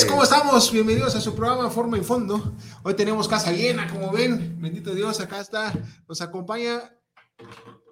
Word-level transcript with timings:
Buenas 0.00 0.08
noches, 0.08 0.10
¿cómo 0.10 0.22
estamos? 0.24 0.72
Bienvenidos 0.72 1.14
a 1.14 1.20
su 1.20 1.34
programa 1.36 1.68
Forma 1.68 1.98
y 1.98 2.00
Fondo. 2.00 2.54
Hoy 2.84 2.94
tenemos 2.94 3.28
casa 3.28 3.52
llena, 3.52 3.86
como 3.86 4.10
ven. 4.10 4.58
Bendito 4.58 4.94
Dios, 4.94 5.20
acá 5.20 5.40
está. 5.40 5.74
Nos 6.08 6.22
acompaña 6.22 6.90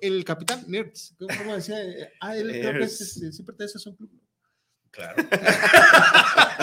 el 0.00 0.24
capitán 0.24 0.64
Nerds. 0.68 1.14
¿Cómo 1.18 1.54
decía? 1.54 1.76
Ah, 2.20 2.34
él 2.34 2.48
creo 2.50 2.72
que 2.78 2.84
es, 2.84 2.98
este, 3.02 3.30
sí 3.30 3.42
pertenece 3.42 3.78
a 3.84 3.90
un 3.90 3.96
club. 3.96 4.10
Claro. 4.90 5.22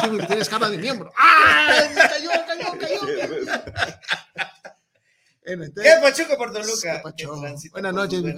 Sí, 0.06 0.28
tienes 0.28 0.50
cara 0.50 0.70
de 0.70 0.78
miembro. 0.78 1.12
¡Ah! 1.18 1.74
Me 1.90 2.02
cayó, 2.02 2.30
cayó, 2.46 2.80
cayó. 2.80 3.00
Entonces- 5.44 5.84
¿Qué 5.84 6.02
Pachuco 6.02 6.38
por 6.38 6.52
Toluca? 6.52 7.02
Buenas 7.72 7.94
noches, 7.94 8.22
mi. 8.24 8.34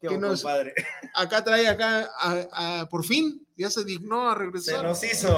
Qué 0.00 0.08
que 0.08 0.18
nos- 0.18 0.42
compadre. 0.42 0.74
Acá 1.14 1.42
trae 1.42 1.66
acá, 1.66 2.08
a- 2.20 2.80
a- 2.80 2.88
por 2.88 3.04
fin, 3.04 3.44
ya 3.56 3.68
se 3.70 3.84
dignó 3.84 4.30
a 4.30 4.34
Se 4.34 4.38
regresar. 4.38 4.84
nos 4.84 5.02
hizo. 5.02 5.34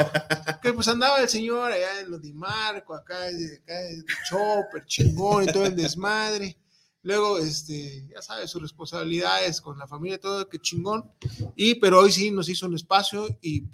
Que 0.63 0.73
pues 0.75 0.87
andaba 0.89 1.21
el 1.21 1.29
señor 1.29 1.73
allá 1.73 2.01
en 2.01 2.11
los 2.11 2.21
de 2.21 2.33
Marco, 2.35 2.95
acá, 2.95 3.21
de- 3.21 3.57
acá 3.63 3.75
de 3.79 4.05
Chopper, 4.29 4.85
chingón 4.87 5.45
y 5.45 5.47
todo 5.47 5.65
el 5.65 5.75
desmadre. 5.77 6.57
Luego, 7.03 7.39
este, 7.39 8.07
ya 8.15 8.21
sabes, 8.21 8.51
sus 8.51 8.61
responsabilidades 8.61 9.63
con 9.63 9.79
la 9.79 9.87
familia, 9.87 10.21
todo, 10.21 10.47
que 10.51 10.59
chingón. 10.59 11.11
Y, 11.57 11.77
pero 11.77 12.01
hoy 12.01 12.13
sí 12.13 12.31
nos 12.31 12.49
hizo 12.51 12.67
un 12.67 12.75
espacio 12.75 13.27
y, 13.41 13.65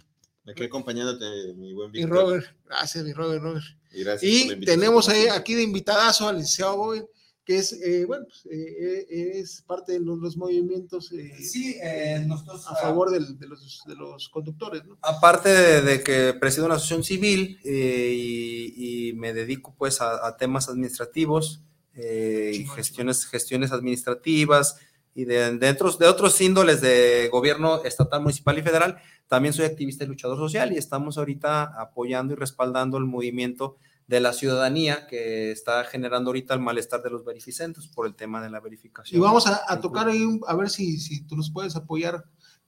Aquí 0.49 0.63
acompañándote, 0.63 1.25
mi 1.57 1.73
buen 1.73 1.89
y 1.89 1.99
Víctor. 1.99 2.11
Robert, 2.11 2.47
gracias, 2.65 3.03
mi 3.05 3.13
Robert, 3.13 3.43
Robert. 3.43 3.65
Y 3.91 4.05
gracias 4.05 4.33
por 4.45 4.53
la 4.53 4.63
Y 4.63 4.65
tenemos 4.65 5.09
ahí, 5.09 5.27
aquí 5.27 5.55
de 5.55 5.63
invitadazo 5.65 6.29
al 6.29 6.37
licenciado 6.37 6.77
Boy, 6.77 7.05
que 7.47 7.57
es, 7.59 7.73
eh, 7.75 8.05
bueno, 8.07 8.27
pues, 8.27 8.45
eh, 8.47 9.07
eh, 9.09 9.31
es 9.39 9.63
parte 9.63 9.93
de 9.93 10.01
los, 10.01 10.19
los 10.19 10.37
movimientos 10.37 11.13
eh, 11.13 11.33
Sí, 11.41 11.77
eh, 11.81 12.23
nosotros 12.27 12.67
a 12.69 12.75
favor 12.75 13.09
del- 13.11 13.39
de, 13.39 13.47
los, 13.47 13.81
de 13.87 13.95
los 13.95 14.29
conductores, 14.29 14.85
¿no? 14.85 14.99
aparte 15.01 15.49
de, 15.51 15.81
de 15.83 16.03
que 16.03 16.35
presido 16.41 16.67
una 16.67 16.75
asociación 16.75 17.05
civil 17.05 17.59
eh, 17.65 18.13
y, 18.15 19.09
y 19.11 19.13
me 19.15 19.33
dedico 19.33 19.75
pues 19.79 20.01
a, 20.01 20.27
a 20.27 20.37
temas 20.37 20.69
administrativos 20.69 21.63
eh, 21.95 22.51
y 22.53 22.57
Chingón, 22.59 22.77
gestiones, 22.77 23.25
gestiones 23.27 23.71
administrativas 23.73 24.77
y 25.15 25.25
de, 25.25 25.57
de 25.57 25.71
otros, 25.71 25.99
de 25.99 26.07
otros 26.09 26.39
índoles 26.41 26.81
de 26.81 27.29
gobierno 27.33 27.83
estatal, 27.85 28.21
municipal 28.23 28.59
y 28.59 28.63
federal, 28.63 28.99
también 29.29 29.55
soy 29.55 29.65
activista 29.65 30.05
y 30.05 30.09
luchador 30.09 30.37
social 30.37 30.73
y 30.73 30.77
estamos 30.79 31.17
ahorita 31.17 31.63
apoyando 31.81 32.35
y 32.35 32.37
respaldando 32.37 32.99
el 32.99 33.05
movimiento 33.05 33.77
de 34.07 34.21
la 34.21 34.33
ciudadanía 34.33 35.07
que 35.07 35.51
está 35.51 35.85
generando 35.85 36.31
ahorita 36.31 36.55
el 36.55 36.61
malestar 36.61 37.03
de 37.03 37.11
los 37.11 37.25
verificentos 37.25 37.89
por 37.89 38.07
el 38.07 38.15
tema 38.15 38.43
de 38.43 38.51
la 38.51 38.61
verificación. 38.61 39.19
Y 39.19 39.23
vamos 39.23 39.47
a, 39.47 39.63
a 39.67 39.81
tocar 39.81 40.09
ahí, 40.09 40.25
a 40.47 40.55
ver 40.55 40.71
si, 40.71 40.99
si 40.99 41.27
tú 41.27 41.37
nos 41.37 41.51
puedes 41.51 41.75
apoyar 41.75 42.25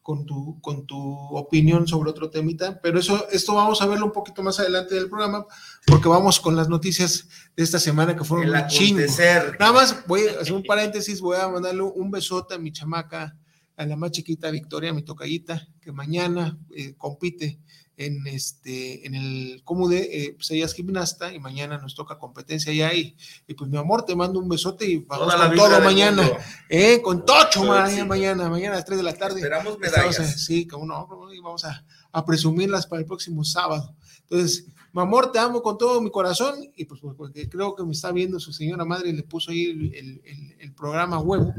con 0.09 0.25
tu, 0.25 0.59
con 0.63 0.87
tu 0.87 0.99
opinión 1.37 1.87
sobre 1.87 2.09
otro 2.09 2.31
temita, 2.31 2.81
pero 2.81 2.99
eso, 2.99 3.29
esto 3.31 3.53
vamos 3.53 3.83
a 3.83 3.87
verlo 3.87 4.07
un 4.07 4.13
poquito 4.13 4.43
más 4.43 4.59
adelante 4.59 4.95
del 4.95 5.11
programa, 5.11 5.45
porque 5.87 6.09
vamos 6.09 6.41
con 6.41 6.57
las 6.57 6.67
noticias 6.67 7.29
de 7.55 7.63
esta 7.63 7.79
semana 7.79 8.17
que 8.17 8.25
fueron 8.25 8.55
acontecer. 8.55 9.55
Nada 9.61 9.73
más 9.73 10.07
voy 10.07 10.23
a 10.29 10.41
hacer 10.41 10.55
un 10.55 10.63
paréntesis, 10.63 11.21
voy 11.21 11.37
a 11.37 11.47
mandarle 11.49 11.83
un 11.83 12.11
besote 12.11 12.55
a 12.55 12.59
mi 12.59 12.73
chamaca, 12.73 13.37
a 13.77 13.85
la 13.85 13.97
más 13.97 14.13
chiquita 14.13 14.51
Victoria, 14.51 14.95
mi 14.95 15.03
tocallita, 15.03 15.69
que 15.79 15.93
mañana 15.93 16.59
eh, 16.75 16.95
compite 16.97 17.61
en 17.99 18.25
este, 18.29 19.05
en 19.05 19.17
el 19.17 19.63
Comude, 19.65 20.09
eh, 20.25 20.35
pues 20.35 20.51
ella 20.53 20.65
es 20.67 20.73
gimnasta 20.73 21.35
y 21.35 21.41
mañana 21.41 21.79
nos 21.79 21.97
toca 21.97 22.17
competencia 22.17 22.73
ya 22.73 22.95
y, 22.95 23.17
y 23.49 23.55
pues 23.55 23.69
mi 23.69 23.77
amor, 23.77 24.05
te 24.05 24.15
mando 24.15 24.39
un 24.39 24.49
besote 24.49 24.87
y 24.87 24.99
vamos 24.99 25.35
Toda 25.35 25.49
con 25.49 25.57
todo 25.57 25.81
mañana. 25.81 26.31
Eh, 26.69 27.03
con 27.03 27.27
tocho, 27.27 27.61
Todo 27.61 27.67
mañana, 27.73 28.05
mañana, 28.05 28.49
mañana 28.49 28.75
a 28.75 28.77
las 28.77 28.85
3 28.85 28.99
de 28.99 29.03
la 29.03 29.15
tarde. 29.15 29.41
Esperamos 29.41 29.75
Estamos 29.83 30.13
medallas. 30.13 30.45
sí, 30.45 30.67
como 30.67 30.87
no, 30.87 31.09
y 31.35 31.41
vamos 31.41 31.65
a, 31.65 31.85
a 32.13 32.25
presumirlas 32.25 32.87
para 32.87 33.01
el 33.01 33.07
próximo 33.07 33.43
sábado. 33.43 33.97
Entonces, 34.23 34.67
mi 34.93 35.03
amor, 35.03 35.31
te 35.33 35.39
amo 35.39 35.63
con 35.63 35.77
todo 35.77 36.01
mi 36.01 36.11
corazón 36.11 36.57
y 36.75 36.85
pues 36.87 37.01
porque 37.17 37.49
creo 37.49 37.75
que 37.75 37.85
me 37.85 37.93
está 37.93 38.11
viendo 38.13 38.41
su 38.41 38.53
señora 38.53 38.85
madre 38.85 39.11
y 39.11 39.13
le 39.13 39.23
puso 39.23 39.51
ahí 39.51 39.65
el, 39.67 39.95
el- 39.95 40.55
el- 40.61 40.73
programa 40.79 41.19
huevo. 41.19 41.53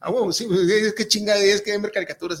A 0.00 0.10
huevo, 0.10 0.32
sí, 0.32 0.46
pues, 0.46 0.60
es 0.68 0.92
que 0.94 1.06
chingada, 1.06 1.38
es 1.38 1.62
que 1.62 1.78
ver 1.78 1.92
caricaturas. 1.92 2.40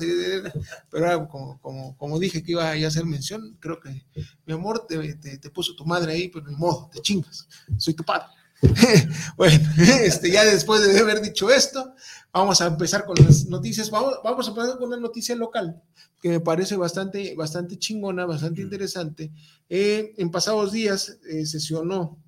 Pero 0.90 1.28
como, 1.28 1.60
como, 1.60 1.96
como 1.96 2.18
dije 2.18 2.42
que 2.42 2.52
iba 2.52 2.68
a 2.70 2.72
hacer 2.86 3.04
mención, 3.04 3.56
creo 3.60 3.78
que 3.78 4.04
mi 4.44 4.52
amor 4.54 4.86
te, 4.88 5.14
te, 5.14 5.38
te 5.38 5.50
puso 5.50 5.74
tu 5.76 5.84
madre 5.84 6.12
ahí, 6.12 6.28
pero 6.28 6.46
ni 6.48 6.56
modo, 6.56 6.90
te 6.92 7.00
chingas. 7.00 7.46
Soy 7.78 7.94
tu 7.94 8.02
padre. 8.04 8.26
bueno, 9.36 9.58
este, 10.02 10.30
ya 10.30 10.44
después 10.44 10.86
de 10.86 10.98
haber 11.00 11.20
dicho 11.20 11.50
esto, 11.50 11.94
vamos 12.32 12.60
a 12.60 12.66
empezar 12.66 13.04
con 13.04 13.16
las 13.24 13.46
noticias. 13.46 13.90
Vamos, 13.90 14.14
vamos 14.22 14.46
a 14.46 14.50
empezar 14.50 14.78
con 14.78 14.88
una 14.88 14.96
noticia 14.98 15.34
local 15.36 15.82
que 16.20 16.28
me 16.28 16.40
parece 16.40 16.76
bastante, 16.76 17.34
bastante 17.36 17.78
chingona, 17.78 18.24
bastante 18.26 18.62
interesante. 18.62 19.32
Eh, 19.68 20.14
en 20.16 20.30
pasados 20.30 20.70
días 20.72 21.18
eh, 21.28 21.44
sesionó 21.46 22.18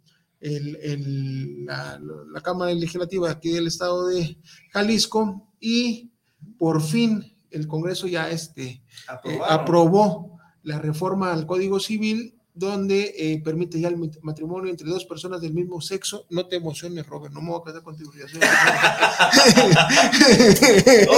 el- 0.41 0.77
el- 0.83 1.65
la, 1.67 2.01
la 2.33 2.41
Cámara 2.41 2.73
Legislativa 2.75 3.31
aquí 3.31 3.51
del 3.53 3.69
estado 3.69 4.09
de 4.09 4.37
Jalisco 4.73 5.53
y 5.61 6.11
por 6.59 6.83
fin 6.83 7.37
el 7.51 7.69
Congreso 7.69 8.09
ya 8.09 8.29
este, 8.31 8.83
eh, 9.25 9.39
aprobó 9.49 10.39
la 10.65 10.79
reforma 10.81 11.33
al 11.33 11.47
Código 11.47 11.79
Civil 11.79 12.35
donde 12.57 13.15
eh, 13.19 13.41
permite 13.45 13.81
ya 13.81 13.89
el 13.89 13.97
mat- 13.97 14.19
matrimonio 14.23 14.71
entre 14.71 14.87
dos 14.89 15.05
personas 15.05 15.41
del 15.41 15.53
mismo 15.53 15.81
sexo. 15.81 16.25
No 16.31 16.47
te 16.47 16.55
emociones, 16.57 17.05
Robert, 17.07 17.35
no 17.35 17.41
me 17.43 17.51
voy 17.51 17.61
a 17.61 17.65
casar 17.65 17.83
contigo. 17.83 18.13
ya. 18.15 18.27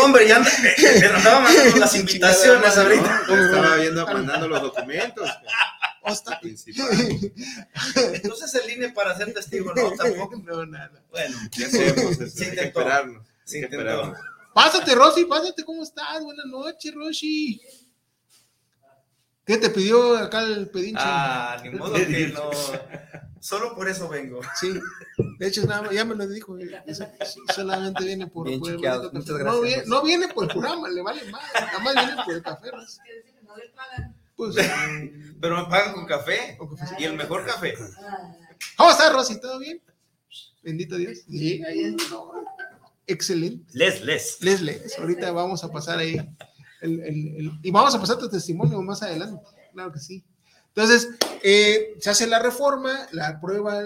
Hombre, 0.02 0.28
ya 0.28 0.40
me, 0.40 0.48
me 1.00 1.06
andaba 1.06 1.40
mandando 1.40 1.76
las 1.76 1.94
invitaciones 1.94 2.76
ahorita. 2.76 3.22
No, 3.28 3.44
estaba 3.44 3.76
viendo, 3.76 4.06
mandando 4.06 4.48
los 4.48 4.62
documentos. 4.62 5.28
Principal. 6.40 6.88
Entonces 8.14 8.54
el 8.54 8.70
INE 8.70 8.90
para 8.90 9.16
ser 9.16 9.34
testigo, 9.34 9.74
no, 9.74 9.90
tampoco. 9.90 10.36
No, 10.36 10.64
nada. 10.64 11.02
Bueno, 11.10 11.36
¿Qué 11.50 11.64
hacemos? 11.64 12.20
Este, 12.20 12.44
hay 12.44 12.56
que 12.56 12.64
esperarnos. 12.66 13.26
Se 13.44 13.56
hay 13.56 13.60
que 13.62 13.66
intentó. 13.74 13.90
esperarnos. 13.90 14.18
Pásate, 14.54 14.94
Rosy, 14.94 15.24
pásate, 15.24 15.64
¿cómo 15.64 15.82
estás? 15.82 16.22
Buenas 16.22 16.46
noches, 16.46 16.94
Rosy. 16.94 17.60
¿Qué 19.46 19.58
te 19.58 19.70
pidió 19.70 20.18
acá 20.18 20.42
el 20.42 20.68
pedinche? 20.68 21.00
Ah, 21.00 21.56
ni 21.62 21.70
modo 21.70 21.94
que 21.94 22.32
no. 22.34 22.50
Solo 23.38 23.76
por 23.76 23.88
eso 23.88 24.08
vengo. 24.08 24.40
Sí, 24.60 24.74
de 25.38 25.46
hecho, 25.46 25.64
nada 25.66 25.82
más, 25.82 25.92
ya 25.92 26.04
me 26.04 26.16
lo 26.16 26.26
dijo. 26.26 26.58
eh, 26.58 26.82
solamente 27.54 28.04
viene 28.04 28.26
por, 28.26 28.48
Bien 28.48 28.58
por 28.58 28.70
el 28.70 28.78
muchas 28.78 29.36
gracias, 29.38 29.44
No, 29.44 29.60
viene, 29.60 29.82
no 29.86 30.02
viene 30.02 30.28
por 30.28 30.44
el 30.44 30.50
programa, 30.50 30.88
le 30.88 31.00
vale 31.00 31.30
más. 31.30 31.44
Nada 31.54 31.78
más 31.78 31.94
viene 31.94 32.22
por 32.24 32.34
el 32.34 32.42
café. 32.42 32.70
Pues, 34.34 34.56
Pero 35.40 35.56
me 35.62 35.70
pagan 35.70 35.94
con 35.94 36.06
café. 36.06 36.56
con. 36.58 36.76
Y 36.98 37.04
el 37.04 37.14
mejor 37.14 37.46
café. 37.46 37.74
¿Cómo 38.76 38.90
estás, 38.90 39.12
Rosy? 39.12 39.40
¿Todo 39.40 39.60
bien? 39.60 39.80
Bendito 40.64 40.96
Dios. 40.96 41.18
Sí, 41.28 41.62
ahí, 41.62 41.96
Excelente. 43.06 43.64
Les, 43.74 44.02
les. 44.02 44.38
Les 44.40 44.60
lees. 44.60 44.98
Ahorita 44.98 45.30
vamos 45.30 45.62
a 45.62 45.70
pasar 45.70 46.00
ahí. 46.00 46.16
El- 46.80 47.00
el- 47.00 47.36
el- 47.36 47.52
y 47.62 47.70
vamos 47.70 47.94
a 47.94 48.00
pasar 48.00 48.18
tu 48.18 48.28
testimonio 48.28 48.80
más 48.82 49.02
adelante. 49.02 49.42
Claro 49.72 49.92
que 49.92 49.98
sí. 50.00 50.24
Entonces, 50.68 51.08
eh, 51.42 51.94
se 52.00 52.10
hace 52.10 52.26
la 52.26 52.38
reforma, 52.38 53.08
la 53.12 53.28
aprueba 53.28 53.82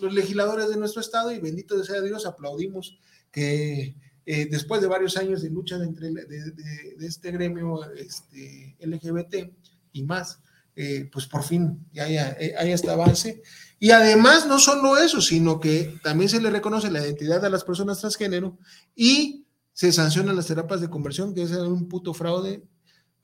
los 0.00 0.12
legisladores 0.14 0.68
de 0.68 0.76
nuestro 0.76 1.00
estado 1.00 1.32
y 1.32 1.40
bendito 1.40 1.82
sea 1.84 2.00
Dios, 2.00 2.26
aplaudimos 2.26 2.98
que 3.30 3.96
eh, 4.26 4.46
después 4.50 4.80
de 4.80 4.86
varios 4.86 5.16
años 5.18 5.42
de 5.42 5.50
lucha 5.50 5.76
entre, 5.76 6.10
de, 6.10 6.24
de- 6.24 6.94
de 6.96 7.06
este 7.06 7.30
gremio 7.30 7.84
este, 7.92 8.74
LGBT 8.80 9.52
y 9.92 10.02
más, 10.04 10.40
eh, 10.76 11.10
pues 11.12 11.26
por 11.26 11.42
fin 11.42 11.86
ya 11.92 12.04
haya, 12.04 12.34
eh, 12.40 12.54
haya 12.58 12.74
este 12.74 12.90
avance. 12.90 13.42
Y 13.78 13.90
además, 13.90 14.46
no 14.46 14.58
solo 14.58 14.96
eso, 14.96 15.20
sino 15.20 15.60
que 15.60 15.98
también 16.02 16.30
se 16.30 16.40
le 16.40 16.48
reconoce 16.50 16.90
la 16.90 17.00
identidad 17.02 17.44
a 17.44 17.50
las 17.50 17.64
personas 17.64 18.00
transgénero 18.00 18.56
y 18.96 19.43
se 19.74 19.92
sancionan 19.92 20.34
las 20.36 20.46
terapias 20.46 20.80
de 20.80 20.88
conversión, 20.88 21.34
que 21.34 21.42
es 21.42 21.50
un 21.50 21.86
puto 21.88 22.14
fraude 22.14 22.62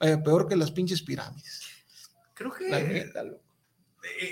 eh, 0.01 0.19
peor 0.19 0.47
que 0.47 0.57
las 0.57 0.71
pinches 0.71 1.01
pirámides. 1.01 1.61
Creo 2.35 2.53
que 2.53 2.69
neta, 2.69 3.23
loco. 3.23 3.43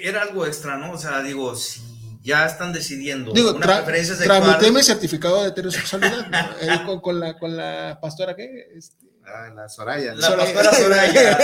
era 0.00 0.22
algo 0.22 0.44
extra, 0.46 0.76
¿no? 0.76 0.92
O 0.92 0.98
sea, 0.98 1.22
digo, 1.22 1.54
si 1.56 1.80
ya 2.22 2.44
están 2.46 2.72
decidiendo 2.72 3.32
Digo, 3.32 3.52
una 3.54 3.64
tra- 3.66 3.76
preferencia 3.84 4.16
sexual. 4.16 4.42
tramité 4.42 4.70
mi 4.72 4.82
certificado 4.82 5.42
de 5.42 5.48
heterosexualidad 5.48 6.26
¿no? 6.28 6.72
Ahí 6.72 6.82
con, 6.86 7.00
con 7.00 7.20
la, 7.20 7.38
con 7.38 7.56
la 7.56 7.98
pastora 8.02 8.34
que 8.36 8.68
este, 8.74 9.06
Ah, 9.30 9.50
la 9.54 9.68
Soraya. 9.68 10.14
La 10.14 10.26
Soraya. 10.26 10.54
pastora 10.54 10.72
Soraya. 10.74 11.38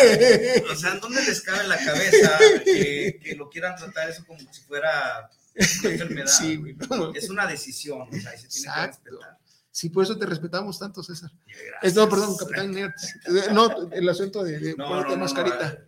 O 0.73 0.75
sea, 0.75 0.93
¿en 0.93 1.00
dónde 1.00 1.23
les 1.23 1.43
cabe 1.43 1.61
en 1.65 1.69
la 1.69 1.76
cabeza 1.76 2.38
que, 2.65 3.21
que 3.23 3.35
lo 3.37 3.50
quieran 3.50 3.76
tratar 3.76 4.09
eso 4.09 4.25
como 4.26 4.41
si 4.41 4.62
fuera 4.62 5.29
una 5.55 5.91
enfermedad? 5.91 6.26
Sí, 6.26 6.56
güey, 6.56 6.75
no, 6.88 7.15
Es 7.15 7.29
una 7.29 7.47
decisión, 7.47 8.09
o 8.09 8.11
sea, 8.11 8.35
y 8.35 8.38
se 8.38 8.49
tiene 8.49 8.69
Exacto. 8.69 9.03
que 9.05 9.11
respetar. 9.11 9.38
Sí, 9.75 9.88
por 9.91 10.05
eso 10.05 10.17
te 10.17 10.25
respetamos 10.26 10.79
tanto, 10.79 11.03
César. 11.03 11.31
Gracias. 11.47 11.75
Es, 11.82 11.94
no, 11.94 12.09
perdón, 12.09 12.37
Capitán 12.37 12.71
Nerds. 12.71 13.15
Eh, 13.26 13.49
No, 13.53 13.91
el 13.93 14.09
asunto 14.09 14.44
de, 14.44 14.59
de 14.61 14.75
No, 14.76 14.87
ponerte 14.88 15.11
no, 15.11 15.17
no, 15.17 15.23
mascarita. 15.25 15.79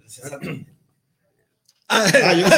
no, 0.43 0.67
Ah, 1.88 2.05
yo. 2.35 2.49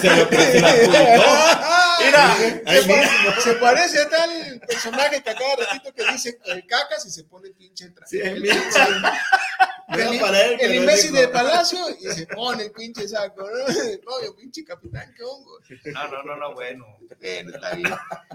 Se 0.00 0.16
lo 0.16 0.22
apuntó. 0.22 0.40
Mira, 2.00 2.34
se, 2.36 2.88
pa- 2.88 3.40
se 3.42 3.52
parece 3.56 3.98
a 4.00 4.08
tal 4.08 4.60
personaje 4.66 5.22
que 5.22 5.30
a 5.30 5.34
cada 5.34 5.56
ratito 5.56 5.92
que 5.94 6.10
dice 6.10 6.38
el 6.46 6.66
cacas 6.66 7.04
y 7.04 7.10
se 7.10 7.24
pone 7.24 7.50
pinche 7.50 7.92
tra- 7.94 8.06
Sí, 8.06 8.18
el, 8.18 8.36
el- 8.42 8.48
el 8.48 8.58
pero 9.88 10.74
imbécil 10.74 11.12
del 11.12 11.28
palacio 11.30 11.78
y 12.00 12.06
se 12.14 12.26
pone 12.28 12.64
el 12.64 12.72
pinche 12.72 13.06
saco, 13.06 13.42
¿no? 13.42 13.48
Obvio, 14.16 14.34
pinche 14.34 14.64
capitán, 14.64 15.12
qué 15.14 15.22
hongo. 15.24 15.58
No, 15.92 16.08
no, 16.08 16.22
no, 16.22 16.36
no, 16.36 16.54
bueno. 16.54 16.86
Bueno, 17.20 17.50
está 17.54 17.74
bien. 17.74 17.92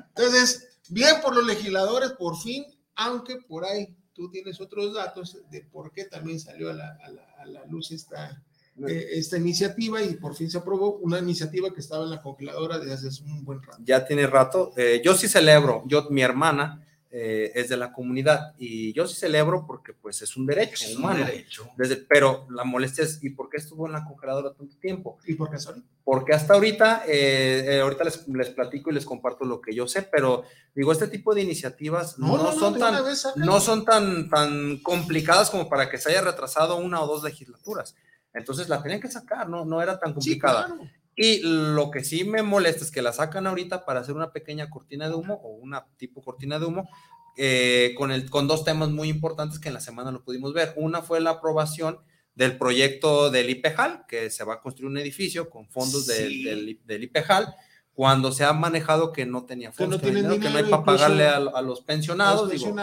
Entonces, 0.09 0.75
bien 0.89 1.15
por 1.21 1.35
los 1.35 1.45
legisladores, 1.45 2.11
por 2.11 2.37
fin, 2.37 2.65
aunque 2.95 3.37
por 3.37 3.65
ahí 3.65 3.95
tú 4.13 4.29
tienes 4.31 4.61
otros 4.61 4.93
datos 4.93 5.37
de 5.51 5.61
por 5.61 5.91
qué 5.91 6.05
también 6.05 6.39
salió 6.39 6.69
a 6.69 6.73
la, 6.73 6.97
a 7.03 7.09
la- 7.09 7.25
a 7.39 7.45
la 7.45 7.65
luz 7.65 7.91
esta, 7.91 8.41
eh, 8.87 9.07
esta 9.13 9.37
iniciativa 9.37 10.01
y 10.01 10.15
por 10.15 10.35
fin 10.35 10.49
se 10.49 10.57
aprobó 10.57 10.95
una 10.97 11.19
iniciativa 11.19 11.73
que 11.73 11.81
estaba 11.81 12.03
en 12.05 12.11
la 12.11 12.21
congeladora 12.21 12.79
desde 12.79 13.09
hace 13.09 13.23
un 13.23 13.43
buen 13.43 13.61
rato. 13.61 13.77
ya 13.83 14.05
tiene 14.05 14.25
rato. 14.27 14.73
Eh, 14.77 15.01
yo 15.03 15.15
sí 15.15 15.27
celebro, 15.27 15.83
yo, 15.85 16.07
mi 16.09 16.21
hermana 16.21 16.81
eh, 17.17 17.53
es 17.56 17.69
de 17.69 17.77
la 17.77 17.94
comunidad 17.94 18.53
y 18.57 18.91
yo 18.91 19.07
sí 19.07 19.15
celebro 19.15 19.65
porque 19.65 19.94
pues 19.94 20.21
es 20.21 20.35
un 20.35 20.45
derecho 20.45 20.83
Es 20.83 20.95
un 20.97 21.03
humano. 21.06 21.25
derecho. 21.25 21.69
Desde, 21.77 21.95
pero 21.95 22.45
la 22.50 22.65
molestia 22.65 23.06
es, 23.06 23.23
¿y 23.23 23.29
por 23.29 23.47
qué 23.50 23.56
estuvo 23.56 23.85
en 23.88 23.94
la 23.94 24.03
congeladora 24.03 24.53
tanto 24.53 24.75
tiempo? 24.79 25.17
¿Y 25.25 25.35
por 25.35 25.50
qué 25.50 25.57
son? 25.57 25.85
Porque 26.03 26.33
hasta 26.33 26.56
ahorita, 26.56 27.03
eh, 27.07 27.63
eh, 27.67 27.79
ahorita 27.79 28.03
les, 28.03 28.27
les 28.27 28.50
platico 28.50 28.89
y 28.91 28.94
les 28.95 29.06
comparto 29.06 29.45
lo 29.45 29.62
que 29.62 29.73
yo 29.73 29.88
sé, 29.88 30.01
pero 30.01 30.44
digo, 30.75 30.91
este 30.91 31.07
tipo 31.07 31.33
de 31.33 31.41
iniciativas 31.44 32.19
no, 32.19 32.51
son 32.51 32.73
de 32.73 32.79
tan, 32.81 32.95
una 32.95 33.01
vez 33.03 33.21
sácalo. 33.21 33.45
no 33.45 33.59
son 33.62 33.85
tan, 33.85 34.29
tan 34.29 34.77
complicadas 34.79 35.50
como 35.50 35.69
para 35.69 35.89
que 35.89 35.97
se 35.97 36.09
haya 36.09 36.21
retrasado 36.21 36.75
una 36.75 37.01
o 37.01 37.07
dos 37.07 37.23
legislaturas. 37.23 37.95
Entonces 38.33 38.67
la 38.67 38.83
tenían 38.83 39.00
que 39.00 39.09
sacar, 39.09 39.47
no, 39.47 39.63
no 39.63 39.81
era 39.81 39.97
tan 39.97 40.09
Sí, 40.09 40.15
complicada. 40.38 40.65
claro. 40.65 40.81
Y 41.15 41.39
lo 41.44 41.91
que 41.91 42.03
sí 42.03 42.23
me 42.25 42.41
molesta 42.44 42.83
es 42.83 42.91
que 42.91 43.01
la 43.01 43.13
sacan 43.13 43.47
ahorita 43.47 43.85
para 43.85 44.01
hacer 44.01 44.15
una 44.15 44.31
pequeña 44.33 44.69
cortina 44.69 45.07
de 45.07 45.15
humo 45.15 45.35
o 45.44 45.50
una 45.56 45.85
tipo 45.97 46.21
cortina 46.21 46.59
de 46.59 46.65
humo 46.65 46.89
eh, 47.38 47.94
con, 47.97 48.12
el, 48.12 48.29
con 48.29 48.47
dos 48.47 48.63
temas 48.65 48.89
muy 48.89 49.09
importantes 49.09 49.59
que 49.59 49.69
en 49.69 49.73
la 49.75 49.79
semana 49.81 50.12
lo 50.12 50.23
pudimos 50.23 50.53
ver. 50.53 50.73
Una 50.75 51.01
fue 51.01 51.21
la 51.21 51.31
aprobación 51.31 52.00
del 52.33 52.57
proyecto 52.57 53.31
del 53.31 53.50
IPEJAL, 53.50 54.06
que 54.09 54.29
se 54.29 54.44
va 54.44 54.56
a 54.56 54.62
construir 54.62 54.91
un 54.91 54.97
edificio 54.97 55.50
con 55.50 55.69
fondos 55.69 56.06
del- 56.06 56.44
del, 56.44 56.79
del 56.83 57.03
IPEJAL, 57.06 57.53
cuando 57.95 58.33
se 58.33 58.44
ha 58.44 58.51
manejado 58.51 59.13
que 59.13 59.25
no 59.25 59.45
tenía 59.45 59.71
Que 59.71 59.75
no 59.88 59.92
fondos, 59.92 60.01
que, 60.01 60.07
tienen 60.12 60.24
dinero, 60.30 60.42
que 60.44 60.50
no 60.50 60.57
hay 60.57 60.69
para 60.69 60.83
pagarle 60.83 61.27
a, 61.27 61.38
a 61.38 61.62
los 61.62 61.80
pensionados. 61.80 62.42
Los 62.42 62.51
digo, 62.51 62.75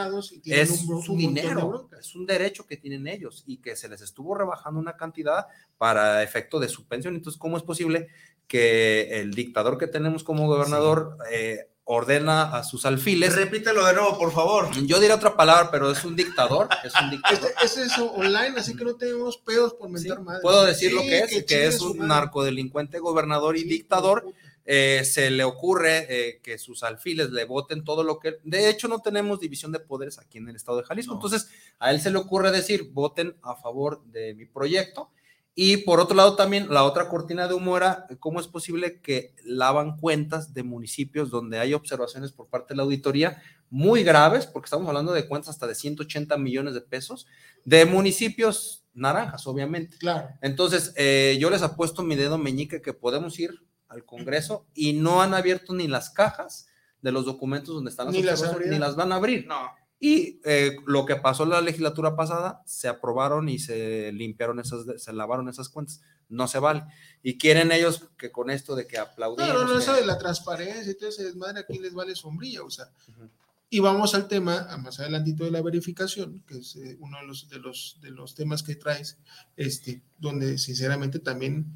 y 0.43 0.53
es 0.55 0.71
un- 0.85 1.03
su 1.03 1.15
dinero, 1.17 1.89
es 2.01 2.15
un 2.15 2.25
derecho 2.25 2.67
que 2.67 2.79
tienen 2.79 3.07
ellos 3.07 3.45
y 3.47 3.59
que 3.59 3.77
se 3.77 3.91
les 3.91 4.01
estuvo 4.01 4.35
rebajando 4.35 4.81
una 4.81 4.97
cantidad 4.97 5.47
para 5.77 6.23
efecto 6.23 6.59
de 6.59 6.69
su 6.71 6.87
pensión. 6.89 7.15
Entonces, 7.15 7.39
¿cómo 7.39 7.59
es 7.59 7.63
posible 7.63 8.09
que 8.47 9.21
el 9.21 9.35
dictador 9.35 9.77
que 9.77 9.87
tenemos 9.87 10.25
como 10.25 10.47
gobernador 10.47 11.19
eh, 11.31 11.69
ordena 11.85 12.57
a 12.57 12.65
sus 12.65 12.87
alfiles? 12.87 13.37
Repítelo 13.37 13.85
de 13.85 13.93
nuevo, 13.93 14.19
por 14.19 14.33
favor. 14.33 14.71
Yo 14.87 14.99
diría 14.99 15.17
otra 15.17 15.37
palabra, 15.37 15.71
pero 15.71 15.91
es 15.91 16.05
un 16.07 16.17
dictador, 16.17 16.69
es 16.85 16.95
un 17.01 17.11
dictador. 17.11 17.51
Este, 17.51 17.65
este 17.67 17.83
es 17.83 17.99
online, 17.99 18.55
así 18.59 18.75
que 18.75 18.85
no 18.85 18.95
tenemos 18.95 19.37
pedos 19.37 19.75
por 19.75 19.91
mentar 19.91 20.17
Sí, 20.17 20.23
madre. 20.23 20.41
Puedo 20.41 20.65
decir 20.65 20.93
lo 20.95 21.03
que 21.03 21.19
es, 21.19 21.45
que, 21.45 21.67
es 21.67 21.83
un 21.83 22.09
narcodelincuente 22.09 22.99
gobernador 22.99 23.59
y 23.59 23.65
dictador. 23.65 24.25
Eh, 24.65 25.03
se 25.05 25.31
le 25.31 25.45
ocurre 25.45 26.07
eh, 26.09 26.41
que 26.43 26.59
sus 26.59 26.83
alfiles 26.83 27.31
le 27.31 27.45
voten 27.45 27.85
todo 27.85 28.05
lo 28.05 28.19
que... 28.19 28.39
De 28.45 28.69
hecho, 28.69 28.89
no 28.89 29.01
tenemos 29.01 29.41
división 29.41 29.73
de 29.73 29.81
poderes 29.81 30.19
aquí 30.19 30.39
en 30.39 30.49
el 30.49 30.57
estado 30.57 30.79
de 30.79 30.85
Jalisco. 30.85 31.13
No. 31.13 31.19
Entonces, 31.19 31.49
a 31.79 31.91
él 31.91 32.01
se 32.01 32.11
le 32.11 32.19
ocurre 32.19 32.51
decir, 32.51 32.91
voten 32.93 33.37
a 33.43 33.57
favor 33.57 34.05
de 34.07 34.35
mi 34.35 34.47
proyecto. 34.47 35.11
Y 35.55 35.79
por 35.79 36.01
otro 36.01 36.17
lado, 36.17 36.35
también 36.35 36.69
la 36.71 36.85
otra 36.85 37.09
cortina 37.09 37.47
de 37.47 37.55
humo 37.55 37.77
era 37.77 38.07
cómo 38.21 38.41
es 38.41 38.49
posible 38.49 39.01
que 39.01 39.35
lavan 39.45 39.99
cuentas 39.99 40.55
de 40.55 40.63
municipios 40.63 41.31
donde 41.31 41.59
hay 41.59 41.75
observaciones 41.75 42.33
por 42.33 42.49
parte 42.49 42.73
de 42.73 42.79
la 42.79 42.85
auditoría 42.85 43.43
muy 43.69 44.03
graves, 44.03 44.47
porque 44.47 44.67
estamos 44.67 44.89
hablando 44.89 45.13
de 45.13 45.27
cuentas 45.29 45.51
hasta 45.51 45.67
de 45.67 45.75
180 45.75 46.39
millones 46.39 46.75
de 46.75 46.81
pesos, 46.81 47.27
de 47.65 47.85
municipios 47.85 48.85
naranjas, 48.95 49.47
obviamente. 49.47 49.97
Claro. 49.99 50.29
Entonces, 50.41 50.95
eh, 50.97 51.37
yo 51.39 51.51
les 51.51 51.63
apuesto 51.63 52.03
mi 52.03 52.17
dedo 52.17 52.39
meñique 52.39 52.81
que 52.81 52.93
podemos 52.95 53.39
ir 53.39 53.63
al 53.93 54.05
Congreso 54.05 54.67
y 54.75 54.95
no 54.95 55.23
han 55.23 55.35
abierto 55.35 55.75
ni 55.75 55.87
las 55.87 56.11
cajas 56.11 56.67
de 57.01 57.13
los 57.13 57.25
documentos 57.25 57.75
donde 57.75 57.91
están 57.91 58.07
las 58.07 58.15
Ni 58.15 58.23
las 58.23 58.43
ni 58.67 58.79
las 58.79 58.97
van 58.97 59.13
a 59.13 59.17
abrir. 59.17 59.47
No. 59.47 59.71
Y 59.99 60.41
eh, 60.45 60.77
lo 60.87 61.07
que 61.07 61.17
pasó 61.17 61.45
en 61.45 61.51
la 61.51 61.61
legislatura 61.61 62.17
pasada, 62.17 62.63
se 62.67 62.89
aprobaron 62.89 63.49
y 63.49 63.61
se 63.61 64.11
limpiaron 64.13 64.59
esas, 64.59 64.85
se 64.97 65.13
lavaron 65.13 65.49
esas 65.49 65.69
cuentas. 65.69 66.01
No 66.29 66.49
se 66.49 66.59
vale. 66.59 66.85
Y 67.23 67.39
quieren 67.39 67.71
ellos 67.71 68.09
que 68.17 68.33
con 68.33 68.51
esto 68.51 68.75
de 68.75 68.87
que 68.89 68.99
aplaudimos. 68.99 69.55
No, 69.55 69.65
no, 69.65 69.79
eso 69.79 69.95
de 69.95 70.05
la 70.05 70.19
transparencia 70.19 70.91
y 70.91 70.97
todo 70.97 71.11
ese 71.11 71.25
desmadre 71.25 71.61
aquí 71.61 71.79
les 71.79 71.95
vale 71.95 72.17
sombrilla, 72.17 72.65
o 72.65 72.71
sea. 72.71 72.87
Ujú. 73.09 73.31
Y 73.75 73.81
vamos 73.81 74.15
al 74.15 74.29
tema, 74.29 74.67
a 74.69 74.77
más 74.77 75.01
adelantito 75.01 75.45
de 75.45 75.51
la 75.51 75.63
verificación, 75.63 76.45
que 76.47 76.59
es 76.59 76.77
eh, 76.77 76.99
uno 77.01 77.19
de 77.21 77.27
los, 77.27 77.49
de, 77.49 77.59
los, 77.59 77.99
de 78.03 78.11
los 78.11 78.35
temas 78.35 78.63
que 78.63 78.77
traes, 78.77 79.19
este, 79.57 80.03
donde 80.19 80.59
sinceramente 80.59 81.21
también, 81.21 81.73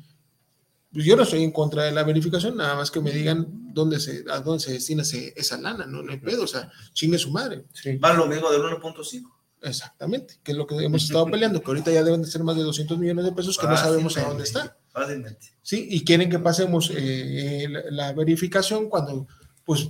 pues 0.96 1.04
yo 1.06 1.14
no 1.14 1.24
estoy 1.24 1.42
en 1.44 1.52
contra 1.52 1.84
de 1.84 1.92
la 1.92 2.02
verificación, 2.04 2.56
nada 2.56 2.74
más 2.74 2.90
que 2.90 3.00
me 3.02 3.10
digan 3.10 3.46
dónde 3.74 4.00
se, 4.00 4.24
a 4.30 4.40
dónde 4.40 4.64
se 4.64 4.72
destina 4.72 5.02
ese- 5.02 5.34
esa 5.36 5.58
lana, 5.58 5.84
no, 5.86 6.02
no 6.02 6.10
hay 6.10 6.18
pedo, 6.18 6.44
o 6.44 6.46
sea, 6.46 6.70
chingue 6.94 7.18
su 7.18 7.30
madre. 7.30 7.64
Sí. 7.74 7.98
Va 7.98 8.14
lo 8.14 8.26
mismo 8.26 8.50
del 8.50 8.62
1.5. 8.62 9.30
Exactamente, 9.62 10.38
que 10.42 10.52
es 10.52 10.58
lo 10.58 10.66
que 10.66 10.76
hemos 10.76 11.04
estado 11.04 11.26
peleando, 11.30 11.60
que 11.60 11.66
ahorita 11.70 11.90
ya 11.92 12.02
deben 12.02 12.22
de 12.22 12.28
ser 12.30 12.42
más 12.44 12.56
de 12.56 12.62
200 12.62 12.98
millones 12.98 13.24
de 13.26 13.32
pesos 13.32 13.58
que 13.58 13.66
no 13.66 13.76
sabemos 13.76 14.16
a 14.16 14.24
dónde 14.28 14.44
está. 14.44 14.76
Fácilmente. 14.92 15.48
¿sí? 15.62 15.86
Y 15.90 16.04
quieren 16.04 16.30
que 16.30 16.38
pasemos 16.38 16.90
eh, 16.94 17.66
la, 17.68 17.82
la 17.90 18.12
verificación 18.14 18.88
cuando, 18.88 19.26
pues, 19.64 19.88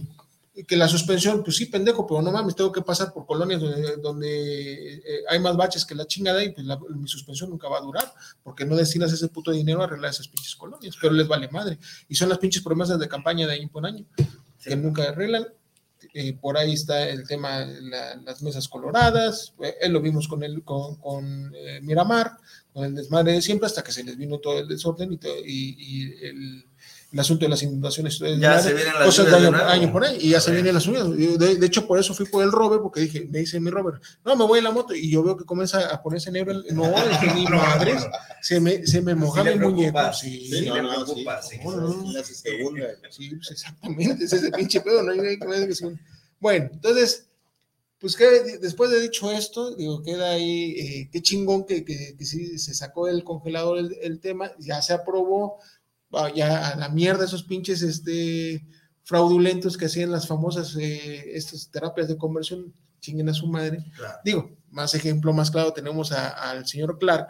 que 0.64 0.76
la 0.76 0.88
suspensión, 0.88 1.42
pues 1.44 1.56
sí, 1.56 1.66
pendejo, 1.66 2.06
pero 2.06 2.22
no 2.22 2.32
mames, 2.32 2.56
tengo 2.56 2.72
que 2.72 2.80
pasar 2.82 3.12
por 3.12 3.26
colonias 3.26 3.60
donde, 3.60 3.96
donde, 3.98 4.94
eh, 4.94 5.02
hay 5.28 5.38
más 5.38 5.56
baches 5.56 5.84
que 5.84 5.94
la 5.94 6.06
chingada 6.06 6.42
y 6.42 6.50
pues 6.52 6.66
la- 6.66 6.78
mi 6.78 7.06
suspensión 7.08 7.50
nunca 7.50 7.68
va 7.68 7.78
a 7.78 7.82
durar, 7.82 8.10
porque 8.42 8.64
no 8.64 8.74
destinas 8.76 9.12
ese 9.12 9.28
puto 9.28 9.50
dinero 9.50 9.82
a 9.82 9.84
arreglar 9.84 10.10
esas 10.10 10.28
pinches 10.28 10.56
colonias, 10.56 10.96
pero 11.00 11.12
les 11.12 11.28
vale 11.28 11.48
madre. 11.48 11.78
Y 12.08 12.14
son 12.14 12.28
las 12.30 12.38
pinches 12.38 12.62
promesas 12.62 12.98
de 12.98 13.08
campaña 13.08 13.46
de 13.46 13.54
año 13.54 13.68
por 13.70 13.84
año, 13.84 14.04
que 14.62 14.76
nunca 14.76 15.02
arreglan. 15.10 15.46
Eh, 16.14 16.34
por 16.34 16.56
ahí 16.56 16.72
está 16.72 17.08
el 17.08 17.26
tema, 17.26 17.64
la- 17.66 18.14
las 18.16 18.40
mesas 18.42 18.68
coloradas, 18.68 19.52
eh, 19.62 19.74
eh, 19.82 19.88
lo 19.90 20.00
vimos 20.00 20.26
con, 20.28 20.42
el, 20.42 20.62
con, 20.62 20.96
con, 20.96 21.52
eh, 21.54 21.80
Miramar, 21.82 22.32
con 22.72 22.84
el 22.84 22.94
desmadre 22.94 23.32
de 23.32 23.42
siempre, 23.42 23.66
hasta 23.66 23.82
que 23.82 23.92
se 23.92 24.04
les 24.04 24.16
vino 24.16 24.38
todo 24.38 24.58
el 24.60 24.68
desorden 24.68 25.12
y, 25.12 25.18
todo- 25.18 25.38
y, 25.44 25.76
y 25.78 26.24
el, 26.24 26.64
el 27.12 27.20
asunto 27.20 27.44
de 27.44 27.48
las 27.48 27.62
inundaciones. 27.62 28.18
Ya 28.18 28.26
desmadre, 28.28 28.62
se 28.62 28.74
vienen 28.74 28.94
las 28.94 29.04
cosas 29.04 29.26
de 29.26 29.30
lluvias 29.32 29.40
de 29.42 29.46
año, 29.48 29.56
nuevo. 29.56 29.70
año 29.70 29.92
por 29.92 30.04
año, 30.04 30.18
y 30.20 30.30
ya 30.30 30.40
se 30.40 30.50
ver. 30.50 30.56
vienen 30.62 30.74
las 30.74 30.84
lluvias. 30.84 31.06
Yo, 31.06 31.38
De, 31.38 31.56
de 31.56 31.66
hecho, 31.66 31.86
por 31.86 31.98
eso 31.98 32.12
fui 32.14 32.26
por 32.26 32.42
el 32.44 32.52
Robert, 32.52 32.82
porque 32.82 33.00
dije, 33.00 33.26
me 33.30 33.38
dice 33.38 33.58
mi 33.60 33.70
Robert, 33.70 34.02
no, 34.24 34.36
me 34.36 34.44
voy 34.44 34.58
en 34.58 34.64
la 34.64 34.70
moto, 34.72 34.94
y 34.94 35.10
yo 35.10 35.22
veo 35.22 35.36
que 35.36 35.44
comienza 35.44 35.88
a 35.88 36.02
ponerse 36.02 36.30
negro, 36.30 36.52
el- 36.52 36.74
no, 36.74 36.84
es 36.86 37.18
que 37.18 37.32
ni 37.34 37.44
madres, 37.46 38.04
se 38.42 38.60
me, 38.60 38.86
se 38.86 39.00
me 39.02 39.14
mojaba 39.14 39.48
el 39.50 39.60
muñeco, 39.60 39.98
sí, 40.12 40.30
Sí, 40.30 40.46
sí, 40.50 40.58
sí. 40.64 40.66
No, 40.66 40.82
no, 40.82 40.82
no. 40.82 42.12
La 42.12 42.22
segunda. 42.24 42.86
pues 43.00 43.50
exactamente, 43.50 44.24
ese 44.24 44.36
es 44.36 44.42
el 44.42 44.52
pinche 44.52 44.80
pedo, 44.80 45.02
no 45.02 45.12
hay 45.12 45.38
que 45.38 45.74
sí. 45.74 45.84
Bueno, 46.40 46.68
entonces, 46.72 47.26
pues 47.98 48.14
que 48.14 48.58
después 48.60 48.90
de 48.90 49.00
dicho 49.00 49.30
esto, 49.32 49.74
digo, 49.74 50.02
queda 50.02 50.30
ahí, 50.32 50.72
eh, 50.78 51.08
qué 51.10 51.22
chingón 51.22 51.64
que, 51.64 51.82
que, 51.84 52.14
que 52.18 52.24
sí 52.26 52.58
se 52.58 52.74
sacó 52.74 53.06
del 53.06 53.24
congelador 53.24 53.78
el, 53.78 53.96
el 54.02 54.20
tema, 54.20 54.50
ya 54.58 54.82
se 54.82 54.92
aprobó, 54.92 55.58
ya 56.34 56.68
a 56.68 56.76
la 56.76 56.88
mierda 56.88 57.24
esos 57.24 57.42
pinches 57.44 57.82
este, 57.82 58.64
fraudulentos 59.04 59.76
que 59.76 59.86
hacían 59.86 60.10
las 60.10 60.26
famosas 60.26 60.76
eh, 60.76 61.36
estas 61.36 61.70
terapias 61.70 62.08
de 62.08 62.16
conversión, 62.16 62.72
chinguen 63.00 63.28
a 63.28 63.34
su 63.34 63.46
madre. 63.46 63.84
Claro. 63.96 64.18
Digo, 64.24 64.50
más 64.70 64.94
ejemplo 64.94 65.32
más 65.32 65.50
claro 65.50 65.72
tenemos 65.72 66.12
al 66.12 66.66
señor 66.66 66.98
Clark, 66.98 67.28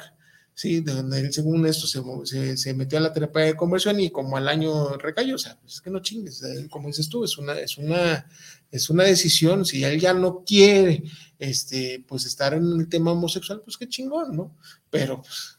sí, 0.55 0.81
de 0.81 0.95
donde 0.95 1.21
él 1.21 1.33
según 1.33 1.67
esto 1.67 1.87
se, 1.87 2.57
se 2.57 2.75
metió 2.75 2.99
a 2.99 3.03
la 3.03 3.13
terapia 3.13 3.43
de 3.43 3.57
conversión 3.57 4.01
y 4.01 4.11
como 4.11 4.39
al 4.39 4.49
año 4.49 4.97
recayó, 4.97 5.35
o 5.35 5.39
sea, 5.39 5.59
pues 5.61 5.75
es 5.75 5.81
que 5.83 5.91
no 5.91 6.01
chingues, 6.01 6.43
eh, 6.43 6.67
como 6.71 6.89
dices 6.89 7.11
tú, 7.11 7.25
es 7.25 7.37
una, 7.37 7.59
es 7.59 7.77
una, 7.77 8.27
es 8.71 8.89
una 8.89 9.05
decisión, 9.05 9.67
si 9.67 9.85
él 9.85 10.01
ya 10.01 10.15
no 10.15 10.45
quiere, 10.45 11.05
este, 11.39 12.03
pues 12.09 12.25
estar 12.25 12.55
en 12.55 12.81
el 12.81 12.89
tema 12.89 13.13
homosexual, 13.13 13.61
pues 13.63 13.77
qué 13.77 13.87
chingón, 13.87 14.35
¿no? 14.35 14.57
Pero, 14.89 15.21
pues, 15.21 15.56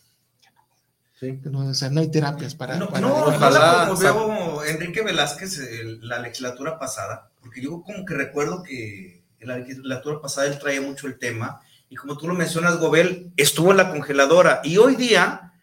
Sí. 1.19 1.39
no, 1.45 1.67
o 1.69 1.73
sea, 1.73 1.89
no 1.89 1.99
hay 2.01 2.11
terapias 2.11 2.53
para... 2.53 2.77
No, 2.77 2.89
para- 2.89 3.01
no, 3.01 3.15
ojalá, 3.25 3.85
no 3.87 3.93
o 3.93 3.95
como 3.95 4.01
sea- 4.01 4.11
veo 4.11 4.63
Enrique 4.65 5.01
Velázquez 5.01 5.57
el- 5.59 6.07
la 6.07 6.19
legislatura 6.19 6.77
pasada, 6.77 7.31
porque 7.41 7.61
yo 7.61 7.81
como 7.81 8.05
que 8.05 8.13
recuerdo 8.13 8.61
que 8.61 9.23
en 9.39 9.47
la 9.47 9.57
legislatura 9.57 10.21
pasada 10.21 10.47
él 10.47 10.59
traía 10.59 10.79
mucho 10.81 11.07
el 11.07 11.17
tema, 11.17 11.59
y 11.89 11.95
como 11.95 12.17
tú 12.17 12.27
lo 12.27 12.35
mencionas, 12.35 12.77
Gobel 12.77 13.31
estuvo 13.37 13.71
en 13.71 13.77
la 13.77 13.89
congeladora, 13.89 14.61
y 14.63 14.77
hoy 14.77 14.95
día 14.95 15.53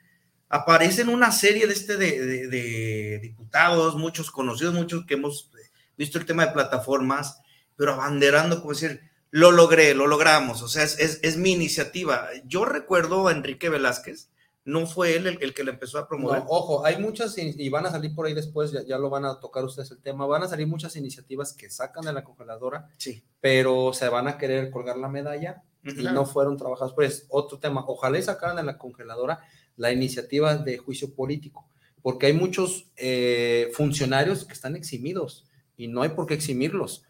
aparecen 0.49 1.09
una 1.09 1.31
serie 1.33 1.67
de, 1.67 1.73
este 1.73 1.97
de, 1.97 2.25
de- 2.27 2.49
de 2.49 3.19
diputados, 3.23 3.97
muchos 3.97 4.31
conocidos, 4.31 4.75
muchos 4.75 5.05
que 5.07 5.15
hemos 5.15 5.51
visto 5.97 6.19
el 6.19 6.27
tema 6.27 6.47
de 6.47 6.53
plataformas, 6.53 7.39
pero 7.77 7.93
abanderando, 7.93 8.61
como 8.61 8.73
decir, 8.73 9.01
lo 9.31 9.51
logré, 9.53 9.95
lo 9.95 10.07
logramos, 10.07 10.63
o 10.63 10.69
sea, 10.69 10.83
es, 10.85 10.99
es- 10.99 11.21
es 11.23 11.37
mi 11.37 11.53
iniciativa. 11.53 12.27
Yo 12.45 12.65
recuerdo 12.65 13.29
a 13.29 13.33
Enrique 13.33 13.69
Velázquez, 13.69 14.29
no 14.67 14.87
fue 14.87 15.15
él 15.17 15.27
el, 15.27 15.39
el 15.43 15.53
que 15.55 15.63
le 15.65 15.71
empezó 15.73 15.99
a 15.99 16.09
promover. 16.09 16.41
No, 16.41 16.47
ojo, 16.49 16.85
hay 16.87 16.99
muchas 16.99 17.37
in- 17.39 17.55
y 17.59 17.69
van 17.69 17.85
a 17.87 17.91
salir 17.91 18.15
por 18.15 18.27
ahí 18.27 18.33
después, 18.35 18.73
ya, 18.73 18.83
ya 18.83 18.97
lo 18.99 19.11
van 19.11 19.25
a 19.27 19.39
tocar 19.41 19.63
ustedes 19.65 19.91
el 19.91 19.99
tema, 20.01 20.27
van 20.27 20.43
a 20.43 20.49
salir 20.49 20.67
muchas 20.67 20.97
iniciativas 20.97 21.53
que 21.53 21.69
sacan 21.69 22.05
de 22.05 22.13
la 22.15 22.25
congeladora, 22.25 22.89
Sí. 22.97 23.23
pero 23.41 23.93
se 23.93 24.09
van 24.09 24.27
a 24.29 24.39
querer 24.39 24.71
colgar 24.71 24.97
la 24.97 25.09
medalla 25.09 25.63
y 25.83 26.03
no 26.05 26.25
fueron 26.25 26.57
trabajados. 26.57 26.95
Pues 26.95 27.27
otro 27.29 27.59
tema, 27.59 27.85
ojalá 27.87 28.19
y 28.19 28.23
sacaran 28.23 28.57
de 28.57 28.63
la 28.63 28.79
congeladora 28.79 29.41
la 29.77 29.93
iniciativa 29.93 30.57
de 30.57 30.79
juicio 30.79 31.15
político, 31.15 31.69
porque 32.01 32.27
hay 32.27 32.33
muchos 32.33 32.87
eh, 32.97 33.71
funcionarios 33.75 34.47
que 34.47 34.55
están 34.55 34.77
eximidos 34.77 35.45
y 35.77 35.89
no 35.89 36.01
hay 36.03 36.11
por 36.11 36.27
qué 36.27 36.33
eximirlos. 36.35 37.03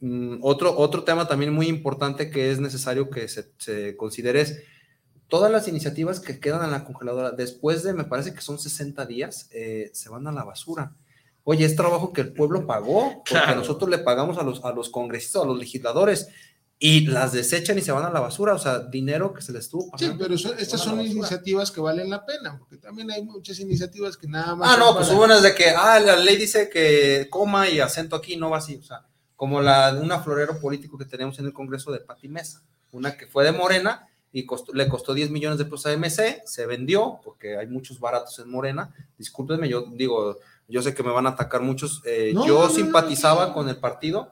Mm, 0.00 0.38
otro, 0.42 0.76
otro 0.76 1.04
tema 1.04 1.28
también 1.28 1.52
muy 1.52 1.68
importante 1.68 2.30
que 2.30 2.50
es 2.50 2.58
necesario 2.58 3.10
que 3.10 3.28
se, 3.28 3.52
se 3.58 3.96
considere 3.96 4.40
es 4.40 4.62
todas 5.28 5.50
las 5.50 5.68
iniciativas 5.68 6.20
que 6.20 6.38
quedan 6.40 6.64
en 6.64 6.70
la 6.70 6.84
congeladora 6.84 7.30
después 7.32 7.82
de, 7.82 7.92
me 7.94 8.04
parece 8.04 8.34
que 8.34 8.40
son 8.40 8.58
60 8.58 9.04
días, 9.06 9.48
eh, 9.52 9.90
se 9.92 10.08
van 10.08 10.26
a 10.26 10.32
la 10.32 10.44
basura. 10.44 10.92
Oye, 11.44 11.64
es 11.64 11.76
trabajo 11.76 12.12
que 12.12 12.22
el 12.22 12.32
pueblo 12.32 12.66
pagó, 12.66 13.10
porque 13.16 13.30
Claro. 13.32 13.56
nosotros 13.56 13.90
le 13.90 13.98
pagamos 13.98 14.38
a 14.38 14.42
los, 14.42 14.64
a 14.64 14.72
los 14.72 14.88
congresistas, 14.90 15.42
a 15.42 15.46
los 15.46 15.58
legisladores, 15.58 16.28
y 16.78 17.06
las 17.06 17.32
desechan 17.32 17.78
y 17.78 17.82
se 17.82 17.92
van 17.92 18.04
a 18.04 18.10
la 18.10 18.20
basura, 18.20 18.52
o 18.54 18.58
sea, 18.58 18.78
dinero 18.80 19.32
que 19.32 19.42
se 19.42 19.52
les 19.52 19.64
estuvo 19.64 19.82
Sí, 19.84 19.90
pagando. 19.92 20.18
pero 20.24 20.34
eso- 20.34 20.54
estas 20.54 20.80
son 20.80 21.00
iniciativas 21.00 21.70
que 21.70 21.80
valen 21.80 22.10
la 22.10 22.26
pena, 22.26 22.58
porque 22.58 22.76
también 22.78 23.10
hay 23.10 23.22
muchas 23.22 23.58
iniciativas 23.60 24.16
que 24.16 24.26
nada 24.26 24.54
más... 24.56 24.70
Ah, 24.70 24.76
no, 24.78 24.94
pues 24.94 25.08
hubo 25.10 25.24
unas 25.24 25.42
de 25.42 25.54
que, 25.54 25.70
ah, 25.70 25.98
la 26.00 26.16
ley 26.16 26.36
dice 26.36 26.68
que 26.68 27.28
coma 27.30 27.68
y 27.68 27.80
acento 27.80 28.16
aquí, 28.16 28.36
no 28.36 28.50
va 28.50 28.58
así, 28.58 28.76
o 28.76 28.82
sea, 28.82 29.06
como 29.36 29.60
la 29.62 29.94
de 29.94 30.00
una 30.00 30.20
florero 30.20 30.58
político 30.60 30.98
que 30.98 31.04
tenemos 31.04 31.38
en 31.38 31.46
el 31.46 31.52
Congreso 31.52 31.92
de 31.92 32.00
Pati 32.00 32.28
Mesa, 32.28 32.62
una 32.92 33.16
que 33.16 33.26
fue 33.26 33.44
de 33.44 33.52
Morena 33.52 34.08
y 34.34 34.44
costó- 34.44 34.72
le 34.74 34.88
costó 34.88 35.14
10 35.14 35.30
millones 35.30 35.58
de 35.58 35.64
pesos 35.64 35.86
a 35.86 35.92
MC, 35.92 36.42
se 36.44 36.66
vendió, 36.66 37.20
porque 37.24 37.56
hay 37.56 37.68
muchos 37.68 37.98
baratos 38.00 38.36
en 38.40 38.50
Morena, 38.50 38.92
discúlpenme, 39.16 39.68
yo 39.68 39.86
digo, 39.92 40.36
yo 40.68 40.82
sé 40.82 40.92
que 40.92 41.02
me 41.04 41.12
van 41.12 41.26
a 41.26 41.30
atacar 41.30 41.62
muchos, 41.62 42.02
eh, 42.04 42.32
No, 42.34 42.44
yo 42.46 42.58
no, 42.62 42.66
no, 42.66 42.70
simpatizaba 42.74 43.46
no. 43.46 43.54
con 43.54 43.68
el 43.68 43.76
partido, 43.76 44.28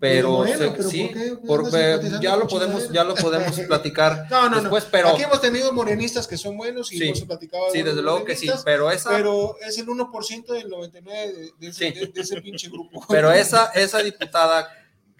pero, 0.00 0.30
Morena, 0.30 0.56
sé- 0.58 0.70
pero 0.74 0.88
sí, 0.88 1.04
¿por 1.04 1.12
qué? 1.12 1.28
¿Por 1.28 1.40
qué 1.40 1.46
por- 1.46 1.58
andas 1.60 1.72
simpatizando 1.82 2.22
ya 2.22 2.36
lo 2.36 2.46
podemos, 2.48 2.90
ya 2.90 3.04
lo 3.04 3.14
podemos 3.14 3.60
platicar 3.68 4.26
después, 4.54 4.86
pero 4.90 5.08
Aquí 5.10 5.22
hemos 5.22 5.40
tenido 5.40 5.72
morenistas 5.72 6.26
que 6.26 6.36
son 6.38 6.56
buenos 6.56 6.90
y 6.90 6.98
Sí. 6.98 7.04
hemos 7.08 7.20
platicado. 7.22 7.64
sí, 7.72 7.82
desde 7.82 8.02
luego 8.02 8.24
que 8.24 8.34
sí, 8.34 8.50
pero 8.64 8.90
esa, 8.90 9.10
Pero 9.10 9.54
es 9.60 9.76
el 9.78 9.86
1% 9.88 10.54
del 10.54 10.68
99% 10.70 11.02
de, 11.34 11.50
de 11.58 11.68
ese, 11.68 11.92
Sí. 11.92 12.00
de- 12.00 12.06
de 12.06 12.20
ese 12.22 12.40
pinche 12.40 12.68
grupo. 12.68 13.04
Pero 13.08 13.30
esa, 13.32 13.66
esa 13.74 13.98
diputada, 14.02 14.66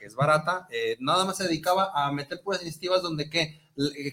que 0.03 0.09
es 0.09 0.17
barata, 0.17 0.67
eh, 0.73 0.97
nada 0.99 1.25
más 1.25 1.37
se 1.37 1.45
dedicaba 1.45 1.93
a 1.95 2.11
meter 2.11 2.41
puras 2.43 2.61
iniciativas 2.61 3.03
donde 3.03 3.31
que, 3.31 3.61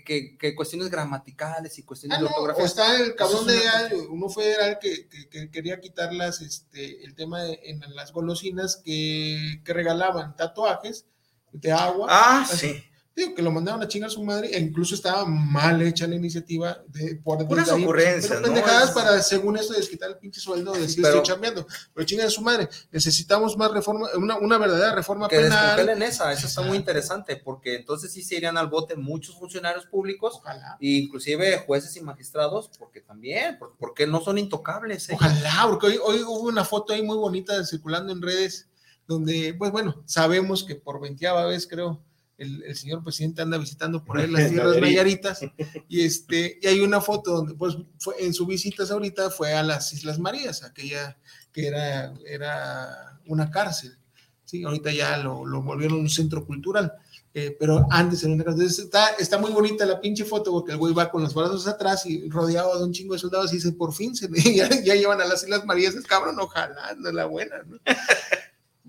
que, 0.05 0.38
que 0.38 0.53
cuestiones 0.55 0.91
gramaticales 0.91 1.79
y 1.79 1.84
cuestiones 1.84 2.19
Ah, 2.19 2.22
de 2.22 2.25
no, 2.25 2.29
o 2.29 2.34
ortografía. 2.43 2.65
está 2.65 2.96
el 3.01 3.15
cabrón 3.15 3.48
de 3.48 3.60
uno 4.08 4.29
federal 4.29 4.77
que, 4.79 5.10
que- 5.10 5.27
que 5.29 5.50
quería 5.50 5.79
quitarlas 5.81 6.41
este, 6.41 7.03
el 7.03 7.15
tema 7.15 7.41
de, 7.43 7.60
en 7.63 7.81
las 7.96 8.13
golosinas 8.13 8.77
que, 8.86 9.63
que 9.65 9.74
regalaban 9.74 10.36
tatuajes 10.36 11.08
de 11.53 11.72
agua. 11.72 12.05
Ah, 12.08 12.41
Así, 12.43 12.67
sí. 12.69 12.84
Digo, 13.20 13.36
que 13.36 13.42
lo 13.42 13.52
mandaban 13.52 13.82
a 13.84 13.88
chingar 13.88 14.10
su 14.10 14.24
madre, 14.24 14.50
e 14.56 14.60
incluso 14.60 14.96
estaba 14.96 15.26
mal 15.26 15.82
hecha 15.82 16.08
la 16.08 16.16
iniciativa 16.16 16.82
de 16.88 17.16
por 17.18 17.38
ahí, 17.42 17.84
ocurrencias, 17.84 18.40
¿no? 18.40 18.46
pendejadas 18.46 18.86
Es- 18.90 18.96
para, 18.96 19.22
según 19.22 19.58
esto, 19.58 19.74
desquitar 19.74 20.10
el 20.10 20.18
pinche 20.18 20.40
sueldo 20.40 20.72
de 20.72 20.88
si 20.88 21.02
Pero- 21.02 21.16
estoy 21.18 21.24
chambeando. 21.34 21.68
Pero 21.94 22.06
chingan 22.06 22.28
a 22.28 22.30
su 22.30 22.42
madre, 22.42 22.70
necesitamos 22.92 23.58
más 23.58 23.72
reforma, 23.72 24.08
una, 24.16 24.38
una 24.38 24.58
verdadera 24.58 24.96
reforma 24.96 25.28
que 25.28 25.36
penal. 25.36 25.52
descongelen 25.52 26.02
esa, 26.04 26.32
esa 26.32 26.48
está 26.48 26.62
muy 26.62 26.78
interesante, 26.78 27.36
porque 27.36 27.76
entonces 27.76 28.12
sí 28.14 28.24
se 28.24 28.36
irían 28.36 28.58
al 28.58 28.68
bote 28.68 28.96
muchos 28.96 29.36
funcionarios 29.38 29.86
públicos, 29.86 30.36
Ojalá. 30.38 30.78
e 30.80 30.88
inclusive 30.88 31.58
jueces 31.68 31.96
y 31.98 32.02
magistrados, 32.02 32.72
porque 32.80 33.02
también, 33.02 33.58
por- 33.60 33.76
porque 33.78 34.08
no 34.08 34.22
son 34.22 34.38
intocables. 34.38 35.10
ellos. 35.10 35.22
Ojalá, 35.22 35.66
porque 35.70 35.88
hoy, 35.88 36.00
hoy 36.02 36.24
hubo 36.24 36.48
una 36.48 36.64
foto 36.64 36.94
ahí 36.94 37.02
muy 37.02 37.18
bonita 37.18 37.66
circulando 37.66 38.14
en 38.14 38.22
redes, 38.22 38.68
donde, 39.08 39.54
pues 39.58 39.72
bueno, 39.72 40.04
sabemos 40.06 40.64
que 40.64 40.76
por 40.76 41.02
veintiava 41.02 41.46
vez, 41.46 41.68
creo, 41.68 42.02
el, 42.39 42.63
el 42.63 42.75
señor 42.75 43.03
presidente 43.03 43.41
anda 43.41 43.58
visitando 43.58 44.03
por 44.03 44.17
ahí 44.17 44.27
las 44.31 44.50
tierras 44.50 44.77
Nayarit. 44.77 44.81
nayaritas, 44.81 45.39
y 45.88 46.01
este, 46.05 46.58
y 46.62 46.67
hay 46.67 46.79
una 46.81 47.01
foto 47.01 47.31
donde, 47.31 47.53
pues, 47.55 47.77
fue, 48.00 48.15
en 48.19 48.34
su 48.34 48.46
visita 48.48 48.84
ahorita 48.89 49.29
fue 49.29 49.53
a 49.53 49.63
las 49.63 49.93
Islas 49.93 50.19
Marías, 50.19 50.63
aquella 50.63 51.17
que 51.51 51.67
era, 51.67 52.13
era 52.27 53.19
una 53.27 53.51
cárcel, 53.51 53.98
sí, 54.46 54.63
ahorita 54.63 54.91
ya 54.91 55.17
lo, 55.17 55.46
lo 55.46 55.62
volvieron 55.62 56.00
un 56.00 56.10
centro 56.10 56.46
cultural. 56.46 56.93
eh, 57.34 57.55
pero 57.60 57.86
antes 57.91 58.24
era 58.24 58.34
una 58.34 58.43
cárcel. 58.43 58.62
Entonces 58.63 58.86
está, 58.86 59.10
está 59.19 59.38
muy 59.38 59.51
bonita 59.51 59.86
la 59.86 60.01
pinche 60.01 60.25
foto 60.25 60.51
porque 60.51 60.72
el 60.72 60.77
güey 60.79 60.93
va 60.93 61.12
con 61.12 61.22
los 61.22 61.34
brazos 61.36 61.67
atrás 61.67 62.05
y 62.08 62.27
rodeado 62.29 62.77
de 62.77 62.86
un 62.86 62.91
chingo 62.91 63.13
de 63.13 63.19
soldados 63.19 63.51
y 63.53 63.58
dice, 63.58 63.72
por 63.74 63.93
fin 63.93 64.15
se 64.15 64.27
ya, 64.55 64.67
ya 64.84 64.96
llevan 64.96 65.22
a 65.22 65.25
las 65.25 65.43
Islas 65.43 65.65
Marías, 65.65 65.93
es 65.96 66.05
cabrón, 66.08 66.39
ojalá, 66.39 66.96
no 66.98 67.10
es 67.10 67.13
la 67.13 67.25
buena, 67.25 67.58
¿no? 67.67 67.77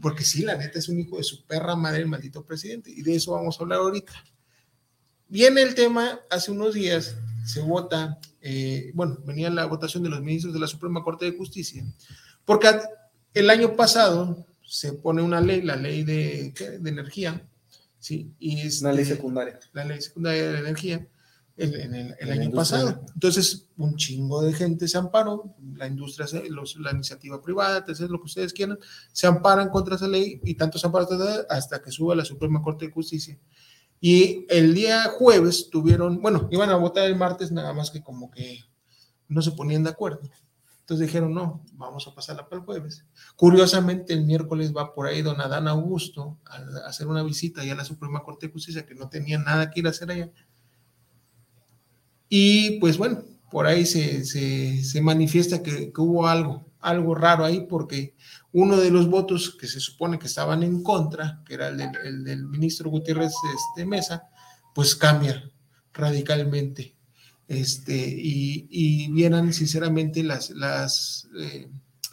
Porque 0.01 0.25
sí, 0.25 0.43
la 0.43 0.57
neta 0.57 0.79
es 0.79 0.89
un 0.89 0.99
hijo 1.01 1.17
de 1.19 1.25
su 1.25 1.45
perra 1.47 1.77
madre, 1.77 2.01
el 2.01 2.09
maldito 2.09 2.45
presidente, 2.45 2.91
y 2.91 3.03
de 3.03 3.17
eso 3.17 3.33
vamos 3.33 3.59
a 3.59 3.63
hablar 3.63 3.81
ahorita. 3.81 4.13
Viene 5.29 5.63
el 5.63 5.75
tema, 5.75 6.21
hace 6.31 6.51
unos 6.51 6.75
días 6.75 7.17
se 7.45 7.61
vota, 7.61 8.19
eh, 8.41 8.91
bueno, 8.95 9.19
venía 9.25 9.49
la 9.51 9.67
votación 9.67 10.03
de 10.03 10.09
los 10.11 10.21
ministros 10.21 10.53
de 10.53 10.61
la 10.61 10.67
Suprema 10.67 11.03
Corte 11.03 11.25
de 11.31 11.37
Justicia, 11.37 11.85
porque 12.45 12.69
el 13.35 13.49
año 13.51 13.77
pasado 13.77 14.47
se 14.65 14.93
pone 14.93 15.23
una 15.23 15.41
ley, 15.41 15.63
la 15.63 15.77
ley 15.77 16.05
de, 16.05 16.53
de 16.81 16.91
energía, 16.91 17.47
¿sí? 17.99 18.33
Y 18.39 18.61
es 18.61 18.81
Una 18.83 18.93
ley 18.93 19.05
secundaria. 19.05 19.59
la 19.73 19.85
ley 19.85 20.01
secundaria 20.01 20.47
de 20.47 20.53
la 20.55 20.59
energía 20.61 21.07
el, 21.63 21.75
en 21.81 21.95
el, 21.95 22.15
el 22.19 22.29
año 22.33 22.51
pasado. 22.57 23.05
Entonces, 23.15 23.67
un 23.77 23.97
chingo 23.97 24.43
de 24.43 24.53
gente 24.53 24.89
se 24.89 24.99
amparó, 24.99 25.55
la 25.75 25.87
industria, 25.87 26.27
los- 26.49 26.77
la 26.77 26.93
iniciativa 26.93 27.41
privada, 27.43 27.79
entonces 27.79 28.09
lo 28.11 28.19
que 28.19 28.25
ustedes 28.27 28.53
quieran, 28.53 28.79
se 29.13 29.27
amparan 29.27 29.69
contra 29.71 29.97
esa 29.97 30.09
ley 30.09 30.41
y 30.45 30.55
tanto 30.55 30.79
se 30.79 30.87
amparan 30.87 31.09
hasta- 31.49 31.83
que 31.83 31.91
suba 31.91 32.15
la 32.15 32.25
Suprema 32.25 32.63
Corte 32.63 32.87
de 32.87 32.93
Justicia. 32.93 33.39
Y 34.01 34.47
el 34.49 34.75
día 34.75 35.05
jueves 35.19 35.69
tuvieron, 35.71 36.23
bueno, 36.23 36.49
iban 36.51 36.71
a 36.71 36.77
votar 36.77 37.05
el 37.07 37.17
martes, 37.17 37.53
nada 37.53 37.73
más 37.75 37.91
que 37.91 38.03
como 38.03 38.31
que 38.31 38.61
no 39.29 39.43
se 39.43 39.53
ponían 39.53 39.85
de 39.85 39.91
acuerdo. 39.91 40.21
Entonces 40.81 41.07
dijeron, 41.07 41.33
no, 41.35 41.65
vamos 41.75 42.09
a 42.09 42.15
pasarla 42.15 42.49
para 42.49 42.61
el 42.61 42.67
jueves. 42.67 43.05
Curiosamente, 43.37 44.13
el 44.13 44.25
miércoles 44.25 44.73
va 44.77 44.93
por 44.93 45.07
ahí 45.07 45.23
don 45.23 45.41
Adán 45.41 45.69
Augusto 45.69 46.39
a, 46.47 46.57
a 46.57 46.89
hacer 46.89 47.07
una 47.07 47.23
visita 47.23 47.61
allá 47.61 47.75
a 47.75 47.77
la 47.77 47.85
Suprema 47.85 48.25
Corte 48.25 48.47
de 48.49 48.53
Justicia, 48.53 48.85
que 48.85 48.97
no 48.97 49.09
tenía 49.09 49.39
nada 49.39 49.71
que 49.71 49.81
ir 49.81 49.87
a 49.87 49.91
hacer 49.91 50.11
allá. 50.11 50.31
Y 52.31 52.79
pues 52.81 52.97
bueno, 52.97 53.23
por 53.51 53.67
ahí 53.67 53.85
se, 53.85 54.25
se, 54.25 54.83
se 54.85 55.01
manifiesta 55.03 55.63
que, 55.63 55.93
que 55.93 56.01
hubo 56.01 56.27
algo, 56.27 56.65
algo 56.81 57.15
raro 57.15 57.45
ahí, 57.45 57.67
porque 57.69 58.15
uno 58.53 58.77
de 58.79 58.91
los 58.91 59.09
votos 59.11 59.57
que 59.61 59.67
se 59.67 59.81
supone 59.81 60.19
que 60.19 60.27
estaban 60.29 60.63
en 60.63 60.83
contra, 60.83 61.43
que 61.47 61.55
era 61.55 61.69
el 61.69 61.77
del, 61.77 61.91
el 62.05 62.25
del 62.25 62.45
ministro 62.47 62.89
Gutiérrez 62.89 63.33
este, 63.55 63.85
Mesa, 63.85 64.29
pues 64.75 64.95
cambia 64.97 65.51
radicalmente. 65.93 66.95
Este, 67.49 67.97
y, 67.97 68.69
y 68.71 69.11
vieran 69.11 69.53
sinceramente 69.53 70.23
las, 70.23 70.51
las, 70.51 71.29
eh, 71.37 71.69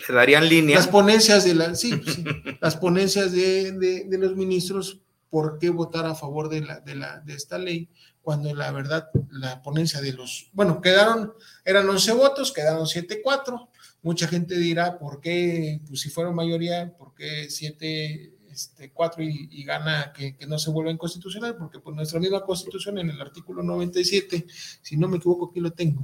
Le 0.10 0.16
darían 0.16 0.50
línea. 0.50 0.78
las 0.78 0.88
ponencias 0.88 1.44
de 1.46 1.54
la, 1.54 1.76
sí, 1.76 1.92
sí, 2.08 2.24
las 2.60 2.76
ponencias 2.76 3.32
de, 3.32 3.72
de- 3.74 4.06
de 4.06 4.18
los 4.18 4.36
ministros 4.36 5.02
por 5.30 5.60
qué 5.60 5.70
votar 5.70 6.06
a 6.08 6.16
favor 6.16 6.50
de, 6.50 6.62
la, 6.62 6.80
de, 6.80 6.96
la, 6.96 7.20
de 7.20 7.34
esta 7.36 7.60
ley, 7.60 7.90
cuando 8.28 8.54
la 8.54 8.74
verdad 8.74 9.10
la 9.32 9.62
ponencia 9.64 10.02
de 10.02 10.12
los, 10.12 10.50
bueno, 10.52 10.82
quedaron, 10.82 11.32
eran 11.64 11.88
11 11.88 12.12
votos, 12.12 12.52
quedaron 12.52 12.86
7-4. 12.86 13.70
Mucha 14.02 14.28
gente 14.28 14.58
dirá, 14.58 15.00
¿por 15.00 15.22
qué, 15.22 15.80
pues 15.88 16.02
si 16.02 16.10
fueron 16.10 16.36
mayoría, 16.36 16.94
por 16.98 17.16
qué 17.16 17.50
7 17.50 18.34
este, 18.52 18.92
4 18.92 19.24
y, 19.24 19.48
y 19.50 19.64
gana 19.64 20.12
que, 20.14 20.36
que, 20.36 20.46
no 20.46 20.60
se 20.60 20.72
vuelva 20.72 20.92
inconstitucional? 20.92 21.56
Porque 21.56 21.80
pues 21.80 21.96
nuestra 21.96 22.20
misma 22.20 22.44
constitución 22.44 22.98
en 22.98 23.12
el 23.12 23.22
artículo 23.22 23.64
97, 23.64 24.46
si 24.82 24.98
no 24.98 25.08
me 25.08 25.16
equivoco, 25.16 25.48
aquí 25.50 25.62
lo 25.62 25.72
tengo, 25.72 26.04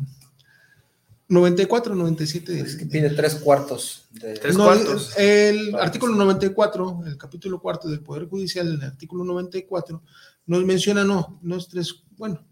94, 1.27 1.95
97. 1.95 2.59
Es 2.59 2.75
que 2.75 2.85
pide 2.85 3.09
tres 3.09 3.35
cuartos. 3.35 4.07
De... 4.11 4.33
Tres 4.35 4.57
No, 4.57 4.65
cuartos. 4.65 5.17
El 5.17 5.71
Vale. 5.71 5.83
artículo 5.85 6.15
94, 6.15 7.03
el 7.05 7.17
capítulo 7.17 7.59
cuarto 7.59 7.89
del 7.89 8.01
Poder 8.01 8.27
Judicial, 8.27 8.67
el 8.67 8.81
artículo 8.81 9.23
94, 9.23 10.01
nos 10.45 10.63
menciona, 10.65 11.03
no, 11.03 11.39
no 11.41 11.55
es 11.55 11.67
tres, 11.69 12.02
bueno, 12.17 12.45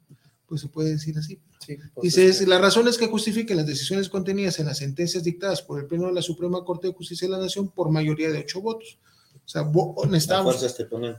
pues 0.48 0.62
se 0.62 0.68
puede 0.68 0.92
decir 0.92 1.18
así. 1.18 1.40
Sí, 1.66 1.78
pues, 1.94 2.04
Dice, 2.04 2.26
es 2.28 2.48
la 2.48 2.58
razón 2.58 2.88
es 2.88 2.98
que 2.98 3.08
justifiquen 3.08 3.58
las 3.58 3.66
decisiones 3.68 4.10
contenidas 4.10 4.60
en 4.60 4.66
las 4.66 4.80
sentencias 4.80 5.24
dictadas 5.24 5.62
por 5.62 5.80
el 5.80 5.86
Pleno 5.86 6.08
de 6.08 6.14
la 6.14 6.22
Suprema 6.22 6.64
Corte 6.66 6.88
de 6.88 6.94
Justicia 6.94 7.28
de 7.28 7.34
la 7.34 7.40
Nación 7.40 7.70
por 7.70 7.90
mayoría 7.92 8.30
de 8.32 8.40
ocho 8.40 8.62
votos. 8.62 9.00
O 9.44 9.48
sea, 9.48 9.64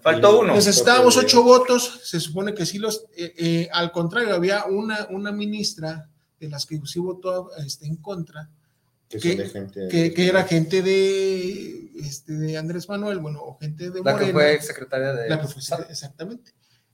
Faltó 0.02 0.40
uno. 0.40 0.54
necesitábamos 0.54 1.16
ocho 1.16 1.42
votos, 1.42 2.00
se 2.04 2.20
supone 2.20 2.54
que 2.54 2.66
sí 2.66 2.78
los, 2.78 3.04
eh, 3.16 3.32
eh, 3.36 3.68
al 3.72 3.90
contrario, 3.92 4.34
había 4.34 4.64
una, 4.66 5.06
una 5.10 5.32
ministra 5.32 6.08
de 6.40 6.48
las 6.48 6.66
que 6.66 6.80
sí 6.86 6.98
votó 6.98 7.50
este, 7.58 7.86
en 7.86 7.96
contra, 7.96 8.48
que 9.08 9.18
que- 9.18 9.28
son 9.30 9.38
de 9.38 9.48
gente- 9.48 9.88
que, 9.88 10.14
que 10.14 10.26
era 10.26 10.44
gente 10.44 10.82
de, 10.82 11.90
este, 12.00 12.32
de 12.32 12.56
Andrés 12.56 12.88
Manuel, 12.88 13.18
bueno, 13.18 13.40
o 13.42 13.58
gente 13.58 13.90
de 13.90 14.02
La 14.02 14.16
que 14.18 14.32
fue 14.32 14.60
secretaria 14.62 15.12
de. 15.12 15.28
la 15.28 15.40
que 15.40 15.48
fue- 15.48 15.62
exactamente. 15.90 16.52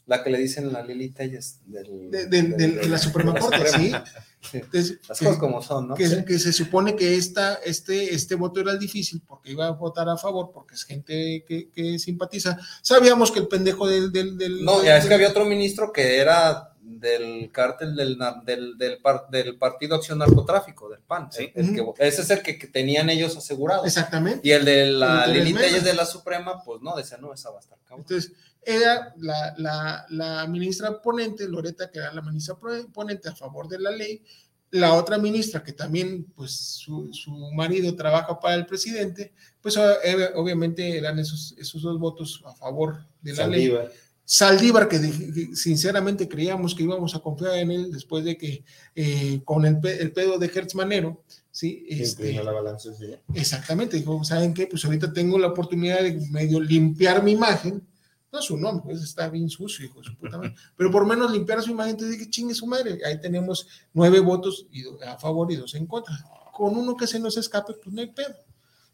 La 0.09 0.25
que 0.25 0.31
le 0.31 0.39
dicen 0.39 0.73
la 0.73 0.83
Lili 0.83 1.11
Telles 1.11 1.61
del, 1.67 2.11
De, 2.11 2.27
de- 2.27 2.43
de- 2.43 2.69
de 2.73 2.89
la 2.89 2.99
Suprema 2.99 3.35
Corte, 3.39 3.65
sí. 3.69 3.93
Sí. 4.41 4.59
Entonces, 4.59 5.01
Las 5.09 5.19
que- 5.19 5.25
cosas 5.25 5.41
como 5.41 5.61
son, 5.61 5.89
¿no? 5.89 5.95
que, 5.97 6.25
que 6.25 6.39
se 6.39 6.53
supone 6.53 6.95
que 6.95 7.17
esta, 7.17 7.55
este, 7.57 8.15
este 8.15 8.37
voto 8.37 8.61
era 8.61 8.71
el 8.71 8.79
difícil 8.79 9.21
porque 9.27 9.51
iba 9.51 9.67
a 9.67 9.73
votar 9.73 10.09
a 10.09 10.17
favor, 10.17 10.53
porque 10.55 10.77
es 10.77 10.85
gente 10.85 11.45
que, 11.47 11.71
que 11.71 11.99
simpatiza. 11.99 12.57
Sabíamos 12.81 13.33
que 13.33 13.41
el 13.41 13.49
pendejo 13.49 13.89
del... 13.89 14.13
del, 14.13 14.39
del- 14.39 14.65
No, 14.65 14.77
del- 14.77 14.87
ya 14.87 14.97
es 14.97 15.07
que 15.07 15.15
había 15.15 15.29
otro 15.31 15.45
ministro 15.45 15.93
que 15.93 16.19
era 16.19 16.73
del 16.81 17.51
cártel 17.53 17.97
del, 17.97 18.17
del, 18.47 18.79
del, 18.79 18.99
par- 19.03 19.27
del 19.29 19.59
Partido 19.59 19.97
Acción 19.97 20.19
Narcotráfico, 20.21 20.89
del 20.89 21.01
PAN. 21.01 21.31
Sí. 21.33 21.51
el 21.57 21.75
que- 21.75 21.85
ese 21.99 22.23
es 22.23 22.31
el 22.31 22.41
que, 22.41 22.57
que 22.61 22.69
tenían 22.69 23.11
ellos 23.11 23.37
asegurado. 23.37 23.85
Exactamente. 23.87 24.47
Y 24.47 24.53
el 24.53 24.65
de 24.65 24.87
la 24.87 25.25
El 25.25 25.33
de 25.33 25.39
Lili 25.41 25.55
Mena. 25.55 25.67
Telles 25.67 25.83
de 25.85 25.95
la 25.95 26.07
Suprema, 26.07 26.63
pues 26.65 26.81
no, 26.81 26.95
decía, 26.97 27.19
no, 27.19 27.35
esa 27.35 27.51
va 27.51 27.57
a 27.57 27.61
estar 27.61 27.77
cabrón. 27.85 28.07
Entonces, 28.09 28.33
era 28.69 29.15
la, 29.17 29.55
la, 29.57 30.07
la 30.11 30.47
ministra 30.47 31.01
ponente, 31.01 31.49
Loreta, 31.49 31.91
que 31.91 32.01
era 32.01 32.13
la 32.13 32.21
ministra 32.21 32.55
ponente 32.93 33.31
a 33.31 33.35
favor 33.35 33.67
de 33.67 33.79
la 33.79 33.91
ley, 33.91 34.23
la 34.71 34.93
otra 34.93 35.17
ministra, 35.17 35.63
que 35.63 35.73
también, 35.73 36.25
pues, 36.37 36.53
su, 36.53 37.09
su 37.15 37.31
marido 37.55 37.97
trabaja 37.97 38.39
para 38.39 38.57
el 38.57 38.67
presidente, 38.67 39.33
pues 39.63 39.79
eh, 39.79 40.29
obviamente 40.35 40.99
eran 40.99 41.19
esos, 41.19 41.55
esos 41.57 41.81
dos 41.81 41.99
votos 41.99 42.43
a 42.45 42.55
favor 42.55 43.07
de 43.23 43.33
la 43.33 43.47
ley. 43.47 43.69
Saldívar. 43.69 43.93
Saldívar, 44.27 44.89
que, 44.89 45.01
que 45.01 45.57
sinceramente 45.57 46.29
creíamos 46.29 46.75
que 46.75 46.83
íbamos 46.83 47.15
a 47.15 47.21
confiar 47.21 47.55
en 47.55 47.71
él 47.71 47.91
después 47.91 48.23
de 48.27 48.37
que 48.37 48.63
eh, 48.95 49.41
con 49.47 49.65
el, 49.65 49.79
el 49.83 50.13
pedo 50.13 50.37
de 50.39 50.51
Hertz 50.55 50.75
Manero, 50.75 51.25
¿sí? 51.51 51.87
Este, 51.89 52.35
la 52.35 52.53
balanza, 52.53 52.93
sí. 52.93 53.07
exactamente, 53.35 53.97
dijo, 53.97 54.23
¿saben 54.23 54.53
qué? 54.53 54.67
Pues 54.67 54.85
ahorita 54.85 55.15
tengo 55.15 55.39
la 55.39 55.47
oportunidad 55.47 56.03
de 56.03 56.21
medio 56.31 56.61
limpiar 56.61 57.23
mi 57.23 57.33
imagen, 57.33 57.88
no 58.33 58.43
su 58.43 58.57
nombre, 58.57 58.83
pues 58.85 59.03
está 59.03 59.29
bien 59.29 59.49
sucio, 59.49 59.85
hijo 59.87 60.03
su 60.05 60.15
puta 60.17 60.37
madre, 60.39 60.55
pero 60.77 60.91
por 60.91 61.07
menos 61.07 61.31
limpiar 61.33 61.63
su 61.63 61.71
imagen, 61.71 61.93
entonces 61.93 62.19
dije, 62.19 62.31
chingue 62.31 62.55
su 62.55 62.67
madre, 62.67 62.99
ahí 63.07 63.21
tenemos 63.21 63.67
nueve 63.95 64.21
votos 64.21 64.67
y 64.71 64.85
a 65.07 65.19
favor 65.19 65.51
y 65.51 65.57
dos 65.57 65.75
en 65.75 65.87
contra, 65.87 66.15
con 66.53 66.77
uno 66.77 66.97
que 66.97 67.07
se 67.07 67.19
nos 67.21 67.37
escape, 67.37 67.75
pues 67.83 67.95
no 67.95 68.01
hay 68.01 68.09
pedo, 68.09 68.35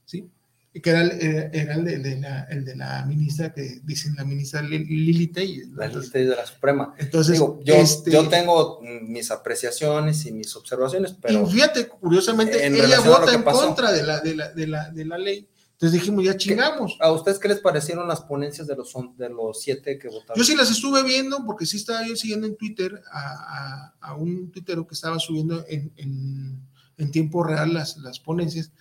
¿sí? 0.04 0.28
Y 0.76 0.80
que 0.80 0.90
era 0.90 1.02
el, 1.02 1.10
era- 1.20 1.50
era 1.52 1.74
el 1.74 1.84
de, 1.84 1.98
de 1.98 2.20
la, 2.20 2.42
el 2.50 2.64
de 2.64 2.74
la 2.74 3.04
ministra 3.06 3.54
que 3.54 3.80
dicen 3.84 4.14
la 4.16 4.24
ministra 4.24 4.60
Li- 4.60 4.84
Lili 4.84 5.28
Telles, 5.28 5.68
¿no? 5.68 5.76
La 5.78 5.86
Lili 5.86 6.10
Telles 6.10 6.30
de 6.30 6.34
la 6.36 6.46
Suprema. 6.46 6.92
entonces, 6.98 7.34
Digo, 7.34 7.60
yo, 7.64 7.74
este, 7.76 8.10
yo 8.10 8.28
tengo 8.28 8.80
mis 8.82 9.30
apreciaciones 9.30 10.26
y 10.26 10.32
mis 10.32 10.54
observaciones, 10.56 11.14
pero 11.22 11.48
y 11.48 11.52
fíjate, 11.52 11.86
curiosamente, 11.86 12.64
en 12.66 12.74
ella 12.74 12.98
vota 13.00 13.32
en 13.34 13.44
pasó. 13.44 13.66
contra 13.66 13.92
de 13.92 14.02
la, 14.02 14.18
de, 14.20 14.34
la, 14.34 14.48
de, 14.52 14.66
la, 14.66 14.90
de 14.90 15.04
la 15.04 15.16
ley. 15.18 15.48
Entonces 15.84 16.00
dijimos, 16.00 16.24
ya 16.24 16.36
chingamos. 16.36 16.96
¿a 17.00 17.12
ustedes 17.12 17.38
qué 17.38 17.48
les 17.48 17.60
parecieron 17.60 18.08
las 18.08 18.22
ponencias 18.22 18.66
de 18.66 18.74
los, 18.74 18.90
de 19.18 19.28
los 19.28 19.60
siete 19.60 19.98
que 19.98 20.08
votaron? 20.08 20.36
Yo 20.36 20.44
sí 20.44 20.56
las 20.56 20.70
estuve 20.70 21.02
viendo 21.02 21.44
porque 21.44 21.66
sí 21.66 21.76
estaba 21.76 22.06
yo 22.06 22.16
siguiendo 22.16 22.46
en 22.46 22.56
Twitter 22.56 23.02
a, 23.12 23.20
a- 23.20 23.94
a 24.00 24.14
un 24.16 24.50
tuitero 24.50 24.86
que 24.86 24.94
estaba 24.94 25.18
subiendo 25.18 25.62
en, 25.68 25.92
en- 25.96 26.58
en 26.96 27.10
tiempo 27.10 27.42
real 27.44 27.74
las, 27.74 27.98
las 27.98 28.18
ponencias. 28.18 28.72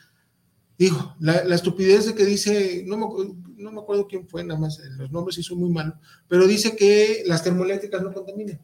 Digo, 0.78 1.16
la, 1.20 1.44
la 1.44 1.56
estupidez 1.56 2.06
de 2.06 2.16
que 2.16 2.24
dice, 2.26 2.84
no 2.88 2.96
me, 2.98 3.34
no 3.58 3.72
me 3.72 3.82
acuerdo 3.82 4.08
quién 4.08 4.28
fue, 4.28 4.44
nada 4.44 4.60
más, 4.60 4.80
los 4.98 5.12
nombres 5.12 5.36
sí 5.36 5.44
son 5.44 5.60
muy 5.60 5.70
malos, 5.72 5.96
pero 6.28 6.48
dice 6.48 6.76
que 6.76 7.24
las 7.26 7.44
termoeléctricas 7.44 8.02
no 8.02 8.14
contaminan. 8.14 8.62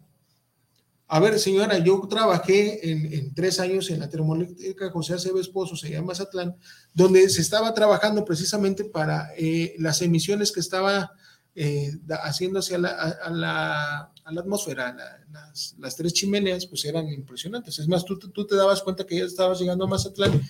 A 1.11 1.19
ver, 1.19 1.39
señora, 1.39 1.79
yo 1.79 1.99
trabajé 2.07 2.87
en, 2.91 3.11
en 3.11 3.33
tres 3.33 3.59
años 3.59 3.89
en 3.89 3.99
la 3.99 4.09
termoeléctrica 4.09 4.91
José 4.91 5.15
Aceves 5.15 5.47
Pozo, 5.49 5.75
se 5.75 5.89
llama 5.89 6.07
Mazatlán, 6.09 6.55
donde 6.93 7.27
se 7.29 7.41
estaba 7.41 7.73
trabajando 7.73 8.23
precisamente 8.23 8.83
para 8.85 9.29
eh, 9.35 9.73
las 9.79 10.01
emisiones 10.03 10.51
que 10.51 10.59
estaba 10.59 11.11
eh, 11.55 11.91
da- 12.03 12.17
haciéndose 12.17 12.75
a 12.75 12.77
la, 12.77 12.89
a, 12.89 13.29
la, 13.31 13.99
a 14.23 14.31
la 14.31 14.41
atmósfera. 14.41 14.93
La- 14.93 15.19
las, 15.31 15.75
las 15.79 15.95
tres 15.95 16.13
chimeneas 16.13 16.67
pues 16.67 16.85
eran 16.85 17.07
impresionantes. 17.09 17.79
Es 17.79 17.87
más, 17.87 18.05
tú, 18.05 18.17
te 18.45 18.55
dabas 18.55 18.81
cuenta 18.83 19.03
que 19.05 19.17
ya 19.17 19.25
estabas 19.25 19.59
llegando 19.59 19.85
a 19.85 19.87
Mazatlán 19.87 20.41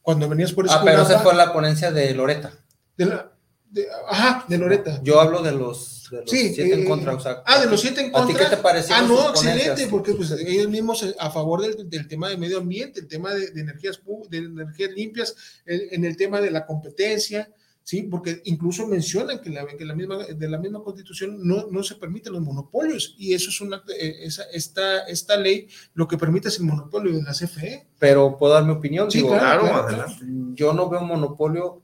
cuando 0.00 0.28
venías 0.30 0.52
por 0.52 0.66
ah, 0.70 0.80
pero 0.82 1.02
esa 1.02 1.18
fue 1.20 1.34
la 1.34 1.52
ponencia 1.52 1.90
de 1.92 2.14
Loreta. 2.14 2.52
de 2.96 3.04
la- 3.06 3.32
de- 3.70 3.86
ajá, 4.08 4.46
de 4.48 4.56
Loreta. 4.56 5.00
Yo 5.02 5.20
hablo 5.20 5.42
de 5.42 5.52
los, 5.52 5.95
de 6.10 6.18
los 6.22 6.30
Sí, 6.30 6.52
siete 6.54 6.74
en 6.74 6.80
eh, 6.82 6.84
contra. 6.84 7.14
O 7.14 7.20
sea, 7.20 7.42
Ah, 7.46 7.60
de 7.60 7.66
los 7.66 7.80
siete 7.80 8.00
en 8.00 8.06
¿A 8.08 8.26
ti 8.26 8.32
contra. 8.32 8.44
qué 8.50 8.56
te 8.56 8.62
parecieron 8.62 9.04
Ah, 9.04 9.08
no, 9.08 9.30
excelente, 9.30 9.86
porque 9.88 10.14
pues 10.14 10.30
ellos 10.32 10.68
mismos 10.68 11.02
eh, 11.02 11.14
a 11.18 11.30
favor 11.30 11.62
del, 11.62 11.88
del 11.88 12.06
tema 12.08 12.28
de 12.28 12.36
medio 12.36 12.58
ambiente, 12.58 13.00
el 13.00 13.08
tema 13.08 13.34
de, 13.34 13.50
de 13.50 13.60
energías 13.60 14.00
de 14.30 14.38
energías 14.38 14.90
limpias, 14.92 15.34
el- 15.64 15.88
en 15.92 16.04
el 16.04 16.16
tema 16.16 16.40
de 16.40 16.50
la 16.50 16.64
competencia, 16.66 17.50
sí, 17.82 18.02
porque 18.02 18.42
incluso 18.46 18.86
mencionan 18.88 19.40
que 19.40 19.50
la, 19.50 19.64
que 19.66 19.84
la 19.84 19.94
misma 19.94 20.24
de 20.26 20.48
la 20.48 20.58
misma 20.58 20.82
Constitución 20.82 21.38
no, 21.46 21.68
no 21.70 21.82
se 21.84 21.94
permiten 21.94 22.32
los 22.32 22.42
monopolios 22.42 23.14
y 23.18 23.32
eso 23.34 23.50
es 23.50 23.60
una 23.60 23.82
eh, 23.96 24.16
esa, 24.22 24.42
esta 24.52 25.00
esta 25.06 25.36
ley 25.36 25.68
lo 25.94 26.08
que 26.08 26.18
permite 26.18 26.48
es 26.48 26.58
el 26.58 26.64
monopolio 26.64 27.14
de 27.14 27.22
la. 27.22 27.32
CFE. 27.32 27.86
Pero 27.98 28.36
puedo 28.36 28.54
dar 28.54 28.64
mi 28.64 28.72
opinión. 28.72 29.08
Sí, 29.10 29.18
Digo, 29.18 29.30
claro, 29.30 29.62
Claro, 29.62 29.86
claro, 29.86 30.02
adelante. 30.08 30.24
yo 30.54 30.72
no 30.72 30.88
veo 30.88 31.00
monopolio 31.02 31.82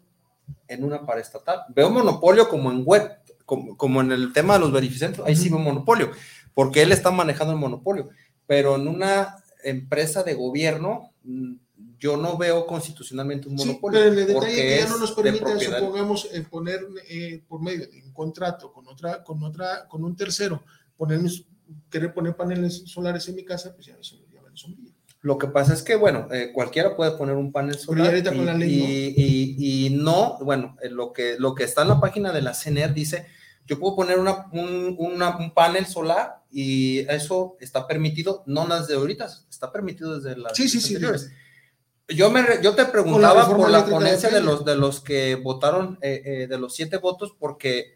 en 0.69 0.83
una 0.85 1.05
paraestatal. 1.07 1.61
Veo 1.75 1.89
monopolio 1.91 2.49
como 2.49 2.71
en 2.73 2.83
web, 2.85 3.19
como, 3.45 3.77
como 3.77 4.01
en 4.01 4.13
el 4.13 4.33
tema 4.33 4.55
de 4.55 4.61
los 4.61 4.73
beneficentes, 4.73 5.21
ahí 5.25 5.37
sí 5.37 5.49
veo 5.49 5.59
monopolio, 5.59 6.11
porque 6.55 6.83
él 6.83 6.93
está 6.93 7.11
manejando 7.11 7.53
el 7.55 7.61
monopolio. 7.61 8.11
Pero 8.47 8.77
en 8.77 8.89
una 8.89 9.37
empresa 9.65 10.23
de 10.23 10.35
gobierno, 10.35 11.13
mm, 11.25 11.55
yo 11.99 12.17
no 12.17 12.37
veo 12.37 12.67
constitucionalmente 12.67 13.49
un 13.49 13.59
Sí, 13.59 13.67
monopolio. 13.67 14.01
pero 14.01 14.13
en 14.13 14.19
el 14.19 14.27
detalle 14.27 14.35
porque 14.39 14.57
que 14.57 14.77
ya 14.79 14.89
no 14.89 14.99
nos 14.99 15.13
permite, 15.13 15.61
supongamos, 15.61 16.29
eh, 16.33 16.45
poner 16.51 16.81
eh, 17.09 17.43
por 17.49 17.61
medio 17.63 17.87
de 17.89 18.03
un 18.03 18.13
contrato 18.13 18.73
con 18.73 18.87
otra, 18.89 19.23
con 19.23 19.43
otra, 19.45 19.87
con 19.89 20.03
un 20.05 20.17
tercero, 20.17 20.65
poner 20.97 21.21
mis- 21.21 21.45
querer 21.91 22.13
poner 22.13 22.35
paneles 22.37 22.83
solares 22.87 23.29
en 23.29 23.37
mi 23.37 23.45
casa, 23.45 23.73
pues 23.75 23.87
ya 23.87 23.97
no 23.97 24.03
se 24.03 24.17
ya 24.33 24.43
vale 24.43 24.57
sombrilla. 24.57 24.92
Lo 25.23 25.39
que 25.39 25.47
pasa 25.47 25.73
es 25.73 25.83
que, 25.83 25.95
bueno, 25.95 26.27
eh, 26.33 26.51
cualquiera 26.53 26.97
puede 26.97 27.13
poner 27.13 27.37
un 27.37 27.53
panel 27.53 27.79
solar 27.79 28.17
y, 28.17 28.23
con 28.25 28.45
la 28.45 28.55
ley, 28.55 29.15
y- 29.17 29.23
y- 29.57 29.87
y 29.87 29.91
no, 29.91 30.37
bueno, 30.43 30.77
eh, 30.83 30.91
lo 30.91 31.13
que, 31.13 31.37
lo 31.39 31.55
que 31.55 31.63
está 31.65 31.83
en 31.83 31.89
la 31.89 32.01
página 32.01 32.33
de 32.33 32.43
la 32.43 32.55
CNR 32.55 32.93
dice, 32.93 33.27
yo 33.65 33.79
puedo 33.79 33.95
poner 33.95 34.19
una, 34.19 34.47
un, 34.53 34.97
una- 34.99 35.37
un 35.37 35.55
panel 35.55 35.87
solar 35.87 36.43
y 36.51 37.01
eso 37.09 37.57
está 37.61 37.87
permitido, 37.87 38.43
no 38.47 38.67
desde 38.67 38.95
ahorita, 38.95 39.29
está 39.49 39.71
permitido 39.71 40.19
desde 40.19 40.37
las 40.41 40.57
Sí, 40.57 40.69
sí, 40.69 40.81
sí. 40.81 40.95
anteriores. 40.97 41.31
Yo, 42.09 42.29
me, 42.33 42.43
yo 42.61 42.75
te 42.75 42.85
preguntaba 42.87 43.47
por 43.49 43.71
la 43.71 43.83
de 43.83 43.91
ponencia 43.93 44.29
de 44.29 44.41
Peña. 44.41 44.47
los, 44.51 44.65
de 44.65 44.75
los 44.77 45.01
que 45.01 45.37
votaron, 45.37 45.99
eh, 46.03 46.21
eh, 46.25 46.47
de 46.49 46.59
los 46.59 46.75
siete 46.75 46.97
votos, 46.99 47.33
porque 47.39 47.95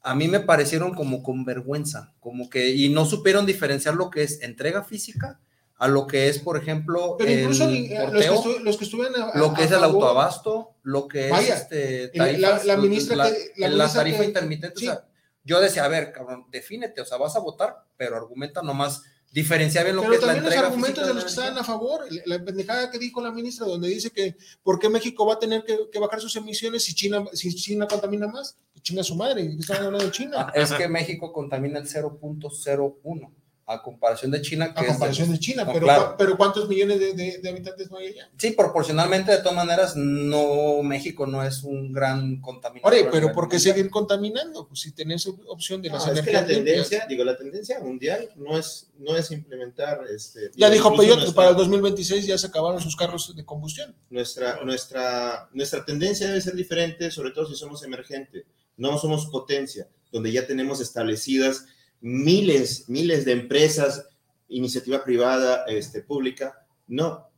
a 0.00 0.14
mí 0.14 0.28
me 0.28 0.38
parecieron 0.38 0.94
como 0.94 1.24
con 1.24 1.44
vergüenza, 1.44 2.14
como 2.20 2.48
que, 2.48 2.70
y 2.70 2.88
no 2.88 3.04
supieron 3.04 3.46
diferenciar 3.46 3.96
lo 3.96 4.10
que 4.10 4.22
es 4.22 4.40
entrega 4.42 4.84
física 4.84 5.40
a 5.78 5.86
lo 5.88 6.06
que 6.06 6.28
es, 6.28 6.38
por 6.40 6.56
ejemplo, 6.56 7.14
Pero 7.18 7.30
incluso 7.30 7.64
el 7.68 7.74
eh, 7.76 7.98
los, 8.12 8.22
que 8.22 8.28
porteo, 8.28 8.58
los 8.60 8.76
que 8.76 8.84
estuvieron 8.84 9.22
a- 9.22 9.38
lo 9.38 9.54
que 9.54 9.62
a 9.62 9.64
es 9.64 9.70
el 9.70 9.84
autoabasto, 9.84 10.74
lo 10.82 11.06
que 11.06 11.30
es 11.30 11.48
este, 11.50 12.04
el- 12.04 12.10
la- 12.14 12.24
tarifas, 12.24 12.64
la 12.64 12.76
ministra 12.76 13.16
la, 13.16 13.28
que- 13.30 13.52
la 13.56 13.68
la 13.68 13.74
ministra 13.76 14.00
tarifa 14.00 14.18
que- 14.18 14.24
intermitente. 14.26 14.78
sí. 14.80 14.88
O 14.88 14.92
sea, 14.92 15.04
yo 15.44 15.60
decía, 15.60 15.84
a 15.84 15.88
ver, 15.88 16.12
cabrón, 16.12 16.44
defínete, 16.50 17.00
o 17.00 17.04
sea, 17.06 17.16
vas 17.16 17.34
a 17.36 17.38
votar, 17.38 17.84
pero 17.96 18.16
argumenta 18.16 18.60
nomás 18.60 19.02
diferenciar 19.30 19.84
bien 19.84 19.96
lo 19.96 20.02
Pero 20.02 20.10
que 20.12 20.16
es 20.16 20.22
la 20.22 20.26
también 20.28 20.44
los 20.44 20.52
entrega 20.52 20.68
argumentos 20.68 21.06
de 21.06 21.14
los 21.14 21.24
que 21.24 21.30
están 21.30 21.44
energía. 21.52 21.62
a 21.62 21.64
favor, 21.64 22.04
la 22.26 22.44
pendejada 22.44 22.90
que 22.90 22.98
dijo 22.98 23.20
la 23.22 23.30
ministra, 23.30 23.66
donde 23.66 23.88
dice 23.88 24.10
que 24.10 24.36
por 24.62 24.78
qué 24.78 24.88
México 24.88 25.24
va 25.26 25.34
a 25.34 25.38
tener 25.38 25.64
que, 25.64 25.78
que 25.92 25.98
bajar 25.98 26.20
sus 26.20 26.34
emisiones 26.36 26.82
si 26.84 26.94
China, 26.94 27.24
si 27.34 27.54
China 27.54 27.86
contamina 27.86 28.26
más, 28.26 28.56
China 28.82 29.02
su 29.04 29.14
madre, 29.16 29.48
están 29.58 29.76
hablando 29.84 30.04
de 30.04 30.10
China. 30.10 30.46
Ah, 30.48 30.52
Es 30.54 30.72
que 30.72 30.88
México 30.88 31.32
contamina 31.32 31.78
el 31.78 31.86
0.01 31.86 33.30
a 33.70 33.82
comparación 33.82 34.30
de 34.30 34.40
China, 34.40 34.72
que 34.72 34.80
a 34.80 34.82
es 34.82 34.86
de- 34.88 34.92
comparación 34.94 35.30
de 35.30 35.38
China, 35.38 35.64
no, 35.64 35.72
pero, 35.74 35.84
claro. 35.84 36.14
pero 36.16 36.36
¿cuántos 36.38 36.66
millones 36.70 36.98
de, 36.98 37.12
de- 37.12 37.38
de 37.38 37.48
habitantes 37.50 37.90
no 37.90 37.98
hay 37.98 38.06
allá? 38.08 38.30
Sí, 38.38 38.52
proporcionalmente, 38.52 39.30
de 39.30 39.38
todas 39.38 39.54
maneras, 39.56 39.94
no, 39.94 40.82
México 40.82 41.26
no 41.26 41.44
es 41.44 41.62
un 41.64 41.92
gran 41.92 42.40
contaminador. 42.40 43.06
A 43.06 43.10
pero 43.10 43.30
¿por 43.32 43.46
qué 43.48 43.58
seguir 43.58 43.90
contaminando? 43.90 44.66
Pues 44.66 44.80
si 44.80 44.92
tenés 44.92 45.26
opción 45.46 45.82
de 45.82 45.90
No, 45.90 45.96
las 45.96 46.08
es 46.08 46.22
que 46.22 46.32
la 46.32 46.46
tendencia, 46.46 47.04
digo, 47.06 47.24
la 47.24 47.36
tendencia 47.36 47.78
mundial 47.80 48.30
no 48.36 48.56
es, 48.58 48.90
no 48.98 49.14
es 49.16 49.30
implementar. 49.30 50.00
Este, 50.14 50.50
Ya 50.56 50.70
digo, 50.70 50.88
dijo 50.90 50.96
Peyote 50.96 51.16
nuestra- 51.20 51.34
para 51.36 51.50
el 51.50 51.56
2026 51.56 52.26
ya 52.26 52.38
se 52.38 52.46
acabaron 52.46 52.80
sus 52.80 52.96
carros 52.96 53.36
de 53.36 53.44
combustión. 53.44 53.94
nuestra, 54.08 54.64
nuestra, 54.64 55.48
nuestra 55.52 55.84
tendencia 55.84 56.26
debe 56.28 56.40
ser 56.40 56.54
diferente, 56.54 57.10
sobre 57.10 57.32
todo 57.32 57.46
si 57.46 57.54
somos 57.54 57.82
emergente, 57.82 58.46
no 58.78 58.96
somos 58.96 59.26
potencia, 59.26 59.88
donde 60.10 60.32
ya 60.32 60.46
tenemos 60.46 60.80
establecidas 60.80 61.66
miles, 62.00 62.88
miles 62.88 63.24
de 63.24 63.32
empresas, 63.32 64.06
iniciativa 64.48 65.04
privada, 65.04 65.64
este, 65.66 66.02
pública. 66.02 66.66
No, 66.86 67.28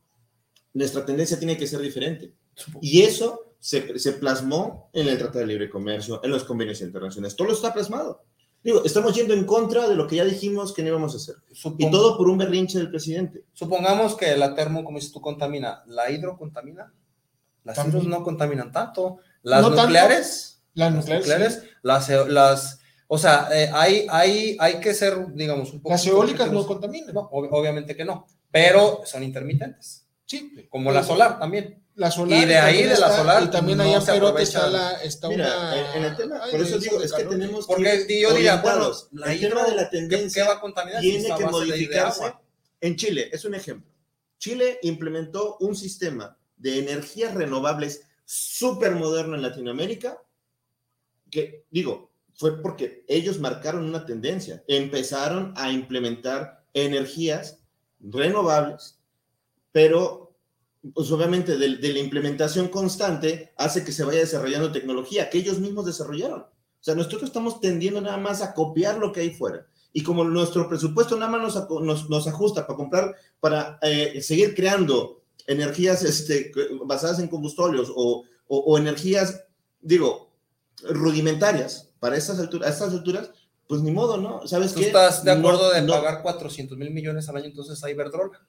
nuestra 0.73 1.05
tendencia 1.05 1.37
tiene 1.37 1.57
que 1.57 1.67
ser 1.67 1.79
diferente. 1.81 2.33
Y 2.81 3.01
eso 3.01 3.53
se, 3.59 3.97
se 3.99 4.13
plasmó 4.13 4.89
en 4.93 5.07
el 5.07 5.17
Tratado 5.17 5.39
de 5.39 5.47
Libre 5.47 5.69
Comercio, 5.69 6.21
en 6.23 6.31
los 6.31 6.43
convenios 6.43 6.81
internacionales. 6.81 7.35
Todo 7.35 7.51
está 7.51 7.73
plasmado. 7.73 8.23
Digo, 8.63 8.83
estamos 8.85 9.15
yendo 9.15 9.33
en 9.33 9.45
contra 9.45 9.89
de 9.89 9.95
lo 9.95 10.05
que 10.05 10.17
ya 10.17 10.23
dijimos 10.25 10.71
que 10.71 10.83
no 10.83 10.89
íbamos 10.89 11.13
a 11.13 11.17
hacer. 11.17 11.35
Y 11.79 11.89
todo 11.89 12.15
por 12.15 12.29
un 12.29 12.37
berrinche 12.37 12.77
del 12.77 12.89
presidente. 12.91 13.43
Supongamos 13.53 14.15
que 14.15 14.37
la 14.37 14.53
termo, 14.53 14.83
como 14.83 14.99
dices 14.99 15.11
tú, 15.11 15.19
contamina. 15.19 15.83
¿La 15.87 16.11
hidro 16.11 16.37
contamina? 16.37 16.93
Las 17.63 17.83
hidros 17.87 18.05
no 18.05 18.23
contaminan 18.23 18.71
tanto. 18.71 19.17
Las 19.41 19.61
No 19.63 19.69
tanto. 19.69 19.83
nucleares, 19.83 20.61
Las 20.75 20.93
las 20.93 20.95
nucleares, 20.95 21.27
nucleares, 21.27 21.63
las, 21.81 22.09
e- 22.09 22.29
las, 22.29 22.79
o 23.13 23.17
sea, 23.17 23.49
eh, 23.51 23.69
hay, 23.73 24.07
hay, 24.09 24.55
hay 24.57 24.79
que 24.79 24.93
ser, 24.93 25.17
digamos, 25.33 25.73
un 25.73 25.81
poco. 25.81 25.89
las 25.93 26.05
eólicas 26.07 26.49
no 26.49 26.65
contaminan. 26.65 27.13
No, 27.13 27.29
ob- 27.29 27.49
obviamente 27.51 27.93
que 27.93 28.05
no, 28.05 28.25
pero 28.49 29.01
son 29.05 29.21
intermitentes, 29.23 30.05
Sí, 30.25 30.65
como 30.69 30.93
la 30.93 31.03
solar 31.03 31.37
también. 31.37 31.77
La 31.95 32.09
solar 32.09 32.41
Y 32.41 32.45
de 32.45 32.57
ahí, 32.57 32.83
de 32.83 32.87
la 32.87 32.93
está- 32.93 33.17
solar, 33.17 33.43
Y 33.43 33.47
también 33.49 33.77
no 33.77 33.83
allá 33.83 33.91
en 33.95 34.37
está, 34.37 34.69
la, 34.69 34.91
está 35.03 35.27
Mira, 35.27 35.45
una. 35.57 35.95
en, 35.97 36.03
el 36.05 36.15
tema, 36.15 36.39
Ay, 36.41 36.51
por 36.51 36.61
eso 36.61 36.79
digo, 36.79 37.01
es 37.01 37.11
que 37.11 37.23
tenemos 37.25 37.67
Porque 37.67 38.05
que 38.07 38.21
yo 38.21 38.33
diría, 38.33 38.61
bueno, 38.61 38.91
la 39.11 39.33
el 39.33 39.39
tema 39.41 39.63
de 39.65 39.75
la 39.75 39.89
¿qué, 39.89 39.97
tendencia 39.97 40.43
qué 40.43 40.49
va 40.49 40.55
a 40.55 40.61
contaminar? 40.61 41.01
si 41.01 41.09
tiene 41.19 41.35
que 41.35 41.45
modificarse. 41.47 42.23
agua? 42.23 42.41
En 42.79 42.95
Chile, 42.95 43.29
es 43.33 43.43
un 43.43 43.55
ejemplo. 43.55 43.91
Chile 44.37 44.79
implementó 44.83 45.57
un 45.59 45.75
sistema 45.75 46.37
de 46.55 46.79
energías 46.79 47.33
renovables 47.35 48.03
súper 48.23 48.91
moderno 48.95 49.35
en 49.35 49.41
Latinoamérica, 49.41 50.17
que 51.29 51.65
digo, 51.69 52.10
fue 52.41 52.59
porque 52.59 53.05
ellos 53.07 53.39
marcaron 53.39 53.85
una 53.85 54.03
tendencia, 54.03 54.63
empezaron 54.67 55.53
a 55.55 55.71
implementar 55.71 56.65
energías 56.73 57.59
renovables, 57.99 58.97
pero 59.71 60.35
pues 60.95 61.11
obviamente 61.11 61.55
de, 61.59 61.77
de 61.77 61.93
la 61.93 61.99
implementación 61.99 62.69
constante 62.69 63.53
hace 63.57 63.85
que 63.85 63.91
se 63.91 64.03
vaya 64.03 64.21
desarrollando 64.21 64.71
tecnología 64.71 65.29
que 65.29 65.37
ellos 65.37 65.59
mismos 65.59 65.85
desarrollaron. 65.85 66.41
O 66.41 66.83
sea, 66.83 66.95
nosotros 66.95 67.21
estamos 67.25 67.61
tendiendo 67.61 68.01
nada 68.01 68.17
más 68.17 68.41
a 68.41 68.55
copiar 68.55 68.97
lo 68.97 69.11
que 69.11 69.19
hay 69.19 69.29
fuera. 69.35 69.67
Y 69.93 70.01
como 70.01 70.23
nuestro 70.23 70.67
presupuesto 70.67 71.15
nada 71.17 71.29
más 71.29 71.41
nos, 71.41 71.69
nos, 71.83 72.09
nos 72.09 72.27
ajusta 72.27 72.65
para 72.65 72.77
comprar, 72.77 73.15
para 73.39 73.77
eh, 73.83 74.19
seguir 74.19 74.55
creando 74.55 75.21
energías 75.45 76.03
este, 76.03 76.51
basadas 76.85 77.19
en 77.19 77.27
combustibles 77.27 77.87
o, 77.93 78.23
o, 78.47 78.57
o 78.57 78.77
energías, 78.79 79.43
digo, 79.79 80.33
rudimentarias 80.89 81.90
para 82.01 82.17
estas 82.17 82.39
alturas, 82.39 82.67
a 82.67 82.73
estas 82.73 82.91
alturas, 82.93 83.29
pues 83.67 83.81
ni 83.81 83.91
modo, 83.91 84.17
¿no? 84.17 84.45
¿Sabes 84.47 84.73
¿Tú 84.73 84.79
qué? 84.81 84.87
estás 84.87 85.23
de 85.23 85.33
No- 85.33 85.39
acuerdo 85.39 85.71
de 85.71 85.81
no- 85.83 85.93
pagar 85.93 86.21
400 86.23 86.77
mil 86.77 86.89
millones 86.91 87.29
al 87.29 87.37
año 87.37 87.45
entonces 87.45 87.81
a 87.83 87.89
Iberdrola? 87.91 88.39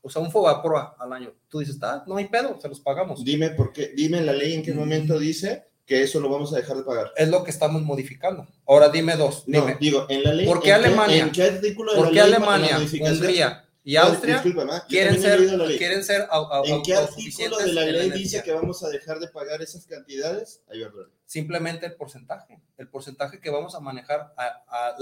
O 0.00 0.10
sea, 0.10 0.20
un 0.22 0.32
Fobaproa 0.32 0.96
al 0.98 1.12
año. 1.12 1.32
Tú 1.48 1.60
dices, 1.60 1.78
ah, 1.82 2.02
no 2.08 2.16
hay 2.16 2.26
pedo, 2.26 2.58
se 2.60 2.68
los 2.68 2.80
pagamos. 2.80 3.22
Dime 3.22 3.50
por 3.50 3.72
qué, 3.72 3.92
dime 3.94 4.20
la 4.22 4.32
ley 4.32 4.54
en 4.54 4.62
qué 4.64 4.72
momento 4.72 5.18
dice 5.18 5.68
que 5.86 6.02
eso 6.02 6.18
lo 6.20 6.28
vamos 6.30 6.52
a 6.52 6.56
dejar 6.56 6.76
de 6.78 6.84
pagar. 6.84 7.12
Es 7.16 7.28
lo 7.28 7.44
que 7.44 7.50
estamos 7.50 7.82
modificando. 7.82 8.48
Ahora 8.66 8.88
dime 8.88 9.14
dos. 9.16 9.44
No, 9.46 9.60
Dime, 9.60 9.76
digo, 9.78 10.06
en 10.08 10.24
la 10.24 10.32
ley. 10.32 10.46
¿Por 10.46 10.60
qué 10.62 10.70
¿en 10.70 10.74
Alemania? 10.76 11.22
¿En 11.24 11.30
qué 11.32 11.42
artículo 11.44 11.92
de 11.92 11.98
¿por 11.98 12.06
la 12.06 12.10
qué 12.10 12.28
ley, 12.28 12.36
en 12.36 12.42
Alemania? 12.42 12.78
Hungría 12.78 13.64
y 13.84 13.94
No, 13.94 14.02
Austria 14.02 14.42
quieren 14.88 15.20
ser, 15.20 15.40
quieren 15.78 16.04
ser 16.04 16.22
au- 16.30 16.46
au- 16.50 16.64
¿En 16.66 16.82
qué 16.82 16.94
artículo 16.94 17.58
de 17.58 17.72
la 17.72 17.84
ley 17.84 18.10
dice 18.10 18.42
que 18.42 18.52
vamos 18.52 18.82
a 18.84 18.88
dejar 18.88 19.18
de 19.18 19.28
pagar 19.28 19.60
esas 19.60 19.86
cantidades? 19.86 20.62
Ahí 20.70 20.80
va, 20.82 20.88
Roberto. 20.88 21.14
Simplemente 21.26 21.86
el 21.86 21.94
porcentaje. 21.94 22.60
El 22.78 22.88
porcentaje 22.88 23.40
que 23.40 23.50
vamos 23.50 23.74
a 23.74 23.80
manejar. 23.80 24.32
A, 24.36 24.64
a- 24.68 24.96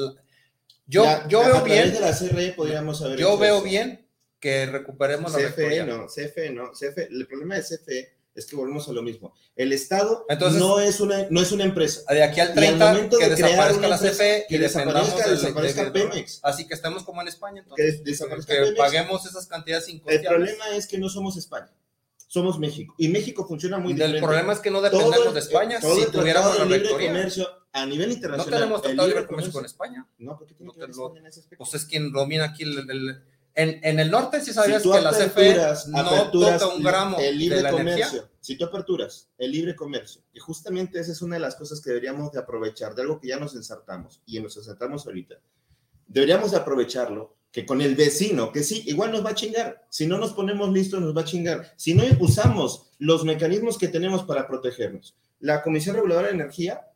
yo, 0.86 1.04
yo 1.28 1.42
a 1.42 1.46
veo 1.46 1.62
bien. 1.64 1.92
de 1.92 2.00
la 2.00 2.16
CRE 2.16 2.52
podríamos 2.52 3.00
haber 3.02 3.18
Yo 3.18 3.36
veo 3.38 3.56
eso. 3.56 3.64
bien 3.64 4.06
que 4.40 4.64
recuperemos 4.66 5.32
la 5.32 5.38
CFE 5.50 5.84
no, 5.84 6.06
CFE 6.06 6.50
no, 6.50 6.70
CFE, 6.72 7.08
el 7.10 7.26
problema 7.26 7.56
de 7.56 7.62
CFE 7.62 8.14
es 8.34 8.46
que 8.46 8.56
volvemos 8.56 8.88
a 8.88 8.92
lo 8.92 9.02
mismo. 9.02 9.34
El 9.56 9.72
Estado 9.72 10.24
Entonces- 10.28 10.60
no, 10.60 10.78
es 10.80 11.00
una, 11.00 11.26
no 11.30 11.40
es 11.40 11.52
una 11.52 11.64
empresa. 11.64 12.02
De 12.12 12.22
aquí 12.22 12.40
al 12.40 12.48
Y 12.48 12.50
al 12.50 12.54
30 12.56 12.86
momento 12.92 13.18
que 13.18 13.24
de 13.24 13.30
desaparezca 13.36 13.88
la 13.88 13.98
CFE 13.98 14.46
que 14.48 14.54
y 14.54 14.58
desaparezca, 14.58 15.24
del- 15.28 15.36
desaparezca 15.40 15.84
de- 15.84 15.90
de- 15.90 16.08
Pemex. 16.08 16.40
Así 16.42 16.66
que 16.66 16.74
estemos 16.74 17.02
como 17.04 17.20
en 17.22 17.28
España. 17.28 17.62
Que 17.64 17.82
Entonces, 17.82 18.04
desaparezca 18.04 18.52
que 18.54 18.60
Pemex. 18.60 18.78
paguemos 18.78 19.26
esas 19.26 19.46
cantidades 19.46 19.88
El 19.88 19.94
incosteables. 19.96 20.28
problema 20.54 20.76
es 20.76 20.86
que 20.86 20.98
no 20.98 21.08
somos 21.08 21.36
España, 21.36 21.70
somos 22.28 22.58
México. 22.58 22.94
Y 22.98 23.08
México 23.08 23.46
funciona 23.46 23.78
muy 23.78 23.92
El 23.92 23.96
diferente. 23.98 24.22
problema 24.26 24.52
es 24.52 24.60
que 24.60 24.70
no 24.70 24.78
Todo 24.80 24.90
dependemos 24.90 25.26
el- 25.26 25.34
de 25.34 25.40
España 25.40 25.80
todo 25.80 25.96
si 25.96 26.02
el 26.02 26.10
tuviéramos 26.10 26.58
la 26.58 26.64
de 26.64 26.78
libre 26.78 26.90
comercio 27.06 27.48
a 27.72 27.86
nivel 27.86 28.08
No 28.08 28.14
internacional. 28.14 28.60
tenemos 28.60 28.78
el 28.78 28.82
tratado 28.82 29.08
de 29.08 29.14
libre 29.14 29.26
comercio 29.26 29.52
con 29.52 29.64
España. 29.64 30.06
No, 30.18 30.38
porque 30.38 30.54
tiene 30.54 30.66
No 30.68 30.72
que 30.72 30.80
ver 30.80 30.90
España 30.90 31.20
en 31.20 31.26
ese 31.26 31.40
aspecto. 31.40 31.64
Pues 31.64 31.74
es 31.82 31.86
quien 31.86 32.12
domina 32.12 32.44
aquí 32.46 32.62
el, 32.62 32.78
el- 32.90 33.22
en, 33.60 33.80
en 33.82 34.00
el 34.00 34.10
norte 34.10 34.40
sí 34.40 34.52
sabías 34.52 34.82
Si 34.82 34.90
que 34.90 35.00
la 35.00 35.12
CFE 35.12 35.56
no 35.88 36.30
toca 36.30 36.66
un 36.68 36.82
gramo 36.82 37.18
el 37.18 37.38
libre 37.38 37.56
de 37.56 37.62
la 37.62 37.70
comercio, 37.70 38.04
energía. 38.04 38.30
si 38.40 38.56
tú 38.56 38.64
aperturas 38.64 39.28
el 39.38 39.52
libre 39.52 39.76
comercio, 39.76 40.22
y 40.32 40.38
justamente 40.38 40.98
esa 40.98 41.12
es 41.12 41.22
una 41.22 41.36
de 41.36 41.40
las 41.40 41.56
cosas 41.56 41.80
que 41.80 41.90
deberíamos 41.90 42.32
de 42.32 42.38
aprovechar, 42.40 42.94
de 42.94 43.02
algo 43.02 43.20
que 43.20 43.28
ya 43.28 43.38
nos 43.38 43.54
ensartamos, 43.54 44.22
y 44.26 44.40
nos 44.40 44.56
ensartamos 44.56 45.06
ahorita, 45.06 45.36
deberíamos 46.06 46.50
de 46.50 46.56
aprovecharlo, 46.56 47.36
que 47.52 47.66
con 47.66 47.80
el 47.80 47.96
vecino, 47.96 48.52
que 48.52 48.62
sí, 48.62 48.84
igual 48.86 49.10
nos 49.10 49.24
va 49.24 49.30
a 49.30 49.34
chingar, 49.34 49.84
si 49.90 50.06
no 50.06 50.18
nos 50.18 50.32
ponemos 50.32 50.72
listos 50.72 51.00
nos 51.00 51.16
va 51.16 51.22
a 51.22 51.24
chingar, 51.24 51.72
si 51.76 51.94
no 51.94 52.04
usamos 52.20 52.92
los 52.98 53.24
mecanismos 53.24 53.76
que 53.76 53.88
tenemos 53.88 54.22
para 54.22 54.46
protegernos. 54.46 55.16
La 55.40 55.62
Comisión 55.62 55.96
Reguladora 55.96 56.28
de 56.28 56.34
Energía 56.34 56.86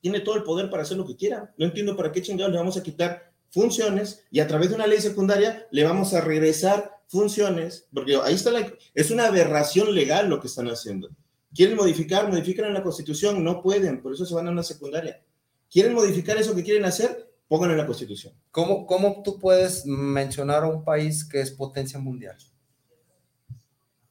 tiene 0.00 0.20
todo 0.20 0.36
el 0.36 0.42
poder 0.42 0.68
para 0.68 0.82
hacer 0.82 0.98
lo 0.98 1.06
que 1.06 1.16
quiera, 1.16 1.54
no 1.56 1.64
entiendo 1.64 1.96
para 1.96 2.12
qué 2.12 2.20
chingados 2.20 2.52
le 2.52 2.58
vamos 2.58 2.76
a 2.76 2.82
quitar 2.82 3.33
funciones 3.54 4.24
y 4.30 4.40
a 4.40 4.46
través 4.46 4.68
de 4.68 4.74
una 4.74 4.86
ley 4.86 5.00
secundaria 5.00 5.66
le 5.70 5.84
vamos 5.84 6.12
a 6.12 6.20
regresar 6.20 6.98
funciones, 7.08 7.86
porque 7.94 8.16
ahí 8.22 8.34
está 8.34 8.50
la... 8.50 8.70
Es 8.94 9.10
una 9.10 9.28
aberración 9.28 9.94
legal 9.94 10.28
lo 10.28 10.40
que 10.40 10.48
están 10.48 10.66
haciendo. 10.68 11.08
Quieren 11.54 11.76
modificar, 11.76 12.28
modifican 12.28 12.66
en 12.66 12.74
la 12.74 12.82
Constitución, 12.82 13.42
no 13.44 13.62
pueden, 13.62 14.02
por 14.02 14.12
eso 14.12 14.26
se 14.26 14.34
van 14.34 14.48
a 14.48 14.50
una 14.50 14.64
secundaria. 14.64 15.22
Quieren 15.70 15.94
modificar 15.94 16.36
eso 16.36 16.54
que 16.54 16.64
quieren 16.64 16.84
hacer, 16.84 17.30
pongan 17.46 17.70
en 17.70 17.76
la 17.76 17.86
Constitución. 17.86 18.34
¿Cómo, 18.50 18.86
¿Cómo 18.86 19.22
tú 19.22 19.38
puedes 19.38 19.86
mencionar 19.86 20.64
a 20.64 20.68
un 20.68 20.82
país 20.84 21.24
que 21.24 21.40
es 21.40 21.52
potencia 21.52 21.98
mundial 22.00 22.36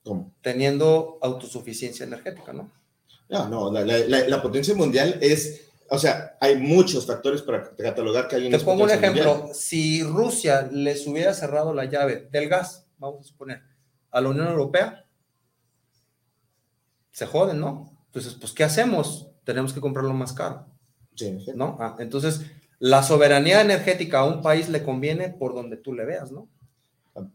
¿Cómo? 0.04 0.34
teniendo 0.42 1.18
autosuficiencia 1.22 2.06
energética, 2.06 2.54
no? 2.54 2.72
No, 3.30 3.50
no, 3.50 3.72
la, 3.72 3.82
la- 3.86 4.00
la- 4.08 4.28
la 4.28 4.42
potencia 4.42 4.76
mundial 4.76 5.18
es, 5.22 5.62
o 5.94 5.98
sea, 6.00 6.38
hay 6.42 6.58
muchos 6.58 7.06
factores 7.06 7.42
para 7.44 7.76
catalogar 7.76 8.28
que 8.28 8.36
alguien 8.36 8.52
Te 8.52 8.58
es 8.58 8.64
pongo 8.64 8.84
un 8.84 8.90
ejemplo. 8.90 9.36
mundial. 9.36 9.56
Si 9.56 10.02
Rusia 10.04 10.68
les 10.72 11.06
hubiera 11.06 11.34
cerrado 11.34 11.74
la 11.74 11.86
llave 11.86 12.28
del 12.32 12.50
gas, 12.50 12.88
vamos 12.98 13.22
a 13.22 13.24
suponer, 13.30 13.62
a 14.12 14.20
la 14.22 14.30
Unión 14.30 14.48
Europea, 14.48 15.06
se 17.12 17.26
joden, 17.26 17.60
¿no? 17.60 17.92
Entonces, 18.08 18.36
pues, 18.40 18.54
¿qué 18.54 18.64
hacemos? 18.64 19.30
Tenemos 19.44 19.74
que 19.74 19.82
comprarlo 19.82 20.14
más 20.14 20.34
caro, 20.34 20.66
Sí, 21.16 21.28
efecto. 21.28 21.54
¿no? 21.56 21.78
Ah, 21.80 21.96
entonces, 22.00 22.42
la 22.80 23.04
soberanía 23.04 23.62
energética 23.62 24.20
a 24.20 24.26
un 24.26 24.42
país 24.42 24.70
le 24.70 24.84
conviene 24.84 25.30
por 25.30 25.54
donde 25.54 25.78
tú 25.78 25.94
le 25.94 26.06
veas, 26.06 26.32
¿no? 26.32 26.50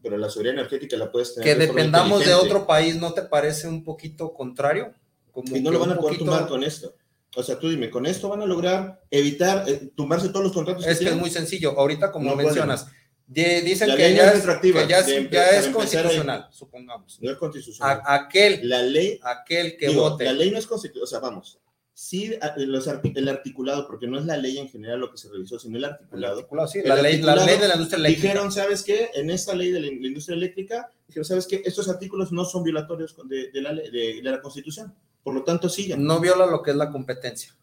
pero 0.03 0.17
la 0.17 0.29
seguridad 0.29 0.55
energética 0.55 0.97
la 0.97 1.09
puedes 1.09 1.33
tener. 1.35 1.47
Que 1.47 1.55
de 1.57 1.67
dependamos 1.67 2.25
de 2.25 2.33
otro 2.33 2.67
país, 2.67 2.99
¿no 2.99 3.13
te 3.13 3.21
parece 3.21 3.65
un 3.69 3.85
poquito 3.85 4.33
contrario? 4.33 4.93
Como 5.31 5.55
Y 5.55 5.61
no 5.61 5.71
lo 5.71 5.79
van 5.79 5.91
a 5.91 5.95
poder 5.95 6.17
poquito- 6.17 6.25
tumbar 6.31 6.49
con 6.49 6.63
esto. 6.65 6.93
O 7.35 7.43
sea, 7.43 7.59
tú 7.59 7.69
dime, 7.69 7.89
¿con 7.89 8.05
esto 8.05 8.27
van 8.29 8.41
a 8.41 8.45
lograr 8.45 9.01
evitar 9.11 9.63
eh, 9.69 9.91
tumbarse 9.95 10.29
todos 10.29 10.43
los 10.45 10.51
contratos 10.53 10.83
Es 10.83 10.87
que 10.87 10.91
es 10.93 10.99
tienen? 10.99 11.19
muy 11.19 11.29
sencillo. 11.29 11.77
Ahorita, 11.77 12.11
como 12.11 12.31
No 12.31 12.35
mencionas, 12.35 12.87
di- 13.27 13.61
dicen 13.61 13.89
La 13.89 13.95
que 13.95 14.15
ya, 14.15 14.31
es 14.31 14.43
es, 14.45 14.57
que 14.59 14.87
ya 14.87 14.99
es- 14.99 15.05
de 15.05 15.29
ya 15.31 15.49
es 15.51 15.67
constitucional, 15.67 16.47
supongamos. 16.51 17.19
No 17.21 17.29
es 17.31 17.37
constitucional. 17.37 18.01
A- 18.03 18.15
aquel, 18.15 18.67
la 18.67 18.81
ley, 18.81 19.19
aquel 19.21 19.77
que 19.77 19.89
digo, 19.89 20.09
vote. 20.09 20.25
la 20.25 20.33
ley 20.33 20.49
no 20.49 20.57
es 20.57 20.65
constitucional. 20.65 21.03
O 21.03 21.07
sea, 21.07 21.19
vamos. 21.19 21.59
sí, 21.93 22.33
los 22.57 22.87
el 22.87 23.27
articulado, 23.29 23.85
porque 23.85 24.07
no 24.07 24.17
es 24.17 24.25
la 24.25 24.37
ley 24.37 24.57
en 24.57 24.69
general 24.69 24.99
lo 25.01 25.11
que 25.11 25.17
se 25.17 25.29
revisó, 25.29 25.59
sino 25.59 25.77
el 25.77 25.83
El 25.83 25.89
articulado. 25.91 26.37
articulado, 26.37 26.67
sí, 26.69 26.79
El 26.79 26.87
la, 26.89 26.95
ley, 26.95 27.01
la 27.03 27.09
articulado 27.33 27.45
ley 27.45 27.57
de 27.59 27.67
la 27.67 27.73
industria 27.75 27.97
eléctrica. 27.99 28.27
Dijeron, 28.29 28.51
¿sabes 28.51 28.83
qué? 28.83 29.09
En 29.13 29.29
esta 29.29 29.53
ley 29.53 29.71
de 29.71 29.81
la, 29.81 29.87
industria 29.87 30.35
eléctrica, 30.35 30.89
dijeron, 31.07 31.25
¿sabes 31.25 31.45
qué? 31.45 31.61
Estos 31.65 31.89
artículos 31.89 32.31
no 32.31 32.45
son 32.45 32.63
violatorios 32.63 33.15
de, 33.25 33.51
de 33.51 33.61
la, 33.61 33.73
de, 33.73 33.91
de 33.91 34.31
la 34.31 34.41
Constitución. 34.41 34.95
Por 35.23 35.33
lo 35.33 35.43
tanto, 35.43 35.69
siguen. 35.69 36.03
no 36.05 36.19
viola 36.19 36.45
lo 36.45 36.61
que 36.61 36.71
es 36.71 36.77
la 36.77 36.91
competencia. 36.91 37.55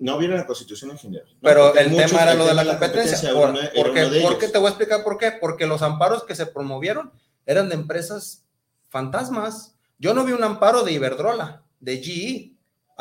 No 0.00 0.18
violan 0.18 0.38
la 0.38 0.46
Constitución 0.46 0.90
en 0.90 0.98
general. 0.98 1.28
¿no? 1.34 1.38
Pero 1.40 1.64
Porque 1.66 1.80
el 1.80 1.90
muchos- 1.90 2.10
tema 2.10 2.22
era 2.22 2.32
el 2.32 2.38
lo 2.38 2.46
de 2.46 2.54
la 2.54 2.66
competencia. 2.66 3.32
Por, 3.32 3.50
uno- 3.50 3.60
era 3.60 3.72
¿por 3.72 3.92
qué? 3.94 4.00
uno 4.02 4.10
de 4.10 4.20
¿Por 4.22 4.30
ellos. 4.32 4.34
qué? 4.40 4.48
Te 4.48 4.58
voy 4.58 4.66
a 4.66 4.70
explicar 4.70 5.04
por 5.04 5.18
qué. 5.18 5.32
Porque 5.40 5.66
los 5.66 5.82
amparos 5.82 6.24
que 6.24 6.34
se 6.34 6.46
promovieron 6.46 7.12
eran 7.46 7.68
de 7.68 7.76
empresas 7.76 8.44
fantasmas. 8.88 9.76
Yo 9.98 10.12
no 10.14 10.24
vi 10.24 10.32
un 10.32 10.42
amparo 10.42 10.82
de 10.82 10.92
Iberdrola, 10.92 11.62
de 11.78 11.98
GE. 12.02 12.56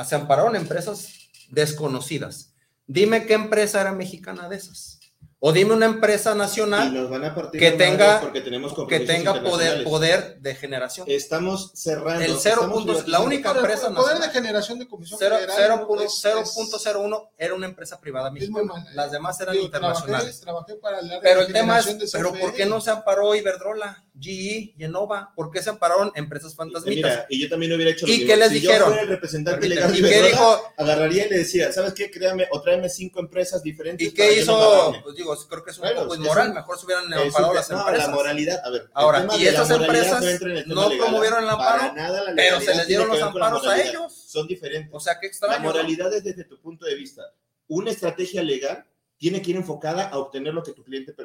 Se 0.06 0.16
ampararon 0.16 0.56
empresas 0.56 1.08
desconocidas. 1.50 2.54
Dime 2.86 3.26
qué 3.26 3.34
empresa 3.34 3.82
era 3.82 3.92
mexicana 3.92 4.50
de 4.50 4.58
esas. 4.58 5.00
O 5.46 5.52
dime 5.52 5.74
una 5.74 5.88
empresa 5.88 6.34
nacional 6.34 6.94
nos 6.94 7.10
van 7.10 7.26
a 7.26 7.36
partir 7.36 7.60
que 7.60 7.72
tenga- 7.72 8.22
porque 8.22 8.40
tenemos 8.40 8.74
que 8.88 9.02
tenga 9.02 9.44
poder, 9.44 9.84
poder 9.84 10.38
de 10.40 10.56
generación. 10.56 11.06
Estamos 11.10 11.70
cerrando. 11.74 12.24
El 12.24 12.38
puntos- 12.72 13.06
la 13.10 13.20
única 13.20 13.52
empresa 13.52 13.88
el 13.90 13.94
poder 13.94 14.14
de 14.14 14.20
nacional. 14.22 14.32
generación 14.32 14.80
de 14.80 14.88
comisión 14.88 15.20
Cero- 15.20 15.36
federal 15.36 15.56
cero 15.60 15.76
¿no? 15.82 15.88
punto- 15.88 16.04
es- 16.06 16.18
cero 16.22 16.40
es- 16.44 16.52
punto 16.52 16.80
cero 16.80 17.02
uno 17.04 17.32
era 17.38 17.56
una 17.56 17.66
empresa 17.66 18.00
privada 18.00 18.32
muy 18.32 18.40
mexicana. 18.40 18.64
mal. 18.74 18.88
Las 18.96 19.12
demás 19.12 19.38
eran 19.42 19.52
Digo, 19.56 19.66
internacionales. 19.66 20.40
Trabajé, 20.40 20.70
trabajé 20.70 20.82
para 20.82 21.00
el 21.00 21.06
área 21.08 21.20
Pero 21.22 21.42
el 21.42 21.52
tema 21.52 21.78
es, 21.80 21.86
de 22.00 22.08
pero. 22.14 22.32
¿por 22.36 22.54
qué 22.54 22.66
no 22.66 22.80
se 22.80 22.92
amparó 22.92 23.36
Iberdrola, 23.36 24.02
GE, 24.19 24.76
Genova? 24.78 25.34
¿Por 25.36 25.49
qué 25.52 25.62
se 25.62 25.69
ampararon 25.71 26.12
empresas 26.15 26.56
fantasmitas? 26.56 27.12
Mira, 27.12 27.26
y 27.30 27.41
yo 27.41 27.49
también 27.49 27.73
hubiera 27.73 27.91
hecho 27.91 28.06
lo 28.06 28.13
¿Y 28.13 28.17
mismo. 28.17 28.32
qué 28.32 28.38
les 28.38 28.47
si 28.49 28.54
dijeron? 28.56 28.80
Yo 28.80 28.86
fuera 28.86 29.02
el 29.02 29.08
representante 29.08 29.60
Permíteme. 29.62 29.76
legal 29.88 29.91
de 29.91 29.97
¿Y 29.97 30.02
qué 30.12 30.19
Iberdrola, 30.19 30.56
dijo? 30.56 30.73
agarraría 30.78 31.26
y 31.26 31.30
le 31.30 31.38
decía, 31.39 31.71
¿sabes 31.71 31.93
qué? 31.93 32.12
Créame, 32.12 32.47
o 32.52 32.62
tráeme 32.62 32.89
cinco 32.89 33.19
empresas 33.19 33.63
diferentes. 33.63 34.08
¿Y 34.08 34.12
para 34.12 34.30
qué 34.30 34.36
no 34.36 34.41
hizo? 34.41 34.60
pagarme". 34.60 35.02
Pues 35.04 35.15
digo, 35.15 35.47
creo 35.49 35.63
que 35.63 35.71
es 35.71 35.78
un 35.78 35.82
Bueno, 35.84 36.02
poco 36.02 36.13
es 36.13 36.19
inmoral, 36.19 36.47
un- 36.49 36.54
mejor 36.56 36.80
se 36.80 36.86
hubieran 36.86 37.06
Es 37.13 37.19
amparado 37.19 37.54
las 37.54 37.69
no, 37.71 37.80
empresas. 37.80 38.08
la 38.10 38.15
moralidad, 38.15 38.62
a 38.63 38.69
ver. 38.69 38.82
el 38.84 38.89
Ahora, 38.93 39.21
tema 39.21 39.36
y 39.36 39.39
de 39.39 39.45
la 39.45 39.52
esas 39.52 39.69
moralidad 39.69 39.95
empresas 39.95 40.21
no 40.23 40.30
entra 40.30 40.49
en 40.52 40.58
el 40.58 40.63
tema 40.63 40.76
no 40.84 40.89
legal, 40.89 41.06
promovieron 41.08 41.43
el 41.43 41.49
para 41.49 41.73
amparo, 41.73 41.93
nada 41.95 42.19
la 42.23 42.36
pero 42.36 42.36
legalidad 42.36 42.60
se 42.60 42.65
les 42.65 42.76
tiene 42.76 42.86
dieron 42.88 43.06
que 43.06 43.12
los 43.13 43.19
ver 43.23 43.32
con 43.32 43.39
la 43.41 43.45
amparos 43.47 43.63
a 43.63 43.69
moralidad. 43.71 43.89
ellos. 43.89 44.13
Son 44.28 44.47
diferentes. 44.47 44.89
O 44.93 44.99
sea, 44.99 45.13
qué 45.19 45.26
La 45.26 45.30
extraño. 45.32 45.58
¿no? 45.60 45.63
moralidad 45.65 46.13
es 46.13 46.23
desde 46.23 46.43
tu 46.43 46.60
punto 46.62 46.86
de 46.86 46.95
vista. 46.95 47.23
Una 47.67 47.89
estrategia 47.91 48.43
legal 48.43 48.86
tiene 49.17 49.41
que 49.41 49.52
ir 49.52 49.58
enfocada 49.58 50.08
a 50.10 50.17
obtener 50.19 50.54
lo 50.54 50.62
que 50.63 50.73
tu 50.73 50.84
cliente, 50.84 51.15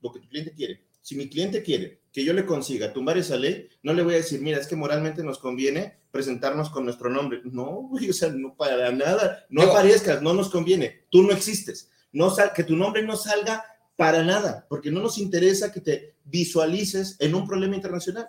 lo 0.00 0.12
que 0.12 0.20
tu 0.20 0.28
cliente 0.28 0.52
quiere. 0.54 0.87
Si 1.00 1.14
mi 1.16 1.28
cliente 1.28 1.62
quiere 1.62 2.00
que 2.12 2.24
yo 2.24 2.32
le 2.32 2.44
consiga 2.44 2.92
tumbar 2.92 3.16
esa 3.18 3.36
ley, 3.36 3.68
no 3.82 3.92
le 3.92 4.02
voy 4.02 4.14
a 4.14 4.18
decir, 4.18 4.40
mira, 4.40 4.58
es 4.58 4.66
que 4.66 4.76
moralmente 4.76 5.22
nos 5.22 5.38
conviene 5.38 5.98
presentarnos 6.10 6.70
con 6.70 6.84
nuestro 6.84 7.08
nombre. 7.10 7.40
No, 7.44 7.90
o 7.90 8.12
sea, 8.12 8.30
no 8.30 8.54
para 8.56 8.90
nada. 8.92 9.46
No 9.48 9.62
Digo- 9.62 9.72
aparezcas, 9.72 10.20
no 10.22 10.34
nos 10.34 10.48
conviene. 10.50 11.04
Tú 11.10 11.22
no 11.22 11.32
existes. 11.32 11.90
No 12.12 12.30
sal- 12.30 12.52
que 12.54 12.64
tu 12.64 12.76
nombre 12.76 13.02
no 13.02 13.16
salga 13.16 13.64
para 13.96 14.22
nada, 14.22 14.66
porque 14.68 14.90
no 14.90 15.00
nos 15.00 15.18
interesa 15.18 15.72
que 15.72 15.80
te 15.80 16.14
visualices 16.24 17.16
en 17.20 17.34
un 17.34 17.46
problema 17.46 17.76
internacional. 17.76 18.28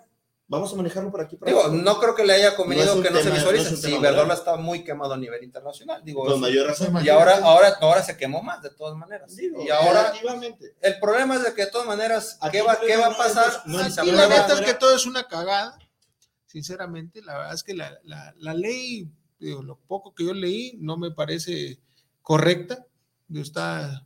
Vamos 0.52 0.74
a 0.74 0.76
manejarlo 0.78 1.12
por 1.12 1.22
aquí. 1.22 1.36
por 1.38 1.48
Digo, 1.48 1.68
no 1.68 2.00
creo 2.00 2.16
que 2.16 2.26
le 2.26 2.34
haya 2.34 2.56
convenido 2.56 3.00
que 3.04 3.12
no 3.12 3.20
se 3.22 3.30
visualicen. 3.30 3.80
no 3.82 3.88
Iberdrola 4.00 4.24
moral. 4.24 4.38
está 4.38 4.56
muy 4.58 4.84
quemado 4.84 5.14
a 5.14 5.18
nivel 5.18 5.44
internacional. 5.44 6.04
Digo, 6.04 6.24
Con 6.26 6.34
es- 6.34 6.40
mayor 6.40 6.68
razón. 6.68 7.06
y 7.06 7.10
ahora, 7.10 7.38
ahora, 7.44 7.78
ahora 7.82 8.02
se 8.04 8.18
quemó 8.18 8.42
más, 8.42 8.62
de 8.64 8.72
todas 8.72 8.98
maneras. 8.98 9.36
Digo, 9.36 9.62
y 9.64 9.70
ahora, 9.70 10.12
el 10.82 11.00
problema 11.00 11.36
es 11.36 11.44
de 11.44 11.54
que 11.54 11.66
de 11.66 11.72
todas 11.72 11.86
maneras, 11.88 12.40
Aquí 12.42 12.58
¿qué 12.58 12.64
va, 12.64 12.80
qué 12.80 12.98
va 12.98 13.08
a 13.08 13.18
pasar? 13.18 13.62
no 13.68 13.78
si 13.88 14.08
Y 14.08 14.12
la 14.12 14.28
neta 14.28 14.54
es 14.56 14.62
que 14.62 14.74
todo 14.74 14.96
es 14.96 15.06
una 15.06 15.28
cagada, 15.28 15.78
sinceramente. 16.48 17.22
La 17.22 17.38
verdad 17.38 17.54
es 17.54 17.64
que 17.64 17.76
la, 17.76 18.00
la- 18.04 18.34
la 18.40 18.54
ley, 18.56 19.08
digo, 19.40 19.62
lo 19.62 19.78
poco 19.78 20.16
que 20.16 20.26
yo 20.26 20.34
leí, 20.34 20.78
no 20.80 20.98
me 20.98 21.12
parece 21.12 21.80
correcta. 22.24 22.86
Digo, 23.28 23.44
Está, 23.44 24.04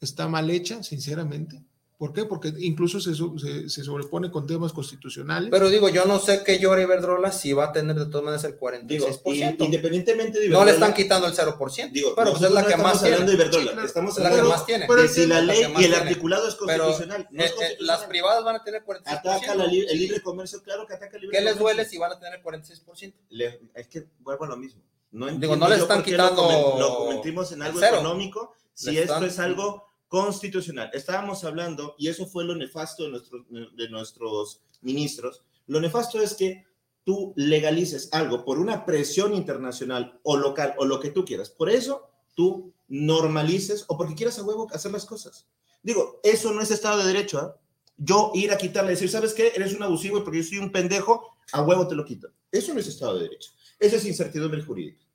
está 0.00 0.28
mal 0.28 0.48
hecha, 0.48 0.82
sinceramente. 0.84 1.60
¿Por 2.02 2.12
qué? 2.12 2.24
Porque 2.24 2.52
incluso 2.58 2.98
se, 3.00 3.14
se, 3.14 3.68
se 3.68 3.84
sobrepone 3.84 4.28
con 4.32 4.44
temas 4.44 4.72
constitucionales. 4.72 5.50
Pero 5.52 5.70
digo, 5.70 5.88
yo 5.88 6.04
no 6.04 6.18
sé 6.18 6.42
qué 6.44 6.58
llora 6.58 6.82
Iberdrola 6.82 7.30
si 7.30 7.52
va 7.52 7.66
a 7.66 7.72
tener 7.72 7.94
de 7.94 8.06
todas 8.06 8.24
maneras 8.24 8.42
el 8.42 8.56
Digo, 8.88 9.06
46%. 9.06 9.56
y- 9.60 9.64
independientemente 9.66 10.40
de 10.40 10.48
no 10.48 10.64
le 10.64 10.72
Iberdrola, 10.72 10.72
están 10.72 10.94
quitando 10.94 11.28
el 11.28 11.32
0%. 11.32 11.92
Digo, 11.92 12.12
pero 12.16 12.32
pues 12.32 12.42
es 12.42 12.50
la 12.50 12.66
que 12.66 12.76
más 12.76 12.94
estamos 12.96 13.02
hablando 13.04 13.26
tiene. 13.26 13.44
de 13.44 13.56
Iberdrola, 13.56 13.84
estamos 13.86 14.18
Es 14.18 14.24
la 14.24 14.30
que 14.34 14.42
más 14.42 14.66
tiene. 14.66 14.86
Pero 14.88 15.06
si 15.06 15.26
la 15.26 15.40
ley 15.42 15.62
y 15.78 15.84
el 15.84 15.94
articulado 15.94 16.48
es 16.48 16.56
Pero 16.66 16.84
constitucional. 16.86 17.28
no 17.30 17.40
eh, 17.40 17.46
es 17.46 17.52
eh, 17.52 17.54
constitucional. 17.54 17.86
las 18.00 18.08
privadas 18.08 18.44
van 18.44 18.56
a 18.56 18.64
tener 18.64 18.84
46%. 18.84 19.02
Ataca 19.06 19.54
la 19.54 19.66
li- 19.66 19.86
el 19.88 19.98
libre 20.00 20.20
comercio, 20.22 20.60
claro 20.60 20.84
que 20.88 20.94
ataca 20.94 21.14
el 21.16 21.22
libre 21.22 21.38
¿Qué 21.38 21.44
les 21.44 21.52
comercio. 21.54 21.76
duele 21.76 21.88
si 21.88 21.98
van 21.98 22.10
a 22.10 22.18
tener 22.18 22.34
el 22.34 22.42
46%? 22.42 23.14
Le- 23.28 23.60
es 23.74 23.86
que 23.86 24.08
vuelvo 24.18 24.42
a 24.42 24.48
lo 24.48 24.56
mismo. 24.56 24.82
No 25.12 25.26
Digo, 25.30 25.54
no 25.54 25.68
le 25.68 25.76
están 25.76 26.02
qué 26.02 26.10
quitando 26.10 26.42
Lo, 26.42 27.12
lo 27.12 27.22
en 27.52 27.62
algo 27.62 27.80
económico 27.80 28.54
si 28.74 28.98
esto 28.98 29.24
es 29.24 29.38
algo 29.38 29.86
constitucional. 30.12 30.90
Estábamos 30.92 31.42
hablando, 31.42 31.94
y 31.96 32.08
eso 32.08 32.26
fue 32.26 32.44
lo 32.44 32.54
nefasto 32.54 33.04
de 33.04 33.08
nuestros, 33.08 33.46
de 33.48 33.88
nuestros 33.88 34.60
ministros. 34.82 35.42
Lo 35.66 35.80
nefasto 35.80 36.20
es 36.20 36.34
que 36.34 36.66
tú 37.02 37.32
legalices 37.34 38.10
algo 38.12 38.44
por 38.44 38.58
una 38.58 38.84
presión 38.84 39.32
internacional 39.32 40.20
o 40.22 40.36
local 40.36 40.74
o 40.76 40.84
lo 40.84 41.00
que 41.00 41.12
tú 41.12 41.24
quieras. 41.24 41.48
Por 41.48 41.70
eso 41.70 42.10
tú 42.34 42.74
normalices 42.88 43.86
o 43.88 43.96
porque 43.96 44.14
quieras 44.14 44.38
a 44.38 44.42
huevo 44.42 44.66
hacer 44.74 44.92
las 44.92 45.06
cosas. 45.06 45.46
Digo, 45.82 46.20
eso 46.22 46.52
no 46.52 46.60
es 46.60 46.70
Estado 46.70 46.98
de 46.98 47.10
Derecho. 47.10 47.38
¿ah? 47.38 47.56
Yo 47.96 48.32
ir 48.34 48.52
a 48.52 48.58
quitarle, 48.58 48.90
decir, 48.90 49.08
¿sabes 49.08 49.32
qué? 49.32 49.52
Eres 49.56 49.72
un 49.74 49.82
abusivo 49.82 50.22
porque 50.22 50.42
yo 50.42 50.44
soy 50.44 50.58
un 50.58 50.70
pendejo, 50.70 51.26
a 51.52 51.62
huevo 51.62 51.88
te 51.88 51.94
lo 51.94 52.04
quito. 52.04 52.28
Eso 52.50 52.74
no 52.74 52.80
es 52.80 52.86
Estado 52.86 53.14
de 53.14 53.22
Derecho. 53.22 53.50
Eso 53.78 53.96
es 53.96 54.04
incertidumbre 54.04 54.60
jurídica. 54.60 55.06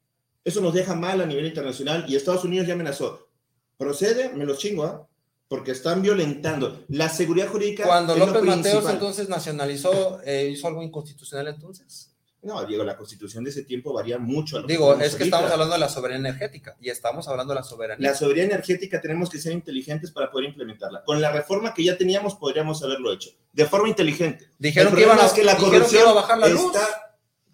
Eso 0.44 0.60
nos 0.60 0.74
deja 0.74 0.96
mal 0.96 1.22
a 1.22 1.26
nivel 1.28 1.46
internacional 1.46 2.04
y 2.08 2.16
Estados 2.16 2.44
Unidos 2.46 2.66
ya 2.66 2.74
amenazó. 2.74 3.27
Procede, 3.78 4.30
me 4.34 4.46
los 4.46 4.58
chingo, 4.58 4.84
¿ah? 4.84 5.08
Porque 5.48 5.72
están 5.72 6.02
violentando 6.02 6.84
la 6.90 7.08
seguridad 7.10 7.48
jurídica. 7.48 7.84
Cuando 7.86 8.14
es 8.14 8.20
lo 8.20 8.26
López 8.26 8.44
Mateos 8.44 8.90
entonces 8.90 9.30
nacionalizó, 9.30 10.20
eh, 10.26 10.50
hizo 10.52 10.68
algo 10.68 10.84
inconstitucional 10.84 11.48
entonces. 11.48 12.12
No, 12.42 12.64
Diego, 12.66 12.84
la 12.84 12.96
constitución 12.98 13.44
de 13.44 13.50
ese 13.50 13.64
tiempo 13.64 13.94
varía 13.94 14.18
mucho. 14.20 14.58
a 14.58 14.62
lo 14.62 14.68
Digo, 14.68 14.94
es 14.94 15.16
que 15.16 15.24
ahorita. 15.24 15.26
estamos 15.26 15.52
hablando 15.52 15.74
de 15.74 15.80
la 15.80 15.90
soberanía 15.90 16.30
energética 16.30 16.76
y 16.82 16.90
estamos 16.90 17.28
hablando 17.28 17.54
de 17.54 17.60
la 17.60 17.64
soberanía. 17.64 18.10
La 18.12 18.16
soberanía 18.16 18.56
energética 18.56 19.02
tenemos 19.02 19.30
que 19.30 19.40
ser 19.40 19.54
inteligentes 19.54 20.12
para 20.12 20.30
poder 20.32 20.50
implementarla. 20.50 21.04
Con 21.04 21.22
la 21.22 21.32
reforma 21.32 21.74
que 21.74 21.84
ya 21.84 21.98
teníamos 21.98 22.36
podríamos 22.36 22.84
haberlo 22.84 23.12
hecho. 23.12 23.32
De 23.54 23.66
forma 23.66 23.90
inteligente. 23.90 24.50
Dijeron 24.60 24.92
El 24.94 24.98
que, 24.98 25.04
iban 25.04 25.20
a, 25.20 25.26
es 25.26 25.34
que 25.34 25.44
la 25.44 25.58
iba 25.60 26.10
a 26.10 26.14
bajar 26.14 26.38
la 26.38 26.48
luz. 26.48 26.62
está- 26.76 27.07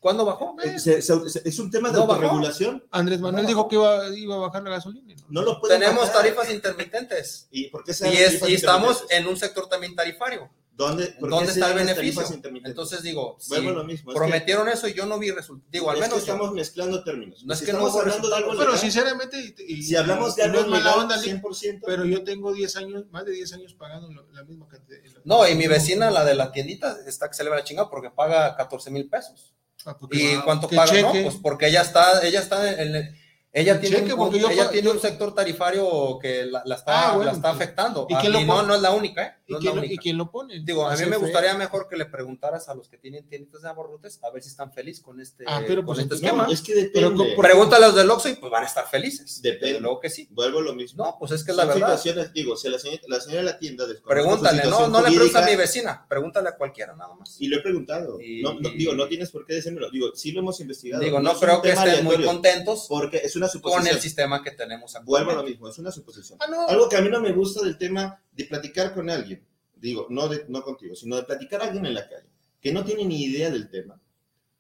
¿Cuándo 0.04 0.26
bajó? 0.26 0.56
eh, 0.62 0.78
se- 0.80 1.02
se- 1.02 1.30
se- 1.30 1.48
es 1.48 1.58
un 1.60 1.72
tema 1.72 1.88
de 1.90 1.96
No 1.96 2.02
autorregulación. 2.04 2.84
Andrés 2.92 3.22
Manuel 3.22 3.44
No. 3.44 3.48
dijo 3.48 3.68
que 3.70 3.76
iba, 3.76 4.10
iba 4.16 4.36
a 4.36 4.40
bajar 4.40 4.62
la 4.64 4.70
gasolina. 4.72 5.16
No 5.30 5.42
lo 5.42 5.60
pueden 5.62 5.80
Tenemos 5.80 6.08
bajar. 6.08 6.22
tarifas 6.22 6.52
intermitentes 6.52 7.48
¿Y 7.52 7.70
por 7.70 7.84
qué 7.86 7.92
y, 7.92 7.94
se 7.96 8.04
dan 8.04 8.14
es- 8.14 8.50
y 8.50 8.54
estamos 8.54 9.06
en 9.10 9.26
un 9.28 9.38
sector 9.38 9.68
también 9.70 9.96
tarifario. 9.96 10.50
¿Dónde, 10.76 11.06
por 11.20 11.30
qué 11.30 11.36
¿Dónde 11.36 11.52
se 11.54 11.60
está 11.60 11.70
el 11.72 11.76
beneficio? 11.76 12.24
Entonces 12.66 13.04
digo, 13.04 13.38
lo 13.50 13.84
mismo. 13.84 14.10
es 14.12 14.14
que- 14.16 14.18
prometieron 14.20 14.68
eso 14.68 14.88
y 14.88 14.94
yo 14.96 15.06
no 15.06 15.20
vi 15.20 15.30
resultados. 15.30 15.72
Digo, 15.72 15.92
al 15.92 15.98
es 15.98 16.02
que 16.04 16.10
menos 16.10 16.26
yo- 16.26 16.34
estamos 16.34 16.52
mezclando 16.54 17.04
términos. 17.04 17.44
No 17.46 17.54
es 17.54 17.60
si 17.60 17.66
que 17.66 17.74
no 17.74 17.78
estamos 17.78 17.94
hubo 17.94 18.02
hablando 18.02 18.30
de 18.30 18.36
algo 18.36 18.52
Pero 18.58 18.76
sinceramente, 18.78 19.40
y, 19.40 19.74
y- 19.74 19.84
si 19.84 19.96
hablamos 19.96 20.36
de 20.36 20.42
y 20.42 20.46
algo 20.46 20.64
no 20.64 20.76
legal, 20.76 21.00
onda, 21.00 21.16
Lee, 21.18 21.26
100%, 21.30 21.86
pero 21.86 22.06
yo 22.06 22.24
tengo 22.24 22.52
10 22.52 22.76
años, 22.76 23.06
más 23.12 23.24
de 23.24 23.34
10 23.34 23.54
años 23.54 23.76
pagando 23.76 24.12
lo- 24.12 24.26
la 24.32 24.44
misma 24.46 24.68
cantidad. 24.68 24.98
No, 25.24 25.48
y 25.48 25.54
mi 25.54 25.68
vecina, 25.68 26.10
la 26.10 26.26
de 26.26 26.34
la 26.34 26.52
tiendita, 26.52 26.98
está 27.06 27.28
que 27.30 27.36
se 27.36 27.44
le 27.44 27.52
va 27.52 27.58
la 27.58 27.64
chinga 27.64 27.88
porque 27.90 28.10
paga 28.10 28.56
14 28.58 28.90
mil 28.90 29.08
pesos. 29.08 29.54
Ah, 29.86 29.98
¿Y 30.12 30.36
cuánto 30.38 30.68
paga? 30.70 31.02
No, 31.02 31.12
pues 31.24 31.36
porque 31.42 31.68
ella 31.68 31.82
está, 31.82 32.26
ella 32.26 32.40
está 32.40 32.72
en 32.82 32.96
el- 32.96 33.23
ella 33.56 33.80
tiene, 33.80 33.98
cheque, 33.98 34.14
un, 34.14 34.32
yo 34.34 34.50
ella 34.50 34.70
tiene 34.72 34.88
yo- 34.88 34.94
un 34.94 35.00
sector 35.00 35.34
tarifario 35.36 36.18
que 36.20 36.46
la, 36.46 36.64
la 36.66 36.76
está, 36.76 37.10
Ah, 37.12 37.16
bueno, 37.16 37.26
la 37.32 37.38
está 37.38 37.52
pues, 37.52 37.62
afectando. 37.62 38.08
¿y 38.10 38.14
Ah, 38.16 38.24
lo 38.30 38.40
y 38.40 38.46
no, 38.46 38.74
es 38.76 38.82
la 38.82 38.92
única, 38.92 39.24
¿eh? 39.24 39.34
¿Y 39.46 39.52
No 39.54 39.58
la 39.58 39.62
quién, 39.62 39.76
lo- 39.76 39.80
única. 39.82 39.94
¿Y 39.94 39.98
quién 39.98 40.18
lo 40.18 40.32
pone? 40.32 40.60
Digo, 40.64 40.88
a 40.88 40.92
La 40.92 40.96
mí 41.00 41.06
me 41.06 41.12
CFE. 41.18 41.18
gustaría 41.26 41.54
mejor 41.54 41.88
que 41.88 41.96
le 41.96 42.06
preguntaras 42.06 42.68
a 42.68 42.74
los 42.74 42.90
que 42.90 42.98
tienen 42.98 43.28
tienditas 43.30 43.62
de 43.62 43.70
abarrotes 43.70 44.20
a 44.24 44.32
ver 44.32 44.42
si 44.42 44.50
están 44.50 44.74
felices 44.74 45.04
con 45.04 45.20
este, 45.22 45.44
Ah, 45.48 45.62
pero 45.68 45.78
con 45.86 45.96
pues 45.96 46.00
este 46.00 46.16
esquema. 46.16 46.48
es 46.50 46.62
que 46.62 46.74
depende. 46.74 47.36
Pregúntale 47.38 47.86
a 47.86 47.88
los 47.90 47.96
del 47.96 48.10
Oxxo 48.10 48.30
y 48.30 48.34
pues 48.36 48.52
van 48.52 48.64
a 48.64 48.68
estar 48.68 48.88
felices. 48.90 49.40
Depende. 49.42 49.80
Luego 49.80 50.00
que 50.00 50.10
sí. 50.10 50.28
Vuelvo 50.32 50.60
a 50.60 50.62
lo 50.64 50.74
mismo. 50.74 51.04
No, 51.06 51.16
pues 51.20 51.32
es 51.34 51.44
que 51.44 51.52
es 51.52 51.58
la 51.58 51.66
verdad. 51.66 51.98
situaciones, 52.00 52.34
digo, 52.34 52.58
si 52.58 52.70
la 52.70 52.80
señora, 52.80 53.02
la 53.08 53.20
señora 53.22 53.42
de 53.44 53.48
la 53.52 53.60
tienda 53.60 53.86
Pregúntale, 54.08 54.64
no, 54.64 54.88
no 54.88 55.00
le 55.02 55.10
preguntes 55.10 55.36
a 55.36 55.46
mi 55.46 55.56
vecina, 55.56 56.06
pregúntale 56.10 56.50
a 56.50 56.58
cualquiera 56.58 56.96
nada 56.96 57.14
más. 57.16 57.36
Y 57.40 57.48
lo 57.48 57.58
he 57.58 57.62
preguntado. 57.62 58.20
Y- 58.20 58.42
no, 58.42 58.54
digo, 58.76 58.94
no 58.96 59.08
tienes 59.08 59.30
por 59.30 59.46
qué 59.46 59.54
decírmelo. 59.56 59.92
Digo, 59.92 60.08
sí 60.16 60.32
lo 60.32 60.40
hemos 60.40 60.60
investigado. 60.60 61.04
Digo, 61.04 61.20
no, 61.20 61.34
creo 61.40 61.62
que 61.62 61.72
estén 61.72 62.04
muy 62.04 62.24
contentos 62.24 62.88
Porque 62.90 63.18
es 63.18 63.36
una 63.36 63.43
con 63.48 63.62
suposición. 63.62 63.96
el 63.96 64.02
sistema 64.02 64.44
que 64.44 64.52
tenemos 64.52 64.94
Vuelvo 65.04 65.16
a 65.16 65.20
lo 65.20 65.40
actualmente. 65.40 65.52
mismo, 65.52 65.70
es 65.70 65.78
una 65.80 65.92
suposición. 65.92 66.40
Ah, 66.42 66.48
no. 66.50 66.68
Algo 66.68 66.90
que 66.90 66.98
a 66.98 67.02
mí 67.02 67.10
no 67.10 67.20
me 67.22 67.32
gusta 67.32 67.64
del 67.64 67.78
tema 67.78 68.20
de 68.32 68.46
platicar 68.46 68.94
con 68.94 69.10
alguien, 69.10 69.46
digo, 69.76 70.08
no, 70.10 70.28
de, 70.28 70.46
no 70.48 70.64
contigo, 70.64 70.96
sino 70.96 71.16
de 71.16 71.24
platicar 71.24 71.62
a 71.62 71.66
alguien 71.66 71.86
en 71.86 71.94
la 71.94 72.08
calle, 72.08 72.28
que 72.62 72.72
no 72.72 72.84
tiene 72.84 73.06
ni 73.06 73.24
idea 73.24 73.50
del 73.50 73.70
tema. 73.70 74.00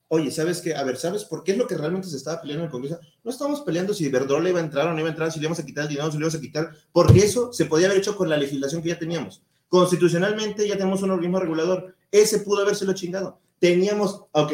Oye, 0.10 0.30
¿sabes 0.30 0.62
qué? 0.62 0.76
A 0.76 0.84
ver, 0.84 0.98
¿sabes 0.98 1.26
por 1.26 1.43
qué 1.43 1.54
es 1.54 1.58
lo 1.58 1.65
que 1.65 1.76
realmente 1.76 2.08
se 2.08 2.17
estaba 2.17 2.39
peleando 2.39 2.63
en 2.63 2.67
el 2.67 2.72
Congreso? 2.72 3.00
No 3.24 3.32
estamos 3.32 3.62
peleando 3.62 3.96
si 3.96 4.06
Iberdrola 4.06 4.50
iba 4.50 4.60
a 4.60 4.63
entrar 4.63 4.88
o 4.88 4.93
no 4.93 5.00
iba 5.00 5.08
a 5.08 5.12
entrar, 5.12 5.32
si 5.32 5.39
le 5.39 5.46
íbamos 5.46 5.60
a 5.60 5.65
quitar 5.65 5.86
el 5.86 5.89
dinero 5.89 6.12
si 6.12 6.17
le 6.17 6.22
íbamos 6.22 6.36
a 6.36 6.41
quitar, 6.41 6.72
porque 6.91 7.19
eso 7.19 7.52
se 7.52 7.65
podía 7.65 7.88
haber 7.88 7.98
hecho 7.98 8.15
con 8.15 8.30
la 8.30 8.38
legislación 8.38 8.84
que 8.84 8.89
ya 8.89 9.00
teníamos. 9.00 9.41
Constitucionalmente 9.69 10.67
ya 10.67 10.76
tenemos 10.78 11.02
un 11.02 11.10
organismo 11.10 11.39
regulador, 11.39 11.96
ese 12.12 12.39
pudo 12.39 12.62
habérselo 12.62 12.93
chingado. 12.93 13.39
Teníamos, 13.58 14.26
ok, 14.34 14.54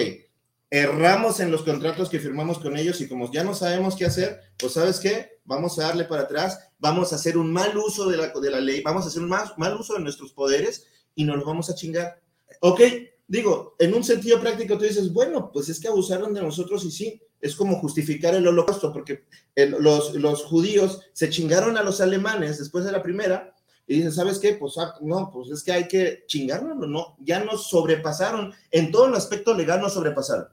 erramos 0.71 1.39
en 1.39 1.51
los 1.51 1.63
contratos 1.63 2.09
que 2.09 2.19
firmamos 2.19 2.59
con 2.59 2.77
ellos 2.77 3.01
y 3.01 3.07
como 3.07 3.31
ya 3.31 3.43
no 3.43 3.55
sabemos 3.55 3.95
qué 3.95 4.05
hacer, 4.05 4.39
pues 4.57 4.73
sabes 4.73 4.99
qué, 4.99 5.39
vamos 5.43 5.79
a 5.79 5.83
darle 5.83 6.05
para 6.05 6.23
atrás, 6.23 6.69
vamos 6.77 7.11
a 7.11 7.15
hacer 7.15 7.37
un 7.37 7.51
mal 7.51 7.75
uso 7.77 8.07
de 8.07 8.17
la, 8.17 8.27
de 8.27 8.51
la 8.51 8.59
ley, 8.59 8.81
vamos 8.81 9.05
a 9.05 9.07
hacer 9.07 9.21
un 9.21 9.29
mal, 9.29 9.51
mal 9.57 9.75
uso 9.75 9.95
de 9.95 10.01
nuestros 10.01 10.31
poderes 10.31 10.85
y 11.15 11.23
nos 11.23 11.37
los 11.37 11.45
vamos 11.45 11.69
a 11.69 11.75
chingar. 11.75 12.21
Ok, 12.61 12.81
digo, 13.27 13.75
en 13.79 13.93
un 13.93 14.03
sentido 14.03 14.39
práctico 14.39 14.77
tú 14.77 14.83
dices, 14.83 15.11
bueno, 15.11 15.51
pues 15.51 15.69
es 15.69 15.79
que 15.79 15.87
abusaron 15.87 16.33
de 16.33 16.41
nosotros 16.41 16.83
y 16.85 16.91
sí, 16.91 17.21
es 17.41 17.55
como 17.55 17.79
justificar 17.79 18.35
el 18.35 18.47
holocausto, 18.47 18.91
porque 18.91 19.25
los, 19.55 20.13
los 20.15 20.43
judíos 20.43 21.01
se 21.13 21.29
chingaron 21.29 21.77
a 21.77 21.83
los 21.83 22.01
alemanes 22.01 22.59
después 22.59 22.83
de 22.85 22.91
la 22.91 23.01
primera 23.01 23.55
y 23.87 23.95
dicen, 23.95 24.11
¿sabes 24.11 24.39
qué? 24.39 24.53
Pues 24.53 24.77
ah, 24.77 24.93
no, 25.01 25.31
pues 25.31 25.49
es 25.49 25.63
que 25.63 25.71
hay 25.71 25.87
que 25.87 26.23
chingarnos, 26.27 26.87
no, 26.87 27.17
ya 27.19 27.43
nos 27.43 27.67
sobrepasaron, 27.67 28.53
en 28.69 28.91
todo 28.91 29.07
el 29.07 29.15
aspecto 29.15 29.53
legal 29.53 29.81
nos 29.81 29.93
sobrepasaron, 29.93 30.47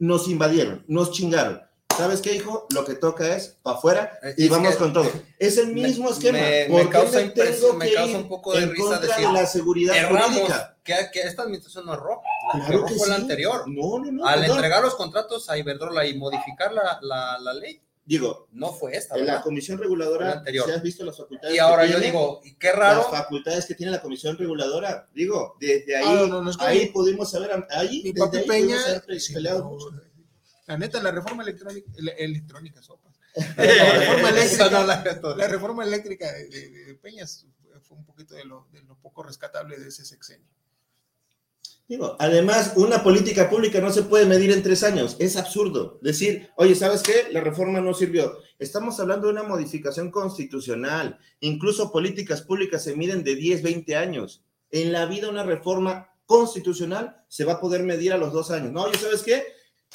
nos 0.00 0.26
invadieron, 0.28 0.84
nos 0.88 1.12
chingaron. 1.12 1.62
¿Sabes 1.96 2.20
qué, 2.22 2.34
hijo? 2.34 2.66
Lo 2.72 2.84
que 2.84 2.94
toca 2.94 3.36
es 3.36 3.58
para 3.62 3.76
afuera 3.76 4.18
Eh, 4.22 4.34
y 4.38 4.44
es 4.44 4.50
vamos 4.50 4.72
que 4.72 4.78
con 4.78 4.92
todo. 4.92 5.10
Es 5.38 5.58
el 5.58 5.68
me- 5.74 5.82
mismo 5.82 6.08
esquema. 6.10 6.38
me- 6.38 6.66
¿Por 6.70 6.84
me 6.84 6.90
causa 6.90 7.18
tengo 7.32 7.74
me 7.74 7.86
que 7.88 7.94
causa 7.94 8.10
ir 8.12 8.16
un 8.16 8.28
poco 8.28 8.52
de 8.54 8.62
en 8.62 8.70
risa 8.70 8.82
contra 8.84 9.00
decir, 9.08 9.26
de 9.26 9.32
la 9.34 9.46
seguridad 9.46 9.96
Erramos, 9.96 10.30
jurídica? 10.30 10.76
que, 10.82 10.94
que 11.12 11.20
esta 11.20 11.42
administración 11.42 11.84
no 11.86 11.92
erró, 11.94 12.20
Claro 12.52 12.84
que 12.86 12.94
fue 12.94 13.08
la 13.08 13.16
anterior. 13.16 13.64
No, 13.68 13.98
no, 13.98 14.10
no. 14.12 14.26
Al 14.26 14.44
entregar 14.44 14.82
los 14.82 14.94
contratos 14.94 15.50
a 15.50 15.58
Iberdrola 15.58 16.06
y 16.06 16.16
modificar 16.16 16.72
la, 16.72 16.98
la, 17.02 17.38
la 17.38 17.52
ley, 17.52 17.82
Digo, 18.10 18.48
no 18.50 18.72
fue 18.72 18.96
esta, 18.96 19.16
en 19.16 19.24
la 19.24 19.40
comisión 19.40 19.76
La 19.78 19.84
reguladora, 19.84 20.32
anterior. 20.32 20.66
¿se 20.66 20.72
has 20.74 20.82
visto 20.82 21.04
las 21.04 21.16
facultades? 21.16 21.54
Y 21.54 21.58
que 21.58 21.60
ahora 21.60 21.86
yo 21.86 21.92
tiene? 21.92 22.06
digo, 22.06 22.40
y 22.42 22.54
qué 22.56 22.72
raro, 22.72 23.02
Las 23.02 23.10
facultades 23.12 23.66
que 23.66 23.76
tiene 23.76 23.92
la 23.92 24.02
comisión 24.02 24.36
reguladora. 24.36 25.08
Digo, 25.14 25.56
desde 25.60 25.94
ahí, 25.96 26.04
Ah, 26.08 26.14
no, 26.22 26.26
no, 26.26 26.42
no, 26.42 26.50
es 26.50 26.56
que 26.56 26.64
ahí 26.64 26.86
pudimos 26.88 27.32
haber, 27.36 27.52
ahí, 27.70 28.02
Mi 28.02 28.12
papi 28.12 28.38
ahí 28.38 28.46
Peña, 28.48 28.78
sí, 29.16 29.34
no, 29.34 29.78
la 30.66 30.76
neta, 30.76 31.00
la 31.00 31.12
reforma 31.12 31.44
electrónica, 31.44 31.88
ele- 31.96 32.16
electrónica, 32.18 32.82
sopas. 32.82 33.14
La 33.56 33.92
reforma 33.92 34.28
eléctrica, 34.30 34.70
la- 34.70 35.34
la 35.36 35.46
reforma 35.46 35.84
eléctrica 35.84 36.32
de, 36.32 36.48
de- 36.48 36.84
de 36.86 36.94
Peñas 36.96 37.46
fue 37.82 37.96
un 37.96 38.04
poquito 38.04 38.34
de 38.34 38.44
lo, 38.44 38.66
de 38.72 38.82
lo 38.82 38.96
poco 38.98 39.22
rescatable 39.22 39.78
de 39.78 39.86
ese 39.86 40.04
sexenio. 40.04 40.48
Digo, 41.90 42.14
además, 42.20 42.74
una 42.76 43.02
política 43.02 43.50
pública 43.50 43.80
no 43.80 43.90
se 43.90 44.04
puede 44.04 44.24
medir 44.24 44.52
en 44.52 44.62
tres 44.62 44.84
años. 44.84 45.16
Es 45.18 45.36
absurdo 45.36 45.98
decir, 46.02 46.48
oye, 46.56 46.76
¿sabes 46.76 47.02
qué? 47.02 47.32
La 47.32 47.40
reforma 47.40 47.80
no 47.80 47.94
sirvió. 47.94 48.38
Estamos 48.60 49.00
hablando 49.00 49.26
de 49.26 49.32
una 49.32 49.42
modificación 49.42 50.12
constitucional. 50.12 51.18
Incluso 51.40 51.90
políticas 51.90 52.42
públicas 52.42 52.84
se 52.84 52.94
miden 52.94 53.24
de 53.24 53.34
10, 53.34 53.64
20 53.64 53.96
años. 53.96 54.44
En 54.70 54.92
la 54.92 55.06
vida 55.06 55.28
una 55.28 55.42
reforma 55.42 56.14
constitucional 56.26 57.24
se 57.26 57.44
va 57.44 57.54
a 57.54 57.60
poder 57.60 57.82
medir 57.82 58.12
a 58.12 58.18
los 58.18 58.32
dos 58.32 58.52
años. 58.52 58.70
No, 58.70 58.84
oye, 58.84 58.96
¿sabes 58.96 59.24
qué? 59.24 59.42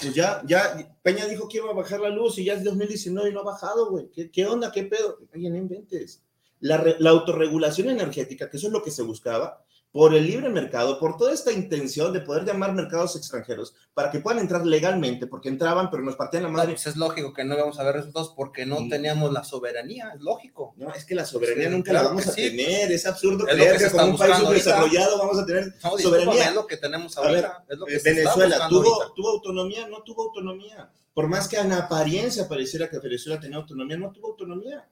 Pues 0.02 0.14
ya, 0.14 0.42
ya, 0.46 0.98
Peña 1.02 1.26
dijo 1.28 1.48
que 1.48 1.60
iba 1.60 1.70
a 1.70 1.74
bajar 1.74 2.02
la 2.02 2.10
luz 2.10 2.38
y 2.40 2.44
ya 2.44 2.56
es 2.56 2.64
2019 2.66 3.30
y 3.30 3.34
no 3.34 3.40
ha 3.40 3.44
bajado, 3.46 3.90
güey. 3.90 4.10
¿Qué, 4.12 4.30
qué 4.30 4.46
onda? 4.46 4.70
¿Qué 4.70 4.84
pedo? 4.84 5.20
Oye, 5.34 5.50
no 5.50 5.56
inventes. 5.56 6.26
La, 6.60 6.84
la 7.00 7.10
autorregulación 7.12 7.88
energética, 7.88 8.50
que 8.50 8.58
eso 8.58 8.68
es 8.68 8.74
lo 8.74 8.84
que 8.84 8.92
se 8.92 9.02
buscaba, 9.02 9.64
por 9.96 10.14
el 10.14 10.26
libre 10.28 10.50
mercado, 10.50 11.00
por 11.00 11.16
toda 11.16 11.32
esta 11.32 11.54
intención 11.54 12.12
de 12.12 12.20
poder 12.20 12.44
llamar 12.44 12.74
mercados 12.74 13.16
extranjeros 13.16 13.74
para 13.94 14.12
que 14.12 14.20
puedan 14.20 14.40
entrar 14.42 14.66
legalmente, 14.66 15.26
porque 15.26 15.48
entraban, 15.48 15.90
pero 15.90 16.04
nos 16.04 16.18
partían 16.18 16.44
la 16.44 16.50
No, 16.50 16.58
madre. 16.58 16.74
pues 16.74 16.86
es 16.88 16.98
lógico 16.98 17.32
que 17.32 17.46
no 17.46 17.56
íbamos 17.56 17.80
a 17.80 17.84
ver 17.86 17.96
resultados 17.96 18.34
porque 18.36 18.66
no 18.66 18.78
Sí. 18.80 18.90
teníamos 18.90 19.32
la 19.32 19.46
soberanía, 19.46 20.12
es 20.14 20.20
lógico. 20.20 20.74
No, 20.76 20.94
es 20.94 21.06
que 21.06 21.16
la 21.16 21.24
soberanía 21.26 21.68
Sí, 21.70 21.74
nunca 21.76 21.92
claro 21.92 22.04
la 22.04 22.10
vamos 22.10 22.28
a 22.28 22.32
sí. 22.34 22.42
tener, 22.42 22.92
es 22.92 23.06
absurdo 23.06 23.48
Es 23.48 23.56
creer 23.56 23.78
que 23.78 23.84
que 23.86 23.90
como 23.92 24.06
un 24.08 24.18
país 24.18 24.34
ahorita. 24.34 24.48
subdesarrollado 24.50 25.18
vamos 25.18 25.40
a 25.40 25.46
tener 25.46 25.74
No, 25.82 25.98
soberanía. 25.98 26.50
es 26.50 26.56
lo 26.56 26.68
que 26.68 26.76
tenemos 26.76 27.18
A 27.18 27.22
ver, 27.22 27.46
ahorita. 27.46 27.66
es 27.70 27.78
lo 27.78 27.86
que 27.86 27.98
Venezuela 28.00 28.68
tuvo, 28.68 28.94
ahorita. 28.96 29.14
tuvo 29.16 29.30
autonomía, 29.30 29.88
no 29.88 30.04
tuvo 30.04 30.24
autonomía. 30.24 30.92
Por 31.14 31.30
más 31.30 31.48
que 31.48 31.56
en 31.56 31.72
apariencia 31.72 32.50
pareciera 32.50 32.90
que 32.90 33.00
Venezuela 33.00 33.40
tenía 33.40 33.56
autonomía, 33.56 33.96
no 33.96 34.12
tuvo 34.12 34.28
autonomía. 34.32 34.86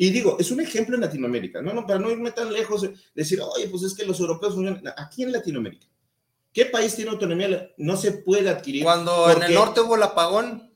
Y 0.00 0.10
digo, 0.10 0.36
es 0.38 0.50
un 0.52 0.60
ejemplo 0.60 0.94
en 0.94 1.00
Latinoamérica, 1.02 1.60
no, 1.60 1.74
no, 1.74 1.84
para 1.84 1.98
no 1.98 2.10
irme 2.10 2.30
tan 2.30 2.52
lejos, 2.52 2.82
de 2.82 2.94
decir, 3.14 3.40
oye, 3.42 3.66
pues 3.68 3.82
es 3.82 3.94
que 3.94 4.06
los 4.06 4.18
europeos 4.20 4.54
funcionan. 4.54 4.80
Aquí 4.96 5.24
en 5.24 5.32
Latinoamérica, 5.32 5.86
¿qué 6.52 6.66
país 6.66 6.94
tiene 6.94 7.10
autonomía? 7.10 7.70
No 7.78 7.96
se 7.96 8.12
puede 8.12 8.48
adquirir. 8.48 8.84
Cuando 8.84 9.24
en 9.26 9.30
el 9.32 9.36
porque- 9.38 9.54
norte 9.54 9.80
hubo 9.80 9.96
el 9.96 10.02
apagón, 10.04 10.72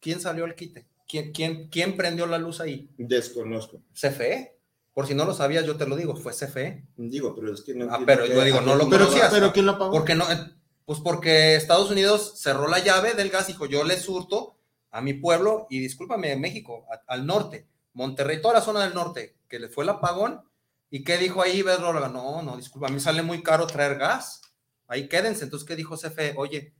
¿quién 0.00 0.20
salió 0.20 0.44
al 0.44 0.56
quite? 0.56 0.86
¿Quién, 1.08 1.32
quién, 1.32 1.68
quién 1.68 1.96
prendió 1.96 2.26
la 2.26 2.38
luz 2.38 2.60
ahí? 2.60 2.90
Desconozco. 2.98 3.80
CFE. 3.94 4.52
Por 4.92 5.06
si 5.06 5.14
no 5.14 5.24
lo 5.24 5.32
sabías, 5.34 5.64
yo 5.64 5.76
te 5.76 5.86
lo 5.86 5.94
digo, 5.94 6.16
fue 6.16 6.32
CFE. 6.32 6.84
Digo, 6.96 7.36
pero 7.36 7.52
es 7.54 7.62
que 7.62 7.72
no. 7.74 7.86
Ah, 7.88 8.00
pero 8.04 8.26
yo 8.26 8.42
digo, 8.42 8.60
no 8.62 8.74
lo 8.74 8.88
Pero, 8.90 9.04
conocías. 9.04 9.30
pero 9.32 9.52
¿quién 9.52 9.66
lo 9.66 9.78
pagó? 9.78 9.92
Porque 9.92 10.16
no, 10.16 10.28
eh, 10.32 10.38
pues 10.84 10.98
porque 11.00 11.54
Estados 11.54 11.90
Unidos 11.92 12.32
cerró 12.36 12.66
la 12.66 12.82
llave 12.82 13.14
del 13.14 13.28
gas, 13.30 13.46
dijo, 13.46 13.66
yo 13.66 13.84
le 13.84 13.96
surto 14.00 14.56
a 14.90 15.00
mi 15.02 15.12
pueblo, 15.12 15.66
y 15.70 15.78
discúlpame, 15.78 16.34
México, 16.36 16.86
a- 16.90 17.12
al 17.12 17.26
norte, 17.26 17.66
Monterrey, 17.96 18.40
toda 18.42 18.54
la 18.54 18.60
zona 18.60 18.84
del 18.84 18.94
norte, 18.94 19.36
que 19.48 19.58
le 19.58 19.68
fue 19.68 19.84
el 19.84 19.90
apagón, 19.90 20.42
¿y 20.90 21.02
qué 21.02 21.16
dijo 21.16 21.40
ahí 21.42 21.58
Iberdrola? 21.58 22.08
No, 22.08 22.42
no, 22.42 22.56
disculpa, 22.56 22.88
a 22.88 22.90
mí 22.90 23.00
sale 23.00 23.22
muy 23.22 23.42
caro 23.42 23.66
traer 23.66 23.96
gas, 23.96 24.42
ahí 24.86 25.08
quédense, 25.08 25.44
entonces, 25.44 25.66
¿qué 25.66 25.74
dijo 25.76 25.96
CFE? 25.96 26.34
Oye, 26.36 26.74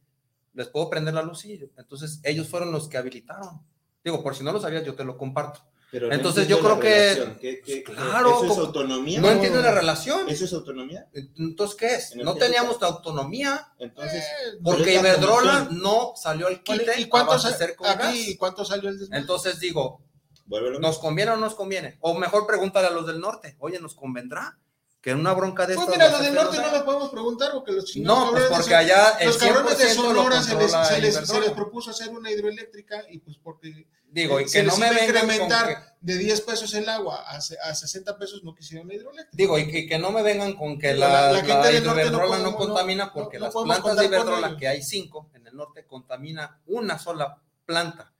¿les 0.53 0.69
puedo 0.69 0.91
prender 0.91 1.15
la 1.15 1.23
luz? 1.23 1.41
Sí, 1.41 1.59
entonces 1.77 2.21
ellos 2.23 2.49
fueron 2.49 2.71
los 2.71 2.89
que 2.89 2.99
habilitaron. 2.99 3.63
Digo, 4.05 4.23
por 4.23 4.37
si 4.37 4.45
no 4.45 4.53
lo 4.53 4.61
sabías, 4.61 4.85
yo 4.85 4.95
te 4.95 5.05
lo 5.05 5.17
comparto. 5.17 5.61
pero 5.91 6.09
no 6.09 6.15
entonces, 6.15 6.47
yo 6.49 6.57
entiendo 6.57 6.77
creo 6.77 6.77
la 6.77 6.83
que- 6.83 7.15
relación. 7.15 7.39
¿Qué- 7.41 7.61
qué- 7.65 7.83
qué- 7.85 7.93
Claro, 7.95 8.43
¿Eso 8.45 8.53
es 8.53 8.59
autonomía? 8.59 9.21
No 9.21 9.31
entiendo 9.31 9.63
la 9.63 9.71
relación. 9.73 10.29
¿Eso 10.29 10.45
es 10.45 10.53
autonomía? 10.53 11.09
Entonces, 11.15 11.77
¿qué 11.77 11.95
es? 11.95 12.17
No 12.17 12.35
teníamos 12.35 12.79
la 12.81 12.89
autonomía 12.89 13.73
Entonces, 13.79 14.23
Eh, 14.23 14.59
porque 14.63 14.95
Iberdrola 14.97 15.69
no 15.71 16.13
salió 16.17 16.49
al 16.49 16.63
¿cuál- 16.65 16.81
quite 16.81 17.01
¿Y 17.01 17.09
cuánto, 17.09 17.33
a 17.33 17.39
sa- 17.39 17.49
abastecer 17.49 17.77
con 17.77 17.87
aquí, 17.89 18.27
gas. 18.27 18.37
cuánto 18.39 18.65
salió 18.65 18.91
el 18.91 18.99
desmadre? 18.99 19.21
Entonces 19.23 19.61
digo, 19.61 20.03
vuelve 20.47 20.71
lo 20.71 20.79
¿nos 20.81 20.99
conviene 20.99 21.33
o 21.33 21.35
no 21.37 21.43
nos 21.43 21.55
conviene? 21.55 21.99
O 22.01 22.15
mejor 22.15 22.47
pregúntale 22.47 22.87
a 22.89 22.91
los 22.91 23.07
del 23.07 23.21
norte, 23.21 23.57
oye, 23.59 23.79
¿nos 23.81 23.95
convendrá? 23.95 24.59
Que 25.01 25.11
en 25.13 25.21
una 25.21 25.33
bronca 25.35 25.67
de 25.69 25.77
Pues 25.77 25.89
mira, 25.89 26.07
la 26.07 26.13
los 26.13 26.23
del 26.23 26.35
norte 26.35 26.57
no 26.57 26.63
da? 26.67 26.73
le 26.79 26.81
podemos 26.81 27.11
preguntar 27.11 27.53
porque 27.53 27.71
los 27.71 27.85
chinos. 27.85 28.19
No, 28.19 28.31
pues 28.33 28.45
porque 28.47 28.75
allá 28.75 29.11
el 29.21 29.29
los 29.29 29.37
cabrones 29.39 29.79
de 29.79 29.85
100% 29.85 29.89
lo 29.97 30.03
Sonora 30.03 30.43
se 30.43 30.55
les, 30.57 30.73
se, 30.73 31.01
les, 31.01 31.15
se 31.15 31.41
les 31.41 31.51
propuso 31.53 31.91
hacer 31.93 32.09
una 32.11 32.29
hidroeléctrica 32.31 33.05
y 33.11 33.19
pues 33.19 33.37
porque 33.43 33.87
Digo, 34.09 34.41
y 34.41 34.49
se 34.49 34.59
que 34.61 34.65
no 34.65 34.71
les 34.71 34.79
me 34.81 34.89
vengan 34.91 35.07
con 35.07 35.17
incrementar 35.17 35.69
que, 35.69 35.85
de 36.01 36.19
10 36.19 36.41
pesos 36.41 36.75
el 36.75 36.89
agua 36.89 37.23
a, 37.29 37.37
a 37.37 37.75
60 37.75 38.19
pesos 38.19 38.43
no 38.43 38.55
quisieron 38.55 38.89
la 38.89 38.95
hidroeléctrica. 38.95 39.37
digo, 39.37 39.59
y 39.59 39.71
que, 39.71 39.87
que 39.87 39.99
no 39.99 40.11
me 40.11 40.23
vengan 40.23 40.55
con 40.55 40.77
que 40.79 40.95
la, 40.95 41.09
la- 41.09 41.21
la 41.21 41.33
la 41.33 41.45
gente 41.45 41.73
del 41.73 41.85
norte 41.85 42.01
no 42.03 42.09
Iberdrola 42.09 42.39
no, 42.39 42.43
podemos- 42.45 42.53
no- 42.53 42.57
contamina 42.75 43.05
no- 43.07 43.13
porque 43.13 43.39
no 43.39 43.45
las 43.45 43.53
podemos 43.55 43.77
plantas 43.77 43.97
de 43.99 44.05
Iberdrola, 44.07 44.57
que 44.57 44.67
hay 44.69 44.83
cinco 44.83 45.31
en 45.35 45.47
el 45.47 45.55
norte, 45.55 45.85
contamina 45.87 46.61
una 46.67 46.99
sola 46.99 47.41
planta. 47.65 48.13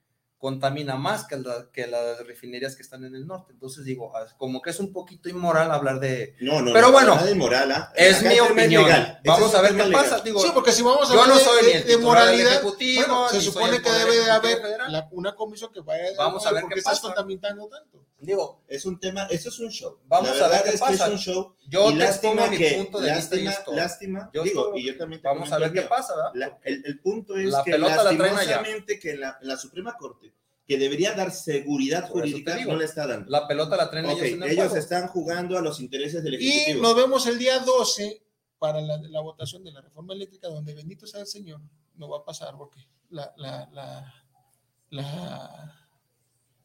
Contamina 0.47 0.95
más 0.95 1.25
que 1.27 1.37
la, 1.39 1.67
que 1.73 1.89
las 1.89 2.25
refinerías 2.25 2.77
que 2.77 2.83
están 2.83 3.03
en 3.05 3.17
el 3.17 3.27
norte. 3.27 3.53
Entonces 3.53 3.85
digo, 3.85 4.13
como 4.39 4.63
que 4.63 4.71
es 4.71 4.79
un 4.79 4.93
poquito 4.93 5.29
inmoral 5.29 5.73
hablar 5.73 5.99
de, 5.99 6.37
No, 6.41 6.61
no, 6.63 6.73
Pero 6.73 6.87
no, 6.87 6.93
bueno, 6.93 7.15
nada 7.17 7.27
de 7.27 7.35
moral, 7.35 7.73
¿ah? 7.73 7.93
Es 7.97 8.21
Acá 8.21 8.29
mi 8.29 8.39
opinión. 8.39 8.85
legal. 8.85 9.21
Vamos 9.25 9.53
a 9.57 9.61
ver 9.61 9.73
qué 9.73 9.85
legal. 9.87 10.05
pasa. 10.05 10.21
Digo, 10.21 10.41
Sí, 10.41 10.51
porque 10.55 10.71
si 10.71 10.83
vamos 10.83 11.11
a 11.11 11.15
yo 11.15 11.17
no 11.17 11.23
hablar 11.35 11.39
soy 11.41 11.65
de, 11.67 11.69
ni 11.73 11.77
el 11.81 11.87
de- 11.89 11.97
moralidad, 11.99 12.63
bueno, 12.63 13.29
se 13.29 13.41
supone 13.41 13.83
que 13.83 13.91
debe 13.91 14.17
de 14.19 14.31
haber 14.31 14.63
la- 14.89 15.09
una 15.11 15.35
comisión 15.35 15.73
que 15.73 15.81
vaya 15.81 16.05
Vamos 16.17 16.47
a 16.47 16.53
ver 16.53 16.63
¿por 16.63 16.73
qué 16.73 16.79
estás 16.79 17.01
pasa. 17.01 17.13
contaminando 17.13 17.69
tanto? 17.69 18.05
Digo, 18.19 18.63
Es 18.69 18.85
un 18.87 18.99
tema, 18.99 19.25
eso 19.31 19.49
es 19.51 19.59
un 19.61 19.71
show. 19.71 19.99
Vamos 20.07 20.31
a 20.41 20.49
ver 20.49 20.63
qué 20.63 20.69
es 20.71 20.75
que 20.75 20.79
pasa. 20.81 21.07
es 21.07 21.13
un 21.13 21.19
show. 21.19 21.55
yo 21.69 21.91
y 21.91 21.95
te 21.95 21.99
lástima 22.01 22.47
mi 22.49 22.57
que, 22.59 22.71
punto 22.83 23.01
de 23.01 23.15
vista 23.15 23.37
y 23.37 23.43
lástima, 23.45 23.51
esto. 23.53 23.73
lástima, 23.75 24.31
Yo 24.35 24.43
digo, 24.43 24.65
estoy- 24.67 24.81
y 24.81 24.87
yo 24.87 24.97
también 24.99 25.23
te 25.23 25.29
Vamos 25.29 25.53
a 25.53 25.59
ver 25.59 25.73
qué 25.73 25.81
mío. 25.81 25.89
pasa, 25.89 26.15
¿verdad? 26.17 26.31
La- 26.35 26.59
el, 26.65 26.83
el 26.87 27.01
punto 27.01 27.37
es 27.37 27.51
La 27.51 27.63
que 27.65 27.73
pelota 27.73 27.97
la 27.97 28.03
lastimosamente 28.13 28.99
que 28.99 29.17
la, 29.17 29.39
la 29.43 29.57
Suprema 29.57 29.97
Corte, 29.97 30.33
que 30.67 30.79
debería 30.79 31.13
dar 31.13 31.31
seguridad 31.31 32.03
Por 32.09 32.21
jurídica, 32.23 32.57
digo. 32.57 32.73
no 32.73 32.79
le 32.79 32.87
está 32.87 33.07
dando. 33.07 33.31
La 33.31 33.47
pelota 33.47 33.77
la 33.77 33.89
traen 33.91 34.07
Ok, 34.07 34.13
ellos 34.19 34.27
en 34.33 34.43
el 34.43 34.51
ellos 34.51 34.65
juego. 34.65 34.77
están 34.77 35.07
jugando 35.09 35.57
a 35.59 35.61
los 35.61 35.79
intereses 35.81 36.25
del 36.25 36.41
Y 36.43 36.49
Ejecutivo. 36.49 36.83
nos 36.83 36.97
vemos 36.97 37.27
el 37.27 37.39
día 37.39 37.59
12 37.61 38.23
para 38.59 38.81
la, 38.81 38.97
la 38.97 39.21
votación 39.21 39.63
de 39.63 39.71
la 39.73 39.83
reforma 39.83 40.15
eléctrica, 40.15 40.49
donde 40.49 40.75
bendito 40.75 41.07
sea 41.07 41.21
el 41.21 41.27
Señor, 41.27 41.61
no 41.95 42.09
va 42.09 42.19
a 42.19 42.25
pasar 42.25 42.57
porque 42.57 42.81
la, 43.11 43.33
la, 43.37 43.69
la, 44.91 45.86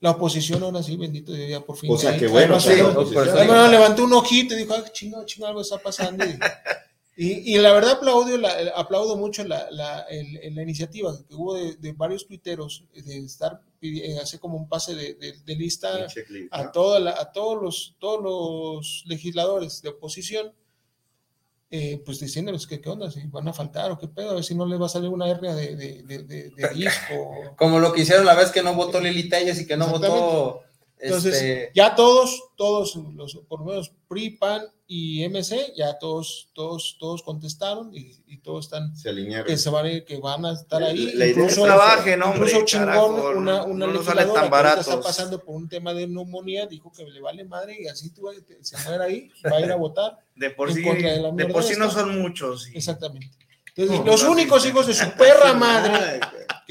la, 0.01 0.11
oposición 0.11 0.61
ahora 0.63 0.83
sí, 0.83 0.97
bendito 0.97 1.31
Dios, 1.31 1.49
ya 1.49 1.61
por 1.61 1.77
fin. 1.77 1.91
O 1.93 1.97
sea, 1.97 2.17
que 2.17 2.27
bueno, 2.27 2.59
sí, 2.59 2.69
bueno, 3.47 3.67
levantó 3.69 4.03
un 4.03 4.13
ojito 4.13 4.53
y 4.53 4.57
dijo, 4.57 4.73
ah, 4.73 4.83
chingo, 4.91 5.23
chingo, 5.25 5.47
algo 5.47 5.61
está 5.61 5.77
pasando. 5.77 6.25
Y, 6.25 6.37
y, 7.17 7.55
y 7.55 7.57
la 7.59 7.71
verdad 7.73 7.91
aplaudo, 7.93 8.35
la, 8.37 8.49
aplaudo 8.75 9.15
mucho 9.17 9.43
la, 9.43 9.69
la, 9.71 10.01
el- 10.09 10.55
la 10.55 10.61
iniciativa 10.63 11.15
que 11.27 11.35
hubo 11.35 11.53
de, 11.53 11.75
de 11.75 11.91
varios 11.93 12.25
tuiteros 12.25 12.83
de 12.93 13.17
estar, 13.19 13.61
eh, 13.81 14.17
hacer 14.19 14.39
como 14.39 14.57
un 14.57 14.67
pase 14.69 14.95
de, 14.95 15.13
de- 15.15 15.33
de 15.45 15.55
lista 15.55 16.07
a 16.51 16.71
todos, 16.71 17.61
los, 17.61 17.95
todos 17.99 18.21
los 18.23 19.03
legisladores 19.07 19.81
de 19.81 19.89
oposición, 19.89 20.53
eh, 21.71 22.01
pues 22.05 22.19
diciéndoles 22.19 22.67
que 22.67 22.81
qué 22.81 22.89
onda, 22.89 23.09
si 23.09 23.21
van 23.27 23.47
a 23.47 23.53
faltar 23.53 23.91
o 23.91 23.97
qué 23.97 24.07
pedo, 24.07 24.31
a 24.31 24.33
ver 24.35 24.43
si 24.43 24.53
no 24.55 24.65
les 24.65 24.79
va 24.79 24.87
a 24.87 24.89
salir 24.89 25.09
una 25.09 25.29
hernia 25.29 25.55
de, 25.55 25.75
de, 25.77 26.03
de, 26.03 26.23
de- 26.23 26.49
de 26.49 26.69
disco. 26.75 27.55
Como 27.57 27.79
lo 27.79 27.93
que 27.93 28.01
hicieron 28.01 28.25
la 28.25 28.35
vez 28.35 28.51
que 28.51 28.61
no 28.61 28.73
votó 28.75 28.99
Lili 28.99 29.29
Telles 29.29 29.59
y 29.61 29.65
que 29.65 29.77
no 29.77 29.87
votó 29.87 30.59
Entonces, 31.03 31.33
Este- 31.35 31.71
ya 31.73 31.95
todos, 31.95 32.41
todos, 32.55 32.95
los, 32.95 33.35
por 33.49 33.59
lo 33.61 33.65
menos 33.65 33.91
PRI, 34.07 34.31
PAN 34.37 34.61
y 34.85 35.23
MC, 35.23 35.73
ya 35.75 35.97
todos, 35.97 36.49
todos, 36.53 36.97
todos 36.99 37.23
contestaron 37.23 37.89
y, 37.95 38.21
y 38.27 38.37
todos 38.39 38.65
están, 38.65 38.95
Se 38.95 39.09
alinearon. 39.09 39.47
que 39.47 39.57
se 39.57 39.69
van 39.69 39.85
a, 39.85 39.89
ir- 39.89 40.03
que 40.05 40.17
van 40.19 40.45
a 40.45 40.51
estar 40.53 40.83
ahí. 40.83 41.13
La 41.13 41.25
idea 41.25 41.27
es 41.27 41.37
incluso, 41.37 41.63
trabajen, 41.63 42.21
hombre, 42.21 42.49
incluso 42.49 42.65
chingón, 42.65 42.85
carajo, 42.87 43.29
una, 43.35 43.63
una 43.63 43.87
no 43.87 44.03
sale 44.03 44.25
tan 44.25 44.33
que 44.49 44.55
ahorita 44.55 44.79
está 44.81 45.01
pasando 45.01 45.39
por 45.43 45.55
un 45.55 45.67
tema 45.69 45.93
de 45.93 46.07
neumonía, 46.07 46.67
dijo 46.67 46.91
que 46.91 47.03
le 47.05 47.19
vale 47.21 47.45
madre 47.45 47.77
y 47.81 47.87
así 47.87 48.11
tú 48.13 48.23
se 48.61 48.77
muere 48.87 49.03
ahí, 49.03 49.29
va 49.51 49.57
a 49.57 49.61
ir 49.61 49.71
a 49.71 49.75
votar. 49.77 50.17
De 50.35 50.49
por 50.51 50.71
sí, 50.73 50.81
de 50.83 51.45
por 51.51 51.63
sí 51.63 51.73
no 51.77 51.89
son 51.89 52.19
muchos. 52.21 52.67
y- 52.69 52.77
Exactamente. 52.77 53.29
Entonces, 53.75 53.99
No, 53.99 54.05
los 54.11 54.23
no, 54.23 54.31
únicos 54.31 54.63
sí. 54.63 54.69
hijos 54.69 54.85
de 54.87 54.93
su 54.93 55.09
perra 55.11 55.53
madre 55.55 56.19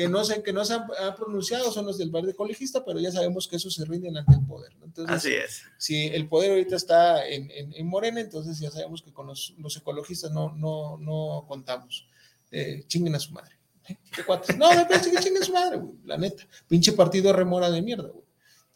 que 0.00 0.08
no 0.08 0.24
se, 0.24 0.42
que 0.42 0.50
no 0.54 0.64
se 0.64 0.72
han, 0.72 0.84
han 0.98 1.14
pronunciado 1.14 1.70
son 1.70 1.84
los 1.84 1.98
del 1.98 2.10
verde 2.10 2.34
colegista, 2.34 2.82
pero 2.82 2.98
ya 3.00 3.12
sabemos 3.12 3.46
que 3.46 3.56
esos 3.56 3.74
se 3.74 3.84
rinden 3.84 4.16
ante 4.16 4.32
el 4.32 4.46
poder. 4.46 4.74
¿no? 4.78 4.86
Entonces, 4.86 5.14
Así 5.14 5.34
es. 5.34 5.62
si 5.76 6.06
el 6.06 6.26
poder 6.26 6.52
ahorita 6.52 6.74
está 6.74 7.28
en, 7.28 7.50
en, 7.50 7.74
en 7.74 7.86
Morena, 7.86 8.18
entonces 8.18 8.58
ya 8.58 8.70
sabemos 8.70 9.02
que 9.02 9.12
con 9.12 9.26
los, 9.26 9.52
los 9.58 9.76
ecologistas 9.76 10.30
no, 10.30 10.54
no, 10.56 10.96
no 10.96 11.44
contamos. 11.46 12.08
Eh, 12.50 12.84
chinguen 12.86 13.14
a 13.14 13.20
su 13.20 13.32
madre. 13.32 13.50
¿eh? 13.90 13.98
¿Qué 14.10 14.24
cuates? 14.24 14.56
No, 14.56 14.74
me 14.74 14.86
parece 14.86 15.10
que 15.10 15.18
chinguen 15.18 15.42
a 15.42 15.46
su 15.46 15.52
madre, 15.52 15.76
güey, 15.76 15.94
la 16.06 16.16
neta. 16.16 16.44
Pinche 16.66 16.92
partido 16.92 17.34
remora 17.34 17.70
de 17.70 17.82
mierda, 17.82 18.08
güey. 18.08 18.24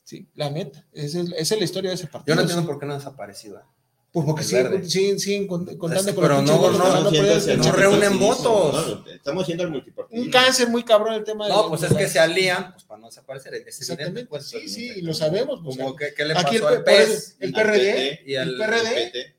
Sí, 0.03 0.29
la 0.35 0.51
neta. 0.51 0.87
Esa 0.93 1.20
es, 1.20 1.33
esa 1.39 1.55
es 1.55 1.59
la 1.59 1.64
historia 1.64 1.89
de 1.89 1.95
ese 1.95 2.07
partido. 2.07 2.35
Yo 2.35 2.37
no 2.37 2.43
entiendo 2.43 2.66
por 2.66 2.79
qué 2.79 2.85
no 2.85 2.93
ha 2.93 2.99
desaparecido. 2.99 3.62
Pues 4.15 4.27
porque 4.27 4.43
el 4.43 4.47
siguen, 4.49 4.89
siguen, 4.91 5.19
siguen 5.19 5.49
cont- 5.49 5.77
contando 5.77 5.97
Es 5.99 6.07
que, 6.07 6.15
con 6.15 6.23
pero 6.23 6.35
los 6.37 6.45
no, 6.45 6.57
votos 6.59 6.79
no, 6.79 7.09
el 7.09 7.15
pinche- 7.17 7.57
no 7.57 7.73
reúnen 7.73 8.19
votos. 8.21 9.05
¿no? 9.05 9.11
Estamos 9.11 9.45
yendo 9.49 9.65
al 9.65 9.71
multipartidismo. 9.73 10.25
Un 10.27 10.31
cáncer 10.31 10.69
muy 10.69 10.85
cabrón 10.85 11.15
el 11.15 11.25
tema 11.25 11.47
de 11.49 11.53
No, 11.53 11.69
pues 11.69 11.83
es 11.83 11.93
que 11.93 12.07
se 12.09 12.21
alían 12.21 12.71
pues, 12.75 12.85
para 12.85 13.01
no 13.01 13.09
desaparecer. 13.09 13.55
Es. 13.55 13.81
Exactamente, 13.81 14.27
Pues, 14.27 14.47
sí, 14.49 14.69
sí, 14.69 14.89
el- 14.91 14.99
y 14.99 15.03
lo 15.03 15.15
sabemos. 15.15 15.61
pues, 15.65 15.77
Como 15.77 15.97
que, 15.97 16.15
¿qué 16.15 16.25
le 16.25 16.35
aquí 16.39 16.55
el, 16.55 16.62
pasó 16.62 16.75
al 16.77 16.85
PES? 16.85 17.37
el 17.41 17.53
PRD, 17.53 17.77
PT, 17.93 18.23
y 18.31 18.37
al- 18.37 18.49
el 18.51 18.57
PRD, 18.57 18.89
el 19.05 19.11
PT. 19.11 19.37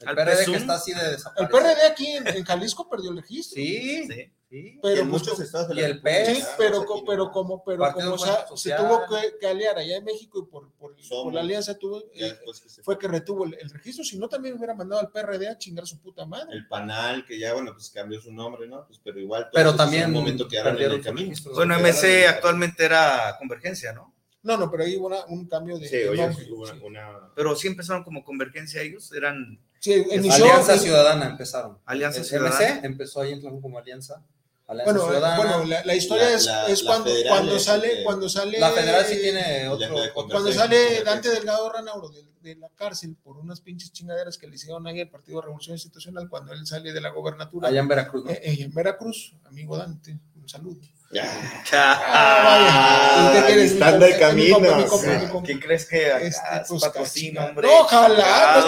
El 0.00 0.14
PRD 0.16 0.44
que 0.46 0.56
está 0.56 0.74
así 0.74 0.92
de 0.94 1.00
el 1.02 1.10
desaparecido. 1.12 1.58
PRD 1.60 1.86
aquí 1.86 2.06
en, 2.06 2.26
en 2.26 2.44
Jalisco 2.44 2.88
perdió 2.88 3.10
el 3.10 3.18
registro. 3.18 3.56
Sí, 3.56 4.06
Sí. 4.08 4.30
Sí. 4.62 4.78
Pero 4.82 5.00
en 5.02 5.10
pues, 5.10 5.22
muchos 5.22 5.40
estados 5.40 5.68
de 5.68 5.74
y 5.74 5.80
la 5.80 5.86
el 5.88 6.00
PES. 6.00 6.28
Sí, 6.28 6.34
pues, 6.34 6.54
pero, 6.56 6.84
co- 6.84 6.98
no. 6.98 7.04
pero 7.04 7.30
como, 7.32 7.64
pero 7.64 7.92
como 7.92 8.18
se, 8.18 8.70
tuvo 8.76 9.02
que, 9.08 9.36
que 9.40 9.46
aliar 9.48 9.76
allá 9.78 9.96
en 9.96 10.04
México 10.04 10.38
y 10.38 10.50
por, 10.50 10.70
por, 10.72 10.94
la 11.32 11.40
alianza 11.40 11.76
tuvo, 11.78 11.98
eh, 12.14 12.38
que 12.44 12.82
fue 12.82 12.98
que 12.98 13.08
retuvo 13.08 13.44
el, 13.46 13.54
el 13.60 13.70
registro, 13.70 14.04
si 14.04 14.16
no 14.18 14.28
también 14.28 14.56
hubiera 14.56 14.74
mandado 14.74 15.00
al 15.00 15.10
PRD 15.10 15.48
a 15.48 15.58
chingar 15.58 15.82
a 15.84 15.86
su 15.86 15.98
puta 16.00 16.24
madre. 16.24 16.54
el 16.56 16.66
panal 16.68 17.24
que 17.26 17.38
ya 17.38 17.52
bueno 17.54 17.72
pues 17.72 17.90
cambió 17.90 18.20
su 18.20 18.32
nombre 18.32 18.66
no 18.68 18.86
pues 18.86 19.00
pero 19.02 19.18
igual 19.18 19.48
Pero 19.52 19.70
esos 19.70 19.78
también 19.78 20.12
momento 20.12 20.46
quedaron 20.46 20.76
en 20.80 20.90
el 20.92 21.02
camino. 21.02 21.34
Bueno, 21.54 21.78
MC 21.78 22.26
actualmente 22.28 22.84
era 22.84 23.36
Convergencia, 23.38 23.92
¿no? 23.92 24.14
No, 24.42 24.58
no, 24.58 24.70
pero 24.70 24.84
ahí 24.84 24.94
hubo 24.96 25.06
una- 25.06 25.24
un 25.26 25.46
cambio 25.48 25.78
de, 25.78 25.88
sí 25.88 25.96
de 25.96 26.08
oye 26.10 26.26
nombre, 26.26 26.52
hubo 26.52 26.66
sí. 26.66 26.72
una, 26.84 27.08
una- 27.08 27.34
Pero 27.34 27.56
sí 27.56 27.66
empezaron 27.66 28.04
como 28.04 28.22
Convergencia 28.22 28.82
ellos, 28.82 29.10
eran 29.12 29.58
Sí, 29.80 30.04
inició- 30.12 30.44
Alianza 30.44 30.78
Ciudadana 30.78 31.26
empezaron. 31.26 31.78
Alianza 31.86 32.20
El 32.20 32.24
Ciudadana. 32.26 32.56
MC 32.80 32.84
empezó 32.86 33.20
ahí 33.22 33.32
en 33.32 33.60
como 33.60 33.78
Alianza. 33.78 34.22
Alianza 34.66 34.92
Bueno, 34.92 35.06
Ciudadana. 35.08 35.36
bueno, 35.36 35.64
la, 35.64 35.84
la 35.84 35.94
historia 35.94 36.24
La- 36.24 36.32
es, 36.32 36.46
la- 36.46 36.66
es 36.68 36.82
la 36.82 36.90
cuando, 36.90 37.10
cuando 37.28 37.56
es, 37.56 37.64
sale, 37.64 38.00
eh, 38.00 38.04
cuando 38.04 38.28
sale 38.30 38.58
la 38.58 38.70
federal 38.70 39.04
sí 39.04 39.18
tiene 39.20 39.68
otro. 39.68 40.00
de 40.00 40.10
Cuando 40.12 40.52
sale. 40.52 41.02
Dante 41.04 41.28
Delgado 41.30 41.70
Ranauro 41.70 42.08
de, 42.08 42.24
de 42.40 42.56
la 42.56 42.68
cárcel 42.74 43.14
por 43.22 43.36
unas 43.36 43.60
pinches 43.60 43.92
chingaderas 43.92 44.38
que 44.38 44.46
le 44.46 44.54
hicieron 44.56 44.86
ahí 44.86 45.00
al 45.02 45.10
Partido 45.10 45.38
de 45.40 45.46
Revolución 45.46 45.74
Institucional 45.74 46.28
cuando 46.30 46.52
él 46.54 46.66
sale 46.66 46.92
de 46.94 47.00
la 47.00 47.10
gobernatura 47.10 47.68
allá 47.68 47.80
en 47.80 47.88
Veracruz. 47.88 48.24
¿no? 48.24 48.30
eh, 48.30 48.40
eh, 48.42 48.56
en 48.60 48.72
Veracruz, 48.72 49.34
amigo 49.44 49.76
Dante, 49.76 50.18
un 50.34 50.48
saludo. 50.48 50.80
Ya. 51.12 51.30
Ah, 51.72 53.30
vaya. 53.32 53.48
El 53.48 53.78
compa- 53.78 53.98
mi 53.98 54.18
camino. 54.18 55.42
¿Qué 55.44 55.60
crees 55.60 55.84
que 55.86 56.06
acá 56.10 56.24
Este, 56.24 56.56
es 56.62 56.68
pues, 56.68 56.82
patrocino, 56.82 57.40
cachina. 57.40 57.44
hombre? 57.50 57.68
No, 57.68 57.80
ojalá. 57.80 58.64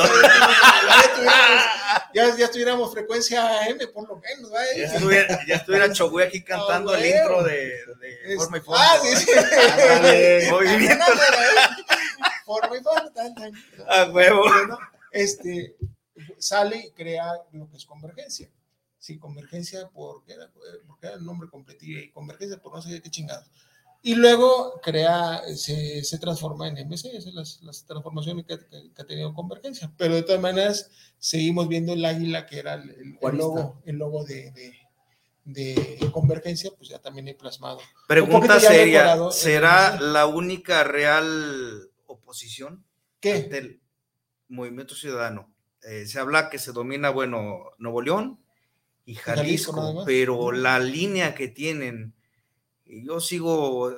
Ya, 2.17 2.23
tuviéramos, 2.23 2.39
ya, 2.39 2.51
tuviéramos 2.51 2.93
frecuencia 2.93 3.67
M, 3.69 3.87
por 3.89 4.09
lo 4.09 4.17
menos. 4.17 4.51
¿vale? 4.51 4.69
Ya 4.79 4.85
estuviera, 4.87 5.47
ya 5.47 5.55
estuviera 5.57 5.93
Chogüey 5.93 6.27
aquí 6.27 6.43
cantando 6.43 6.93
Ah, 6.93 6.99
el 6.99 7.03
huevo. 7.13 7.19
intro 7.21 7.43
de, 7.45 8.37
Forma 8.37 8.57
y 8.57 8.61
Fondo. 8.61 8.81
Ah, 8.81 8.99
sí, 9.03 9.17
sí. 9.17 10.51
Movimiento. 10.51 11.05
Forma 12.47 12.79
y 12.79 12.83
fondo, 12.83 13.13
tan, 13.13 13.35
tan. 13.35 13.53
A 13.87 14.05
huevo. 14.11 14.45
Bueno, 14.45 14.79
este, 15.13 15.77
sale 16.39 16.79
y 16.79 16.91
crea 16.93 17.35
lo 17.53 17.69
que 17.71 17.77
es 17.77 17.85
convergencia. 17.85 18.49
Sí, 18.99 19.19
convergencia 19.19 19.89
porque 19.93 20.33
era, 20.33 20.49
porque 20.87 21.07
era 21.09 21.17
el 21.17 21.25
nombre 21.25 21.51
completillo 21.51 21.99
y 22.01 22.11
convergencia 22.13 22.57
por 22.57 22.75
no 22.75 22.81
sé 22.81 23.03
qué 23.03 23.11
chingados. 23.11 23.51
Y 24.07 24.15
luego 24.15 24.81
crea, 24.83 25.43
se, 25.57 26.05
se 26.05 26.19
transforma 26.19 26.69
en 26.69 26.79
MC, 26.89 27.07
esas 27.09 27.25
son 27.25 27.35
las, 27.35 27.61
las 27.63 27.85
transformaciones 27.87 28.45
que, 28.47 28.57
que- 28.59 28.93
que 28.95 29.03
ha 29.03 29.05
tenido 29.05 29.35
convergencia. 29.35 29.93
Pero 29.97 30.15
de 30.15 30.23
todas 30.23 30.41
maneras, 30.41 30.91
seguimos 31.19 31.67
viendo 31.67 31.93
el 31.93 32.05
águila 32.05 32.47
que 32.47 32.61
era 32.61 32.75
el, 32.75 32.91
el- 32.91 33.19
el 33.21 33.37
logo, 33.37 33.83
el 33.85 33.97
logo 33.97 34.25
de, 34.25 34.53
de, 34.53 35.99
de 35.99 36.11
convergencia, 36.13 36.71
pues 36.77 36.89
ya 36.89 37.01
también 37.01 37.27
he 37.27 37.35
plasmado. 37.35 37.79
Un 37.79 37.85
Pregunta 38.07 38.61
seria, 38.61 39.19
¿será 39.33 40.01
la 40.01 40.27
única 40.27 40.85
real 40.85 41.91
oposición 42.07 42.85
¿Qué? 43.19 43.43
del 43.43 43.81
Movimiento 44.49 44.95
Ciudadano? 44.95 45.53
Eh, 45.83 46.07
se 46.07 46.21
habla 46.21 46.49
que 46.49 46.59
se 46.59 46.71
domina, 46.73 47.11
bueno, 47.11 47.71
Nuevo 47.79 48.03
León 48.03 48.39
y 49.05 49.15
Jalisco 49.17 49.73
Jalisco, 49.73 50.05
pero 50.05 50.53
la 50.53 50.79
línea 50.79 51.35
que 51.35 51.49
tienen, 51.49 52.15
yo 52.89 53.21
sigo 53.21 53.91
eh, 53.91 53.97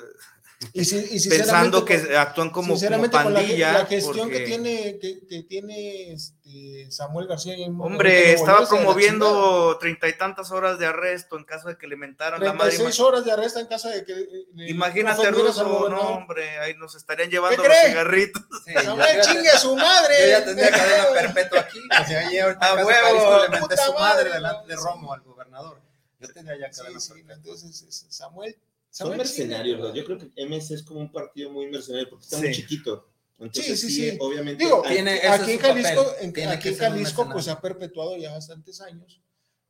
Y, 0.73 0.85
si- 0.85 0.97
y 1.17 1.29
pensando 1.29 1.85
que 1.85 1.95
sinceramente, 1.99 2.19
actúan 2.19 2.51
como, 2.51 2.67
como 2.69 2.77
Sinceramente, 2.77 3.17
con 3.17 3.33
la, 3.33 3.39
pandilla. 3.41 3.73
la 3.75 3.87
gestión 3.87 4.19
porque, 4.29 4.39
que 4.39 4.45
tiene, 4.45 4.99
que, 4.99 5.27
que 5.29 5.43
tiene 5.45 6.13
este 6.13 6.91
Samuel 6.91 7.29
García. 7.29 7.55
Hombre, 7.79 8.33
estaba 8.33 8.63
la 8.63 8.69
promoviendo 8.69 9.79
treinta 9.79 10.09
y 10.09 10.15
tantas 10.19 10.51
horas 10.51 10.81
de 10.81 10.87
arresto 10.87 11.37
en 11.39 11.45
caso 11.45 11.69
de 11.69 11.79
que 11.79 11.87
le 11.87 11.95
mentaran 11.97 12.43
la 12.43 12.53
madre. 12.55 12.71
36 12.77 12.99
horas 13.01 13.25
de 13.25 13.31
arresto 13.33 13.61
en 13.61 13.67
caso 13.69 13.89
de 13.89 14.05
que. 14.05 14.13
eh, 14.13 14.47
Imagínate, 14.69 15.21
ofendieras 15.21 15.59
al 15.61 15.67
Ruso, 15.67 15.89
no, 15.91 16.01
hombre, 16.01 16.59
ahí 16.59 16.75
nos 16.75 16.97
estarían 16.97 17.31
llevando 17.31 17.63
¿Qué 17.63 17.69
los 17.69 17.79
cigarritos. 17.87 18.43
Sí, 18.67 18.73
Samuel, 18.75 19.21
chingue 19.23 19.51
a 19.51 19.59
su 19.59 19.77
madre. 19.77 20.15
Yo 20.23 20.29
ya 20.29 20.45
tendría 20.45 20.71
cadena 20.71 21.05
perpetua 21.15 21.61
aquí. 21.61 21.79
O 22.03 22.07
sea, 22.07 22.45
ahorita 22.45 22.67
A 22.67 22.75
huevo, 22.85 23.43
le 23.45 23.49
menté 23.61 23.77
su 23.77 23.93
madre, 23.95 24.31
delante 24.33 24.67
de. 24.69 24.75
Romo 24.77 25.13
al 25.13 25.21
gobernador. 25.21 25.79
Yo 26.19 26.29
tendría 26.33 26.59
ya 26.59 26.71
cadena 26.77 26.99
Sí, 26.99 27.07
sí, 27.07 27.13
perpetua. 27.23 27.35
entonces 27.37 27.83
es- 27.83 28.07
Samuel. 28.09 28.57
Son 28.91 29.17
mercenarios, 29.17 29.79
¿no? 29.79 29.95
yo 29.95 30.05
creo 30.05 30.19
que 30.19 30.31
MS 30.47 30.71
es 30.75 30.83
como 30.83 31.01
un 31.01 31.13
partido 31.13 31.51
muy 31.51 31.67
mercenario 31.69 32.09
porque 32.11 32.25
está 32.25 32.39
muy 32.39 32.55
Sí. 32.55 32.63
chiquito. 32.63 33.09
Entonces, 33.39 33.81
Sí, 33.81 33.89
sí, 33.89 33.95
sí, 33.95 34.11
sí. 34.11 34.17
obviamente. 34.21 34.65
Digo, 34.65 34.83
hay- 34.85 34.95
Tiene- 34.95 35.21
Aquí 35.29 35.53
en. 35.53 35.59
Jalisco, 35.61 36.07
en- 36.21 36.33
Tiene 36.33 36.53
aquí 36.53 36.69
en 36.71 36.77
Jalisco, 36.77 37.29
pues 37.31 37.47
ha 37.49 37.61
perpetuado 37.61 38.17
ya 38.17 38.33
bastantes 38.33 38.81
años 38.81 39.21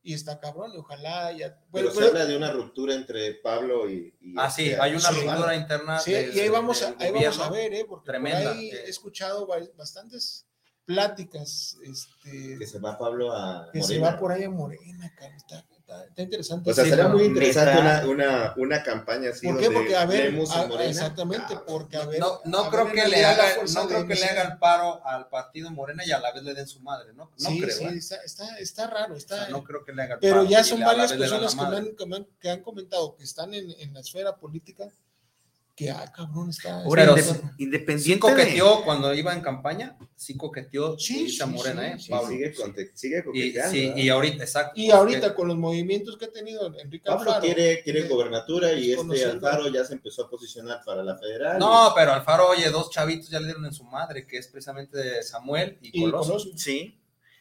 y 0.02 0.14
está 0.14 0.40
cabrón, 0.40 0.72
y 0.74 0.78
ojalá 0.78 1.32
ya. 1.32 1.58
pero 1.70 1.90
pero- 1.90 1.92
se 1.92 2.06
habla 2.06 2.24
de 2.24 2.36
una 2.36 2.50
ruptura 2.52 2.94
entre 2.94 3.34
Pablo 3.34 3.90
y. 3.90 4.14
y 4.22 4.34
Ah, 4.38 4.48
sí, 4.50 4.70
este, 4.70 4.80
hay 4.80 4.92
una 4.92 5.00
Sí. 5.12 5.20
ruptura 5.20 5.54
interna. 5.54 5.98
Sí, 5.98 6.12
del- 6.12 6.34
y 6.34 6.40
ahí 6.40 6.48
vamos, 6.48 6.82
a, 6.82 6.94
ahí 6.98 7.12
vamos 7.12 7.38
a 7.40 7.50
ver, 7.50 7.74
¿eh? 7.74 7.84
porque 7.86 8.04
por 8.04 8.04
Tremenda, 8.04 8.52
ahí 8.52 8.70
eh. 8.70 8.84
he 8.86 8.88
escuchado 8.88 9.46
ba- 9.46 9.58
bastantes 9.76 10.46
pláticas 10.86 11.76
este, 11.84 12.56
Que 12.58 12.66
se 12.66 12.78
va 12.78 12.96
Pablo 12.96 13.32
a. 13.34 13.68
que 13.70 13.82
se 13.82 13.98
Morena. 13.98 14.10
va 14.12 14.18
por 14.18 14.32
ahí 14.32 14.44
a 14.44 14.50
Morena, 14.50 15.12
cara, 15.14 15.36
está, 15.96 16.22
interesante. 16.22 16.70
O 16.70 16.74
sea, 16.74 16.84
Sí, 16.84 16.90
será 16.90 17.08
muy 17.08 17.24
interesante 17.24 17.80
una, 17.80 18.06
una, 18.06 18.54
una 18.56 18.82
campaña 18.82 19.30
así. 19.30 19.46
¿Por 19.46 19.58
qué? 19.58 19.70
Porque 19.70 19.96
a 19.96 20.04
ver, 20.04 20.34
a- 20.34 20.84
exactamente, 20.84 21.58
porque 21.66 21.96
a 21.96 22.06
ver. 22.06 22.20
No, 22.20 22.40
no 22.44 22.64
a 22.64 22.70
creo 22.70 22.84
ver, 22.86 22.94
que 22.94 23.08
le 23.08 23.24
haga, 23.24 23.44
no 23.74 23.86
creo 23.88 24.06
que 24.06 24.14
le 24.14 24.24
haga 24.24 24.42
el 24.42 24.58
paro 24.58 25.04
al 25.06 25.28
partido 25.28 25.70
Morena 25.70 26.04
y 26.04 26.12
a 26.12 26.18
la 26.18 26.32
vez 26.32 26.42
le 26.42 26.54
den 26.54 26.66
su 26.68 26.80
madre, 26.80 27.12
¿no? 27.14 27.30
No 27.38 27.48
sí, 27.50 27.60
creo, 27.60 27.76
sí, 27.76 27.84
¿eh? 27.84 27.94
está, 27.96 28.16
está, 28.16 28.58
está 28.58 28.86
raro, 28.86 29.14
O 29.14 29.16
está. 29.16 29.36
sea, 29.36 29.48
no 29.48 29.64
creo 29.64 29.84
que 29.84 29.92
le 29.92 30.02
haga 30.02 30.14
el 30.14 30.20
pero 30.20 30.36
paro 30.36 30.48
ya 30.48 30.62
son 30.64 30.80
varias 30.80 31.12
personas 31.12 31.54
que 31.54 31.66
me, 31.66 31.76
han, 31.76 31.96
que, 31.96 32.06
me 32.06 32.16
han, 32.16 32.26
que 32.40 32.50
han 32.50 32.60
comentado 32.62 33.16
que 33.16 33.24
están 33.24 33.54
en, 33.54 33.70
en 33.78 33.94
la 33.94 34.00
esfera 34.00 34.36
política 34.36 34.88
que, 35.78 35.90
ah, 35.90 36.12
cabrón, 36.14 36.50
está. 36.50 36.82
Ahora, 36.82 37.04
Pero 37.04 37.16
está- 37.16 37.34
indep- 37.34 37.40
sí 37.56 37.62
independiente 37.62 38.12
Sí 38.14 38.18
coqueteó 38.18 38.82
cuando 38.84 39.14
iba 39.14 39.32
en 39.32 39.40
campaña, 39.40 39.96
sí 40.16 40.36
coqueteó 40.36 40.98
Sí, 40.98 41.30
sí, 41.30 41.44
Morena, 41.46 41.82
sí, 41.82 41.88
¿eh? 41.88 41.98
sí, 42.00 42.10
Pablo. 42.10 42.28
Sigue, 42.28 42.54
conte- 42.54 42.90
sigue 42.94 43.18
Y, 43.18 43.22
coqueteando, 43.22 43.70
sí, 43.72 43.80
¿verdad? 43.86 43.96
y 44.02 44.08
ahorita, 44.08 44.42
exacto. 44.44 44.72
Y 44.74 44.86
porque- 44.90 44.98
ahorita 44.98 45.34
con 45.36 45.48
los 45.48 45.56
movimientos 45.56 46.18
que 46.18 46.24
ha 46.24 46.32
tenido 46.32 46.66
Enrique 46.78 47.04
Pablo 47.06 47.30
Alfaro. 47.30 47.40
quiere, 47.44 47.82
quiere 47.84 48.00
eh, 48.00 48.08
gobernatura 48.08 48.72
y 48.72 48.92
este. 48.92 49.24
Alfaro 49.24 49.68
ya 49.68 49.84
se 49.84 49.94
empezó 49.94 50.24
a 50.24 50.30
posicionar 50.30 50.80
para 50.84 51.02
la 51.04 51.16
federal. 51.16 51.58
No, 51.58 51.92
pero 51.94 52.12
Alfaro, 52.12 52.48
oye, 52.48 52.68
dos 52.70 52.90
chavitos 52.90 53.30
ya 53.30 53.38
le 53.38 53.46
dieron 53.46 53.64
en 53.64 53.72
su 53.72 53.84
madre, 53.84 54.26
que 54.26 54.38
es 54.38 54.48
precisamente 54.48 54.98
de 54.98 55.22
Samuel 55.22 55.78
y, 55.80 55.96
y 55.98 56.02
Colosio. 56.02 56.32
Colosio. 56.32 56.52
Sí. 56.58 56.94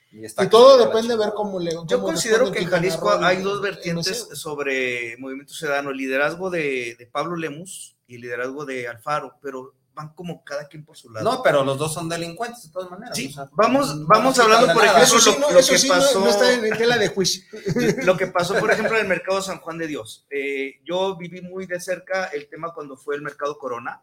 Y, 0.10 0.26
Y 0.26 0.48
todo 0.50 0.78
depende 0.78 1.10
de 1.10 1.18
ver 1.20 1.34
cómo 1.36 1.60
le. 1.60 1.72
Yo 1.72 1.86
cómo 1.98 2.04
considero 2.06 2.46
responden 2.46 2.54
que 2.54 2.64
en 2.64 2.70
Jalisco 2.70 3.12
hay 3.12 3.40
y- 3.40 3.42
dos 3.42 3.60
y 3.60 3.62
vertientes 3.62 4.28
sobre 4.36 5.18
Movimiento 5.18 5.54
Ciudadano, 5.54 5.90
el 5.90 5.98
liderazgo 5.98 6.50
de, 6.50 6.96
de 6.98 7.08
Pablo 7.08 7.36
Lemus 7.36 7.97
y 8.08 8.16
el 8.16 8.22
liderazgo 8.22 8.66
de 8.66 8.88
Alfaro, 8.88 9.38
pero 9.42 9.74
van 9.94 10.14
como 10.14 10.44
cada 10.44 10.68
quien 10.68 10.86
por 10.86 10.96
su 10.96 11.10
lado. 11.12 11.24
No, 11.30 11.42
pero 11.42 11.64
los 11.64 11.78
dos 11.78 11.92
son 11.94 12.08
delincuentes 12.08 12.64
de 12.64 12.70
todas 12.72 12.90
maneras. 12.92 13.18
Sí, 13.18 13.28
o 13.28 13.32
sea, 13.32 13.50
vamos- 13.54 13.96
no- 13.96 14.06
vamos 14.08 14.38
no 14.38 14.44
hablando, 14.44 14.72
por 14.74 14.84
ejemplo, 14.84 15.04
Eso 15.04 15.20
sí, 15.20 15.32
lo- 15.32 15.40
no, 15.40 15.52
lo 15.52 15.60
eso 15.60 15.72
que 15.72 15.78
sí 15.80 15.88
no- 15.88 15.94
pasó- 15.96 16.20
no, 16.20 16.28
está 16.30 16.54
en, 16.54 16.66
en 16.66 16.78
tela 16.78 16.98
de 17.00 17.08
juicio. 17.10 17.44
lo 18.06 18.16
que 18.16 18.28
pasó, 18.28 18.54
por 18.60 18.70
ejemplo, 18.72 18.96
en 18.96 19.02
el 19.04 19.08
mercado 19.10 19.42
San 19.42 19.58
Juan 19.60 19.78
de 19.80 19.88
Dios. 19.88 20.26
Eh, 20.30 20.76
yo 20.86 21.18
viví 21.18 21.42
muy 21.42 21.66
de 21.66 21.80
cerca 21.80 22.26
el 22.26 22.48
tema 22.48 22.74
cuando 22.74 22.96
fue 22.96 23.16
el 23.16 23.22
mercado 23.24 23.58
Corona 23.58 24.02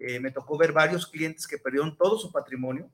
eh, 0.00 0.20
me 0.20 0.30
tocó 0.30 0.56
ver 0.58 0.72
varios 0.72 1.06
clientes 1.08 1.46
que 1.46 1.58
perdieron 1.58 1.96
todo 1.96 2.18
su 2.18 2.30
patrimonio 2.30 2.88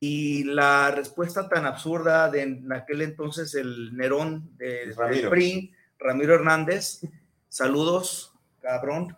y 0.00 0.42
la 0.44 0.90
respuesta 0.90 1.48
tan 1.48 1.64
absurda 1.66 2.28
de 2.28 2.42
en 2.42 2.72
aquel 2.72 3.02
entonces 3.02 3.54
el 3.54 3.96
Nerón 3.96 4.50
de, 4.56 4.86
del 4.86 4.96
Ramiro. 4.96 5.30
PRI, 5.30 5.72
Ramiro 5.98 6.34
Hernández, 6.34 7.00
saludos, 7.48 8.32
cabrón, 8.60 9.16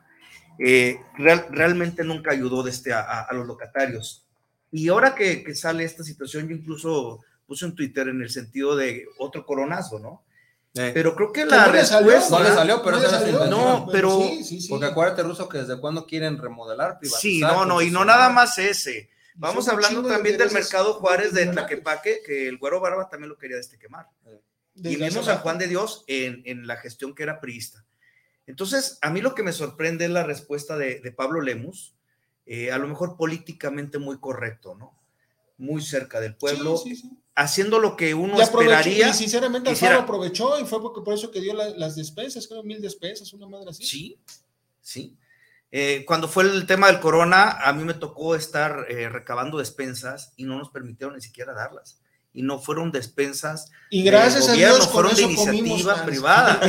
eh, 0.59 0.99
real- 1.17 1.47
realmente 1.51 2.05
nunca 2.05 2.31
ayudó 2.33 2.63
de 2.63 2.71
este, 2.71 2.93
a, 2.93 3.01
a- 3.01 3.23
a 3.23 3.33
los 3.35 3.47
locatarios. 3.47 4.25
Y 4.71 4.89
ahora 4.89 5.15
que, 5.15 5.43
que 5.45 5.55
sale 5.55 5.85
esta 5.85 6.03
situación, 6.03 6.49
yo 6.49 6.55
incluso 6.57 7.21
puse 7.47 7.65
en 7.67 7.75
Twitter 7.75 8.09
en 8.09 8.23
el 8.23 8.31
sentido 8.31 8.75
de 8.77 9.05
otro 9.19 9.45
coronazo, 9.47 9.99
¿no? 9.99 10.25
Eh, 10.77 10.91
Pero 10.93 11.15
creo 11.15 11.33
que 11.33 11.47
la 11.47 11.67
no 11.69 11.73
le 11.73 11.85
salió, 11.85 12.11
respuesta... 12.11 12.39
No 12.39 12.49
le 12.49 12.55
salió, 12.55 12.83
pero 12.83 12.97
No 12.97 13.03
le 13.03 13.09
salió. 13.09 13.45
No, 13.47 13.87
pero- 13.93 14.19
Sí, 14.21 14.43
sí, 14.43 14.61
sí. 14.63 14.69
Porque 14.69 14.87
acuérdate, 14.87 15.23
Ruso, 15.23 15.49
que 15.49 15.59
desde 15.59 15.79
cuándo 15.81 16.05
quieren 16.07 16.37
remodelar, 16.39 16.99
privatizar. 16.99 17.21
Sí, 17.21 17.41
no, 17.41 17.65
no, 17.65 17.81
y 17.81 17.91
no 17.93 18.05
nada 18.05 18.29
más 18.31 18.59
ese. 18.59 19.11
Vamos 19.37 19.65
Son 19.65 19.75
un 19.75 19.79
hablando 19.79 19.99
chingo 20.01 20.09
de 20.09 20.15
también 20.15 20.39
del 20.39 20.51
mercado 20.53 20.95
Juárez 20.95 21.33
de. 21.33 21.47
Tlaquepaque, 21.47 22.21
que 22.27 22.49
el 22.49 22.59
Güero 22.59 22.81
Barba 22.81 23.09
también 23.09 23.29
lo 23.29 23.37
quería 23.39 23.59
este 23.59 23.79
quemar. 23.79 24.07
Y 24.75 24.83
Desde 24.83 24.97
vimos 25.09 25.29
a. 25.29 25.37
Juan 25.39 25.59
de 25.59 25.69
Dios 25.69 26.05
en, 26.09 26.43
en 26.45 26.67
la 26.67 26.77
gestión 26.77 27.15
que 27.15 27.23
era 27.25 27.41
priista. 27.41 27.84
Entonces, 28.47 28.99
a 29.03 29.11
mí 29.11 29.21
lo 29.21 29.35
que 29.35 29.43
me 29.43 29.53
sorprende 29.53 30.05
es 30.05 30.11
la 30.11 30.23
respuesta 30.23 30.77
de, 30.77 31.01
de 31.01 31.13
Pablo 31.13 31.41
Lemus, 31.41 31.95
eh, 32.47 32.71
a 32.73 32.79
lo 32.79 32.87
mejor 32.89 33.17
políticamente 33.17 33.99
muy 33.99 34.19
correcto, 34.19 34.75
¿no? 34.75 34.93
Muy 35.57 35.81
cerca 35.83 36.21
del 36.21 36.37
pueblo, 36.37 36.77
Sí, 36.77 36.95
sí, 36.95 37.03
sí. 37.03 37.19
haciendo 37.35 37.79
lo 37.79 37.97
que 37.97 38.13
uno 38.15 38.41
esperaría. 38.41 39.09
y 39.09 39.15
sinceramente 39.15 39.71
Alfaro 39.71 40.01
aprovechó 40.01 40.59
y 40.61 40.65
fue 40.67 40.83
porque 40.83 41.01
por 41.01 41.15
eso 41.15 41.31
que 41.31 41.41
dio 41.41 41.55
la- 41.55 41.71
las 41.71 41.97
despensas, 41.97 42.47
creo 42.47 42.63
mil 42.63 42.83
despensas, 42.83 43.33
una 43.33 43.47
madre 43.49 43.71
así. 43.71 43.85
Sí, 43.85 44.19
sí. 44.81 45.17
Eh, 45.77 46.05
cuando 46.07 46.29
fue 46.29 46.45
el 46.45 46.67
tema 46.67 46.87
del 46.89 47.01
corona, 47.01 47.51
a 47.51 47.73
mí 47.73 47.83
me 47.83 47.95
tocó 47.95 48.37
estar 48.37 48.87
eh, 48.89 49.09
recabando 49.09 49.59
despensas 49.59 50.33
y 50.37 50.45
no 50.45 50.59
nos 50.59 50.71
permitieron 50.71 51.17
ni 51.17 51.23
siquiera 51.23 51.53
darlas. 51.53 52.01
Y 52.37 52.43
no 52.43 52.59
fueron 52.59 52.91
despensas 52.91 53.71
Y 53.91 54.03
gracias 54.03 54.49
del 54.49 54.51
a 54.51 54.55
gobierno, 54.55 54.75
Dios 54.77 54.87
con 54.89 54.93
fueron 54.93 55.15
de 55.15 55.23
eso 55.23 55.53
iniciativa 55.53 56.05
privada. 56.05 56.61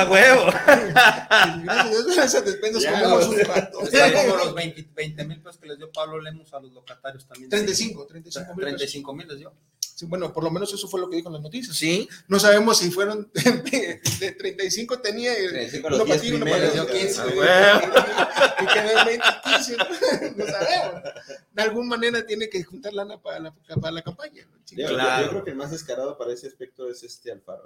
a 0.00 0.04
huevo. 0.10 0.46
Y 0.46 1.62
gracias 1.64 1.84
a 1.86 1.88
Dios 1.88 2.04
con 2.04 2.12
esas 2.24 2.44
despensas 2.44 2.82
Ya, 2.84 2.92
comimos 3.02 3.26
güey. 3.26 3.40
un. 3.40 3.86
Está 3.86 4.12
como 4.14 4.36
los 4.36 4.54
20 4.54 5.24
mil 5.24 5.38
pesos 5.40 5.58
que 5.58 5.66
les 5.66 5.76
dio 5.78 5.90
Pablo 5.90 6.20
Lemos 6.20 6.54
a 6.54 6.60
los 6.60 6.72
locatarios 6.72 7.26
también. 7.26 7.50
35, 7.50 8.06
35 8.06 8.54
mil. 8.54 8.64
pesos. 8.64 8.76
35 8.78 9.14
mil 9.14 9.26
les 9.28 9.38
dio. 9.38 9.52
Sí, 9.96 10.06
bueno, 10.06 10.32
por 10.32 10.42
lo 10.42 10.50
menos 10.50 10.72
eso 10.72 10.88
fue 10.88 11.00
lo 11.00 11.08
que 11.08 11.14
dijo 11.16 11.28
en 11.28 11.34
las 11.34 11.42
noticias. 11.42 11.76
Sí, 11.76 12.08
No 12.26 12.40
sabemos 12.40 12.78
si 12.78 12.90
fueron 12.90 13.30
de, 13.34 14.00
de 14.20 14.32
35 14.32 14.98
tenía 15.00 15.34
el- 15.34 15.50
35 15.50 15.86
uno 15.88 15.96
los 15.98 16.08
para 16.08 16.20
10 16.20 16.32
ti, 16.32 16.36
uno 16.36 16.46
para 16.50 16.70
dio 16.70 16.86
15, 16.86 17.22
y- 17.28 18.66
quedó 18.66 19.04
20, 19.04 19.24
15, 19.44 19.76
¿no? 19.76 19.84
No 20.36 20.46
sabemos. 20.50 21.02
De 21.52 21.62
alguna 21.62 21.88
manera 21.90 22.26
tiene 22.26 22.48
que 22.48 22.64
juntar 22.64 22.92
lana 22.92 23.18
para 23.22 23.38
la, 23.38 23.54
para 23.80 23.92
la 23.92 24.02
campaña. 24.02 24.43
Yo, 24.70 24.88
Claro. 24.88 25.24
yo 25.24 25.30
creo 25.30 25.44
que 25.44 25.50
el 25.50 25.56
más 25.56 25.70
descarado 25.70 26.16
para 26.18 26.32
ese 26.32 26.46
aspecto 26.46 26.88
es 26.88 27.02
este 27.02 27.30
Alfaro. 27.32 27.62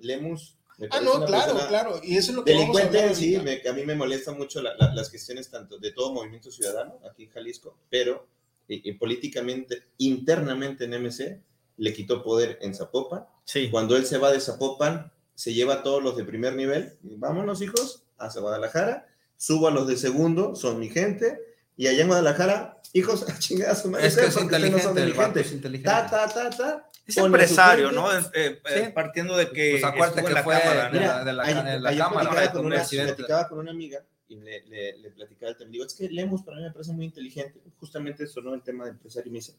Lemus. 0.00 0.56
me 0.78 0.88
Ah, 0.90 1.00
no, 1.00 1.24
claro, 1.26 1.54
claro. 1.68 2.00
Y 2.02 2.16
eso 2.16 2.30
es 2.32 2.36
lo 2.36 2.44
que 2.44 2.54
vamos 2.54 2.76
a 2.76 2.84
Delincuente, 2.86 3.14
sí, 3.14 3.38
me- 3.38 3.68
a 3.68 3.72
mí 3.74 3.84
me 3.84 3.94
molesta 3.94 4.32
mucho 4.32 4.60
la- 4.62 4.74
la- 4.78 4.92
las 4.94 5.10
gestiones 5.10 5.50
tanto 5.50 5.78
de 5.78 5.92
todo 5.92 6.12
movimiento 6.12 6.50
ciudadano 6.50 6.98
aquí 7.08 7.24
en 7.24 7.30
Jalisco, 7.30 7.76
pero 7.90 8.26
eh, 8.68 8.80
eh, 8.84 8.98
políticamente, 8.98 9.82
internamente 9.98 10.84
en 10.84 10.94
MC, 10.94 11.40
le 11.76 11.92
quitó 11.92 12.22
poder 12.22 12.58
en 12.62 12.74
Zapopan. 12.74 13.26
sí. 13.44 13.68
Cuando 13.70 13.96
él 13.96 14.06
se 14.06 14.18
va 14.18 14.32
de 14.32 14.40
Zapopan, 14.40 15.12
se 15.34 15.52
lleva 15.52 15.74
a 15.74 15.82
todos 15.82 16.02
los 16.02 16.16
de 16.16 16.24
primer 16.24 16.54
nivel. 16.54 16.96
y 17.02 17.16
Vámonos, 17.16 17.60
hijos, 17.62 18.04
hacia 18.18 18.40
Guadalajara. 18.40 19.08
Subo 19.36 19.68
a 19.68 19.70
los 19.72 19.86
de 19.88 19.96
segundo, 19.96 20.54
son 20.56 20.78
mi 20.80 20.88
gente. 20.88 21.38
Y 21.82 21.88
allá 21.88 22.02
en 22.02 22.06
Guadalajara, 22.06 22.80
hijos, 22.92 23.28
a 23.28 23.36
chingar 23.40 23.70
a 23.70 23.74
su 23.74 23.90
madre. 23.90 24.06
Es 24.06 24.16
que 24.16 24.26
es 24.26 24.36
no 24.36 24.42
inteligente, 24.42 24.86
de 24.88 24.94
mi 24.94 25.00
el 25.10 25.12
vato 25.14 25.40
es 25.40 25.50
inteligente. 25.50 25.90
Ta, 25.90 26.08
ta, 26.08 26.28
ta, 26.28 26.48
ta. 26.50 26.88
Es 27.04 27.16
empresario. 27.16 27.90
¿no? 27.90 28.16
Eh, 28.16 28.22
eh, 28.34 28.60
Sí. 28.86 28.92
partiendo 28.94 29.36
de 29.36 29.50
que 29.50 29.72
Pues 29.72 29.84
acuérdate 29.84 30.22
que 30.24 30.32
la 30.32 30.44
fue 30.44 30.60
cámara, 30.60 30.90
de 30.90 31.00
¿no? 31.00 31.06
la- 31.06 31.24
de 31.24 31.32
la- 31.32 31.42
ayer- 31.42 31.56
en 31.74 31.82
la 31.82 31.88
ayer 31.90 32.02
cámara, 32.04 32.30
platicaba 32.30 32.46
¿no? 32.46 32.52
con, 32.52 32.66
una, 32.66 32.84
platicaba 32.84 33.48
con 33.48 33.58
una 33.58 33.70
amiga 33.72 34.04
y 34.28 34.36
le, 34.36 34.62
le, 34.68 34.96
le 34.98 35.10
platicaba 35.10 35.50
el 35.50 35.56
tema. 35.58 35.70
Digo, 35.72 35.84
es 35.84 35.94
que 35.94 36.08
Lemus 36.08 36.42
para 36.44 36.58
mí 36.58 36.62
me 36.62 36.70
parece 36.70 36.92
muy 36.92 37.04
inteligente. 37.06 37.60
Justamente 37.80 38.28
sonó 38.28 38.54
el 38.54 38.62
tema 38.62 38.84
de 38.84 38.90
empresario 38.90 39.28
y 39.28 39.32
me 39.32 39.38
dice, 39.40 39.54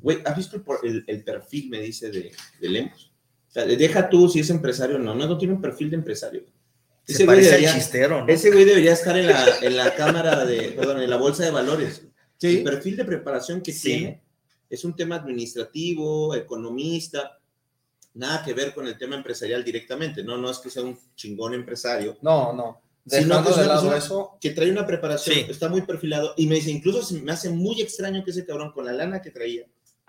güey, 0.00 0.22
¿has 0.24 0.34
visto 0.34 0.62
el- 0.82 1.04
el 1.06 1.22
perfil, 1.24 1.68
me 1.68 1.80
dice, 1.82 2.10
de, 2.10 2.32
de 2.58 2.68
Lemus? 2.70 3.12
O 3.50 3.52
sea, 3.52 3.66
deja 3.66 4.08
tú 4.08 4.30
si 4.30 4.40
es 4.40 4.48
empresario 4.48 4.96
o 4.96 4.98
no. 4.98 5.14
No, 5.14 5.26
no 5.26 5.36
tiene 5.36 5.52
un 5.52 5.60
perfil 5.60 5.90
de 5.90 5.96
empresario. 5.96 6.42
Se 7.06 7.12
Ese 7.12 7.24
güey, 7.24 7.36
parece 7.36 7.54
al 7.54 7.60
debería, 7.60 7.74
chistero, 7.80 8.20
¿no? 8.20 8.28
ese 8.28 8.50
güey 8.50 8.64
debería 8.64 8.92
estar 8.92 9.16
en 9.16 9.26
la, 9.28 9.46
en 9.62 9.76
la 9.76 9.94
cámara 9.94 10.44
de, 10.44 10.72
perdón, 10.72 11.00
en 11.02 11.08
la 11.08 11.16
bolsa 11.16 11.44
de 11.44 11.52
valores. 11.52 12.02
Sí. 12.36 12.58
El 12.58 12.64
perfil 12.64 12.96
de 12.96 13.04
preparación 13.04 13.60
que 13.60 13.72
Sí. 13.72 13.82
tiene 13.90 14.22
es 14.68 14.84
un 14.84 14.96
tema 14.96 15.16
administrativo, 15.16 16.34
economista, 16.34 17.38
nada 18.14 18.42
que 18.44 18.54
ver 18.54 18.74
con 18.74 18.86
el 18.88 18.98
tema 18.98 19.14
empresarial 19.16 19.62
directamente. 19.62 20.24
No, 20.24 20.36
no 20.36 20.50
es 20.50 20.58
que 20.58 20.68
sea 20.68 20.82
un 20.82 20.98
chingón 21.14 21.54
empresario, 21.54 22.16
No, 22.22 22.52
no. 22.52 22.80
Sino 23.08 23.40
que 23.44 23.50
es 23.50 23.56
una 23.56 23.74
persona- 23.78 23.96
eso, 23.96 24.36
que 24.40 24.50
trae 24.50 24.68
una 24.68 24.84
preparación, 24.84 25.36
Sí. 25.36 25.46
está 25.48 25.68
muy 25.68 25.82
perfilado, 25.82 26.34
y 26.36 26.48
me 26.48 26.56
dice, 26.56 26.72
incluso 26.72 27.02
se 27.04 27.20
me 27.20 27.30
hace 27.30 27.50
muy 27.50 27.80
extraño 27.80 28.24
que 28.24 28.32
ese 28.32 28.44
cabrón 28.44 28.72
con 28.72 28.84
la 28.84 28.92
lana 28.92 29.22
que 29.22 29.30
traía, 29.30 29.64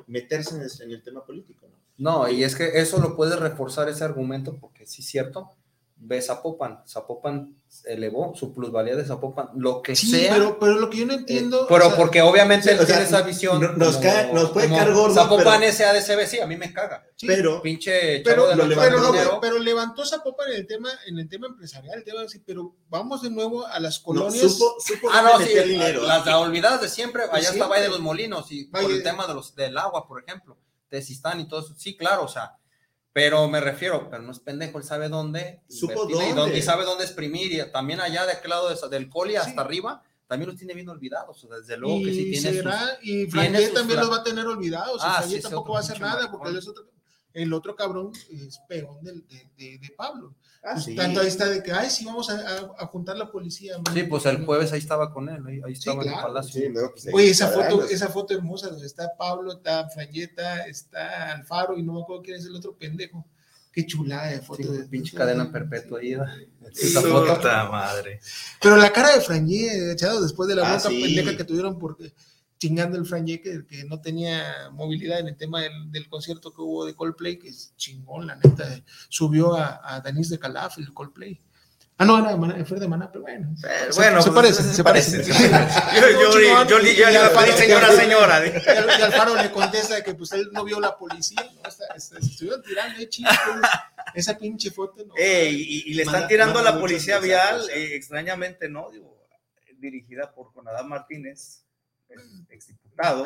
meterse 0.07 0.55
en 0.55 0.61
el, 0.63 0.71
en 0.81 0.91
el 0.91 1.03
tema 1.03 1.23
político, 1.23 1.67
¿no? 1.69 1.77
No, 1.99 2.27
y 2.27 2.43
es 2.43 2.55
que 2.55 2.69
eso 2.79 2.99
lo 2.99 3.15
puede 3.15 3.35
reforzar 3.35 3.87
ese 3.87 4.03
argumento, 4.03 4.57
porque 4.59 4.87
sí 4.87 5.03
es 5.03 5.07
cierto. 5.09 5.47
Ve 5.99 6.21
Zapopan, 6.21 6.83
Zapopan 6.87 7.55
elevó 7.85 8.33
su 8.35 8.53
plusvalía 8.53 8.95
de 8.95 9.03
Zapopan, 9.03 9.49
lo 9.55 9.81
que 9.81 9.95
Sí, 9.95 10.11
sea. 10.11 10.33
pero, 10.33 10.59
pero 10.59 10.73
lo 10.73 10.89
que 10.91 10.97
yo 10.97 11.05
no 11.07 11.13
eh, 11.13 11.17
entiendo. 11.17 11.65
pero 11.67 11.87
o 11.87 11.89
sea, 11.89 11.97
porque 11.97 12.21
obviamente 12.21 12.69
sí, 12.69 12.69
él 12.69 12.75
o 12.75 12.85
sea, 12.85 12.87
tiene 12.97 13.03
esa 13.03 13.21
visión. 13.23 13.59
no- 13.59 13.73
nos 13.73 13.97
cae- 13.97 14.31
nos 14.31 14.51
puede 14.51 14.69
caer 14.69 14.93
gordo, 14.93 15.13
Zapopan 15.15 15.59
pero- 15.61 15.73
SADCB, 15.73 16.27
sí, 16.27 16.39
a 16.39 16.45
mí 16.45 16.55
me 16.55 16.71
caga. 16.71 17.03
sí, 17.15 17.25
Pero, 17.25 17.61
Pinche 17.63 18.21
pero, 18.23 18.53
lo 18.55 18.67
la 18.67 18.75
pero, 18.75 18.99
no, 18.99 19.41
pero 19.41 19.57
levantó 19.59 20.05
Zapopan 20.05 20.49
en 20.51 20.55
el 20.57 20.67
tema, 20.67 20.89
en 21.07 21.17
el 21.17 21.27
tema 21.27 21.47
empresarial, 21.47 21.97
el 21.97 22.03
tema 22.03 22.21
así, 22.21 22.39
pero 22.45 22.75
vamos 22.89 23.23
de 23.23 23.31
nuevo 23.31 23.65
a 23.65 23.79
las 23.79 23.99
no, 23.99 24.05
colonias. 24.05 24.51
supo, 24.53 24.75
supo 24.79 25.09
Ah, 25.11 25.23
no, 25.23 25.43
sí, 25.45 25.51
dinero. 25.67 26.03
las 26.03 26.25
las 26.25 26.35
olvidadas 26.35 26.79
de 26.81 26.89
siempre. 26.89 27.23
Allá 27.23 27.37
está 27.39 27.51
siempre. 27.53 27.69
Valle 27.69 27.83
de 27.83 27.89
los 27.89 27.99
Molinos 28.01 28.51
y 28.51 28.65
por 28.65 28.81
Valle- 28.83 28.93
el 28.97 29.03
tema 29.03 29.25
de 29.25 29.33
los, 29.33 29.55
del 29.55 29.75
agua, 29.77 30.07
por 30.07 30.23
ejemplo, 30.23 30.57
de 30.91 31.01
Sistán 31.01 31.39
y 31.39 31.47
todo 31.47 31.61
eso. 31.61 31.73
Sí, 31.75 31.97
claro, 31.97 32.23
o 32.23 32.27
sea, 32.27 32.55
pero 33.17 33.47
me 33.47 33.59
refiero, 33.59 34.11
pero 34.11 34.21
no 34.21 34.31
es 34.31 34.39
pendejo, 34.39 34.77
él 34.77 34.83
sabe 34.83 35.09
dónde 35.09 35.59
Supo 35.67 36.07
y, 36.07 36.33
dónde. 36.35 36.55
y 36.55 36.61
sabe 36.61 36.85
dónde 36.85 37.03
exprimir. 37.03 37.51
Y 37.51 37.71
también 37.71 37.99
allá 37.99 38.27
de 38.27 38.33
aquel 38.33 38.51
lado 38.51 38.69
de 38.69 38.75
del 38.89 39.09
Coli 39.09 39.35
hasta 39.35 39.59
arriba, 39.61 40.03
también 40.27 40.49
los 40.51 40.55
tiene 40.55 40.75
bien 40.75 40.87
olvidados. 40.87 41.43
O 41.43 41.47
sea, 41.47 41.57
desde 41.57 41.77
luego 41.77 41.97
que 42.05 42.13
sí 42.13 42.29
tiene 42.29 42.61
sus- 42.61 42.63
y 43.01 43.25
sus 43.65 43.73
también 43.73 43.99
los 44.01 44.11
va 44.11 44.17
a 44.17 44.23
tener 44.23 44.45
olvidados. 44.45 45.01
Ah, 45.03 45.13
Frangé 45.15 45.29
sí, 45.29 45.35
ese 45.37 45.41
tampoco 45.49 45.71
va 45.71 45.79
a 45.79 45.81
hacer 45.81 45.99
nada 45.99 46.29
porque 46.29 46.49
él 46.49 46.57
es 46.57 46.67
otro- 46.67 46.85
el 47.43 47.53
otro 47.53 47.75
cabrón 47.75 48.11
es 48.31 48.59
peón 48.67 49.03
del- 49.03 49.25
de, 49.27 49.47
de- 49.57 49.77
de 49.79 49.89
Pablo. 49.95 50.33
Ah, 50.63 50.71
Pues 50.73 50.85
sí. 50.85 50.95
Tanto 50.95 51.21
ahí 51.21 51.27
está 51.27 51.45
de 51.47 51.61
que, 51.63 51.71
ay, 51.71 51.89
sí, 51.89 52.03
vamos 52.05 52.29
a, 52.29 52.33
a- 52.39 52.73
a 52.79 52.87
juntar 52.87 53.15
la 53.17 53.31
policía. 53.31 53.77
man. 53.77 53.93
Sí, 53.93 54.03
pues 54.03 54.25
el 54.25 54.43
jueves 54.45 54.71
ahí 54.73 54.79
estaba 54.79 55.13
con 55.13 55.29
él, 55.29 55.41
ahí, 55.47 55.61
ahí 55.65 55.73
estaba 55.73 56.01
en 56.01 56.07
el 56.09 56.13
claro, 56.13 56.27
palacio. 56.27 56.61
Sí, 56.61 56.69
no, 56.69 56.91
pues, 56.91 57.07
Oye, 57.13 57.29
esa 57.29 57.47
foto, 57.49 57.83
esa 57.85 58.07
foto 58.09 58.33
hermosa 58.33 58.69
donde 58.69 58.85
está 58.87 59.15
Pablo, 59.17 59.53
está 59.53 59.87
Frangeta, 59.89 60.65
está 60.65 61.31
Alfaro 61.33 61.77
y 61.77 61.83
no 61.83 61.93
me 61.93 62.01
acuerdo 62.01 62.23
quién 62.23 62.37
es 62.37 62.45
el 62.45 62.55
otro 62.55 62.75
pendejo. 62.75 63.25
Qué 63.71 63.85
chulada 63.85 64.27
de 64.31 64.41
foto. 64.41 64.63
Sí, 64.63 64.69
de 64.69 64.83
pinche 64.85 65.15
cadena 65.15 65.51
perpetua 65.51 65.99
ahí. 65.99 66.15
Sí, 66.73 66.87
Esa 66.87 67.01
foto. 67.01 67.35
Puta 67.35 67.69
madre. 67.69 68.19
Pero 68.59 68.75
la 68.75 68.91
cara 68.91 69.13
de 69.13 69.21
Frangé, 69.21 69.91
echado 69.91 70.19
después 70.21 70.49
de 70.49 70.55
la 70.55 70.63
Ah, 70.67 70.77
boca 70.77 70.89
sí. 70.89 70.99
pendeja 71.01 71.37
que 71.37 71.43
tuvieron 71.43 71.77
porque 71.77 72.11
chingando 72.57 72.97
el 72.97 73.05
Frangé 73.05 73.41
que, 73.41 73.65
que 73.65 73.83
no 73.85 74.01
tenía 74.01 74.69
movilidad 74.71 75.19
en 75.19 75.27
el 75.27 75.37
tema 75.37 75.61
del, 75.61 75.91
del 75.91 76.07
concierto 76.09 76.53
que 76.53 76.61
hubo 76.61 76.85
de 76.85 76.95
Coldplay, 76.95 77.37
que 77.37 77.49
es 77.49 77.73
chingón, 77.77 78.27
la 78.27 78.35
neta. 78.35 78.67
Subió 79.09 79.55
a, 79.55 79.79
a 79.83 80.01
Denise 80.01 80.35
de 80.35 80.39
Calaf 80.39 80.77
el 80.77 80.93
Coldplay. 80.93 81.41
Ah, 81.99 82.05
no, 82.05 82.19
era 82.19 82.29
de 82.29 82.37
Maná, 82.37 82.63
fue 82.63 82.79
de 82.79 82.87
Maná, 82.87 83.11
pero 83.11 83.23
bueno. 83.23 83.55
Eh, 83.57 83.87
Se- 83.91 83.99
bueno, 83.99 84.21
se 84.21 84.29
pues, 84.29 84.35
parece, 84.35 84.61
se 84.63 84.73
se 84.75 84.83
parece, 84.83 85.23
se 85.23 85.49
parece. 85.49 85.81
Yo, 85.95 86.11
yo, 86.11 86.39
yo, 86.39 86.65
yo, 86.67 86.79
le 86.79 87.17
Alfaro- 87.17 87.53
señora, 87.57 87.91
señora. 87.91 88.45
Y 88.45 88.49
y 88.51 89.01
Alfaro 89.01 89.35
le 89.35 89.49
contesta 89.49 90.03
que 90.03 90.13
pues 90.13 90.31
él 90.33 90.49
no 90.53 90.63
vio 90.63 90.79
la 90.79 90.95
policía, 90.95 91.41
¿no? 91.55 91.67
Está- 91.67 91.85
está- 91.95 92.19
se 92.21 92.27
estuvieron 92.27 92.61
tirando, 92.61 92.99
eh, 93.01 93.09
chicos. 93.09 93.33
Esa 94.13 94.37
pinche 94.37 94.69
foto, 94.69 95.03
¿no? 95.05 95.13
Ey, 95.17 95.55
y, 95.59 95.91
y 95.91 95.93
le 95.95 96.03
están 96.03 96.27
tirando 96.27 96.59
a 96.59 96.61
la 96.61 96.79
policía 96.79 97.17
vial, 97.19 97.61
¿eh? 97.71 97.73
eh, 97.93 97.95
extrañamente, 97.95 98.69
¿no? 98.69 98.91
Digo, 98.91 99.27
dirigida 99.79 100.31
por 100.33 100.53
Jonadab 100.53 100.85
Martínez, 100.85 101.63
el 102.09 102.45
exdiputado. 102.49 103.25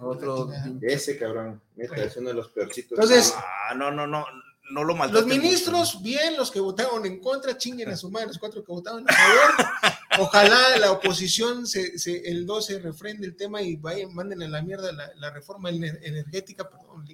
Otro. 0.00 0.50
Ese 0.82 1.18
cabrón, 1.18 1.60
neta, 1.76 1.96
es 1.96 2.16
uno 2.16 2.28
de 2.28 2.34
los 2.34 2.48
peorcitos. 2.48 2.92
Entonces, 2.98 3.34
Ah, 3.36 3.74
no, 3.74 3.90
no, 3.90 4.06
no, 4.06 4.24
no 4.72 4.84
lo 4.84 4.94
Los 5.06 5.26
ministros, 5.26 6.00
bien, 6.02 6.36
los 6.36 6.50
que 6.50 6.60
votaron 6.60 7.04
en 7.06 7.20
contra, 7.20 7.56
chinguen 7.58 7.88
a 7.90 7.96
su 7.96 8.10
madre, 8.10 8.28
los 8.28 8.38
cuatro 8.38 8.62
que 8.64 8.70
votaron 8.72 9.04
a 9.08 9.12
favor. 9.12 9.96
Ojalá 10.20 10.76
la 10.78 10.92
oposición 10.92 11.66
se, 11.66 11.98
se- 11.98 12.28
el 12.28 12.46
12 12.46 12.78
refrende 12.80 13.26
el 13.26 13.36
tema 13.36 13.62
y 13.62 13.76
vayan, 13.76 14.14
manden 14.14 14.42
a 14.42 14.48
la 14.48 14.62
mierda 14.62 14.92
la, 14.92 15.10
la 15.16 15.30
reforma 15.30 15.70
ener- 15.70 15.98
energética, 16.02 16.68
perdón. 16.68 17.06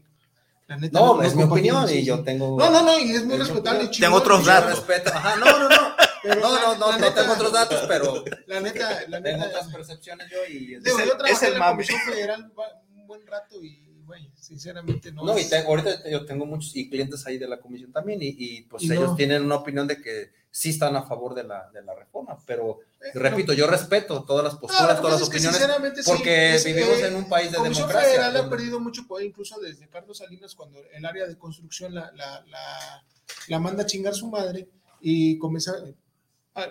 La 0.66 0.76
neta, 0.76 0.98
No, 0.98 1.22
es 1.22 1.34
mi 1.36 1.44
opinión 1.44 1.88
y 1.88 2.04
yo 2.04 2.22
tengo. 2.24 2.58
No, 2.58 2.70
no, 2.70 2.82
no, 2.82 2.98
y 2.98 3.12
es 3.12 3.24
muy 3.24 3.36
respetable. 3.38 3.88
Tengo 3.88 4.16
otros 4.16 4.44
datos. 4.44 4.70
respeto. 4.80 5.10
Ajá, 5.14 5.36
no, 5.36 5.46
no, 5.60 5.68
no. 5.68 5.94
Pero 6.28 6.40
No, 6.40 6.60
no, 6.60 6.74
no, 6.92 6.98
no 6.98 7.12
tengo 7.14 7.32
otros 7.32 7.52
datos, 7.52 7.84
pero 7.88 8.24
La 8.46 8.60
neta, 8.60 9.02
la 9.08 9.22
tengo 9.22 9.44
otras 9.44 9.68
percepciones 9.72 10.28
yo 10.30 10.38
y... 10.48 10.76
Digo, 10.76 10.80
Es 10.84 10.96
yo 10.96 11.02
el- 11.02 11.08
trabajé 11.10 11.32
es 11.32 11.42
el 11.42 11.52
en 11.54 11.58
la. 11.58 11.70
Comisión 11.70 12.00
Federal 12.00 12.52
un 12.96 13.06
buen 13.06 13.26
rato 13.26 13.62
y, 13.62 14.02
güey, 14.04 14.30
sinceramente 14.34 15.12
no. 15.12 15.24
No, 15.24 15.38
y 15.38 15.44
tengo, 15.48 15.68
ahorita 15.68 16.08
yo 16.10 16.24
tengo 16.24 16.44
muchos 16.46 16.74
y 16.74 16.88
clientes 16.90 17.24
ahí 17.26 17.38
de 17.38 17.46
la 17.48 17.58
comisión 17.60 17.92
también 17.92 18.20
y, 18.22 18.34
y, 18.38 18.62
pues 18.62 18.82
Y 18.82 18.92
ellos 18.92 19.10
no. 19.10 19.16
tienen 19.16 19.44
una 19.44 19.56
opinión 19.56 19.86
de 19.86 20.00
que 20.00 20.32
sí 20.50 20.70
están 20.70 20.96
a 20.96 21.02
favor 21.02 21.34
de 21.34 21.44
la, 21.44 21.68
de 21.70 21.82
la 21.82 21.94
reforma, 21.94 22.38
pero 22.46 22.80
eh, 23.02 23.10
repito, 23.14 23.52
yo 23.52 23.66
respeto 23.66 24.24
todas 24.24 24.42
las 24.42 24.54
posturas, 24.56 24.98
todas 25.02 25.20
las 25.20 25.28
opiniones, 25.28 25.58
sinceramente 25.58 26.02
sí, 26.02 26.10
porque 26.10 26.54
es, 26.54 26.64
vivimos 26.64 26.96
eh, 26.98 27.08
en 27.08 27.16
un 27.16 27.28
país 27.28 27.50
de 27.52 27.58
Comisión 27.58 27.86
democracia. 27.88 28.10
Federal 28.22 28.36
ha 28.38 28.48
perdido 28.48 28.80
mucho 28.80 29.06
poder, 29.06 29.26
incluso 29.26 29.60
desde 29.60 29.86
Carlos 29.88 30.16
Salinas, 30.18 30.54
cuando 30.54 30.80
el 30.92 31.04
área 31.04 31.26
de 31.26 31.36
construcción 31.36 31.94
la, 31.94 32.10
la, 32.12 32.42
la, 32.46 33.04
la 33.48 33.58
manda 33.58 33.82
a 33.82 33.86
chingar 33.86 34.14
su 34.14 34.28
madre 34.30 34.66
y 35.00 35.36
comienza, 35.36 35.72
a- 35.72 35.84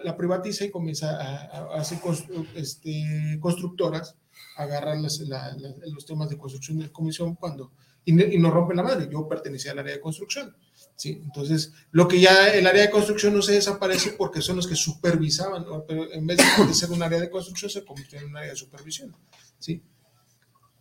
la 0.03 0.15
privatiza 0.17 0.65
y 0.65 0.71
comienza 0.71 1.11
a, 1.19 1.35
a- 1.75 1.79
hacer 1.79 1.99
constru- 1.99 2.47
este, 2.55 3.37
constructoras, 3.39 4.15
agarrar 4.57 4.97
las- 4.99 5.19
la- 5.19 5.53
la- 5.55 5.75
los 5.93 6.05
temas 6.05 6.29
de 6.29 6.37
construcción 6.37 6.79
de 6.79 6.91
comisión 6.91 7.35
cuando, 7.35 7.71
y, 8.03 8.11
no- 8.13 8.23
y 8.23 8.37
la 8.39 8.83
madre. 8.83 9.07
Yo 9.11 9.27
pertenecía 9.27 9.71
al 9.71 9.79
área 9.79 9.93
de 9.95 10.01
construcción. 10.01 10.55
¿sí? 10.95 11.21
Entonces, 11.23 11.73
lo 11.91 12.07
que 12.07 12.19
ya 12.19 12.49
el 12.53 12.65
área 12.67 12.83
de 12.83 12.89
construcción 12.91 13.33
no 13.33 13.41
se 13.41 13.51
desaparece 13.53 14.11
porque 14.13 14.41
son 14.41 14.55
los 14.55 14.67
que 14.67 14.75
supervisaban, 14.75 15.65
¿no? 15.65 15.85
pero 15.85 16.11
en 16.11 16.25
vez 16.25 16.37
de 16.67 16.73
ser 16.73 16.89
un 16.91 17.03
área 17.03 17.19
de 17.19 17.29
construcción, 17.29 17.69
se 17.69 17.83
convirtió 17.83 18.19
en 18.19 18.27
un 18.27 18.37
área 18.37 18.51
de 18.51 18.55
supervisión. 18.55 19.13
¿sí? 19.59 19.83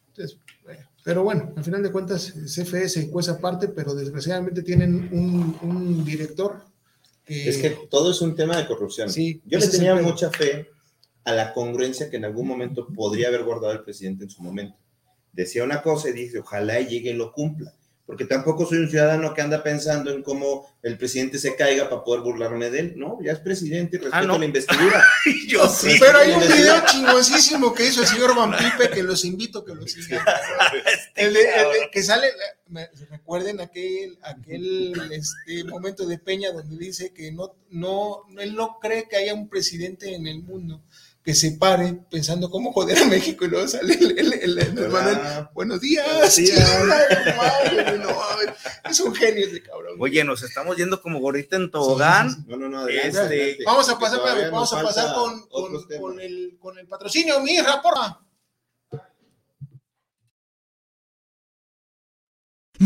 Entonces, 0.08 0.38
pero 1.02 1.22
bueno, 1.24 1.52
al 1.56 1.64
final 1.64 1.82
de 1.82 1.90
cuentas, 1.92 2.32
CFE 2.32 2.88
se 2.88 3.10
cuesta 3.10 3.32
aparte, 3.32 3.68
pero 3.68 3.94
desgraciadamente 3.94 4.62
tienen 4.62 5.08
un, 5.12 5.58
un 5.62 6.04
director 6.04 6.64
que, 7.24 7.48
Es 7.48 7.58
que 7.58 7.70
todo 7.90 8.10
es 8.10 8.20
un 8.20 8.34
tema 8.34 8.56
de 8.56 8.66
corrupción. 8.66 9.10
Sí, 9.10 9.40
Yo 9.44 9.58
le 9.58 9.68
tenía 9.68 9.94
mucha 9.94 10.30
fe 10.30 10.68
a 11.24 11.32
la 11.32 11.52
congruencia 11.52 12.10
que 12.10 12.16
en 12.16 12.24
algún 12.24 12.46
momento 12.46 12.86
podría 12.88 13.28
haber 13.28 13.44
guardado 13.44 13.72
el 13.72 13.82
presidente 13.82 14.24
en 14.24 14.30
su 14.30 14.42
momento. 14.42 14.76
Decía 15.32 15.64
una 15.64 15.82
cosa 15.82 16.10
y 16.10 16.12
dije, 16.12 16.38
ojalá 16.38 16.80
y 16.80 16.86
llegue 16.86 17.10
y 17.10 17.14
lo 17.14 17.32
cumpla. 17.32 17.74
Porque 18.06 18.26
tampoco 18.26 18.66
soy 18.66 18.78
un 18.80 18.90
ciudadano 18.90 19.32
que 19.32 19.40
anda 19.40 19.62
pensando 19.62 20.10
en 20.10 20.22
cómo 20.22 20.68
el 20.82 20.98
presidente 20.98 21.38
se 21.38 21.56
caiga 21.56 21.88
para 21.88 22.04
poder 22.04 22.20
burlarme 22.22 22.68
de 22.68 22.80
él. 22.80 22.92
No, 22.96 23.18
ya 23.22 23.32
es 23.32 23.38
presidente 23.38 23.96
y 23.96 24.00
respeto 24.00 24.16
Ah, 24.16 24.22
no. 24.26 24.38
la 24.38 24.44
investidura. 24.44 25.02
Yo 25.48 25.66
sí. 25.68 25.96
Pero 25.98 26.18
hay 26.18 26.32
un 26.32 26.40
video 26.40 26.82
chingoncísimo 26.86 27.72
que 27.72 27.86
hizo 27.86 28.02
el 28.02 28.06
señor 28.06 28.36
Van 28.36 28.52
Pipe 28.58 28.90
que 28.90 29.02
los 29.02 29.24
invito 29.24 29.60
a 29.60 29.64
que 29.64 29.74
lo 29.74 29.86
sigan. 29.88 30.22
El, 31.16 31.32
de- 31.32 31.40
el 31.44 31.64
de- 31.80 31.90
que 31.90 32.02
sale, 32.02 32.26
me- 32.68 32.90
recuerden 33.10 33.60
aquel, 33.60 34.18
aquel 34.22 34.92
este, 35.12 35.64
momento 35.64 36.06
de 36.06 36.18
Peña 36.18 36.52
donde 36.52 36.76
dice 36.76 37.12
que 37.14 37.32
no, 37.32 37.54
no, 37.70 38.24
él 38.38 38.54
no 38.54 38.78
cree 38.80 39.08
que 39.08 39.16
haya 39.16 39.32
un 39.32 39.48
presidente 39.48 40.14
en 40.14 40.26
el 40.26 40.42
mundo 40.42 40.82
que 41.24 41.34
se 41.34 41.52
pare 41.52 41.94
pensando 42.10 42.50
cómo 42.50 42.70
joder 42.72 42.98
a 42.98 43.06
México 43.06 43.46
y 43.46 43.48
luego 43.48 43.66
sale 43.66 43.94
el, 43.94 44.18
el- 44.18 44.32
el- 44.34 44.58
el 44.58 44.88
Manuel, 44.90 45.16
Ah, 45.22 45.50
buenos 45.54 45.80
días, 45.80 46.06
Buenos 46.06 46.36
días. 46.36 46.58
chinga, 46.58 46.84
madre, 47.36 47.98
no 47.98 48.08
mames, 48.14 48.48
es 48.90 49.00
un 49.00 49.14
genio 49.14 49.46
ese 49.46 49.62
cabrón. 49.62 49.96
Oye, 49.98 50.22
nos 50.22 50.42
estamos 50.42 50.76
yendo 50.76 51.00
como 51.00 51.20
gorrita 51.20 51.56
en 51.56 51.70
tobogán. 51.70 52.28
sí, 52.30 52.36
sí. 52.36 52.44
No, 52.46 52.56
no, 52.58 52.68
no, 52.68 52.80
adelante, 52.80 53.08
Este, 53.08 53.18
adelante. 53.20 53.62
Vamos 53.64 53.88
a 53.88 53.98
pasar, 53.98 54.20
vamos 54.50 54.72
a 54.74 54.82
pasar 54.82 55.14
con, 55.14 56.20
el, 56.20 56.56
con 56.60 56.78
el 56.78 56.86
patrocinio, 56.86 57.40
mi 57.40 57.56
porfa. 57.82 58.20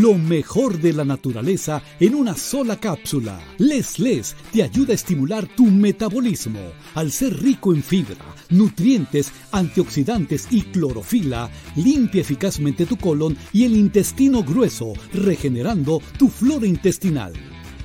Lo 0.00 0.14
mejor 0.14 0.80
de 0.80 0.92
la 0.92 1.04
naturaleza 1.04 1.82
en 1.98 2.14
una 2.14 2.36
sola 2.36 2.78
cápsula. 2.78 3.40
Les 3.58 3.98
Les 3.98 4.36
te 4.52 4.62
ayuda 4.62 4.92
a 4.92 4.94
estimular 4.94 5.48
tu 5.56 5.66
metabolismo. 5.66 6.60
Al 6.94 7.10
ser 7.10 7.42
rico 7.42 7.74
en 7.74 7.82
fibra, 7.82 8.24
nutrientes, 8.48 9.32
antioxidantes 9.50 10.46
y 10.52 10.62
clorofila, 10.62 11.50
limpia 11.74 12.20
eficazmente 12.20 12.86
tu 12.86 12.96
colon 12.96 13.36
y 13.52 13.64
el 13.64 13.74
intestino 13.74 14.44
grueso, 14.44 14.92
regenerando 15.12 16.00
tu 16.16 16.28
flora 16.28 16.68
intestinal. 16.68 17.32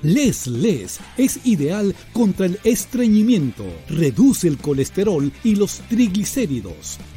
Les 0.03 0.45
Les 0.45 0.99
es 1.17 1.39
ideal 1.45 1.95
contra 2.11 2.45
el 2.45 2.59
estreñimiento, 2.63 3.65
reduce 3.89 4.47
el 4.47 4.57
colesterol 4.57 5.31
y 5.43 5.55
los 5.55 5.79
triglicéridos, 5.89 6.99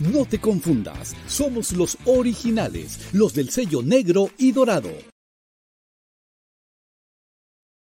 No 0.00 0.24
te 0.24 0.40
confundas, 0.40 1.16
somos 1.26 1.72
los 1.72 1.98
originales, 2.04 3.12
los 3.12 3.34
del 3.34 3.50
sello 3.50 3.82
negro 3.82 4.30
y 4.38 4.52
dorado. 4.52 4.92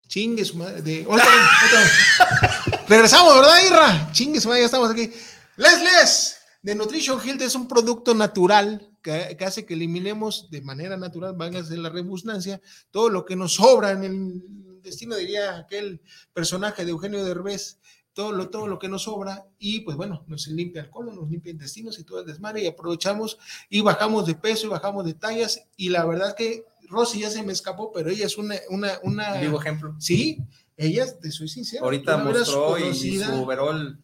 Chingue 0.07 0.45
su 0.45 0.59
madre. 0.59 0.83
De... 0.83 1.07
Regresamos, 2.89 3.35
¿verdad, 3.37 3.67
Irra? 3.67 4.13
Chingue 4.13 4.39
su 4.39 4.49
madre, 4.49 4.61
ya 4.61 4.67
estamos 4.67 4.91
aquí. 4.91 5.11
Les 5.57 5.83
Les 5.83 6.37
de 6.61 6.75
Nutrition 6.75 7.19
Health 7.27 7.41
es 7.41 7.55
un 7.55 7.67
producto 7.67 8.15
natural 8.15 8.91
que, 9.03 9.35
que 9.39 9.45
hace 9.47 9.65
que 9.65 9.73
eliminemos 9.73 10.51
de 10.51 10.61
manera 10.61 10.99
natural, 10.99 11.35
van 11.35 11.57
a 11.57 11.61
hacer 11.61 11.79
la 11.79 11.89
redundancia, 11.89 12.61
todo 12.91 13.09
lo 13.09 13.25
que 13.25 13.35
nos 13.35 13.55
sobra 13.55 13.93
en 13.93 14.05
el 14.05 14.43
destino, 14.83 15.17
diría 15.17 15.57
aquel 15.57 16.03
personaje 16.35 16.85
de 16.85 16.91
Eugenio 16.91 17.25
Derbez, 17.25 17.79
todo 18.15 18.33
lo, 18.33 18.49
todo 18.49 18.67
lo 18.67 18.79
que 18.79 18.89
nos 18.89 19.03
sobra 19.03 19.47
y 19.59 19.81
pues 19.81 19.97
bueno, 19.97 20.25
nos 20.29 20.47
limpia 20.47 20.83
el 20.83 20.91
colon, 20.91 21.17
nos 21.17 21.29
limpia 21.29 21.51
intestinos 21.53 21.99
y 21.99 22.05
todo 22.05 22.21
el 22.21 22.27
desmadre 22.27 22.62
y 22.62 22.67
aprovechamos 22.67 23.39
y 23.69 23.81
bajamos 23.81 24.27
de 24.27 24.35
peso 24.35 24.67
y 24.67 24.71
bajamos 24.71 25.05
de 25.05 25.15
tallas 25.15 25.67
y 25.77 25.91
la 25.91 26.07
verdad 26.07 26.35
que 26.35 26.65
Rosy 26.89 27.21
ya 27.21 27.31
se 27.31 27.43
me 27.43 27.53
escapó, 27.53 27.93
pero 27.93 28.11
ella 28.11 28.27
es 28.27 28.39
una, 28.39 28.57
una, 28.71 28.99
una 29.03 29.35
Vivo 29.41 29.61
ejemplo. 29.61 29.97
Sí, 29.99 30.39
ella, 30.77 31.07
te 31.19 31.31
soy 31.31 31.49
sincero. 31.49 31.85
Ahorita 31.85 32.17
mostró 32.19 32.79
y, 32.79 32.95
su 32.95 33.33
overall. 33.33 33.99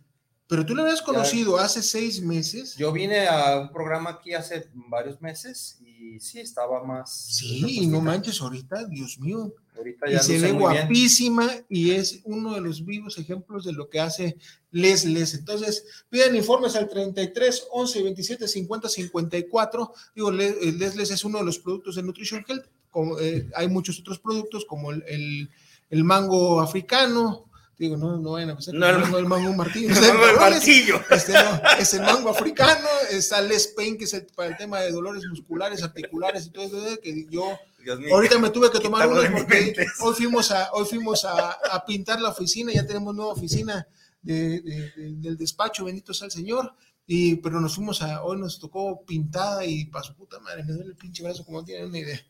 Pero 0.51 0.67
tú 0.67 0.75
la 0.75 0.83
habías 0.83 1.01
conocido 1.01 1.57
hace 1.59 1.81
seis 1.81 2.21
meses. 2.21 2.75
Yo 2.77 2.91
vine 2.93 3.29
a 3.29 3.57
un 3.61 3.73
programa 3.73 4.11
aquí 4.11 4.35
hace 4.35 4.69
varios 4.75 5.21
meses 5.23 5.79
y 5.81 6.19
sí, 6.19 6.41
estaba 6.41 6.83
más. 6.83 7.09
sí, 7.37 7.83
y 7.83 7.87
no 7.87 8.01
manches, 8.01 8.41
ahorita, 8.41 8.85
Dios 8.87 9.19
mío. 9.21 9.55
Ahorita 9.77 10.09
Y 10.09 10.13
ya 10.13 10.19
se 10.19 10.35
luce 10.35 10.47
ve 10.47 10.53
muy 10.53 10.73
bien. 10.73 10.83
guapísima 10.87 11.49
y 11.69 11.93
es 11.93 12.21
uno 12.25 12.55
de 12.55 12.61
los 12.61 12.85
vivos 12.85 13.17
ejemplos 13.17 13.65
de 13.65 13.73
lo 13.73 13.89
que 13.89 14.01
hace 14.01 14.37
Les 14.73 15.05
Les. 15.05 15.35
Entonces, 15.35 15.85
piden 16.09 16.35
informes 16.35 16.75
al 16.75 16.89
33 16.89 17.69
11 17.71 18.03
27 18.03 18.49
50 18.49 18.89
54. 18.89 19.93
Digo, 20.17 20.33
eh, 20.33 20.75
Les 20.77 20.97
Les 20.97 21.11
es 21.13 21.25
uno 21.25 21.39
de 21.39 21.45
los 21.45 21.61
productos 21.61 21.95
de 21.95 22.03
Nutrition 22.03 22.45
Health. 22.49 22.67
Como, 22.91 23.21
eh, 23.21 23.49
hay 23.55 23.69
muchos 23.69 24.01
otros 24.01 24.19
productos 24.19 24.65
como 24.65 24.91
el, 24.91 25.05
el, 25.07 25.49
el 25.91 26.03
mango 26.05 26.61
africano. 26.61 27.50
Digo, 27.81 27.97
no, 27.97 28.19
no 28.19 28.33
vayan 28.33 28.51
a 28.51 28.55
pensar 28.57 28.75
No, 28.75 28.87
el, 28.87 28.95
el- 28.97 29.01
mango, 29.01 29.19
el 29.19 29.27
mango 29.27 29.53
Martín. 29.55 29.91
El 29.91 30.01
del 30.01 30.13
martillo. 30.39 31.01
Este 31.11 31.33
no, 31.33 31.63
es 31.79 31.95
el 31.95 32.03
mango 32.03 32.29
africano, 32.29 32.87
está 33.11 33.41
Les 33.41 33.69
Pain, 33.69 33.97
que 33.97 34.05
es 34.05 34.13
el- 34.13 34.27
para 34.37 34.51
el 34.51 34.57
tema 34.59 34.81
de 34.81 34.93
dolores 34.93 35.25
musculares, 35.31 35.83
articulares 35.83 36.47
y 36.47 36.51
todo 36.51 36.65
eso, 36.67 37.01
que 37.01 37.27
yo 37.31 37.57
mío. 37.99 38.15
ahorita 38.15 38.39
me 38.39 38.51
tuve 38.51 38.71
que 38.71 38.81
tomar 38.81 39.09
mi 39.09 39.31
porque 39.41 39.75
hoy 40.01 40.15
fuimos 40.15 40.51
a, 40.51 40.71
hoy 40.75 40.85
fuimos 40.85 41.25
a, 41.25 41.53
a 41.53 41.85
pintar 41.87 42.21
la 42.21 42.29
oficina, 42.29 42.71
ya 42.71 42.87
tenemos 42.87 43.15
nueva 43.15 43.33
oficina 43.33 43.87
de- 44.21 44.61
de- 44.61 44.93
de- 44.95 45.13
del 45.17 45.39
despacho, 45.39 45.87
bendito 45.87 46.13
sea 46.13 46.27
el 46.27 46.33
Señor, 46.33 46.75
y, 47.13 47.35
pero 47.35 47.61
nos 47.61 47.75
fuimos 47.75 48.03
a, 48.03 48.23
hoy 48.23 48.39
nos 48.39 48.61
tocó 48.61 49.05
pintada 49.05 49.65
y 49.67 49.87
para 49.87 50.05
su 50.05 50.15
puta 50.15 50.39
madre, 50.39 50.63
me 50.63 50.73
duele 50.75 50.91
el 50.91 50.97
pinche 50.97 51.25
brazo 51.25 51.45
como 51.45 51.65
tienen 51.65 51.89
una 51.89 51.99
idea, 51.99 52.21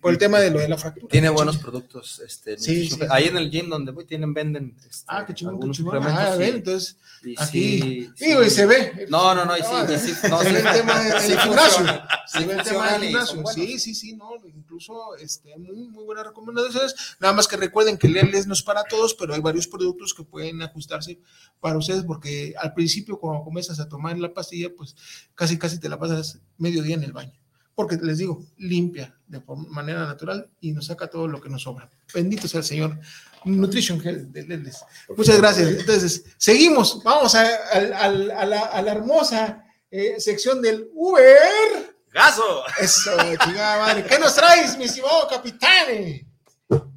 por 0.00 0.12
el 0.12 0.16
tema 0.16 0.38
de 0.40 0.50
lo 0.50 0.58
de 0.58 0.66
la 0.66 0.78
fractura. 0.78 1.08
Tiene 1.10 1.28
buenos 1.28 1.58
productos. 1.58 2.20
Este, 2.20 2.56
Sí, 2.56 2.88
sí. 2.88 2.98
Ahí 3.10 3.26
en 3.26 3.36
el 3.36 3.50
gym 3.50 3.68
donde 3.68 3.92
voy 3.92 4.06
tienen, 4.06 4.32
venden. 4.32 4.78
este, 4.88 5.04
Ah, 5.08 5.26
qué 5.26 5.34
chingón, 5.34 5.60
qué 5.60 5.70
chingón. 5.72 6.02
Ah, 6.06 6.32
a 6.32 6.36
ver, 6.36 6.54
entonces, 6.54 6.96
Y 7.22 7.34
aquí, 7.38 7.80
sí, 7.82 8.10
sí. 8.16 8.26
digo, 8.28 8.42
y 8.42 8.48
se 8.48 8.64
ve. 8.64 9.06
No, 9.10 9.34
no, 9.34 9.44
no, 9.44 9.54
y 9.58 9.60
sí, 9.60 9.66
Ah, 9.70 9.86
y 9.86 9.98
sí, 9.98 10.14
no, 10.30 10.38
se 10.38 10.52
ve 10.52 10.58
el 10.58 10.72
tema 10.72 11.02
del 11.02 11.20
gimnasio. 11.20 11.86
Se 12.26 12.46
ve 12.46 12.54
el 12.54 12.62
tema 12.62 12.92
del 12.92 13.02
gimnasio. 13.02 13.46
Sí, 13.46 13.78
sí, 13.78 13.94
sí, 13.94 14.16
no, 14.16 14.30
incluso 14.46 15.16
este, 15.16 15.54
muy, 15.58 15.86
muy 15.88 16.04
buenas 16.04 16.24
recomendaciones. 16.26 16.94
Nada 17.20 17.34
más 17.34 17.46
que 17.46 17.58
recuerden 17.58 17.98
que 17.98 18.08
leerles 18.08 18.46
no 18.46 18.54
es 18.54 18.62
para 18.62 18.84
todos, 18.84 19.12
pero 19.12 19.34
hay 19.34 19.40
varios 19.40 19.66
productos 19.66 20.14
que 20.14 20.22
pueden 20.22 20.62
ajustarse 20.62 21.20
para 21.60 21.76
ustedes, 21.76 22.04
porque 22.04 22.54
al 22.58 22.72
principio, 22.72 23.18
cuando 23.18 23.44
comienzas 23.44 23.78
a 23.80 23.86
tomar 23.88 24.16
la 24.16 24.29
pastilla, 24.30 24.68
pues 24.76 24.94
casi, 25.34 25.58
casi 25.58 25.78
te 25.78 25.88
la 25.88 25.98
pasas 25.98 26.38
medio 26.58 26.82
día 26.82 26.96
en 26.96 27.04
el 27.04 27.12
baño. 27.12 27.32
porque 27.74 27.96
les 27.96 28.18
digo, 28.18 28.44
limpia 28.58 29.16
de 29.26 29.40
manera 29.68 30.04
natural 30.04 30.50
y 30.60 30.72
nos 30.72 30.86
saca 30.86 31.08
todo 31.08 31.26
lo 31.28 31.40
que 31.40 31.48
nos 31.48 31.62
sobra. 31.62 31.88
Bendito 32.12 32.46
sea 32.46 32.58
el 32.60 32.64
Señor. 32.66 32.98
Nutrition 33.44 33.98
Health 34.06 34.28
de 34.32 34.42
Leles. 34.42 34.84
Muchas 35.16 35.38
gracias. 35.38 35.68
Entonces, 35.70 36.24
seguimos. 36.36 37.02
Vamos 37.02 37.34
a, 37.34 37.46
al- 37.72 37.92
al- 37.94 38.30
a 38.32 38.44
la, 38.44 38.60
a 38.66 38.82
la 38.82 38.92
hermosa 38.92 39.64
eh, 39.90 40.16
sección 40.20 40.60
del 40.60 40.90
Uber. 40.92 41.94
¡Gaso! 42.12 42.64
Eso, 42.78 43.12
chingada 43.44 43.78
madre. 43.78 44.04
¿Qué 44.04 44.18
nos 44.18 44.34
traes, 44.34 44.76
mi 44.76 44.84
estimado 44.84 45.26
capitán? 45.28 45.86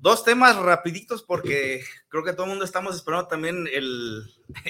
Dos 0.01 0.25
temas 0.25 0.55
rapiditos 0.57 1.23
porque 1.23 1.81
creo 2.09 2.23
que 2.25 2.33
todo 2.33 2.43
el 2.43 2.49
mundo 2.49 2.65
estamos 2.65 2.93
esperando 2.95 3.27
también 3.27 3.67
el, 3.71 4.23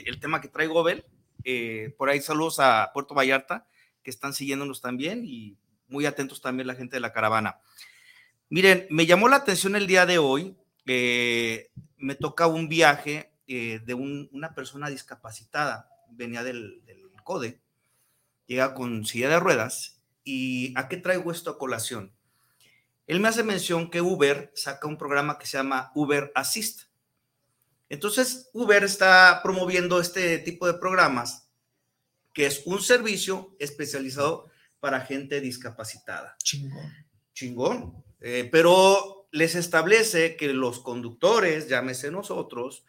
el 0.05 0.19
tema 0.19 0.39
que 0.41 0.47
trae 0.47 0.67
Gobel. 0.67 1.03
Eh, 1.43 1.93
por 1.97 2.09
ahí 2.09 2.21
saludos 2.21 2.59
a 2.59 2.91
Puerto 2.93 3.13
Vallarta, 3.15 3.67
que 4.01 4.09
están 4.09 4.33
siguiéndonos 4.33 4.81
también 4.81 5.23
y 5.25 5.57
muy 5.87 6.05
atentos 6.05 6.41
también 6.41 6.67
la 6.67 6.75
gente 6.75 6.95
de 6.95 6.99
la 7.01 7.13
caravana. 7.13 7.59
Miren, 8.49 8.87
me 8.89 9.05
llamó 9.05 9.27
la 9.29 9.37
atención 9.37 9.75
el 9.75 9.87
día 9.87 10.05
de 10.05 10.17
hoy, 10.17 10.55
eh, 10.85 11.71
me 11.97 12.15
toca 12.15 12.47
un 12.47 12.67
viaje 12.69 13.31
eh, 13.47 13.79
de 13.85 13.93
un- 13.93 14.29
una 14.31 14.53
persona 14.55 14.89
discapacitada, 14.89 15.89
venía 16.09 16.43
del, 16.43 16.83
del 16.85 17.11
CODE, 17.23 17.59
llega 18.47 18.73
con 18.73 19.05
silla 19.05 19.29
de 19.29 19.39
ruedas 19.39 20.01
y 20.23 20.73
¿a 20.77 20.87
qué 20.87 20.97
traigo 20.97 21.31
esto 21.31 21.49
a 21.51 21.57
colación? 21.57 22.13
Él 23.07 23.19
me 23.19 23.27
hace 23.27 23.43
mención 23.43 23.89
que 23.89 24.01
Uber 24.01 24.51
saca 24.55 24.87
un 24.87 24.97
programa 24.97 25.37
que 25.37 25.45
se 25.45 25.57
llama 25.57 25.91
Uber 25.93 26.31
Assist. 26.35 26.83
Entonces, 27.93 28.49
Uber 28.53 28.83
está 28.83 29.41
promoviendo 29.43 30.01
este 30.01 30.39
tipo 30.39 30.65
de 30.65 30.73
programas, 30.73 31.47
que 32.33 32.47
es 32.47 32.63
un 32.65 32.81
servicio 32.81 33.55
especializado 33.59 34.49
para 34.79 35.01
gente 35.01 35.39
discapacitada. 35.41 36.35
Chingón. 36.43 36.91
Chingón. 37.35 38.03
Eh, 38.19 38.49
pero 38.51 39.27
les 39.31 39.53
establece 39.53 40.35
que 40.37 40.53
los 40.53 40.79
conductores, 40.79 41.69
llámese 41.69 42.09
nosotros, 42.09 42.83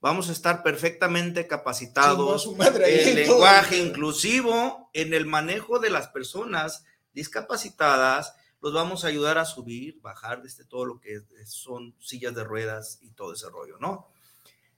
vamos 0.00 0.28
a 0.28 0.32
estar 0.32 0.64
perfectamente 0.64 1.46
capacitados 1.46 2.48
en 2.84 3.14
lenguaje 3.14 3.78
inclusivo, 3.78 4.90
en 4.92 5.14
el 5.14 5.24
manejo 5.24 5.78
de 5.78 5.90
las 5.90 6.08
personas 6.08 6.84
discapacitadas, 7.12 8.34
los 8.60 8.74
vamos 8.74 9.04
a 9.04 9.08
ayudar 9.08 9.38
a 9.38 9.44
subir, 9.44 10.00
bajar 10.00 10.42
desde 10.42 10.64
todo 10.64 10.84
lo 10.84 11.00
que 11.00 11.20
son 11.46 11.94
sillas 12.00 12.34
de 12.34 12.42
ruedas 12.42 12.98
y 13.02 13.12
todo 13.12 13.34
ese 13.34 13.48
rollo, 13.48 13.78
¿no? 13.78 14.17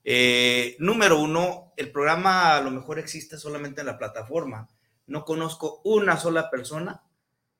Eh, 0.04 0.76
número 0.78 1.18
uno, 1.20 1.72
el 1.76 1.90
programa 1.92 2.56
a 2.56 2.60
lo 2.62 2.70
mejor 2.70 2.98
existe 2.98 3.36
solamente 3.38 3.80
en 3.80 3.86
la 3.86 3.98
plataforma. 3.98 4.68
No 5.06 5.24
conozco 5.24 5.80
una 5.84 6.16
sola 6.16 6.50
persona 6.50 7.02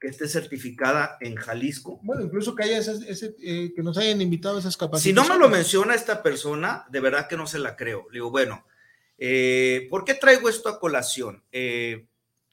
que 0.01 0.09
esté 0.09 0.29
certificada 0.29 1.19
en 1.21 1.37
Jalisco. 1.37 2.01
Bueno, 2.03 2.23
incluso 2.23 2.55
que 2.55 2.65
haya 2.65 2.79
esas- 2.79 3.03
ese, 3.03 3.35
eh, 3.43 3.73
que 3.77 3.83
nos 3.83 3.99
hayan 3.99 4.23
invitado 4.23 4.57
a 4.57 4.61
esas 4.61 4.73
Si 4.75 4.79
capacitaciones. 4.79 5.29
no 5.29 5.35
me 5.35 5.41
lo 5.41 5.51
menciona 5.51 5.95
esta 5.95 6.23
persona, 6.23 6.87
de 6.91 7.01
verdad 7.01 7.29
que 7.29 7.37
no 7.37 7.47
se 7.47 7.59
la 7.59 7.77
creo. 7.77 8.07
Le 8.11 8.15
digo, 8.15 8.31
bueno, 8.31 8.65
eh, 9.19 9.87
¿por 9.91 10.05
qué 10.07 10.15
traigo 10.15 10.49
esto 10.49 10.71
a 10.71 10.81
colación? 10.81 11.45
Eh, 11.53 12.07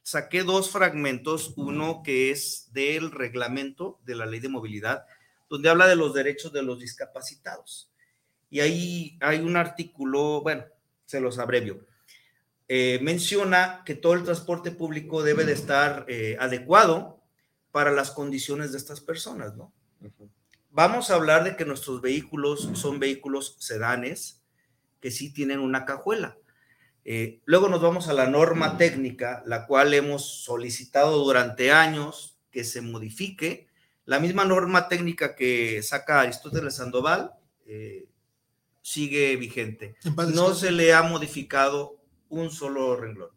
saqué 0.03 0.43
dos 0.43 0.69
fragmentos, 0.71 1.53
uno 1.55 2.01
que 2.03 2.31
es 2.31 2.67
del 2.73 3.11
reglamento 3.11 3.99
de 4.03 4.15
la 4.15 4.25
ley 4.25 4.41
de 4.41 4.49
movilidad, 4.49 5.05
donde 5.49 5.69
habla 5.69 5.87
de 5.87 5.95
los 5.95 6.13
derechos 6.13 6.51
de 6.51 6.63
los 6.63 6.79
discapacitados. 6.79 7.89
Y 8.49 8.59
ahí 8.61 9.17
hay 9.21 9.39
un 9.39 9.57
artículo, 9.57 10.41
bueno, 10.41 10.65
se 11.05 11.19
los 11.19 11.39
abrevio. 11.39 11.85
Eh, 12.67 12.99
menciona 13.01 13.83
que 13.85 13.95
todo 13.95 14.13
el 14.13 14.23
transporte 14.23 14.71
público 14.71 15.23
debe 15.23 15.45
de 15.45 15.53
estar 15.53 16.05
eh, 16.07 16.37
adecuado 16.39 17.21
para 17.71 17.91
las 17.91 18.11
condiciones 18.11 18.71
de 18.71 18.77
estas 18.77 19.01
personas, 19.01 19.55
¿no? 19.55 19.71
Vamos 20.69 21.09
a 21.09 21.15
hablar 21.15 21.43
de 21.43 21.55
que 21.55 21.65
nuestros 21.65 22.01
vehículos 22.01 22.69
son 22.73 22.99
vehículos 22.99 23.55
sedanes 23.59 24.43
que 24.99 25.11
sí 25.11 25.33
tienen 25.33 25.59
una 25.59 25.85
cajuela. 25.85 26.37
Eh, 27.09 27.39
luego 27.45 27.69
nos 27.69 27.81
vamos 27.81 28.09
a 28.09 28.13
la 28.13 28.27
norma 28.27 28.77
técnica, 28.77 29.41
la 29.45 29.65
cual 29.65 29.93
hemos 29.93 30.43
solicitado 30.43 31.23
durante 31.23 31.71
años 31.71 32.37
que 32.51 32.63
se 32.63 32.81
modifique. 32.81 33.67
La 34.05 34.19
misma 34.19 34.43
norma 34.43 34.87
técnica 34.87 35.35
que 35.35 35.81
saca 35.83 36.19
Aristóteles 36.19 36.75
Sandoval 36.75 37.33
eh, 37.65 38.07
sigue 38.87 39.35
vigente. 39.35 39.97
No 40.33 40.55
se 40.55 40.71
le 40.71 40.93
ha 40.93 41.03
modificado 41.03 41.99
un 42.29 42.49
solo 42.51 42.95
renglón. 42.95 43.31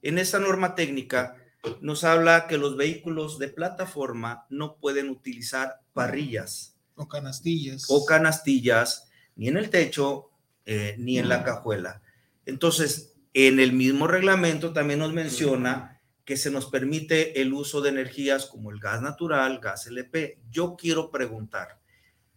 En 0.00 0.16
esa 0.16 0.38
norma 0.38 0.74
técnica 0.74 1.36
nos 1.82 2.02
habla 2.02 2.46
que 2.46 2.56
los 2.56 2.78
vehículos 2.78 3.38
de 3.38 3.48
plataforma 3.48 4.46
no 4.48 4.76
pueden 4.76 5.10
utilizar 5.10 5.80
parrillas 5.92 6.78
O 6.94 7.06
canastillas. 7.06 7.84
o 7.90 8.06
canastillas 8.06 9.10
ni 9.36 9.48
en 9.48 9.58
el 9.58 9.68
techo 9.68 10.30
eh, 10.64 10.94
ni 10.98 11.18
en 11.18 11.28
la 11.28 11.44
cajuela. 11.44 12.00
Entonces, 12.46 13.12
en 13.34 13.60
el 13.60 13.74
mismo 13.74 14.06
reglamento 14.06 14.72
también 14.72 15.00
nos 15.00 15.12
menciona 15.12 16.00
que 16.24 16.38
se 16.38 16.50
nos 16.50 16.70
permite 16.70 17.42
el 17.42 17.52
uso 17.52 17.82
de 17.82 17.90
energías 17.90 18.46
como 18.46 18.70
el 18.70 18.80
gas 18.80 19.02
natural, 19.02 19.58
gas 19.60 19.86
LP. 19.88 20.40
Yo 20.50 20.74
quiero 20.74 21.10
preguntar, 21.10 21.78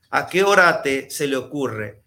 ¿a 0.09 0.27
qué 0.27 0.43
orate 0.43 1.09
se 1.09 1.27
le 1.27 1.37
ocurre 1.37 2.02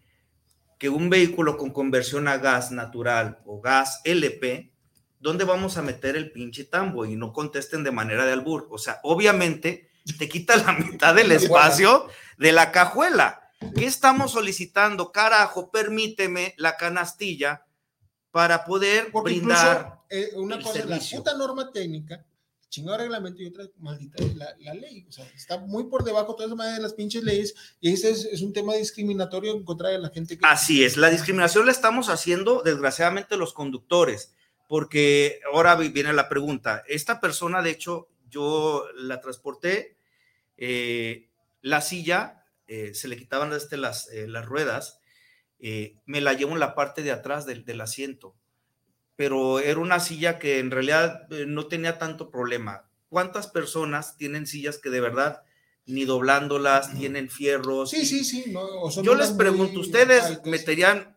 que 0.79 0.89
un 0.89 1.09
vehículo 1.11 1.57
con 1.57 1.71
conversión 1.71 2.29
a 2.29 2.39
gas 2.39 2.71
natural 2.71 3.41
o 3.47 3.61
gas 3.61 4.01
LP, 4.05 4.73
¿dónde 5.21 5.45
vamos 5.45 5.77
a 5.77 5.83
meter 5.83 6.17
el 6.17 6.31
pinche 6.33 6.65
tambo? 6.65 7.07
Y 7.07 7.17
no 7.17 7.33
contesten 7.33 7.83
de 7.83 7.93
manera 7.93 8.27
de 8.27 8.33
albur. 8.33 8.69
O 8.71 8.79
sea, 8.79 9.01
obviamente 9.03 9.91
te 10.19 10.29
quita 10.29 10.57
la 10.57 10.73
mitad 10.79 11.15
del 11.15 11.33
espacio 11.33 12.07
de 12.39 12.53
la 12.53 12.73
cajuela. 12.73 13.51
¿Qué 13.75 13.87
estamos 13.87 14.33
solicitando? 14.33 15.13
Carajo, 15.13 15.71
permíteme 15.71 16.55
la 16.59 16.77
canastilla 16.77 17.65
para 18.31 18.65
poder 18.67 19.11
Porque 19.11 19.33
brindar. 19.33 20.03
incluso, 20.11 20.35
eh, 20.35 20.37
una 20.37 20.57
el 20.57 20.63
cosa, 20.63 20.75
servicio. 20.75 21.19
la 21.19 21.25
puta 21.25 21.39
norma 21.39 21.73
técnica, 21.73 22.25
chingado 22.69 22.99
reglamento 22.99 23.43
y 23.43 23.47
otra 23.47 23.65
maldita 23.79 24.23
la, 24.35 24.75
ley. 24.75 25.07
O 25.09 25.13
sea, 25.13 25.27
está 25.35 25.59
muy 25.59 25.85
por 25.85 26.05
debajo 26.05 26.35
toda 26.35 26.47
esa 26.47 26.55
manera 26.57 26.77
de 26.77 26.83
las 26.83 26.95
pinches 26.95 27.23
leyes 27.23 27.55
y 27.81 27.93
ese 27.93 28.11
es, 28.11 28.43
un 28.43 28.53
tema 28.53 28.75
discriminatorio 28.75 29.53
en 29.53 29.65
contra 29.65 29.91
de 29.91 29.99
la 29.99 30.11
gente 30.11 30.37
que. 30.37 30.47
Así 30.47 30.85
es, 30.85 30.97
la 30.97 31.11
discriminación 31.11 31.67
la 31.67 31.73
estamos 31.73 32.09
haciendo, 32.09 32.63
desgraciadamente, 32.63 33.37
los 33.37 33.53
conductores, 33.53 34.35
porque 34.69 35.41
ahora 35.53 35.75
vi- 35.77 35.89
viene 35.89 36.13
la 36.13 36.29
pregunta. 36.29 36.83
Esta 36.89 37.21
persona, 37.21 37.63
de 37.63 37.71
hecho, 37.71 38.09
yo 38.29 38.85
la 38.97 39.21
transporté, 39.21 39.97
eh, 40.57 41.29
la 41.63 41.81
silla, 41.81 42.45
eh, 42.67 42.95
se 42.95 43.09
le 43.09 43.17
quitaban 43.17 43.53
este, 43.53 43.77
las, 43.77 44.09
eh, 44.11 44.27
ruedas, 44.27 45.01
me 46.05 46.21
la 46.21 46.35
llevo 46.35 46.53
en 46.53 46.61
la 46.61 46.75
parte 46.75 47.03
de 47.03 47.11
atrás 47.11 47.47
del 47.47 47.81
asiento, 47.81 48.37
pero 49.17 49.59
era 49.61 49.81
una 49.81 49.99
silla 50.01 50.39
que 50.39 50.59
en 50.59 50.71
realidad 50.71 51.27
eh, 51.33 51.45
no 51.47 51.67
tenía 51.67 51.99
tanto 51.99 52.31
problema. 52.31 52.89
¿Cuántas 53.09 53.47
personas 53.49 54.17
tienen 54.17 54.47
sillas 54.47 54.79
que 54.79 54.91
de 54.91 55.01
verdad 55.01 55.43
ni 55.87 56.05
doblándolas 56.05 56.93
tienen 56.95 57.31
fierros? 57.31 57.91
Sí, 57.91 58.01
y- 58.03 58.07
sí, 58.07 58.25
sí. 58.25 58.53
no, 58.53 58.61
o 58.83 58.91
son 58.91 59.05
yo 59.05 59.15
les 59.15 59.31
pregunto, 59.31 59.81
¿ustedes 59.81 60.43
meterían 60.45 61.17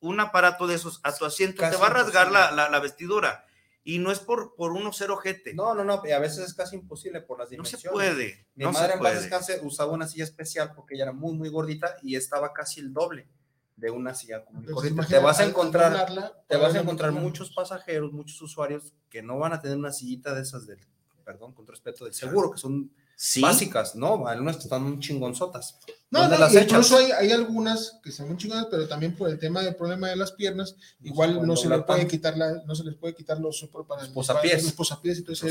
un 0.00 0.20
aparato 0.20 0.66
de 0.66 0.76
esos 0.76 1.00
a 1.02 1.14
tu 1.14 1.24
asiento? 1.24 1.60
Casi 1.60 1.76
te 1.76 1.80
va 1.82 1.88
a 1.88 1.90
rasgar 1.90 2.30
la, 2.30 2.52
la- 2.52 2.68
la 2.70 2.80
vestidura. 2.80 3.44
Y 3.88 3.98
no 3.98 4.10
es 4.10 4.18
por, 4.18 4.56
por 4.56 4.72
uno 4.72 4.92
ser 4.92 5.12
ojete. 5.12 5.54
No, 5.54 5.72
No, 5.74 5.84
no, 5.84 5.92
a 5.94 6.18
veces 6.18 6.38
es 6.38 6.54
casi 6.54 6.74
imposible 6.74 7.20
por 7.20 7.38
las 7.38 7.48
se 7.50 7.54
dimensiones. 7.54 7.92
puede. 7.92 8.46
Mi 8.56 8.64
no 8.64 8.72
madre 8.72 8.88
se 8.88 8.92
en 8.94 8.98
paz 8.98 9.08
puede. 9.12 9.20
descanse 9.20 9.60
usaba 9.62 9.92
una 9.92 10.08
silla 10.08 10.24
especial 10.24 10.72
porque 10.74 10.94
ella 10.96 11.04
era 11.04 11.12
muy, 11.12 11.34
muy 11.36 11.48
gordita 11.50 11.96
y 12.02 12.16
estaba 12.16 12.52
casi 12.52 12.80
el 12.80 12.92
doble 12.92 13.28
de 13.76 13.90
una 13.90 14.14
silla 14.14 14.44
común 14.44 14.62
Entonces, 14.62 14.90
corriente. 14.92 15.14
Te 15.14 15.22
vas 15.22 15.38
a 15.40 15.44
encontrar, 15.44 16.34
te 16.48 16.56
vas 16.56 16.74
a 16.74 16.80
encontrar 16.80 17.12
no. 17.12 17.20
muchos 17.20 17.50
pasajeros, 17.52 18.12
muchos 18.12 18.40
usuarios 18.40 18.94
que 19.10 19.22
no 19.22 19.38
van 19.38 19.52
a 19.52 19.60
tener 19.60 19.76
una 19.76 19.92
sillita 19.92 20.34
de 20.34 20.42
esas 20.42 20.66
del, 20.66 20.78
perdón, 21.24 21.52
con 21.52 21.66
respeto 21.66 22.04
del 22.04 22.14
seguro, 22.14 22.50
que 22.50 22.58
son 22.58 22.90
Sí. 23.18 23.40
básicas, 23.40 23.94
¿no? 23.96 24.26
Algunas 24.28 24.56
que 24.56 24.64
están 24.64 24.82
muy 24.82 24.98
chingonzotas. 25.00 25.78
No, 26.10 26.20
¿Dónde 26.20 26.36
no, 26.36 26.40
las 26.44 26.52
y 26.52 26.58
incluso 26.58 26.98
hay, 26.98 27.12
hay 27.12 27.32
algunas 27.32 27.98
que 28.02 28.12
son 28.12 28.28
muy 28.28 28.36
chingadas, 28.36 28.66
pero 28.70 28.86
también 28.86 29.16
por 29.16 29.30
el 29.30 29.38
tema 29.38 29.62
del 29.62 29.74
problema 29.74 30.08
de 30.10 30.16
las 30.16 30.32
piernas, 30.32 30.76
igual 31.00 31.30
pueden 31.32 31.48
no 31.48 31.56
se, 31.56 31.62
doblar 31.64 31.78
les 31.78 31.86
puede 31.86 32.06
quitar 32.06 32.36
la, 32.36 32.62
no 32.66 32.74
se 32.74 32.84
les 32.84 32.94
puede 32.94 33.14
quitar 33.14 33.38
los 33.40 33.66
para 33.88 34.02
Los 34.02 34.10
posapiés. 34.12 34.62
los 34.64 34.72
posapiés 34.72 35.18
y 35.18 35.22
todo 35.22 35.32
eso. 35.32 35.46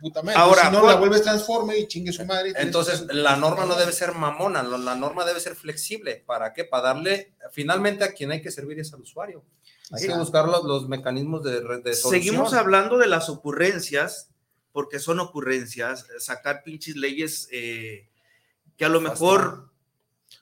Puta 0.00 0.22
madre, 0.22 0.38
Ahora, 0.38 0.66
si 0.66 0.72
no 0.72 0.80
¿cuál- 0.80 0.94
la 0.94 0.98
vuelves 1.00 1.22
transforme 1.22 1.78
y 1.78 1.86
chingue 1.88 2.12
su 2.12 2.24
madre. 2.26 2.52
Entonces, 2.56 3.06
la 3.12 3.36
norma 3.36 3.64
no 3.64 3.74
debe 3.74 3.92
ser 3.92 4.14
mamona, 4.14 4.62
la, 4.62 4.76
la 4.78 4.94
norma 4.94 5.24
debe 5.24 5.40
ser 5.40 5.54
flexible. 5.54 6.22
¿Para 6.26 6.52
qué? 6.52 6.64
Para 6.64 6.88
darle, 6.94 7.34
finalmente, 7.52 8.04
a 8.04 8.12
quien 8.12 8.30
hay 8.32 8.42
que 8.42 8.50
servir 8.50 8.78
es 8.80 8.92
al 8.92 9.00
usuario. 9.00 9.42
Hay 9.90 10.06
que 10.06 10.12
buscar 10.14 10.46
los, 10.46 10.64
los 10.64 10.88
mecanismos 10.88 11.42
de, 11.42 11.52
de 11.62 11.94
solución. 11.94 12.10
Seguimos 12.10 12.52
hablando 12.52 12.98
de 12.98 13.06
las 13.06 13.30
ocurrencias, 13.30 14.28
porque 14.72 14.98
son 14.98 15.18
ocurrencias, 15.20 16.06
sacar 16.18 16.62
pinches 16.62 16.94
leyes 16.96 17.48
eh, 17.50 18.08
que 18.76 18.84
a 18.84 18.90
lo 18.90 19.00
mejor 19.00 19.70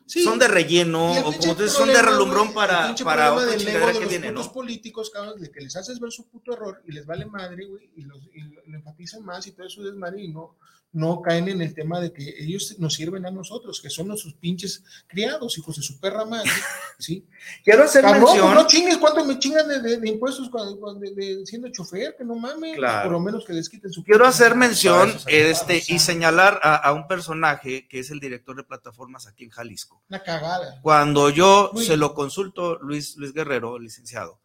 Sí. 0.07 0.23
son 0.23 0.39
de 0.39 0.47
relleno, 0.47 1.13
o 1.21 1.33
como 1.33 1.57
tú 1.57 1.63
dices, 1.65 1.73
son 1.73 1.89
de 1.89 2.01
relumbrón 2.01 2.49
el 2.49 2.55
para, 2.55 2.95
para 3.05 3.33
otra 3.35 3.47
del 3.47 3.61
ego 3.61 3.71
chingadera 3.91 4.09
de 4.09 4.21
que 4.21 4.33
los 4.33 4.49
políticos, 4.51 5.11
cabrón, 5.11 5.41
de 5.41 5.51
que 5.51 5.61
les 5.61 5.75
haces 5.75 5.99
ver 5.99 6.13
su 6.13 6.29
puto 6.29 6.53
error 6.53 6.81
y 6.87 6.93
les 6.93 7.05
vale 7.07 7.27
madre, 7.27 7.67
güey, 7.67 7.91
y, 7.97 8.03
los, 8.03 8.21
y 8.33 8.41
lo, 8.43 8.63
lo 8.67 8.77
enfatizan 8.77 9.25
más 9.25 9.47
y 9.49 9.53
todo 9.53 9.67
eso 9.67 9.81
es 9.83 9.89
desmadre 9.89 10.23
y 10.23 10.29
no, 10.29 10.57
no 10.93 11.21
caen 11.21 11.49
en 11.49 11.61
el 11.61 11.75
tema 11.75 12.01
de 12.01 12.13
que 12.13 12.23
ellos 12.39 12.77
nos 12.79 12.95
sirven 12.95 13.27
a 13.27 13.31
nosotros, 13.33 13.81
que 13.83 13.91
son 13.91 14.07
nuestros 14.09 14.33
pinches 14.35 14.85
criados, 15.09 15.59
hijos 15.59 15.77
de 15.77 15.83
su 15.83 15.99
perra 15.99 16.25
madre, 16.25 16.49
¿sí? 17.01 17.27
Quiero 17.65 17.83
hacer 17.83 18.03
Cabrón, 18.03 18.23
pues 18.23 18.35
mención. 18.35 18.55
no 18.55 18.67
chingues, 18.69 18.99
¿cuánto 18.99 19.25
me 19.25 19.39
chingan 19.41 19.67
de, 19.69 19.81
de- 19.83 19.97
de 19.99 20.09
impuestos 20.09 20.49
cuando, 20.49 20.79
cuando- 20.79 21.01
de, 21.01 21.45
siendo 21.45 21.69
chofer? 21.71 22.15
Que 22.17 22.25
no 22.25 22.37
mames, 22.37 22.77
Claro. 22.77 23.03
por 23.03 23.13
lo 23.13 23.21
menos 23.21 23.45
que 23.45 23.53
les 23.53 23.69
quiten 23.69 23.93
su 23.93 24.05
Quiero 24.05 24.25
hacer 24.25 24.55
mención 24.55 25.13
este, 25.27 25.83
y 25.89 25.99
señalar 25.99 26.61
a, 26.63 26.77
a 26.77 26.93
un 26.93 27.07
personaje 27.09 27.89
que 27.89 27.99
es 27.99 28.11
el 28.11 28.21
director 28.21 28.57
de 28.57 28.63
plataformas 28.65 29.27
aquí 29.27 29.43
en 29.45 29.51
Jalisco. 29.51 29.96
Una 30.09 30.23
cagada. 30.23 30.81
Cuando 30.83 31.31
yo 31.31 31.71
Muy 31.73 31.85
se 31.85 31.91
bien. 31.91 32.01
lo 32.01 32.15
consulto, 32.15 32.79
Luis, 32.81 33.17
Luis 33.17 33.33
Guerrero, 33.33 33.79
licenciado, 33.79 34.41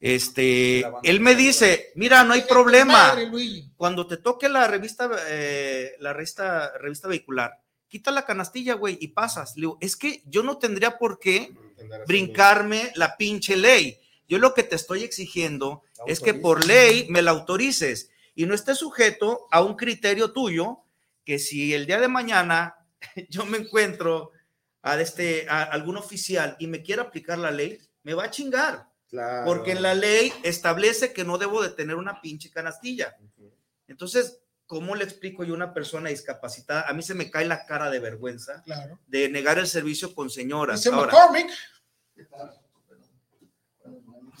este, 0.00 0.84
él 1.02 1.20
me 1.20 1.34
dice, 1.34 1.92
mira, 1.96 2.22
no 2.22 2.34
hay 2.34 2.42
problema. 2.42 3.16
Cuando 3.76 4.06
te 4.06 4.16
toque 4.16 4.48
la 4.48 4.66
revista, 4.68 5.10
eh, 5.28 5.92
la 5.98 6.12
revista, 6.12 6.72
revista 6.78 7.08
vehicular, 7.08 7.60
quita 7.88 8.10
la 8.10 8.24
canastilla, 8.24 8.74
güey, 8.74 8.96
y 9.00 9.08
pasas. 9.08 9.56
Le 9.56 9.62
digo, 9.62 9.78
es 9.80 9.96
que 9.96 10.22
yo 10.26 10.42
no 10.42 10.58
tendría 10.58 10.98
por 10.98 11.18
qué 11.18 11.52
brincarme 12.06 12.92
la 12.94 13.16
pinche 13.16 13.56
ley. 13.56 13.98
Yo 14.28 14.38
lo 14.38 14.54
que 14.54 14.62
te 14.62 14.76
estoy 14.76 15.02
exigiendo 15.02 15.82
es 16.06 16.20
que 16.20 16.34
por 16.34 16.64
ley 16.66 17.06
me 17.08 17.22
la 17.22 17.32
autorices 17.32 18.10
y 18.34 18.46
no 18.46 18.54
esté 18.54 18.74
sujeto 18.74 19.48
a 19.50 19.62
un 19.62 19.74
criterio 19.74 20.32
tuyo 20.32 20.80
que 21.24 21.38
si 21.38 21.74
el 21.74 21.86
día 21.86 21.98
de 21.98 22.08
mañana 22.08 22.76
yo 23.30 23.44
me 23.46 23.58
encuentro 23.58 24.32
a, 24.82 25.00
este, 25.00 25.46
a 25.48 25.62
algún 25.64 25.96
oficial 25.96 26.56
y 26.58 26.66
me 26.66 26.82
quiere 26.82 27.02
aplicar 27.02 27.38
la 27.38 27.50
ley, 27.50 27.78
me 28.02 28.14
va 28.14 28.24
a 28.24 28.30
chingar. 28.30 28.86
Claro. 29.08 29.44
Porque 29.46 29.72
en 29.72 29.82
la 29.82 29.94
ley 29.94 30.32
establece 30.42 31.12
que 31.12 31.24
no 31.24 31.38
debo 31.38 31.62
de 31.62 31.70
tener 31.70 31.96
una 31.96 32.20
pinche 32.20 32.50
canastilla. 32.50 33.16
Entonces, 33.86 34.40
¿cómo 34.66 34.94
le 34.94 35.04
explico 35.04 35.44
yo 35.44 35.54
a 35.54 35.56
una 35.56 35.72
persona 35.72 36.10
discapacitada? 36.10 36.82
A 36.88 36.92
mí 36.92 37.02
se 37.02 37.14
me 37.14 37.30
cae 37.30 37.46
la 37.46 37.64
cara 37.64 37.90
de 37.90 38.00
vergüenza 38.00 38.62
Claro. 38.64 38.98
de 39.06 39.28
negar 39.30 39.58
el 39.58 39.66
servicio 39.66 40.14
con 40.14 40.28
señoras. 40.28 40.82
Dice 40.84 40.94
Ahora, 40.94 41.10
McCormick. 41.12 41.50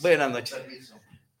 buenas 0.00 0.30
noches. 0.30 0.92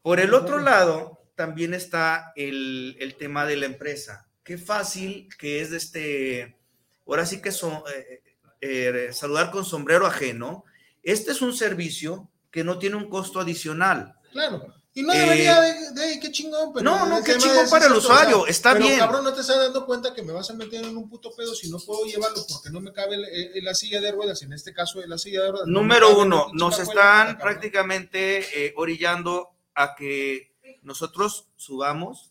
Por 0.02 0.20
el 0.20 0.32
otro 0.34 0.58
lado, 0.58 1.22
también 1.34 1.74
está 1.74 2.32
el, 2.34 2.96
el 2.98 3.14
tema 3.16 3.44
de 3.46 3.56
la 3.56 3.66
empresa. 3.66 4.26
Qué 4.42 4.56
fácil 4.58 5.28
que 5.38 5.60
es 5.60 5.70
de 5.70 5.76
este, 5.76 6.58
ahora 7.06 7.26
sí 7.26 7.42
que 7.42 7.52
son, 7.52 7.82
eh, 7.94 8.22
eh, 8.60 9.10
saludar 9.12 9.50
con 9.50 9.64
sombrero 9.64 10.06
ajeno. 10.06 10.64
Este 11.02 11.32
es 11.32 11.42
un 11.42 11.54
servicio 11.54 12.28
que 12.50 12.64
no 12.64 12.78
tiene 12.78 12.96
un 12.96 13.08
costo 13.08 13.40
adicional. 13.40 14.14
Claro. 14.32 14.74
Y 14.94 15.02
no 15.02 15.12
Eh, 15.12 15.18
debería 15.18 15.60
de, 15.60 15.90
de- 15.92 16.18
qué 16.18 16.32
chingón, 16.32 16.72
pero 16.72 16.82
no, 16.82 17.06
no, 17.06 17.18
el 17.18 17.24
qué 17.24 17.36
chingón 17.38 17.70
para 17.70 17.86
el 17.86 17.92
usuario, 17.92 18.46
está 18.48 18.72
pero, 18.72 18.86
bien. 18.86 18.98
cabrón, 18.98 19.22
no 19.22 19.32
te 19.32 19.42
estás 19.42 19.56
dando 19.58 19.86
cuenta 19.86 20.12
que 20.12 20.22
me 20.22 20.32
vas 20.32 20.50
a 20.50 20.54
meter 20.54 20.82
en 20.84 20.96
un 20.96 21.08
puto 21.08 21.30
pedo 21.36 21.54
si 21.54 21.70
no 21.70 21.78
puedo 21.78 22.04
llevarlo 22.04 22.44
porque 22.48 22.70
no 22.70 22.80
me 22.80 22.92
cabe 22.92 23.16
eh, 23.30 23.62
la 23.62 23.74
silla 23.74 24.00
de 24.00 24.10
ruedas, 24.10 24.42
en 24.42 24.52
este 24.54 24.72
caso 24.74 25.00
la 25.06 25.16
silla 25.18 25.42
de 25.44 25.50
ruedas. 25.52 25.68
Número 25.68 26.18
uno, 26.18 26.48
nos 26.52 26.80
están 26.80 27.38
prácticamente 27.38 28.38
eh, 28.66 28.74
orillando 28.76 29.50
a 29.74 29.94
que 29.94 30.52
nosotros 30.82 31.46
subamos, 31.54 32.27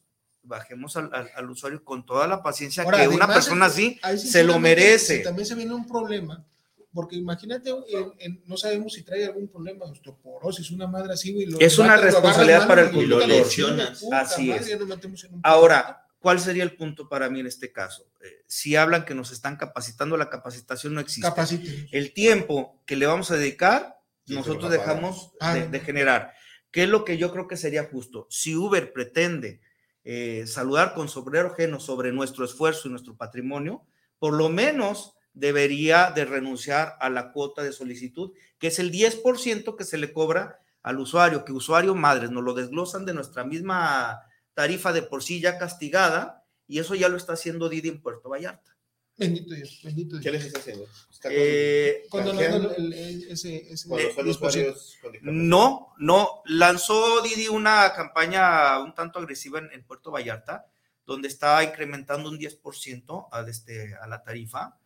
bajemos 0.47 0.95
al, 0.97 1.09
al- 1.13 1.31
al 1.35 1.49
usuario 1.49 1.83
con 1.83 2.05
toda 2.05 2.27
la 2.27 2.41
paciencia 2.41 2.83
Ahora, 2.83 2.99
que 3.01 3.07
una 3.09 3.27
persona 3.27 3.65
así 3.67 3.99
sí 4.17 4.27
se 4.29 4.43
lo 4.43 4.59
merece. 4.59 5.17
si 5.17 5.23
también 5.23 5.45
se 5.45 5.55
viene 5.55 5.73
un 5.73 5.85
problema, 5.87 6.45
porque 6.93 7.15
imagínate, 7.15 7.69
en- 7.69 8.13
en- 8.19 8.43
no 8.45 8.57
sabemos 8.57 8.93
si 8.93 9.03
trae 9.03 9.25
algún 9.25 9.47
problema 9.47 9.85
de 9.85 9.91
osteoporosis, 9.91 10.71
una 10.71 10.87
madre 10.87 11.13
así, 11.13 11.33
güey. 11.33 11.45
lo 11.45 11.59
Es 11.59 11.77
una 11.77 11.95
lo 11.97 12.03
responsabilidad 12.03 12.67
para 12.67 12.81
el 12.81 12.87
y 12.87 12.91
conductor. 12.95 13.27
lo 13.29 13.35
Lesionas. 13.35 13.99
puta 13.99 14.21
Así 14.21 14.47
madre, 14.49 14.73
es. 14.73 15.27
Ahora, 15.43 16.05
¿cuál 16.19 16.39
sería 16.39 16.63
el 16.63 16.75
punto 16.75 17.07
para 17.07 17.29
mí 17.29 17.39
en 17.41 17.47
este 17.47 17.71
caso? 17.71 18.07
Eh, 18.23 18.43
si 18.47 18.75
hablan 18.75 19.05
que 19.05 19.13
nos 19.13 19.31
están 19.31 19.57
capacitando, 19.57 20.17
la 20.17 20.29
capacitación 20.29 20.93
no 20.95 21.01
existe. 21.01 21.27
capacite. 21.29 21.87
el 21.91 22.13
tiempo 22.13 22.81
que 22.85 22.95
le 22.95 23.05
vamos 23.05 23.29
a 23.31 23.35
dedicar, 23.37 23.95
Sí, 24.25 24.33
nosotros 24.35 24.69
dejamos 24.71 25.31
Ah, 25.39 25.55
de 25.55 25.79
generar. 25.79 26.33
¿Qué 26.69 26.83
es 26.83 26.89
lo 26.89 27.05
que 27.05 27.17
yo 27.17 27.31
creo 27.31 27.47
que 27.47 27.55
sería 27.55 27.85
justo? 27.85 28.27
Si 28.29 28.55
Uber 28.57 28.91
pretende 28.91 29.61
eh, 30.09 30.47
saludar 30.47 30.93
con 30.93 31.09
sombrero 31.09 31.49
ajeno 31.49 31.81
sobre 31.81 32.13
nuestro 32.13 32.45
esfuerzo 32.45 32.87
y 32.87 32.91
nuestro 32.91 33.17
patrimonio, 33.17 33.85
por 34.19 34.33
lo 34.33 34.47
menos 34.47 35.15
debería 35.33 36.11
de 36.11 36.23
renunciar 36.23 36.95
a 37.01 37.09
la 37.09 37.33
cuota 37.33 37.61
de 37.61 37.73
solicitud, 37.73 38.31
que 38.57 38.67
es 38.67 38.79
el 38.79 38.89
10% 38.89 39.75
que 39.75 39.83
se 39.83 39.97
le 39.97 40.13
cobra 40.13 40.61
al 40.81 41.01
usuario, 41.01 41.43
que 41.43 41.51
usuario 41.51 41.93
madres 41.93 42.31
nos 42.31 42.41
lo 42.41 42.53
desglosan 42.53 43.05
de 43.05 43.13
nuestra 43.13 43.43
misma 43.43 44.21
tarifa 44.53 44.93
de 44.93 45.01
por 45.01 45.23
sí 45.23 45.41
ya 45.41 45.57
castigada, 45.57 46.45
y 46.67 46.79
eso 46.79 46.95
ya 46.95 47.09
lo 47.09 47.17
está 47.17 47.33
haciendo 47.33 47.67
Didi 47.67 47.89
en 47.89 48.01
Puerto 48.01 48.29
Vallarta. 48.29 48.76
Bendito 49.17 49.55
Dios, 49.55 49.79
bendito 49.83 50.17
¿Qué 50.17 50.29
Dios. 50.29 50.33
les 50.33 50.45
está 50.45 50.59
haciendo? 50.59 50.85
Está 51.11 51.29
Eh, 51.31 52.03
Condonando 52.09 52.75
el- 52.75 52.93
el- 52.93 53.31
ese, 53.31 53.71
ese 53.73 53.89
con 53.89 53.97
los 53.97 54.15
10%. 54.15 54.29
usuarios 54.29 54.97
con 55.01 55.11
discapacidad. 55.11 55.31
No, 55.33 55.93
no. 55.97 56.41
Lanzó 56.45 57.21
Didi 57.23 57.47
una 57.47 57.93
campaña 57.93 58.79
un 58.79 58.93
tanto 58.93 59.17
agresiva 59.19 59.57
en, 59.59 59.71
en 59.71 59.83
Puerto 59.83 60.11
Vallarta, 60.11 60.67
donde 61.05 61.27
está 61.29 61.63
incrementando 61.63 62.29
un 62.29 62.37
10% 62.37 63.27
a, 63.31 63.41
este, 63.49 63.95
a 63.95 64.07
la 64.07 64.21
tarifa 64.21 64.77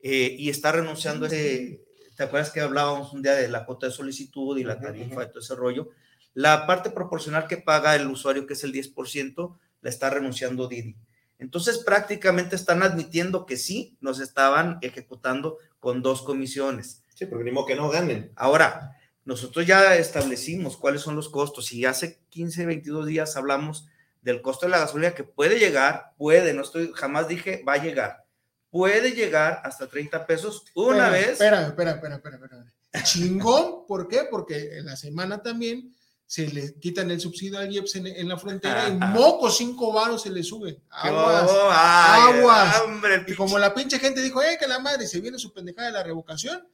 eh, 0.00 0.36
y 0.38 0.48
está 0.50 0.70
renunciando 0.72 1.24
a 1.24 1.28
ese. 1.28 1.84
¿Te 2.16 2.24
acuerdas 2.24 2.50
que 2.50 2.60
hablábamos 2.60 3.12
un 3.12 3.22
día 3.22 3.34
de 3.34 3.48
la 3.48 3.64
cuota 3.64 3.86
de 3.86 3.92
solicitud 3.92 4.56
y 4.58 4.64
la 4.64 4.78
tarifa 4.78 5.24
y 5.24 5.28
todo 5.28 5.40
ese 5.40 5.54
rollo? 5.56 5.88
La 6.34 6.66
parte 6.66 6.90
proporcional 6.90 7.48
que 7.48 7.56
paga 7.56 7.96
el 7.96 8.06
usuario, 8.06 8.46
que 8.46 8.52
es 8.52 8.62
el 8.64 8.72
10%, 8.72 9.58
la 9.80 9.90
está 9.90 10.08
renunciando 10.10 10.68
Didi. 10.68 10.94
Entonces, 11.42 11.78
prácticamente 11.78 12.54
están 12.54 12.84
admitiendo 12.84 13.46
que 13.46 13.56
sí, 13.56 13.96
nos 14.00 14.20
estaban 14.20 14.78
ejecutando 14.80 15.58
con 15.80 16.00
dos 16.00 16.22
comisiones. 16.22 17.02
Sí, 17.14 17.26
porque 17.26 17.42
ni 17.44 17.50
modo 17.50 17.66
que 17.66 17.74
no 17.74 17.90
ganen. 17.90 18.32
Ahora, 18.36 18.96
nosotros 19.24 19.66
ya 19.66 19.96
establecimos 19.96 20.76
cuáles 20.76 21.02
son 21.02 21.16
los 21.16 21.28
costos 21.28 21.72
y 21.72 21.84
hace 21.84 22.20
15, 22.30 22.64
22 22.66 23.06
días 23.06 23.36
hablamos 23.36 23.88
del 24.22 24.40
costo 24.40 24.66
de 24.66 24.70
la 24.70 24.78
gasolina 24.78 25.14
que 25.14 25.24
puede 25.24 25.58
llegar, 25.58 26.12
puede, 26.16 26.54
no 26.54 26.62
estoy, 26.62 26.92
jamás 26.94 27.26
dije 27.26 27.64
va 27.66 27.74
a 27.74 27.82
llegar, 27.82 28.24
puede 28.70 29.10
llegar 29.10 29.60
hasta 29.64 29.88
30 29.88 30.26
pesos 30.26 30.64
una 30.74 31.06
Espera, 31.06 31.10
vez. 31.10 31.28
Espera, 31.32 31.66
espera, 31.66 31.90
espera, 31.92 32.14
espera, 32.14 32.36
espera. 32.36 33.04
Chingón, 33.04 33.84
¿por 33.88 34.06
qué? 34.06 34.28
Porque 34.30 34.78
en 34.78 34.86
la 34.86 34.96
semana 34.96 35.42
también 35.42 35.92
se 36.32 36.46
le 36.48 36.72
quitan 36.80 37.10
el 37.10 37.20
subsidio 37.20 37.58
al 37.58 37.70
IEPS 37.70 37.96
en, 37.96 38.06
en 38.06 38.26
la 38.26 38.38
frontera 38.38 38.88
y 38.88 38.92
moco 38.92 39.50
cinco 39.50 39.92
varos 39.92 40.22
se 40.22 40.30
le 40.30 40.42
sube. 40.42 40.80
Aguas. 40.88 41.50
Oh, 41.52 41.68
ay, 41.70 42.38
aguas. 42.38 42.80
hombre, 42.86 43.22
Y 43.28 43.34
como 43.34 43.58
la 43.58 43.74
pinche 43.74 43.98
gente 43.98 44.22
dijo, 44.22 44.42
eh, 44.42 44.56
que 44.58 44.66
la 44.66 44.78
madre 44.78 45.06
se 45.06 45.20
viene 45.20 45.38
su 45.38 45.52
pendejada 45.52 45.88
de 45.88 45.92
la 45.92 46.02
revocación, 46.02 46.66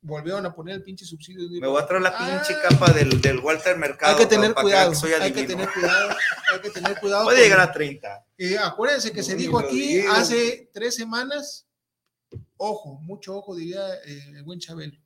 volvieron 0.00 0.44
a 0.46 0.52
poner 0.52 0.74
el 0.74 0.82
pinche 0.82 1.04
subsidio. 1.04 1.48
me 1.60 1.68
voy 1.68 1.80
a 1.80 1.86
traer 1.86 2.02
la 2.02 2.12
Ah, 2.18 2.42
pinche 2.44 2.60
capa 2.60 2.90
del, 2.90 3.20
del 3.20 3.38
Walter 3.38 3.78
Mercado. 3.78 4.16
Hay 4.16 4.18
que 4.24 4.26
tener 4.26 4.52
cuidado, 4.52 4.90
que 4.90 4.96
soy 4.96 5.12
hay 5.12 5.32
que 5.32 5.44
tener 5.44 5.70
cuidado, 5.70 6.16
hay 6.52 6.60
que 6.60 6.70
tener 6.70 6.98
cuidado. 6.98 7.22
Puede 7.26 7.40
llegar 7.44 7.60
a 7.60 7.70
30. 7.70 8.26
Y 8.36 8.56
acuérdense 8.56 9.12
que 9.12 9.22
se 9.22 9.36
dijo 9.36 9.60
aquí 9.60 10.00
hace 10.10 10.70
tres 10.74 10.96
semanas, 10.96 11.68
ojo, 12.56 12.98
mucho 13.00 13.36
ojo, 13.36 13.54
diría 13.54 13.94
eh, 14.06 14.32
el 14.34 14.42
buen 14.42 14.58
Chabelo. 14.58 14.98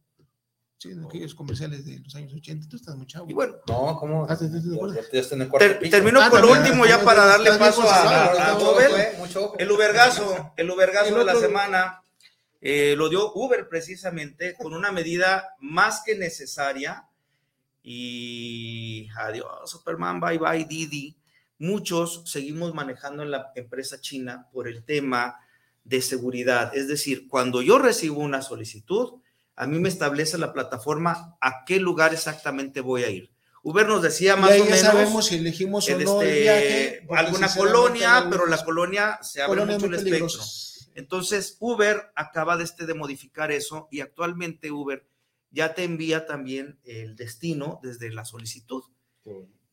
Sí, 0.79 0.93
en 0.93 1.05
aquellos 1.05 1.35
comerciales 1.35 1.85
de 1.87 1.99
los 1.99 2.15
años 2.15 2.33
80. 2.35 2.69
Tú 2.69 2.77
estás 2.77 2.95
muy 2.97 3.05
chavo. 3.07 3.29
Y 3.29 3.33
bueno, 3.35 3.57
No, 3.67 3.97
¿cómo? 3.99 4.27
Ah, 4.29 4.39
¿te- 4.39 4.49
te- 4.49 4.61
te 4.61 4.69
Ya- 4.69 4.75
acuerdas? 4.77 5.07
ya- 5.07 5.13
ya 5.13 5.21
está 5.21 5.35
en 5.35 5.43
el 5.43 5.49
cuarto 5.49 5.67
ter- 5.67 5.79
piso. 5.81 5.91
termino 5.91 6.21
Ah, 6.23 6.31
con 6.31 6.41
lo 6.43 6.53
último 6.53 6.87
ya 6.87 7.03
para 7.03 7.25
darle 7.25 7.51
paso 7.59 7.81
pues, 7.83 7.93
a, 7.93 8.57
ojo, 8.57 8.81
eh. 8.81 9.13
El 9.59 9.71
Ubergazo, 9.73 10.53
el 10.57 10.71
Ubergazo 10.71 11.09
El 11.09 11.15
de 11.17 11.25
la 11.25 11.35
semana 11.35 12.03
eh, 12.61 12.95
lo 12.97 13.09
dio 13.09 13.33
Uber 13.35 13.69
precisamente 13.69 14.55
con 14.55 14.73
una 14.73 14.93
medida 14.93 15.49
más 15.59 16.03
que 16.07 16.17
necesaria. 16.17 17.05
Y 17.83 19.09
adiós, 19.17 19.69
Superman, 19.71 20.21
bye 20.21 20.39
bye, 20.39 20.65
Didi. 20.65 21.17
Muchos 21.59 22.23
seguimos 22.27 22.73
manejando 22.75 23.23
en 23.25 23.33
la 23.33 23.51
empresa 23.57 24.01
china 24.01 24.47
por 24.53 24.69
el 24.69 24.85
tema 24.85 25.37
de 25.83 26.03
seguridad. 26.03 26.71
Es 26.77 26.87
decir, 26.87 27.27
cuando 27.27 27.63
yo 27.63 27.79
recibo 27.79 28.21
una 28.21 28.43
solicitud, 28.43 29.15
a 29.59 29.67
mí 29.67 29.81
me 29.81 29.89
establece 29.89 30.39
la 30.39 30.53
plataforma 30.53 31.37
a 31.41 31.65
qué 31.67 31.81
lugar 31.81 32.15
exactamente 32.15 32.81
voy 32.81 33.03
a 33.03 33.11
ir. 33.11 33.33
Uber 33.65 33.89
nos 33.89 34.03
decía 34.03 34.37
más 34.37 34.53
ahí 34.53 34.61
o 34.61 34.65
ya 34.65 34.71
menos 34.71 34.87
sabemos 34.87 35.27
si 35.27 35.35
elegimos 35.35 35.89
o 35.89 35.93
el, 35.93 36.03
el 36.03 36.09
este, 36.09 36.41
viaje. 36.41 37.07
alguna 37.11 37.53
colonia, 37.53 38.29
pero 38.31 38.47
la 38.47 38.65
colonia 38.65 39.19
se 39.21 39.43
abre 39.43 39.59
colonias 39.59 39.83
mucho 39.83 39.93
el 39.93 39.99
espectro. 39.99 40.45
Entonces, 40.95 41.57
Uber 41.59 42.13
acaba 42.15 42.57
de, 42.57 42.65
este, 42.65 42.87
de 42.87 42.95
modificar 42.95 43.51
eso 43.51 43.89
y 43.91 44.01
actualmente 44.01 44.71
Uber 44.71 45.05
ya 45.51 45.75
te 45.75 45.83
envía 45.83 46.25
también 46.25 46.79
el 46.85 47.17
destino 47.17 47.81
desde 47.83 48.13
la 48.13 48.25
solicitud. 48.25 48.85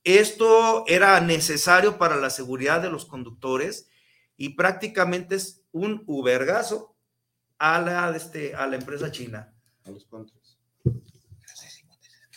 Esto 0.04 0.84
era 0.88 1.20
necesario 1.22 2.00
para 2.00 2.16
la 2.16 2.32
seguridad 2.32 2.82
de 2.82 2.90
los 2.90 3.06
conductores 3.06 3.88
y 4.36 4.50
prácticamente 4.50 5.36
es 5.36 5.62
un 5.72 6.04
Ubergazo 6.08 6.96
a 7.60 7.80
la, 7.80 8.16
este, 8.16 8.56
a 8.56 8.66
la 8.66 8.78
empresa 8.78 9.12
china. 9.12 9.55
A 9.86 9.92
los 9.92 10.06
contras. 10.06 10.58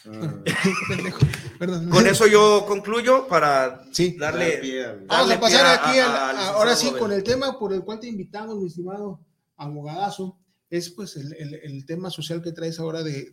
Perdón. 1.59 1.89
Con 1.91 2.07
eso 2.07 2.27
yo 2.27 2.65
concluyo 2.67 3.27
para 3.29 3.85
Sí. 3.93 4.17
darle. 4.19 4.61
Vamos 5.07 5.11
a 5.11 5.17
darle 5.19 5.39
pasar 5.39 5.61
pie 5.61 5.61
a- 5.61 5.75
aquí, 5.91 5.99
a- 5.99 6.31
a- 6.31 6.49
ahora 6.55 6.77
sí, 6.77 6.91
con 6.93 7.13
el 7.13 7.23
tema 7.23 7.59
por 7.59 7.73
el 7.73 7.83
cual 7.83 7.99
te 8.01 8.07
invitamos, 8.09 8.57
mi 8.59 8.69
estimado 8.69 9.21
abogadazo, 9.57 10.39
es 10.71 10.91
pues 10.91 11.17
el, 11.17 11.35
el- 11.35 11.55
el 11.63 11.85
tema 11.87 12.11
social 12.11 12.41
que 12.43 12.53
traes 12.53 12.79
ahora 12.79 13.03
de, 13.03 13.31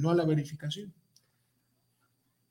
no 0.00 0.10
a 0.10 0.14
la 0.14 0.24
verificación. 0.24 0.92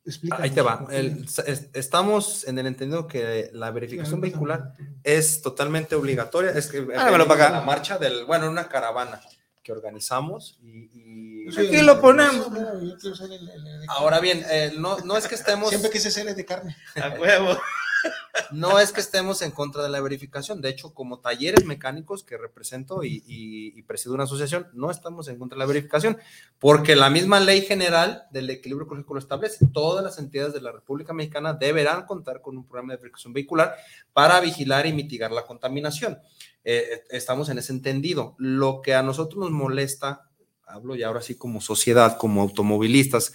Explícanos. 0.05 0.43
Ahí 0.43 0.51
te 0.51 0.61
va. 0.61 0.85
El- 0.91 1.25
es- 1.25 1.69
estamos 1.73 2.47
en 2.47 2.59
el 2.59 2.67
entendido 2.67 3.07
que 3.07 3.49
la 3.53 3.71
verificación 3.71 4.21
vehicular 4.21 4.73
es 5.03 5.41
totalmente 5.41 5.95
obligatoria. 5.95 6.51
Es 6.51 6.67
que 6.67 6.85
Ah, 6.95 7.09
me 7.11 7.17
lo 7.17 7.27
paga. 7.27 7.49
la 7.49 7.61
marcha 7.61 7.97
del, 7.97 8.25
bueno, 8.25 8.47
una 8.49 8.69
caravana 8.69 9.19
que 9.65 9.71
organizamos 9.73 10.57
y, 10.61 10.89
y- 10.93 11.51
Sí, 11.51 11.67
Aquí 11.67 11.81
lo 11.81 11.99
ponemos. 11.99 12.49
no, 12.51 12.81
yo 12.83 12.97
quiero 12.97 13.15
ser 13.15 13.31
el- 13.31 13.49
el- 13.49 13.67
el 13.67 13.79
de 13.81 13.85
ahora 13.89 14.19
bien, 14.19 14.43
eh, 14.49 14.73
no, 14.77 14.97
no 14.99 15.17
es 15.17 15.27
que 15.27 15.35
estemos, 15.35 15.69
Siempre 15.69 15.89
quise 15.91 16.09
ser 16.11 16.27
el 16.27 16.35
de 16.35 16.45
carne. 16.45 16.75
A 16.95 17.09
huevo. 17.19 17.49
no 18.51 18.79
es 18.79 18.91
que 18.91 19.01
estemos 19.01 19.41
en 19.41 19.51
contra 19.51 19.81
de 19.83 19.89
la 19.89 19.99
verificación. 20.01 20.61
De 20.61 20.69
hecho, 20.69 20.93
como 20.93 21.19
talleres 21.19 21.65
mecánicos 21.65 22.23
que 22.23 22.37
represento 22.37 23.03
y, 23.03 23.23
y, 23.27 23.77
y 23.77 23.81
presido 23.83 24.13
una 24.13 24.25
asociación, 24.25 24.67
no 24.73 24.91
estamos 24.91 25.27
en 25.27 25.37
contra 25.39 25.55
de 25.55 25.59
la 25.59 25.65
verificación, 25.65 26.17
porque 26.59 26.95
la 26.95 27.09
misma 27.09 27.39
ley 27.39 27.61
general 27.61 28.25
del 28.31 28.49
equilibrio 28.49 28.85
ecológico 28.85 29.13
lo 29.15 29.19
establece. 29.19 29.65
Todas 29.73 30.03
las 30.03 30.19
entidades 30.19 30.53
de 30.53 30.61
la 30.61 30.71
República 30.71 31.13
Mexicana 31.13 31.53
deberán 31.53 32.05
contar 32.05 32.41
con 32.41 32.57
un 32.57 32.67
programa 32.67 32.93
de 32.93 32.97
verificación 32.97 33.33
vehicular 33.33 33.75
para 34.13 34.39
vigilar 34.39 34.85
y 34.85 34.93
mitigar 34.93 35.31
la 35.31 35.43
contaminación. 35.45 36.19
Eh, 36.65 37.03
estamos 37.11 37.47
en 37.49 37.59
ese 37.59 37.71
entendido. 37.71 38.35
Lo 38.37 38.81
que 38.81 38.95
a 38.95 39.03
nosotros 39.03 39.39
nos 39.39 39.51
molesta, 39.51 40.29
hablo 40.65 40.95
ya 40.95 41.07
ahora 41.07 41.21
sí 41.21 41.35
como 41.35 41.61
sociedad, 41.61 42.17
como 42.17 42.41
automovilistas, 42.41 43.33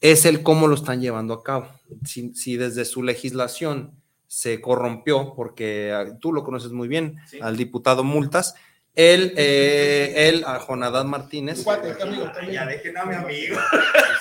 es 0.00 0.26
el 0.26 0.42
cómo 0.42 0.66
lo 0.68 0.74
están 0.74 1.00
llevando 1.00 1.32
a 1.32 1.42
cabo. 1.42 1.68
Si, 2.04 2.34
si 2.34 2.56
desde 2.56 2.84
su 2.84 3.02
legislación 3.02 3.92
se 4.26 4.60
corrompió, 4.60 5.32
porque 5.34 5.92
ah, 5.92 6.18
tú 6.20 6.32
lo 6.32 6.42
conoces 6.44 6.72
muy 6.72 6.88
bien, 6.88 7.16
Sí. 7.30 7.38
al 7.40 7.56
diputado 7.56 8.02
Multas, 8.04 8.56
él, 8.94 9.32
eh, 9.36 10.28
él 10.28 10.42
a 10.46 10.58
Jonadad 10.58 11.04
Martínez, 11.04 11.62
Cuate, 11.62 11.92
amigo, 12.02 12.24
también. 12.32 12.52
Ya 12.54 12.66
dejen 12.66 12.96
a 12.98 13.04
mi 13.04 13.14
amigo. 13.14 13.56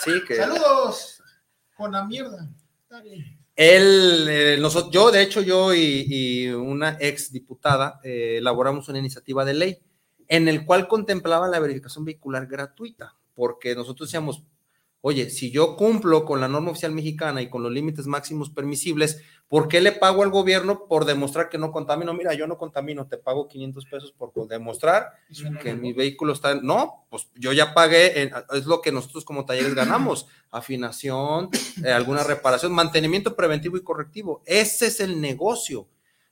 sí, 0.03 0.11
que 0.27 0.35
Saludos 0.35 1.23
con 1.75 1.91
la 1.93 2.05
mierda. 2.05 2.47
Está 2.83 3.01
bien. 3.01 3.39
Él, 3.55 4.27
eh, 4.29 4.57
nosotros, 4.59 4.91
yo, 4.91 5.11
de 5.11 5.21
hecho, 5.21 5.41
yo 5.41 5.73
y, 5.73 6.49
una 6.49 6.97
ex 6.99 7.31
diputada 7.31 7.99
eh, 8.03 8.37
elaboramos 8.39 8.89
una 8.89 8.99
iniciativa 8.99 9.45
de 9.45 9.53
ley 9.53 9.79
en 10.27 10.47
el 10.47 10.65
cual 10.65 10.87
contemplaba 10.87 11.47
la 11.47 11.59
verificación 11.59 12.03
vehicular 12.03 12.47
gratuita, 12.47 13.15
porque 13.33 13.75
nosotros 13.75 14.09
decíamos, 14.09 14.43
oye, 15.07 15.29
si 15.29 15.51
yo 15.51 15.75
cumplo 15.75 16.25
con 16.25 16.41
la 16.41 16.47
norma 16.47 16.71
oficial 16.71 16.91
mexicana 16.91 17.39
y 17.39 17.47
con 17.47 17.61
los 17.61 17.71
límites 17.71 18.07
máximos 18.07 18.49
permisibles, 18.49 19.21
¿por 19.47 19.67
qué 19.67 19.79
le 19.79 19.91
pago 19.91 20.23
al 20.23 20.31
gobierno 20.31 20.87
por 20.87 21.05
demostrar 21.05 21.47
que 21.49 21.59
no 21.59 21.71
contamino? 21.71 22.11
Mira, 22.15 22.33
yo 22.33 22.47
no 22.47 22.57
contamino, 22.57 23.05
te 23.05 23.17
pago 23.19 23.47
500 23.47 23.85
pesos 23.85 24.11
por 24.11 24.31
demostrar 24.47 25.11
que 25.61 25.75
mi 25.75 25.93
vehículo 25.93 26.33
está, 26.33 26.55
no, 26.55 27.05
pues 27.11 27.27
yo 27.35 27.53
ya 27.53 27.75
pagué, 27.75 28.23
en- 28.23 28.31
es 28.55 28.65
lo 28.65 28.81
que 28.81 28.91
nosotros 28.91 29.23
como 29.25 29.45
talleres 29.45 29.75
ganamos, 29.75 30.25
afinación, 30.49 31.49
eh, 31.83 31.91
alguna 31.91 32.23
reparación, 32.23 32.71
mantenimiento 32.73 33.35
preventivo 33.35 33.77
y 33.77 33.83
correctivo. 33.83 34.41
Ese 34.45 34.87
es 34.87 34.99
el 34.99 35.21
negocio. 35.21 35.87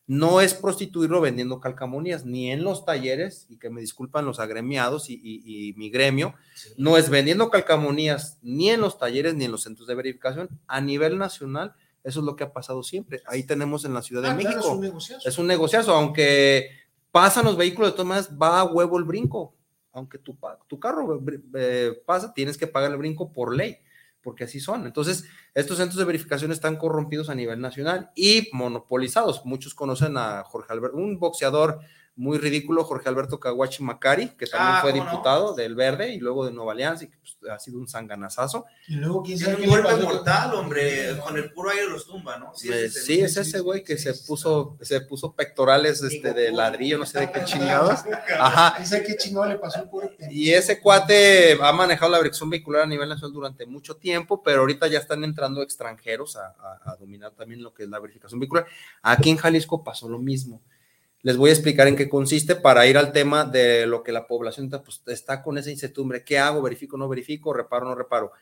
No 0.06 0.41
es 0.41 0.54
prostituirlo 0.54 1.22
vendiendo 1.22 1.60
calcamonías, 1.62 2.26
ni 2.26 2.51
en 2.51 2.64
los 2.64 2.84
talleres, 2.86 3.45
y 3.49 3.58
que 3.58 3.70
me 3.70 3.80
disculpan 3.80 4.26
los 4.26 4.39
agremiados 4.39 5.10
y, 5.10 5.14
y- 5.14 5.70
y 5.70 5.74
mi 5.74 5.89
gremio, 5.89 6.34
no 6.78 6.97
es 6.97 7.10
vendiendo 7.10 7.49
calcamonías 7.49 8.38
ni 8.41 8.70
en 8.70 8.82
los 8.82 8.97
talleres 8.97 9.34
ni 9.36 9.45
en 9.45 9.51
los 9.51 9.64
centros 9.64 9.88
de 9.88 9.95
verificación. 9.95 10.49
A 10.68 10.82
nivel 10.82 11.18
nacional, 11.18 11.74
eso 12.04 12.20
es 12.20 12.26
lo 12.26 12.36
que 12.36 12.43
ha 12.43 12.51
pasado 12.51 12.84
siempre. 12.84 13.22
Ahí 13.28 13.43
tenemos 13.43 13.86
en 13.86 13.93
la 13.93 14.01
Ciudad 14.01 14.22
de 14.24 14.30
Ah, 14.30 14.36
claro, 14.38 14.49
México 14.58 14.68
es 14.68 14.74
un 14.76 14.82
negociazo. 14.82 15.30
es 15.30 15.38
un 15.38 15.47
negociazo, 15.47 15.93
aunque 15.95 16.68
pasan 17.12 17.45
los 17.45 17.56
vehículos, 17.56 17.91
de 17.91 17.93
todas 17.93 18.08
maneras 18.08 18.30
va 18.41 18.60
a 18.60 18.64
huevo 18.66 18.97
el 18.97 19.06
brinco. 19.06 19.56
Aunque 19.93 20.18
tu, 20.18 20.36
tu 20.68 20.80
carro 20.80 21.24
eh, 21.56 22.01
pasa, 22.06 22.34
tienes 22.34 22.58
que 22.58 22.68
pagar 22.68 22.91
el 22.91 22.97
brinco 22.97 23.32
por 23.32 23.56
ley, 23.56 23.78
porque 24.24 24.45
así 24.45 24.59
son. 24.59 24.86
Entonces, 24.86 25.26
estos 25.53 25.78
centros 25.78 25.99
de 25.99 26.05
verificación 26.05 26.51
están 26.51 26.78
corrompidos 26.78 27.30
a 27.30 27.36
nivel 27.36 27.59
nacional 27.59 28.11
y 28.15 28.49
monopolizados. 28.53 29.45
Muchos 29.45 29.76
conocen 29.76 30.17
a 30.17 30.43
Jorge 30.43 30.74
Alberto, 30.74 30.97
un 30.97 31.19
boxeador 31.19 31.80
muy 32.16 32.38
ridículo, 32.38 32.84
Jorge 32.84 33.09
Alberto 33.09 33.39
Caguachi 33.39 33.82
Macari, 33.84 34.30
que 34.30 34.45
también 34.45 34.76
Ah, 34.76 34.82
fue 34.82 34.93
diputado 34.93 35.55
del 35.55 35.74
Verde 35.74 36.14
y 36.14 36.20
luego 36.20 36.45
de 36.45 36.51
Nueva 36.51 36.74
Alianza, 36.74 37.05
y 37.05 37.07
que 37.09 37.18
pues, 37.18 37.51
ha 37.51 37.57
sido 37.57 37.80
un 37.80 37.88
sanganazazo. 37.88 38.66
Y 38.88 38.95
luego, 38.97 39.24
quién 39.24 39.39
sabe 39.39 39.64
un 39.64 39.70
golpe 39.70 39.95
mortal, 39.95 40.53
hombre. 40.53 41.18
Con 41.24 41.36
el 41.38 41.51
puro 41.51 41.72
aire 41.72 41.89
los 41.89 42.05
tumba, 42.05 42.38
¿no? 42.38 42.53
Sí, 42.53 42.68
ese 42.70 42.86
es, 42.86 42.95
el- 42.97 43.01
sí, 43.03 43.20
es 43.22 43.38
ese 43.38 43.59
güey 43.61 43.84
que 43.84 43.97
se 43.97 44.14
puso, 44.14 44.78
se 44.82 45.01
puso 45.01 45.34
pectorales 45.34 46.03
este, 46.03 46.34
de 46.34 46.51
ladrillo, 46.51 46.99
no 46.99 47.05
sé 47.07 47.20
de 47.20 47.32
qué 47.32 47.43
chingados. 47.45 48.01
Ajá. 48.39 48.74
¿Quién 48.76 48.88
sabe 48.88 49.03
qué 49.05 49.18
chingado 49.18 49.47
le 49.47 49.55
pasó 49.57 49.80
al 49.80 49.89
pobre 49.89 50.16
Y 50.30 50.51
ese 50.51 50.80
cuate 50.80 51.57
ha 51.61 51.72
manejado 51.72 52.11
la 52.11 52.18
dirección 52.20 52.49
vehicular 52.49 52.84
a 52.84 52.86
nivel 52.86 53.09
nacional 53.09 53.34
durante 53.34 53.66
mucho 53.66 53.95
tiempo, 53.95 54.43
pero 54.43 54.59
ahorita 54.61 54.86
ya 54.88 54.99
están 54.99 55.24
entrando 55.24 55.64
extranjeros 55.64 56.36
a, 56.36 56.45
a- 56.59 56.91
a 56.91 56.95
dominar 56.97 57.32
también 57.32 57.64
lo 57.64 57.74
que 57.74 57.84
es 57.84 57.89
la 57.89 57.97
verificación 57.99 58.39
vehicular. 58.39 58.68
Aquí 59.01 59.32
en 59.32 59.38
Jalisco 59.38 59.84
pasó 59.84 60.07
lo 60.07 60.20
mismo. 60.20 60.61
Les 61.24 61.38
voy 61.38 61.49
a 61.49 61.53
explicar 61.53 61.88
en 61.88 61.95
qué 61.95 62.09
consiste 62.09 62.55
para 62.55 62.86
ir 62.86 62.97
al 62.97 63.13
tema 63.13 63.45
de 63.45 63.88
lo 63.88 64.03
que 64.03 64.11
la 64.11 64.28
población 64.28 64.65
está, 64.65 64.84
pues, 64.84 65.01
está 65.07 65.41
con 65.41 65.57
esa 65.57 65.71
incertidumbre. 65.71 66.24
¿Qué 66.24 66.38
hago? 66.38 66.61
¿Verifico 66.61 66.97
o 66.97 66.99
no 66.99 67.07
verifico? 67.07 67.53
¿Reparo 67.53 67.86
o 67.86 67.89
no 67.89 67.95
reparo? 67.95 68.34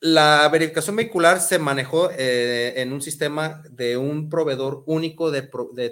La 0.00 0.48
verificación 0.50 0.96
vehicular 0.96 1.40
se 1.40 1.58
manejó 1.58 2.10
eh, 2.10 2.74
en 2.76 2.92
un 2.92 3.00
sistema 3.00 3.62
de 3.70 3.96
un 3.96 4.28
proveedor 4.28 4.82
único 4.86 5.30
de, 5.30 5.42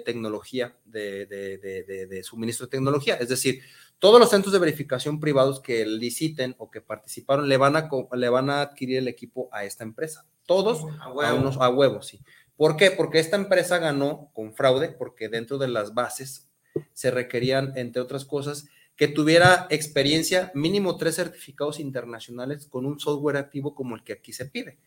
tecnología, 0.05 0.75
de, 0.85 2.21
suministro 2.23 2.67
de 2.67 2.71
tecnología. 2.71 3.15
Es 3.15 3.29
decir, 3.29 3.61
todos 3.97 4.19
los 4.19 4.29
centros 4.29 4.51
de 4.53 4.59
verificación 4.59 5.19
privados 5.19 5.61
que 5.61 5.85
liciten 5.85 6.53
o 6.59 6.69
que 6.69 6.81
participaron 6.81 7.49
le 7.49 7.57
van 7.57 7.77
a, 7.77 7.89
le 8.13 8.29
van 8.29 8.49
a 8.49 8.61
adquirir 8.61 8.97
el 8.97 9.07
equipo 9.07 9.49
a 9.51 9.63
esta 9.63 9.83
empresa. 9.83 10.25
Todos 10.45 10.83
A 10.99 11.05
a, 11.05 11.13
huevo. 11.13 11.37
unos, 11.37 11.57
a 11.57 11.69
huevos, 11.69 12.07
sí. 12.07 12.19
¿Por 12.57 12.77
qué? 12.77 12.91
Porque 12.91 13.19
esta 13.19 13.35
empresa 13.35 13.77
ganó 13.79 14.29
con 14.33 14.53
fraude, 14.53 14.89
porque 14.89 15.29
dentro 15.29 15.57
de 15.57 15.67
las 15.67 15.93
bases 15.93 16.49
se 16.93 17.11
requerían, 17.11 17.73
entre 17.77 18.01
otras 18.01 18.25
cosas, 18.25 18.67
que 18.95 19.07
tuviera 19.09 19.67
experiencia, 19.69 20.51
mínimo 20.53 20.95
tres 20.97 21.15
certificados 21.15 21.79
internacionales 21.81 22.65
con 22.67 22.85
un 22.85 22.99
software 22.99 23.37
activo 23.37 23.75
como 23.75 23.95
el 23.95 24.03
que 24.03 24.13
aquí 24.13 24.31
se 24.31 24.45
pide. 24.45 24.77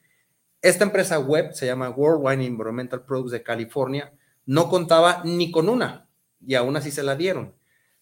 Esta 0.63 0.85
empresa 0.85 1.19
web 1.19 1.53
se 1.53 1.67
llama 1.67 1.91
Worldwide 1.91 2.45
Environmental 2.47 3.05
Products 3.05 3.33
de 3.33 3.43
California, 3.43 4.13
no 4.47 4.69
contaba 4.71 5.23
ni 5.25 5.51
con 5.51 5.69
una 5.69 6.09
y 6.45 6.55
aún 6.55 6.77
así 6.77 6.91
se 6.91 7.03
la 7.03 7.17
dieron. 7.17 7.55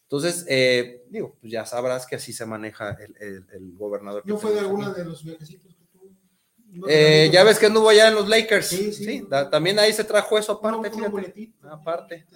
Entonces, 0.03 0.47
eh, 0.49 1.03
digo, 1.11 1.37
pues 1.41 1.53
ya 1.53 1.67
sabrás 1.67 2.07
que 2.07 2.15
así 2.17 2.33
se 2.33 2.47
maneja 2.47 2.91
el, 3.01 3.17
el- 3.21 3.47
el 3.53 3.73
gobernador. 3.77 4.23
¿No 4.25 4.39
fue 4.39 4.53
de 4.55 4.61
alguna 4.61 4.93
de 4.93 5.05
los 5.05 5.25
viajecitos 5.25 5.76
Eh, 6.89 7.31
ya 7.33 7.45
ves 7.45 7.59
que 7.59 7.67
anduvo 7.67 7.89
allá 7.89 8.09
en 8.09 8.15
los 8.15 8.29
Lakers. 8.29 8.67
Sí, 8.67 8.93
Sí, 8.93 9.05
sí. 9.05 9.27
da- 9.29 9.49
también 9.51 9.79
ahí 9.79 9.93
se 9.93 10.05
trajo 10.05 10.39
eso 10.39 10.53
aparte, 10.53 10.91
fíjate. 10.91 11.53
Aparte. 11.71 12.27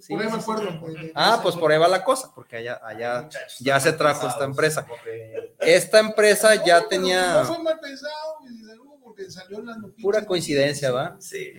Sí, 0.00 0.12
Por 0.14 0.22
ahí 0.22 0.30
me 0.30 0.36
acuerdo. 0.38 0.64
de- 0.88 1.12
Ah, 1.14 1.40
pues 1.42 1.56
por 1.56 1.72
ahí 1.72 1.78
va 1.78 1.88
la 1.88 2.04
cosa, 2.04 2.30
porque 2.34 2.56
allá, 2.56 2.80
allá 2.84 3.22
Muchachos, 3.22 3.58
ya 3.60 3.80
se 3.80 3.92
trajo 3.92 4.28
esta 4.28 4.44
empresa. 4.44 4.86
Esta 5.58 5.98
empresa 6.00 6.64
ya 6.64 6.86
tenía 6.86 7.34
No 7.42 7.44
fue 7.46 7.58
mal 7.62 7.80
pensado, 7.80 8.38
y 8.48 8.58
desde 8.58 8.76
luego, 8.76 8.98
porque 9.02 9.30
salió 9.30 9.58
en 9.60 9.66
las 9.66 9.78
noticias. 9.78 10.02
pura 10.02 10.26
coincidencia, 10.26 10.90
¿va? 10.92 11.16
Sí. 11.18 11.52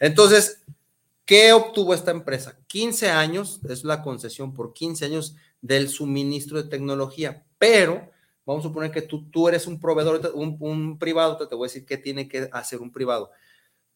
Entonces, 0.00 0.62
¿qué 1.24 1.52
obtuvo 1.52 1.94
esta 1.94 2.10
empresa? 2.10 2.58
15 2.66 3.08
años, 3.10 3.60
es 3.68 3.84
la 3.84 4.02
concesión 4.02 4.52
por 4.52 4.72
15 4.72 5.04
años 5.04 5.36
del 5.62 5.88
suministro 5.88 6.62
de 6.62 6.68
tecnología, 6.68 7.44
pero 7.58 8.10
vamos 8.46 8.64
a 8.64 8.68
suponer 8.68 8.90
que 8.90 9.02
tú, 9.02 9.28
tú 9.30 9.48
eres 9.48 9.66
un 9.66 9.78
proveedor, 9.78 10.32
un, 10.34 10.56
un 10.60 10.98
privado, 10.98 11.36
te, 11.36 11.46
te 11.46 11.54
voy 11.54 11.66
a 11.66 11.70
decir 11.70 11.84
qué 11.84 11.98
tiene 11.98 12.28
que 12.28 12.48
hacer 12.52 12.80
un 12.80 12.92
privado. 12.92 13.30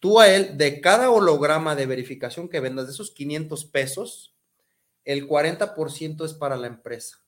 Tú 0.00 0.18
a 0.18 0.28
él, 0.28 0.58
de 0.58 0.80
cada 0.80 1.10
holograma 1.10 1.76
de 1.76 1.86
verificación 1.86 2.48
que 2.48 2.60
vendas, 2.60 2.86
de 2.86 2.92
esos 2.92 3.12
500 3.12 3.64
pesos, 3.66 4.34
el 5.04 5.28
40% 5.28 6.24
es 6.24 6.34
para 6.34 6.56
la 6.56 6.66
empresa, 6.66 7.18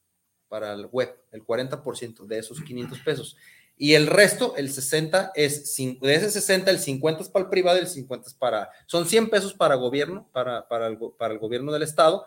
para 0.49 0.73
el 0.73 0.87
web, 0.87 1.17
el 1.31 1.45
40% 1.45 2.27
de 2.27 2.39
esos 2.39 2.61
500 2.61 2.99
pesos. 3.01 3.37
Y 3.77 3.95
el 3.95 4.07
resto, 4.07 4.55
el 4.57 4.71
60 4.71 5.33
es, 5.35 5.77
de 5.77 6.15
ese 6.15 6.31
60, 6.31 6.71
el 6.71 6.79
50 6.79 7.23
es 7.23 7.29
para 7.29 7.45
el 7.45 7.51
privado 7.51 7.79
y 7.79 7.83
el 7.83 7.89
50 7.89 8.29
es 8.29 8.35
para, 8.35 8.71
son 8.87 9.07
100 9.07 9.31
pesos 9.31 9.55
para 9.55 9.77
gobierno, 9.77 10.29
para, 10.33 10.69
para, 10.69 10.89
el, 10.89 10.99
para 11.19 11.35
el 11.35 11.41
gobierno 11.41 11.73
del 11.73 11.83
estado, 11.83 12.25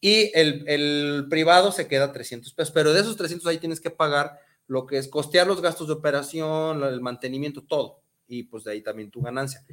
y 0.00 0.30
el, 0.38 0.64
el 0.68 1.26
privado 1.28 1.72
se 1.72 1.88
queda 1.88 2.12
300 2.12 2.52
pesos, 2.54 2.72
pero 2.72 2.92
de 2.92 3.00
esos 3.00 3.16
300 3.16 3.46
ahí 3.48 3.58
tienes 3.58 3.80
que 3.80 3.90
pagar 3.90 4.38
lo 4.66 4.86
que 4.86 4.98
es 4.98 5.08
costear 5.08 5.46
los 5.46 5.60
gastos 5.62 5.88
de 5.88 5.94
operación, 5.94 6.82
el 6.84 7.00
mantenimiento, 7.00 7.62
todo, 7.62 8.02
y 8.26 8.44
pues 8.44 8.64
de 8.64 8.72
ahí 8.72 8.82
también 8.82 9.10
tu 9.10 9.20
ganancia. 9.22 9.64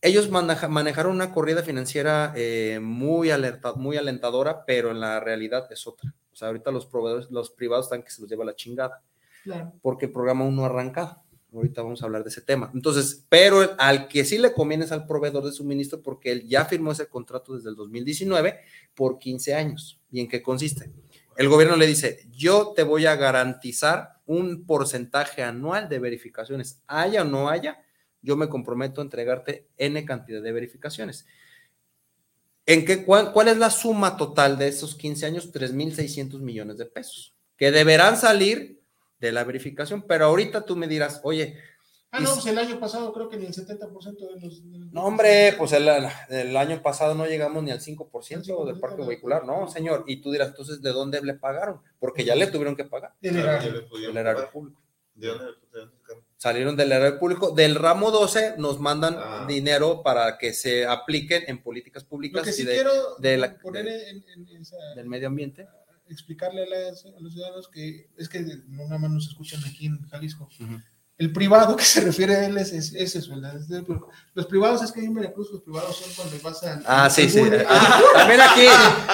ellos 0.00 0.30
maneja- 0.30 0.68
manejaron 0.68 1.12
una 1.14 1.32
corrida 1.32 1.62
financiera 1.62 2.32
eh, 2.36 2.78
muy, 2.80 3.30
alerta, 3.30 3.72
muy 3.74 3.96
alentadora, 3.96 4.64
pero 4.64 4.90
en 4.90 5.00
la 5.00 5.18
realidad 5.20 5.66
es 5.72 5.86
otra. 5.86 6.14
O 6.32 6.36
sea, 6.36 6.48
ahorita 6.48 6.70
los 6.70 6.86
proveedores, 6.86 7.30
los 7.30 7.50
privados 7.50 7.86
están 7.86 8.02
que 8.04 8.10
se 8.10 8.20
los 8.20 8.30
lleva 8.30 8.44
la 8.44 8.54
chingada, 8.54 9.02
Claro. 9.42 9.72
porque 9.82 10.06
el 10.06 10.12
programa 10.12 10.44
aún 10.44 10.54
no 10.56 10.62
ha 10.64 10.66
arrancado. 10.66 11.22
Ahorita 11.52 11.82
vamos 11.82 12.02
a 12.02 12.04
hablar 12.04 12.24
de 12.24 12.28
ese 12.28 12.42
tema. 12.42 12.70
Entonces, 12.74 13.24
pero 13.28 13.74
al 13.78 14.08
que 14.08 14.24
sí 14.24 14.36
le 14.36 14.52
conviene 14.52 14.84
es 14.84 14.92
al 14.92 15.06
proveedor 15.06 15.44
de 15.44 15.52
suministro 15.52 16.02
porque 16.02 16.30
él 16.30 16.46
ya 16.46 16.66
firmó 16.66 16.92
ese 16.92 17.06
contrato 17.06 17.56
desde 17.56 17.70
el 17.70 17.76
2019 17.76 18.60
por 18.94 19.18
15 19.18 19.54
años. 19.54 20.00
¿Y 20.10 20.20
en 20.20 20.28
qué 20.28 20.42
consiste? 20.42 20.90
El 21.36 21.48
gobierno 21.48 21.76
le 21.76 21.86
dice, 21.86 22.26
yo 22.30 22.72
te 22.74 22.82
voy 22.82 23.06
a 23.06 23.16
garantizar 23.16 24.20
un 24.26 24.66
porcentaje 24.66 25.42
anual 25.42 25.88
de 25.88 26.00
verificaciones, 26.00 26.82
haya 26.86 27.22
o 27.22 27.24
no 27.24 27.48
haya, 27.48 27.82
yo 28.20 28.36
me 28.36 28.48
comprometo 28.48 29.00
a 29.00 29.04
entregarte 29.04 29.68
N 29.76 30.04
cantidad 30.04 30.42
de 30.42 30.52
verificaciones. 30.52 31.26
¿En 32.66 32.84
qué, 32.84 33.04
cuál, 33.04 33.32
cuál 33.32 33.48
es 33.48 33.56
la 33.56 33.70
suma 33.70 34.18
total 34.18 34.58
de 34.58 34.68
esos 34.68 34.94
15 34.96 35.26
años? 35.26 35.52
3.600 35.52 36.40
millones 36.40 36.76
de 36.76 36.84
pesos, 36.84 37.34
que 37.56 37.70
deberán 37.70 38.18
salir 38.18 38.77
de 39.20 39.32
la 39.32 39.44
verificación, 39.44 40.02
pero 40.02 40.26
ahorita 40.26 40.64
tú 40.64 40.76
me 40.76 40.86
dirás, 40.88 41.20
oye, 41.24 41.56
Ah, 42.10 42.20
Y 42.20 42.24
no, 42.24 42.32
pues 42.32 42.46
el 42.46 42.56
año 42.56 42.80
pasado 42.80 43.12
creo 43.12 43.28
que 43.28 43.36
ni 43.36 43.44
el 43.44 43.52
70% 43.52 44.16
de 44.16 44.40
los. 44.40 44.72
de 44.72 44.78
los- 44.78 44.92
no 44.94 45.02
hombre, 45.04 45.54
pues 45.58 45.72
el, 45.72 45.86
el 46.30 46.56
año 46.56 46.80
pasado 46.80 47.14
no 47.14 47.26
llegamos 47.26 47.62
ni 47.62 47.70
al 47.70 47.80
5% 47.82 48.64
del 48.64 48.80
parque 48.80 49.02
vehicular, 49.04 49.44
no, 49.44 49.68
señor, 49.68 50.04
y 50.06 50.22
tú 50.22 50.32
dirás, 50.32 50.48
entonces, 50.48 50.80
¿de 50.80 50.88
dónde 50.90 51.20
le 51.20 51.34
pagaron? 51.34 51.82
Porque 52.00 52.24
ya 52.24 52.34
le 52.34 52.46
tuvieron 52.46 52.74
que 52.76 52.86
pagar 52.86 53.12
Del 53.20 53.36
erario. 53.36 53.68
ya 53.68 53.74
le 53.76 53.82
pudieron 53.82 54.14
del 54.14 54.20
erario 54.22 54.38
pagar. 54.38 54.52
público. 54.52 54.80
¿De 55.14 55.26
dónde 55.26 55.44
le 55.44 55.52
pudieron 55.58 55.90
sacar? 56.00 56.16
salieron 56.38 56.76
del 56.76 56.92
erario 56.92 57.18
público. 57.18 57.50
Del 57.50 57.74
ramo 57.74 58.10
12 58.10 58.54
nos 58.56 58.80
mandan 58.80 59.16
Ah. 59.18 59.44
dinero 59.46 60.02
para 60.02 60.38
que 60.38 60.54
se 60.54 60.86
apliquen 60.86 61.42
en 61.46 61.62
políticas 61.62 62.04
Lo 62.04 62.08
públicas 62.08 62.42
que 62.44 62.50
y 62.50 62.52
sí 62.54 62.64
de- 62.64 62.72
quiero 62.74 63.16
de 63.18 63.36
la- 63.36 63.58
poner 63.58 63.84
de- 63.84 64.08
en, 64.08 64.24
en- 64.34 64.48
en 64.48 64.62
esa- 64.62 64.76
del 64.96 65.08
medio 65.08 65.26
ambiente. 65.28 65.66
Explicarle 66.10 66.62
a, 66.64 66.66
las- 66.66 67.04
los 67.20 67.32
ciudadanos 67.32 67.68
que 67.68 68.10
es 68.16 68.28
que 68.28 68.40
nada 68.66 68.98
más 68.98 69.10
nos 69.10 69.28
escuchan 69.28 69.60
aquí 69.64 69.86
en 69.86 70.00
Jalisco. 70.08 70.48
El 71.18 71.32
privado 71.32 71.74
que 71.74 71.84
se 71.84 72.00
refiere 72.00 72.36
a 72.36 72.46
él 72.46 72.56
es, 72.58 72.72
es, 72.72 72.94
es 72.94 73.28
los 74.34 74.46
privados 74.46 74.84
es 74.84 74.92
que 74.92 75.00
en 75.00 75.12
Veracruz 75.12 75.50
los 75.50 75.62
privados 75.62 75.96
son 75.96 76.12
cuando 76.14 76.36
vas 76.44 76.62
a... 76.62 76.80
Ah, 76.86 77.10
sí, 77.10 77.28
sí. 77.28 77.42
Ah, 77.68 78.00
también 78.14 78.40
aquí, 78.40 78.66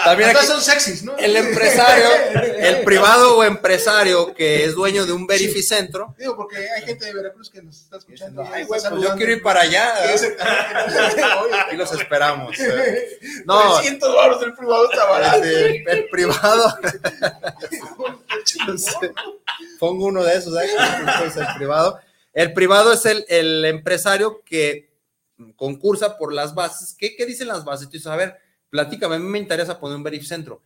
también 0.05 0.28
Acá 0.28 0.40
aquí, 0.40 0.48
son 0.48 0.61
sexys, 0.61 1.02
¿no? 1.02 1.16
el 1.16 1.34
empresario, 1.34 2.09
el 2.59 2.84
privado 2.84 3.38
o 3.38 3.44
empresario 3.44 4.34
que 4.34 4.66
es 4.66 4.74
dueño 4.74 5.07
de 5.07 5.12
un 5.12 5.26
verificentro, 5.26 6.14
Digo, 6.18 6.36
porque 6.36 6.59
hay 6.76 6.82
gente 6.82 7.07
de 7.07 7.14
Veracruz 7.14 7.48
que 7.48 7.62
nos 7.62 7.80
está 7.80 7.96
escuchando. 7.96 8.42
y 8.42 8.46
ay, 8.52 8.64
güey, 8.64 8.82
pues 8.82 9.02
yo 9.02 9.14
quiero 9.16 9.32
ir 9.32 9.42
para 9.42 9.62
allá. 9.62 10.18
Sí, 10.18 10.26
Aquí 11.66 11.76
los 11.76 11.90
esperamos. 11.92 12.55
No, 13.46 13.76
300 13.76 14.14
baros 14.14 14.40
del 14.40 14.55
privado 14.55 14.90
está 14.90 15.05
barato. 15.07 15.42
este, 15.42 15.90
el 15.90 16.09
privado, 16.09 16.78
pongo 19.78 20.07
uno 20.07 20.22
de 20.22 20.36
esos, 20.36 20.55
¿eh? 20.57 20.68
Entonces, 21.00 21.36
el 21.36 21.55
privado. 21.57 21.93
El 22.35 22.53
privado 22.53 22.93
es 22.93 23.07
el, 23.07 23.24
el 23.28 23.64
empresario 23.64 24.43
que 24.45 24.93
concursa 25.57 26.18
por 26.18 26.32
las 26.32 26.55
bases. 26.55 26.95
¿Qué, 26.99 27.16
qué 27.16 27.26
dicen 27.26 27.49
las 27.49 27.64
bases? 27.64 27.87
Tú 27.89 27.93
dices, 27.93 28.09
a 28.09 28.16
ver, 28.16 28.37
platícame, 28.70 29.16
a 29.16 29.18
mí 29.18 29.26
me 29.28 29.39
interesa 29.39 29.78
poner 29.80 29.97
un 29.97 30.03
verificentro. 30.03 30.62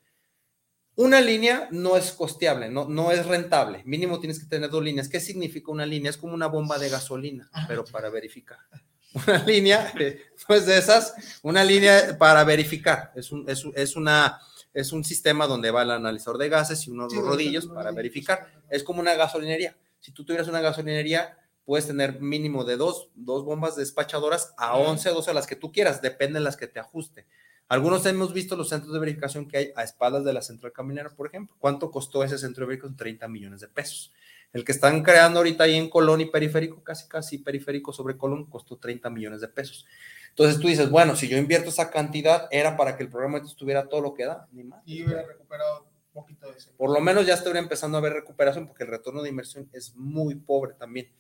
Una 0.97 1.21
línea 1.21 1.69
no 1.71 1.97
es 1.97 2.11
costeable, 2.11 2.69
no, 2.71 2.89
no 2.89 3.12
es 3.12 3.25
rentable. 3.25 3.83
Mínimo 3.85 4.19
tienes 4.19 4.41
que 4.41 4.47
tener 4.47 4.69
dos 4.69 4.83
líneas. 4.83 5.09
¿Qué 5.09 5.21
significa 5.21 5.71
una 5.71 5.87
línea? 5.87 6.11
Es 6.11 6.16
como 6.16 6.35
una 6.35 6.49
bomba 6.49 6.77
de 6.79 6.89
gasolina, 6.89 7.49
pero 7.69 7.85
para 7.85 8.11
verificar. 8.11 8.59
Una 9.27 9.43
línea, 9.45 9.91
pues 10.47 10.66
de 10.66 10.77
esas, 10.77 11.14
una 11.43 11.64
línea 11.64 12.19
para 12.19 12.45
verificar. 12.45 13.11
Es 13.16 13.33
un, 13.33 13.49
es, 13.49 13.64
es 13.75 13.97
una, 13.97 14.39
es 14.75 14.93
un 14.93 15.03
sistema 15.03 15.47
donde 15.47 15.71
va 15.71 15.83
el 15.83 15.93
analizador 15.93 16.37
de 16.39 16.51
gases 16.51 16.87
y 16.87 16.91
unos 16.91 17.11
Sí, 17.11 17.16
los 17.19 17.27
rodillos 17.27 17.64
rodillos. 17.64 17.75
para 17.75 17.91
verificar. 17.91 18.53
Es 18.69 18.83
como 18.85 19.01
una 19.01 19.14
gasolinería. 19.14 19.75
Si 19.99 20.12
tú 20.12 20.25
tuvieras 20.27 20.47
una 20.49 20.61
gasolinería, 20.61 21.39
puedes 21.69 21.87
tener 21.87 22.19
mínimo 22.23 22.64
de 22.64 22.79
dos, 22.79 23.11
dos 23.14 23.45
bombas 23.45 23.77
despachadoras 23.77 24.55
a 24.57 24.79
11, 24.79 25.11
12, 25.11 25.31
a 25.31 25.35
las 25.35 25.47
que 25.47 25.55
tú 25.55 25.71
quieras, 25.71 26.01
depende 26.01 26.39
de 26.39 26.45
las 26.47 26.57
que 26.57 26.66
te 26.66 26.81
ajuste. 26.81 27.27
Algunos 27.69 28.07
hemos 28.07 28.33
visto 28.33 28.57
los 28.57 28.71
centros 28.71 28.91
de 28.91 28.99
verificación 28.99 29.47
que 29.47 29.59
hay 29.59 29.73
a 29.77 29.83
espaldas 29.83 30.25
de 30.25 30.33
la 30.33 30.41
central 30.41 30.73
caminera, 30.73 31.11
por 31.11 31.27
ejemplo. 31.27 31.55
¿Cuánto 31.59 31.91
costó 31.91 32.25
ese 32.25 32.39
centro 32.39 32.62
de 32.62 32.69
verificación? 32.69 32.97
30 32.97 33.29
millones 33.29 33.61
de 33.61 33.69
pesos. 33.69 34.14
El 34.55 34.64
que 34.64 34.73
están 34.73 35.03
creando 35.03 35.41
ahorita 35.41 35.64
ahí 35.64 35.75
en 35.75 35.91
Colón 35.91 36.23
y 36.23 36.25
periférico, 36.25 36.83
casi 36.83 37.07
casi 37.07 37.37
periférico 37.37 37.93
sobre 37.93 38.16
Colón, 38.16 38.47
costó 38.47 38.79
30 38.79 39.11
millones 39.11 39.43
de 39.43 39.49
pesos. 39.49 39.85
Entonces 40.31 40.59
tú 40.59 40.69
dices, 40.69 40.89
bueno, 40.89 41.16
si 41.16 41.29
yo 41.29 41.37
invierto 41.37 41.69
esa 41.69 41.91
cantidad, 41.91 42.49
era 42.51 42.79
para 42.79 42.97
que 42.97 43.03
el 43.03 43.11
programa 43.11 43.43
estuviera 43.45 43.91
todo 43.91 44.01
lo 44.01 44.14
que 44.14 44.25
da, 44.25 44.49
ni 44.53 44.64
más. 44.64 44.81
Y 44.87 45.05
hubiera 45.05 45.27
recuperado 45.27 45.83
un 45.83 46.12
poquito 46.14 46.51
de 46.51 46.57
ese. 46.57 46.71
Por 46.79 46.89
lo 46.89 47.01
menos 47.03 47.27
ya 47.27 47.35
estaría 47.35 47.61
empezando 47.61 47.99
a 47.99 48.01
haber 48.01 48.14
recuperación 48.14 48.66
porque 48.66 48.85
el 48.85 48.89
retorno 48.89 49.21
de 49.23 49.29
inversión 49.29 49.69
es 49.75 49.95
muy 49.97 50.35
pobre 50.35 50.73
también. 50.73 51.12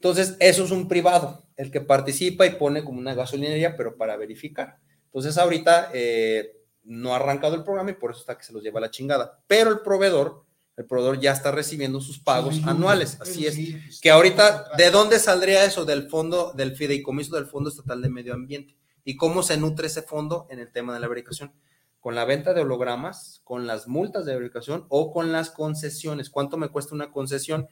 Entonces, 0.00 0.36
eso 0.40 0.64
es 0.64 0.70
un 0.70 0.86
privado, 0.88 1.44
el 1.56 1.70
que 1.70 1.80
participa 1.80 2.46
y 2.46 2.50
pone 2.54 2.84
como 2.84 2.98
una 2.98 3.14
gasolinería, 3.14 3.76
pero 3.76 3.96
para 3.96 4.16
verificar. 4.16 4.78
Entonces, 5.06 5.36
ahorita 5.38 5.90
eh, 5.92 6.56
no 6.84 7.12
ha 7.12 7.16
arrancado 7.16 7.54
el 7.56 7.64
programa 7.64 7.90
y 7.90 7.94
por 7.94 8.12
eso 8.12 8.20
está 8.20 8.36
que 8.38 8.44
se 8.44 8.52
los 8.52 8.62
lleva 8.62 8.80
la 8.80 8.90
chingada. 8.90 9.40
Pero 9.48 9.70
el 9.70 9.80
proveedor, 9.80 10.44
el 10.76 10.86
proveedor 10.86 11.18
ya 11.18 11.32
está 11.32 11.50
recibiendo 11.50 12.00
sus 12.00 12.20
pagos 12.20 12.56
Sí, 12.56 12.62
anuales. 12.66 13.10
sí, 13.10 13.18
Así 13.20 13.46
es. 13.46 13.54
sí, 13.54 13.76
Que 14.00 14.10
ahorita, 14.10 14.70
¿de 14.76 14.90
dónde 14.90 15.18
saldría 15.18 15.64
eso? 15.64 15.84
Del 15.84 16.08
fondo, 16.08 16.52
del 16.52 16.76
fideicomiso 16.76 17.34
del 17.34 17.46
Fondo 17.46 17.68
Estatal 17.70 18.00
de 18.00 18.08
Medio 18.08 18.34
Ambiente. 18.34 18.76
¿Y 19.04 19.16
cómo 19.16 19.42
se 19.42 19.56
nutre 19.56 19.88
ese 19.88 20.02
fondo 20.02 20.46
en 20.50 20.60
el 20.60 20.70
tema 20.70 20.94
de 20.94 21.00
la 21.00 21.08
verificación? 21.08 21.52
Con 21.98 22.14
la 22.14 22.24
venta 22.24 22.54
de 22.54 22.60
hologramas, 22.60 23.40
con 23.42 23.66
las 23.66 23.88
multas 23.88 24.24
de 24.24 24.34
verificación 24.34 24.86
o 24.90 25.10
con 25.12 25.32
las 25.32 25.50
concesiones. 25.50 26.30
¿Cuánto 26.30 26.56
me 26.56 26.68
cuesta 26.68 26.94
una 26.94 27.10
concesión? 27.10 27.66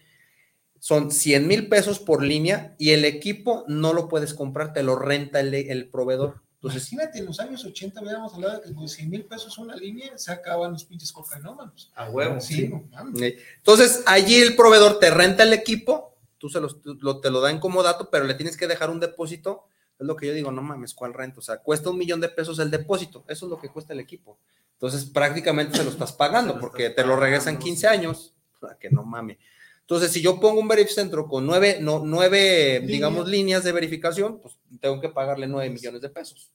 Son 0.86 1.10
100 1.10 1.48
mil 1.48 1.68
pesos 1.68 1.98
por 1.98 2.22
línea 2.22 2.76
y 2.78 2.90
el 2.90 3.04
equipo 3.04 3.64
no 3.66 3.92
lo 3.92 4.08
puedes 4.08 4.34
comprar, 4.34 4.72
te 4.72 4.84
lo 4.84 4.94
renta 4.94 5.40
el, 5.40 5.52
el 5.52 5.88
proveedor. 5.88 6.42
Entonces, 6.54 6.92
Imagínate, 6.92 7.18
en 7.18 7.26
los 7.26 7.40
años 7.40 7.64
80 7.64 8.00
hubiéramos 8.02 8.32
hablado 8.34 8.60
de 8.60 8.68
que 8.68 8.72
con 8.72 8.88
100 8.88 9.10
mil 9.10 9.24
pesos 9.24 9.58
una 9.58 9.74
línea 9.74 10.16
se 10.16 10.30
acaban 10.30 10.70
los 10.74 10.84
pinches 10.84 11.10
cocainómanos. 11.10 11.90
A 11.96 12.08
huevo. 12.08 12.40
Sí, 12.40 12.68
no 12.68 12.84
mames. 12.92 13.20
Eh, 13.20 13.36
Entonces, 13.56 14.04
allí 14.06 14.36
el 14.36 14.54
proveedor 14.54 15.00
te 15.00 15.10
renta 15.10 15.42
el 15.42 15.52
equipo, 15.54 16.14
tú 16.38 16.48
se 16.48 16.60
los- 16.60 16.80
tú- 16.80 16.96
lo, 17.00 17.18
te 17.18 17.30
lo 17.32 17.40
dan 17.40 17.58
como 17.58 17.82
dato, 17.82 18.08
pero 18.08 18.24
le 18.24 18.34
tienes 18.34 18.56
que 18.56 18.68
dejar 18.68 18.88
un 18.90 19.00
depósito. 19.00 19.66
Es 19.98 20.06
lo 20.06 20.14
que 20.14 20.28
yo 20.28 20.34
digo, 20.34 20.52
no 20.52 20.62
mames, 20.62 20.94
¿cuál 20.94 21.14
renta? 21.14 21.40
O 21.40 21.42
sea, 21.42 21.56
cuesta 21.64 21.90
un 21.90 21.98
millón 21.98 22.20
de 22.20 22.28
pesos 22.28 22.60
el 22.60 22.70
depósito, 22.70 23.24
eso 23.26 23.46
es 23.46 23.50
lo 23.50 23.58
que 23.58 23.70
cuesta 23.70 23.92
el 23.92 23.98
equipo. 23.98 24.38
Entonces, 24.74 25.04
prácticamente 25.06 25.78
se 25.78 25.82
lo 25.82 25.90
estás 25.90 26.12
pagando 26.12 26.54
lo 26.54 26.60
porque 26.60 26.86
estás 26.86 27.02
te 27.02 27.08
lo 27.08 27.16
regresan 27.16 27.54
pagando, 27.54 27.64
15 27.64 27.88
años, 27.88 28.34
para 28.60 28.78
que 28.78 28.88
no 28.88 29.02
mames. 29.02 29.38
Entonces, 29.86 30.10
si 30.10 30.20
yo 30.20 30.40
pongo 30.40 30.60
un 30.60 30.66
verificentro 30.66 31.28
con 31.28 31.46
nueve, 31.46 31.78
no, 31.80 32.02
nueve 32.04 32.82
digamos, 32.84 33.28
líneas 33.28 33.62
de 33.62 33.70
verificación, 33.70 34.40
pues 34.40 34.58
tengo 34.80 35.00
que 35.00 35.08
pagarle 35.08 35.46
9 35.46 35.70
millones 35.70 36.02
de 36.02 36.08
pesos. 36.08 36.50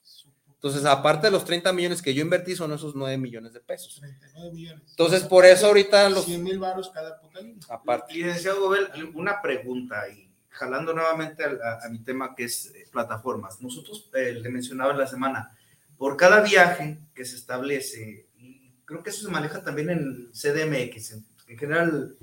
Entonces, 0.52 0.84
aparte 0.84 1.28
de 1.28 1.30
los 1.30 1.42
30 1.46 1.72
millones 1.72 2.02
que 2.02 2.12
yo 2.12 2.20
invertí, 2.20 2.54
son 2.54 2.74
esos 2.74 2.94
9 2.94 3.16
millones 3.16 3.54
de 3.54 3.60
pesos. 3.60 4.00
39 4.00 4.52
millones. 4.52 4.84
Entonces, 4.90 5.22
por 5.22 5.46
eso 5.46 5.68
ahorita 5.68 6.10
los... 6.10 6.26
100 6.26 6.42
mil 6.44 6.58
baros 6.58 6.90
cada 6.90 7.18
puta 7.18 7.40
línea. 7.40 7.66
Aparte. 7.70 8.12
Licenciado 8.12 8.60
Gobel, 8.60 8.88
una 9.14 9.40
pregunta 9.40 10.06
y 10.10 10.30
jalando 10.50 10.92
nuevamente 10.92 11.42
a, 11.42 11.86
a 11.86 11.88
mi 11.88 12.00
tema 12.00 12.34
que 12.34 12.44
es 12.44 12.66
eh, 12.66 12.86
plataformas. 12.92 13.62
Nosotros 13.62 14.10
eh, 14.12 14.34
le 14.42 14.50
mencionaba 14.50 14.92
en 14.92 14.98
la 14.98 15.06
semana, 15.06 15.56
por 15.96 16.18
cada 16.18 16.42
viaje 16.42 16.98
que 17.14 17.24
se 17.24 17.36
establece, 17.36 18.26
y 18.36 18.74
creo 18.84 19.02
que 19.02 19.08
eso 19.08 19.24
se 19.24 19.32
maneja 19.32 19.64
también 19.64 19.88
en 19.88 20.30
CDMX, 20.32 21.12
en, 21.12 21.24
en 21.48 21.58
general 21.58 22.18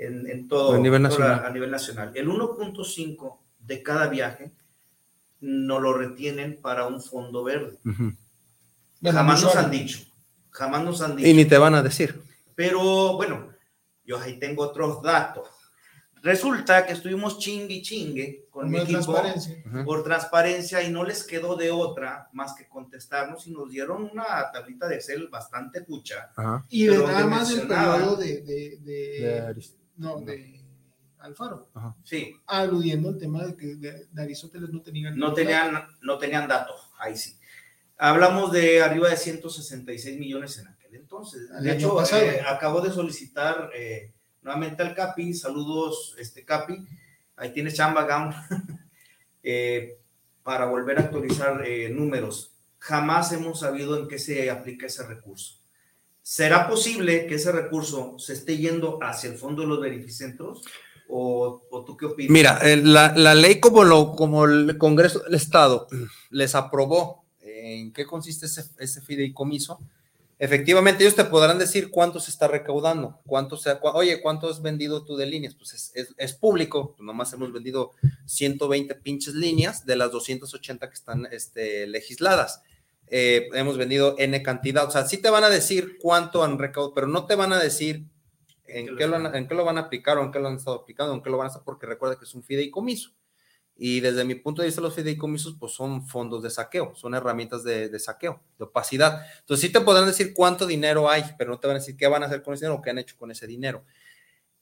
en, 0.00 0.28
en 0.30 0.48
todo 0.48 0.74
A 0.74 0.78
nivel 0.78 1.02
nacional. 1.02 1.44
a 1.44 1.50
nivel 1.50 1.70
nacional. 1.70 2.12
El 2.14 2.28
1.5 2.28 3.36
de 3.60 3.82
cada 3.82 4.08
viaje 4.08 4.50
no 5.40 5.78
lo 5.80 5.92
retienen 5.92 6.58
para 6.60 6.86
un 6.86 7.00
fondo 7.02 7.44
verde. 7.44 7.78
Jamás 9.02 9.42
nos 9.42 9.56
han 9.56 9.70
dicho, 9.70 10.00
jamás 10.50 10.84
nos 10.84 11.00
han 11.00 11.16
dicho. 11.16 11.28
Y 11.28 11.34
ni 11.34 11.44
te 11.44 11.56
van 11.58 11.74
a 11.74 11.82
decir. 11.82 12.20
Pero 12.54 13.16
bueno, 13.16 13.48
yo 14.04 14.18
ahí 14.18 14.38
tengo 14.38 14.62
otros 14.64 15.02
datos. 15.02 15.48
Resulta 16.22 16.84
que 16.84 16.92
estuvimos 16.92 17.38
chingue 17.38 17.76
y 17.76 17.82
chingue 17.82 18.44
con 18.50 18.70
mi 18.70 18.76
equipo 18.78 18.98
transparencia. 19.10 19.64
por 19.86 20.04
transparencia 20.04 20.82
y 20.82 20.90
no 20.92 21.02
les 21.02 21.24
quedó 21.24 21.56
de 21.56 21.70
otra 21.70 22.28
más 22.34 22.52
que 22.54 22.68
contestarnos 22.68 23.46
y 23.46 23.52
nos 23.52 23.70
dieron 23.70 24.04
una 24.12 24.50
tablita 24.52 24.86
de 24.86 24.96
Excel 24.96 25.28
bastante 25.28 25.82
cucha. 25.82 26.30
Ajá. 26.36 26.66
Y 26.68 26.88
nada 26.88 27.26
más 27.26 27.50
el 27.50 27.66
periodo 27.66 28.16
de, 28.16 28.42
de, 28.42 28.78
de- 28.82 29.54
no, 30.00 30.20
de 30.20 30.58
Alfaro, 31.18 31.68
Sí, 32.02 32.34
aludiendo 32.46 33.10
al 33.10 33.18
tema 33.18 33.44
de 33.44 33.54
que 33.54 33.76
de, 33.76 34.06
de 34.10 34.22
Aristóteles 34.22 34.70
no 34.70 34.80
tenían 34.80 35.16
no 35.18 35.34
tenían, 35.34 35.86
no 36.00 36.18
tenían 36.18 36.48
datos, 36.48 36.90
ahí 36.98 37.16
sí. 37.16 37.36
Hablamos 37.98 38.50
de 38.50 38.82
arriba 38.82 39.10
de 39.10 39.16
166 39.18 40.18
millones 40.18 40.56
en 40.58 40.68
aquel 40.68 40.94
entonces. 40.94 41.50
De 41.60 41.72
hecho, 41.72 41.94
pasado. 41.94 42.22
eh, 42.22 42.40
acabo 42.48 42.80
de 42.80 42.90
solicitar 42.90 43.70
eh, 43.76 44.14
nuevamente 44.40 44.82
al 44.82 44.94
Capi, 44.94 45.34
saludos, 45.34 46.14
este 46.18 46.46
Capi, 46.46 46.86
ahí 47.36 47.52
tienes 47.52 47.74
chamba, 47.74 48.04
Gam, 48.06 48.32
eh, 49.42 49.98
para 50.42 50.64
volver 50.64 50.98
a 50.98 51.02
actualizar 51.02 51.62
eh, 51.66 51.90
números. 51.90 52.54
Jamás 52.78 53.30
hemos 53.32 53.60
sabido 53.60 53.98
en 53.98 54.08
qué 54.08 54.18
se 54.18 54.50
aplica 54.50 54.86
ese 54.86 55.06
recurso. 55.06 55.59
¿Será 56.22 56.68
posible 56.68 57.26
que 57.26 57.36
ese 57.36 57.52
recurso 57.52 58.18
se 58.18 58.34
esté 58.34 58.56
yendo 58.56 58.98
hacia 59.02 59.30
el 59.30 59.36
fondo 59.36 59.62
de 59.62 59.68
los 59.68 59.80
beneficentros? 59.80 60.62
¿O, 61.08 61.62
tú 61.84 61.96
qué 61.96 62.06
opinas? 62.06 62.30
Mira, 62.30 62.58
eh, 62.62 62.76
la, 62.76 63.34
ley 63.34 63.58
como, 63.58 63.82
lo, 63.84 64.12
como 64.12 64.44
el 64.44 64.78
Congreso 64.78 65.20
del 65.20 65.34
Estado 65.34 65.88
les 66.30 66.54
aprobó 66.54 67.24
en 67.40 67.92
qué 67.92 68.06
consiste 68.06 68.46
ese, 68.46 68.64
ese 68.78 69.00
fideicomiso, 69.00 69.80
efectivamente 70.40 71.04
ellos 71.04 71.14
te 71.14 71.24
podrán 71.24 71.58
decir 71.58 71.90
cuánto 71.90 72.18
se 72.18 72.30
está 72.30 72.48
recaudando, 72.48 73.20
cuánto 73.26 73.58
se, 73.58 73.76
oye, 73.92 74.22
cuánto 74.22 74.48
has 74.48 74.62
vendido 74.62 75.04
tú 75.04 75.16
de 75.16 75.26
líneas, 75.26 75.54
pues 75.54 75.92
es, 75.94 76.32
público, 76.32 76.96
nomás 76.98 77.32
hemos 77.34 77.52
vendido 77.52 77.92
120 78.24 78.94
pinches 78.96 79.34
líneas 79.34 79.84
de 79.84 79.96
las 79.96 80.10
280 80.10 80.88
que 80.88 80.94
están 80.94 81.28
este, 81.30 81.86
legisladas. 81.86 82.62
Eh, 83.10 83.48
hemos 83.54 83.76
vendido 83.76 84.14
N 84.18 84.42
cantidad, 84.42 84.86
o 84.86 84.90
sea, 84.90 85.04
sí 85.06 85.18
te 85.18 85.30
van 85.30 85.44
a 85.44 85.48
decir 85.50 85.98
cuánto 86.00 86.44
han 86.44 86.58
recaudado, 86.58 86.94
pero 86.94 87.06
no 87.08 87.26
te 87.26 87.34
van 87.34 87.52
a 87.52 87.58
decir 87.58 88.04
en 88.66 88.96
qué, 88.96 89.06
lo, 89.08 89.16
han- 89.16 89.34
en 89.34 89.48
qué 89.48 89.54
lo 89.54 89.64
van 89.64 89.78
a 89.78 89.82
aplicar 89.82 90.18
o 90.18 90.22
en 90.24 90.30
qué 90.32 90.38
lo 90.38 90.48
han 90.48 90.56
estado 90.56 90.76
aplicando, 90.78 91.14
en 91.14 91.22
qué 91.22 91.30
lo 91.30 91.36
van 91.38 91.46
a 91.48 91.50
hacer, 91.50 91.62
porque 91.64 91.86
recuerda 91.86 92.16
que 92.18 92.24
es 92.24 92.34
un 92.34 92.44
fideicomiso. 92.44 93.10
Y 93.76 94.00
desde 94.00 94.24
mi 94.24 94.34
punto 94.36 94.62
de 94.62 94.68
vista, 94.68 94.82
los 94.82 94.94
fideicomisos 94.94 95.56
pues 95.58 95.72
son 95.72 96.06
fondos 96.06 96.42
de 96.42 96.50
saqueo, 96.50 96.94
son 96.94 97.14
herramientas 97.14 97.64
de, 97.64 97.88
de 97.88 97.98
saqueo, 97.98 98.42
de 98.58 98.64
opacidad. 98.66 99.22
Entonces 99.40 99.66
sí 99.66 99.72
te 99.72 99.80
podrán 99.80 100.06
decir 100.06 100.34
cuánto 100.34 100.66
dinero 100.66 101.10
hay, 101.10 101.24
pero 101.38 101.50
no 101.50 101.58
te 101.60 101.66
van 101.66 101.76
a 101.76 101.80
decir 101.80 101.96
qué 101.96 102.06
van 102.06 102.22
a 102.22 102.26
hacer 102.26 102.42
con 102.42 102.54
ese 102.54 102.66
dinero 102.66 102.78
o 102.80 102.82
qué 102.82 102.90
han 102.90 102.98
hecho 102.98 103.16
con 103.18 103.30
ese 103.30 103.46
dinero. 103.46 103.84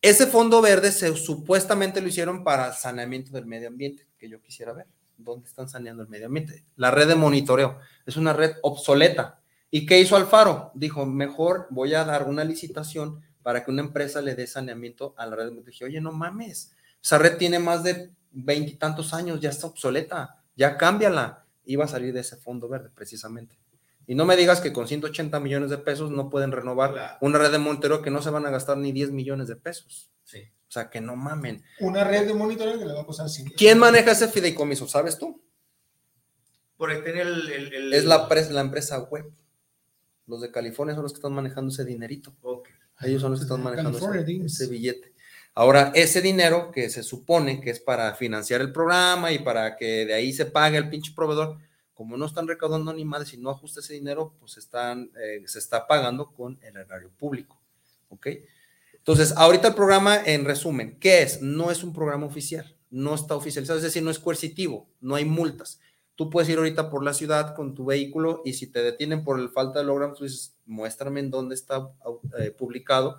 Ese 0.03 0.27
fondo 0.27 0.63
verde 0.63 0.93
se, 0.93 1.17
supuestamente 1.17 2.01
lo 2.01 2.09
hicieron 2.09 2.45
para 2.45 2.73
saneamiento 2.73 3.33
del 3.33 3.47
medio 3.47 3.69
ambiente, 3.69 4.07
que 4.19 4.29
yo 4.29 4.41
quisiera 4.43 4.73
ver. 4.73 4.87
¿Dónde 5.19 5.49
están 5.49 5.69
saneando 5.69 6.03
el 6.03 6.09
medio 6.09 6.27
ambiente? 6.27 6.65
La 6.77 6.91
red 6.91 7.09
de 7.09 7.15
monitoreo 7.17 7.79
es 8.07 8.17
una 8.17 8.33
red 8.33 8.57
obsoleta. 8.63 9.41
¿Y 9.71 9.85
qué 9.85 10.01
hizo 10.01 10.17
Alfaro? 10.17 10.71
Dijo, 10.75 11.05
mejor 11.05 11.67
voy 11.71 11.93
a 11.95 12.05
dar 12.05 12.25
una 12.29 12.45
licitación 12.45 13.21
para 13.43 13.65
que 13.65 13.71
una 13.71 13.83
empresa 13.83 14.21
le 14.23 14.35
dé 14.35 14.47
saneamiento 14.47 15.15
a 15.19 15.27
la 15.27 15.37
red. 15.37 15.53
Dije, 15.67 15.85
oye, 15.85 16.01
no 16.01 16.13
mames, 16.13 16.73
esa 17.03 17.19
red 17.19 17.37
tiene 17.37 17.59
más 17.59 17.83
de 17.83 18.11
veintitantos 18.31 19.13
años, 19.13 19.41
ya 19.41 19.51
está 19.51 19.67
obsoleta, 19.67 20.43
ya 20.57 20.77
cámbiala. 20.79 21.45
Iba 21.65 21.85
a 21.85 21.89
salir 21.89 22.15
de 22.15 22.21
ese 22.21 22.37
fondo 22.37 22.69
verde, 22.69 22.89
precisamente. 22.95 23.59
Y 24.07 24.15
no 24.15 24.25
me 24.25 24.37
digas 24.37 24.61
que 24.63 24.73
con 24.73 24.89
180 24.89 25.39
millones 25.41 25.69
de 25.69 25.77
pesos 25.77 26.11
no 26.11 26.31
pueden 26.31 26.51
renovar 26.51 26.93
Claro. 26.93 27.19
una 27.21 27.39
red 27.39 27.53
de 27.53 27.59
monitoreo 27.59 28.01
que 28.01 28.11
no 28.11 28.23
se 28.23 28.31
van 28.31 28.47
a 28.47 28.51
gastar 28.51 28.79
ni 28.79 28.91
10 28.93 29.11
millones 29.11 29.49
de 29.49 29.57
pesos. 29.57 30.11
Sí. 30.25 30.45
O 30.69 30.71
sea, 30.71 30.91
que 30.91 31.01
no 31.01 31.17
mamen. 31.17 31.63
Una 31.81 32.05
red 32.05 32.27
de 32.27 32.35
monitoreo 32.35 32.79
que 32.79 32.85
le 32.85 32.93
va 32.93 33.01
a 33.03 33.07
costar 33.07 33.29
100. 33.29 33.51
¿Quién 33.57 33.79
maneja 33.79 34.11
ese 34.13 34.29
fideicomiso? 34.29 34.87
¿Sabes 34.87 35.19
tú? 35.19 35.41
Por 36.77 36.91
ahí 36.91 37.03
tenía 37.03 37.23
el... 37.23 37.49
el- 37.51 37.73
el- 37.75 37.93
Es 37.95 38.05
la, 38.05 38.29
pres- 38.29 38.51
la 38.51 38.61
empresa 38.61 38.99
web. 39.01 39.31
Los 40.27 40.43
de 40.43 40.51
California 40.51 40.95
son 40.95 41.05
los 41.05 41.13
que 41.13 41.19
están 41.19 41.33
manejando 41.33 41.73
ese 41.73 41.85
dinerito. 41.85 42.37
Ok. 42.43 42.69
Ellos 43.01 43.23
son 43.23 43.31
los 43.31 43.41
que 43.41 43.45
están 43.45 43.63
manejando 43.63 43.99
ese, 44.45 44.67
billete. 44.67 45.15
Ahora, 45.55 45.91
ese 45.95 46.21
dinero 46.21 46.71
que 46.71 46.91
se 46.91 47.03
supone 47.03 47.61
que 47.61 47.71
es 47.71 47.81
para 47.81 48.15
financiar 48.15 48.61
el 48.61 48.71
programa 48.73 49.33
y 49.33 49.39
para 49.39 49.77
que 49.77 50.05
de 50.05 50.15
ahí 50.15 50.33
se 50.33 50.47
pague 50.47 50.77
el 50.77 50.91
pinche 50.91 51.13
proveedor, 51.17 51.59
como 51.95 52.17
no 52.17 52.27
están 52.27 52.47
recaudando 52.47 52.93
ni 52.93 53.05
madre, 53.05 53.27
si 53.27 53.39
no 53.39 53.51
ajusta 53.51 53.81
ese 53.81 53.95
dinero, 53.95 54.35
pues 54.39 54.57
están, 54.59 55.11
eh, 55.21 55.43
se 55.47 55.59
está 55.59 55.87
pagando 55.87 56.33
con 56.33 56.59
el 56.63 56.77
erario 56.77 57.11
público. 57.17 57.58
Entonces, 59.09 59.35
ahorita 59.39 59.69
el 59.69 59.75
programa, 59.75 60.19
en 60.23 60.45
resumen, 60.45 60.99
¿qué 61.01 61.23
es? 61.23 61.41
No 61.41 61.71
es 61.71 61.83
un 61.83 61.95
programa 61.95 62.27
oficial, 62.27 62.77
no 62.91 63.15
está 63.15 63.37
oficializado, 63.37 63.79
es 63.79 63.83
decir, 63.83 64.03
no 64.03 64.11
es 64.11 64.19
coercitivo, 64.19 64.91
no 65.01 65.15
hay 65.15 65.25
multas. 65.25 65.81
Tú 66.15 66.29
puedes 66.29 66.51
ir 66.51 66.59
ahorita 66.59 66.91
por 66.91 67.03
la 67.03 67.15
ciudad 67.15 67.55
con 67.55 67.75
tu 67.75 67.87
vehículo 67.87 68.43
y 68.45 68.53
si 68.53 68.67
te 68.67 68.83
detienen 68.83 69.25
por 69.25 69.41
el 69.41 69.49
falta 69.49 69.79
de 69.79 69.87
logramos, 69.87 70.19
tú 70.19 70.25
dices, 70.25 70.59
muéstrame 70.67 71.21
en 71.21 71.31
dónde 71.31 71.55
está 71.55 71.91
eh, 72.39 72.51
publicado 72.51 73.17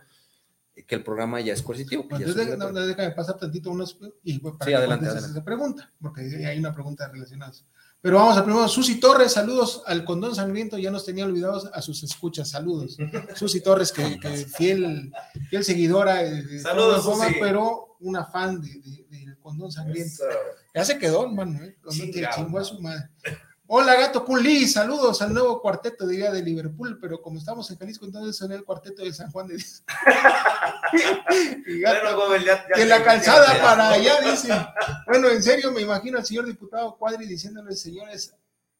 que 0.85 0.93
el 0.93 1.03
programa 1.03 1.41
ya 1.41 1.53
es 1.53 1.63
coercitivo. 1.63 2.05
ya 2.11 2.17
Entonces, 2.17 2.55
no, 2.55 2.71
déjame 2.71 3.09
pasar 3.09 3.39
tantito 3.39 3.71
unos 3.71 3.97
y 4.21 4.37
pues, 4.37 4.57
para 4.57 4.65
Sí, 4.65 4.71
que 4.71 4.75
adelante, 4.75 5.07
adelante. 5.07 5.31
esa 5.31 5.43
pregunta, 5.43 5.91
porque 5.99 6.21
hay 6.21 6.59
una 6.59 6.71
pregunta 6.71 7.07
relacionada. 7.07 7.53
Pero 8.01 8.15
vamos 8.17 8.37
a 8.37 8.43
primero, 8.45 8.67
Susi 8.69 8.99
Torres, 8.99 9.33
saludos 9.33 9.83
al 9.85 10.05
Condón 10.05 10.33
Sangriento, 10.33 10.77
ya 10.77 10.89
nos 10.89 11.03
tenía 11.05 11.25
olvidados 11.25 11.69
a 11.73 11.81
sus 11.81 12.01
escuchas, 12.03 12.49
saludos. 12.49 12.95
Susi 13.35 13.59
Torres, 13.61 13.91
que, 13.91 14.17
que 14.19 14.29
fiel, 14.45 15.11
fiel 15.49 15.63
seguidora 15.65 16.15
de, 16.23 16.43
de 16.43 16.59
Saludos, 16.61 17.03
Susi. 17.03 17.35
pero 17.41 17.97
una 17.99 18.23
fan 18.25 18.61
de- 18.61 18.79
de- 18.79 19.05
del 19.09 19.37
Condón 19.39 19.69
Sangriento. 19.71 20.23
Eso. 20.23 20.39
Ya 20.73 20.85
se 20.85 20.97
quedó, 20.97 21.25
hermano, 21.25 21.61
¿eh? 21.63 21.75
Con- 21.81 21.93
que 21.93 22.11
Chingado. 22.13 22.35
chingó 22.37 22.59
a 22.59 22.63
su 22.63 22.79
madre. 22.79 23.09
Hola, 23.71 23.93
Gato 23.95 24.25
Puli, 24.25 24.67
saludos 24.67 25.21
al 25.21 25.31
nuevo 25.31 25.61
cuarteto 25.61 26.07
de 26.07 26.15
Día 26.17 26.31
de 26.31 26.41
Liverpool, 26.41 26.97
pero 26.99 27.21
como 27.21 27.37
estamos 27.37 27.69
en 27.69 27.77
Jalisco, 27.77 28.03
entonces 28.05 28.35
son 28.35 28.51
el 28.51 28.63
cuarteto 28.63 29.03
de 29.03 29.13
San 29.13 29.29
Juan 29.31 29.47
de 29.47 29.57
Dios. 29.57 29.83
Y 31.67 31.79
Gato, 31.79 31.99
Bueno, 32.01 32.17
Gómez, 32.17 32.45
ya- 32.45 32.65
ya- 32.67 32.79
de 32.79 32.85
la 32.87 33.03
calzada 33.03 33.53
ya- 33.55 33.61
para 33.61 33.89
allá, 33.91 34.13
dice. 34.31 34.49
Bueno, 35.05 35.29
en 35.29 35.43
serio, 35.43 35.71
me 35.71 35.81
imagino 35.81 36.17
al 36.17 36.25
señor 36.25 36.47
diputado 36.47 36.97
Cuadri 36.97 37.27
diciéndoles, 37.27 37.79
señores, 37.79 38.33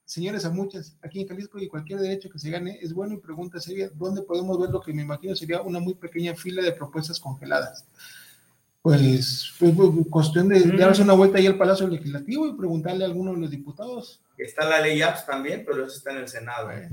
señores 0.06 0.44
a 0.45 0.49
muchas, 0.49 0.95
aquí 1.03 1.22
en 1.22 1.28
Jalisco 1.28 1.60
y 1.60 1.68
cualquier 1.68 1.99
derecho 1.99 2.28
que 2.32 2.40
se 2.40 2.49
gane 2.49 2.80
es 2.82 2.91
bueno 2.91 3.14
y 3.14 3.18
pregunta 3.18 3.60
seria, 3.60 3.91
¿dónde 3.94 4.24
podemos 4.24 4.60
ver 4.60 4.72
lo 4.72 4.82
que 4.82 4.91
me 4.91 5.03
imagino 5.03 5.36
sería 5.36 5.61
una 5.61 5.80
muy 5.80 5.94
pequeña 5.94 6.34
fila 6.36 6.64
de 6.64 6.72
propuestas 6.72 7.20
congeladas? 7.20 7.86
Pues, 8.81 9.51
fue 9.57 9.73
cuestión 10.10 10.47
de 10.47 10.60
Mm. 10.65 10.77
darse 10.77 11.01
una 11.01 11.14
vuelta 11.14 11.38
ahí 11.38 11.47
al 11.47 11.57
Palacio 11.57 11.88
Legislativo 11.88 12.47
y 12.47 12.53
preguntarle 12.53 13.03
a 13.03 13.07
alguno 13.07 13.34
de 13.34 13.39
los 13.41 13.51
diputados. 13.51 14.22
Está 14.38 14.68
la 14.69 14.80
ley 14.80 15.01
apps 15.01 15.26
también, 15.26 15.64
pero 15.65 15.85
eso 15.85 15.97
está 15.97 16.11
en 16.11 16.18
el 16.19 16.27
Senado. 16.30 16.72
¿eh? 16.72 16.89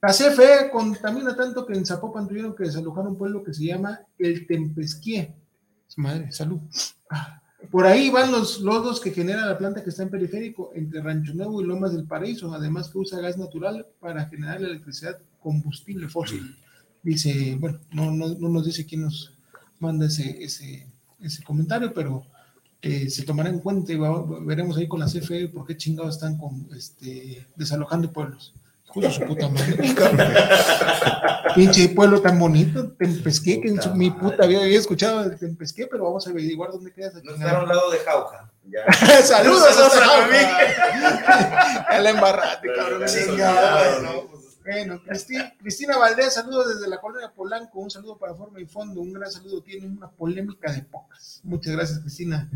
La 0.00 0.12
CFE 0.12 0.70
contamina 0.72 1.36
tanto 1.36 1.66
que 1.66 1.74
en 1.74 1.84
Zapopan 1.84 2.26
tuvieron 2.26 2.56
que 2.56 2.64
desalojar 2.64 3.06
un 3.06 3.16
pueblo 3.18 3.44
que 3.44 3.52
se 3.52 3.64
llama 3.66 4.00
El 4.18 4.46
Tempesquie. 4.46 5.34
Madre, 5.96 6.32
salud. 6.32 6.58
Ah, 7.10 7.40
Por 7.70 7.86
ahí 7.86 8.10
van 8.10 8.32
los 8.32 8.60
lodos 8.60 8.98
que 9.00 9.12
genera 9.12 9.46
la 9.46 9.56
planta 9.58 9.84
que 9.84 9.90
está 9.90 10.02
en 10.02 10.10
periférico, 10.10 10.72
entre 10.74 11.00
Rancho 11.00 11.32
Nuevo 11.34 11.60
y 11.62 11.66
Lomas 11.66 11.92
del 11.92 12.06
Paraíso, 12.08 12.52
además 12.52 12.88
que 12.88 12.98
usa 12.98 13.20
gas 13.20 13.38
natural 13.38 13.86
para 14.00 14.26
generar 14.26 14.60
la 14.60 14.68
electricidad 14.68 15.18
combustible 15.40 16.08
fósil. 16.08 16.56
Dice, 17.04 17.56
bueno, 17.60 17.78
no, 17.92 18.10
no, 18.10 18.28
no 18.34 18.48
nos 18.48 18.64
dice 18.66 18.84
quién 18.86 19.02
nos 19.02 19.32
manda 19.78 20.06
ese, 20.06 20.42
ese, 20.42 20.86
ese 21.24 21.42
comentario, 21.42 21.92
pero 21.94 22.24
eh, 22.82 23.08
se 23.10 23.22
tomará 23.22 23.48
en 23.48 23.60
cuenta 23.60 23.92
y 23.92 23.96
va- 23.96 24.24
veremos 24.40 24.76
ahí 24.76 24.88
con 24.88 25.00
la 25.00 25.06
CFE 25.06 25.48
por 25.48 25.66
qué 25.66 25.76
chingados 25.76 26.16
están 26.16 26.36
con, 26.36 26.66
este, 26.76 27.46
desalojando 27.56 28.12
pueblos. 28.12 28.52
De 28.94 29.10
su 29.10 29.22
puta 29.22 29.48
madre. 29.48 29.74
Pinche 31.54 31.88
pueblo 31.90 32.20
tan 32.20 32.38
bonito, 32.38 32.90
Tempesqué, 32.92 33.58
que 33.60 33.68
en 33.68 33.80
su- 33.80 33.94
mi 33.94 34.10
puta 34.10 34.46
vida 34.46 34.62
había 34.62 34.78
escuchado 34.78 35.28
de 35.28 35.36
Tempesqué, 35.36 35.86
pero 35.86 36.04
vamos 36.04 36.26
a 36.26 36.30
averiguar 36.30 36.70
dónde 36.72 36.92
queda 36.92 37.08
esa 37.08 37.18
No 37.22 37.32
chingada. 37.32 37.46
está 37.52 37.58
a 37.58 37.62
un 37.62 37.68
lado 37.68 37.90
de 37.90 37.98
Jauja. 38.00 38.50
Saludos, 39.22 39.74
Saludos 39.74 39.96
a 39.96 40.00
Jauja. 40.00 41.86
Ya 41.92 42.00
la 42.00 42.10
embarraste, 42.10 42.68
cabrón. 42.76 43.02
chingada. 43.06 44.00
No, 44.00 44.31
Bueno, 44.64 45.00
Cristi- 45.04 45.56
Cristina 45.58 45.96
Valdés, 45.98 46.34
saludos 46.34 46.74
desde 46.74 46.88
la 46.88 47.00
colonia 47.00 47.32
Polanco, 47.34 47.80
un 47.80 47.90
saludo 47.90 48.16
para 48.18 48.34
Forma 48.34 48.60
y 48.60 48.66
Fondo, 48.66 49.00
un 49.00 49.12
gran 49.12 49.30
saludo, 49.30 49.62
tiene 49.62 49.86
una 49.86 50.10
polémica 50.10 50.72
de 50.72 50.82
pocas. 50.82 51.40
Muchas 51.44 51.72
gracias, 51.74 51.98
Cristina. 52.00 52.48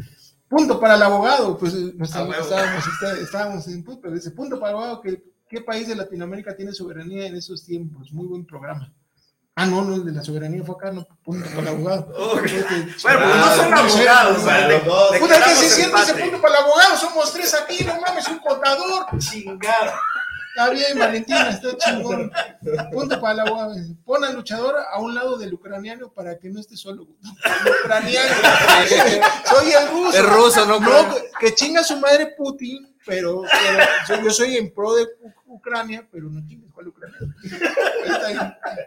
Punto 0.49 0.79
para 0.79 0.95
el 0.95 1.03
abogado, 1.03 1.59
pues 1.59 1.75
eh, 1.75 1.93
no 1.97 2.05
estábamos, 2.05 2.37
estábamos, 2.39 2.85
está- 2.87 3.19
estábamos 3.21 3.69
en 3.69 3.83
punto, 3.85 4.01
pero 4.03 4.15
dice, 4.15 4.31
punto 4.31 4.59
para 4.61 4.71
el 4.71 4.77
abogado, 4.77 5.01
que 5.03 5.23
¿qué 5.49 5.61
país 5.61 5.89
de 5.89 5.97
Latinoamérica 5.97 6.55
tiene 6.57 6.73
soberanía 6.73 7.27
en 7.27 7.37
esos 7.37 7.65
tiempos? 7.65 8.13
Muy 8.13 8.27
buen 8.27 8.47
programa. 8.47 8.93
Ah, 9.59 9.65
no, 9.65 9.83
no, 9.83 9.95
el 9.95 10.05
de 10.05 10.13
la 10.13 10.23
soberanía 10.23 10.63
fue 10.65 10.75
acá, 10.75 10.93
no, 10.93 11.07
punto 11.25 11.49
para 11.49 11.63
el 11.63 11.69
abogado. 11.69 12.13
Este, 12.45 12.87
Bueno, 13.03 13.21
pues 13.25 13.37
no 13.37 13.57
son 13.57 13.75
abogados, 13.75 14.39
Puta, 15.19 15.35
que 15.45 15.51
se 15.57 15.69
siente 15.71 15.97
ese 16.03 16.15
punto 16.15 16.41
para 16.43 16.59
el 16.59 16.65
abogado, 16.65 16.97
somos 16.97 17.33
tres 17.33 17.55
aquí, 17.55 17.83
no 17.85 17.99
mames, 18.01 18.29
un 18.29 18.39
contador. 18.39 19.07
Chingado. 19.19 19.93
Está 20.57 20.71
bien, 20.71 20.99
Valentina, 20.99 21.51
está 21.51 21.77
chingón. 21.77 22.33
Punto 22.91 23.21
para 23.21 23.35
la 23.35 23.43
abogado. 23.43 23.75
Pon 24.07 24.25
al 24.25 24.37
luchador 24.37 24.75
a 24.91 24.99
un 25.01 25.15
lado 25.15 25.37
del 25.37 25.53
ucraniano 25.53 26.11
para 26.11 26.39
que 26.39 26.49
no 26.49 26.61
esté 26.61 26.79
solo. 26.79 27.07
El 27.67 27.73
ucraniano. 27.85 28.35
Soy 29.45 29.73
el 29.73 29.89
ruso. 29.91 30.17
Es 30.17 30.25
ruso, 30.25 30.65
no, 30.65 30.81
que, 31.39 31.55
chinga 31.55 31.85
su 31.85 31.99
madre 31.99 32.35
Putin, 32.39 32.97
pero, 33.05 33.43
pero 33.43 33.85
yo, 34.09 34.25
yo 34.25 34.31
soy 34.31 34.57
en 34.57 34.73
pro 34.73 34.95
de 34.95 35.07
Ucrania, 35.45 36.09
pero 36.11 36.31
no 36.31 36.41
chingues 36.49 36.66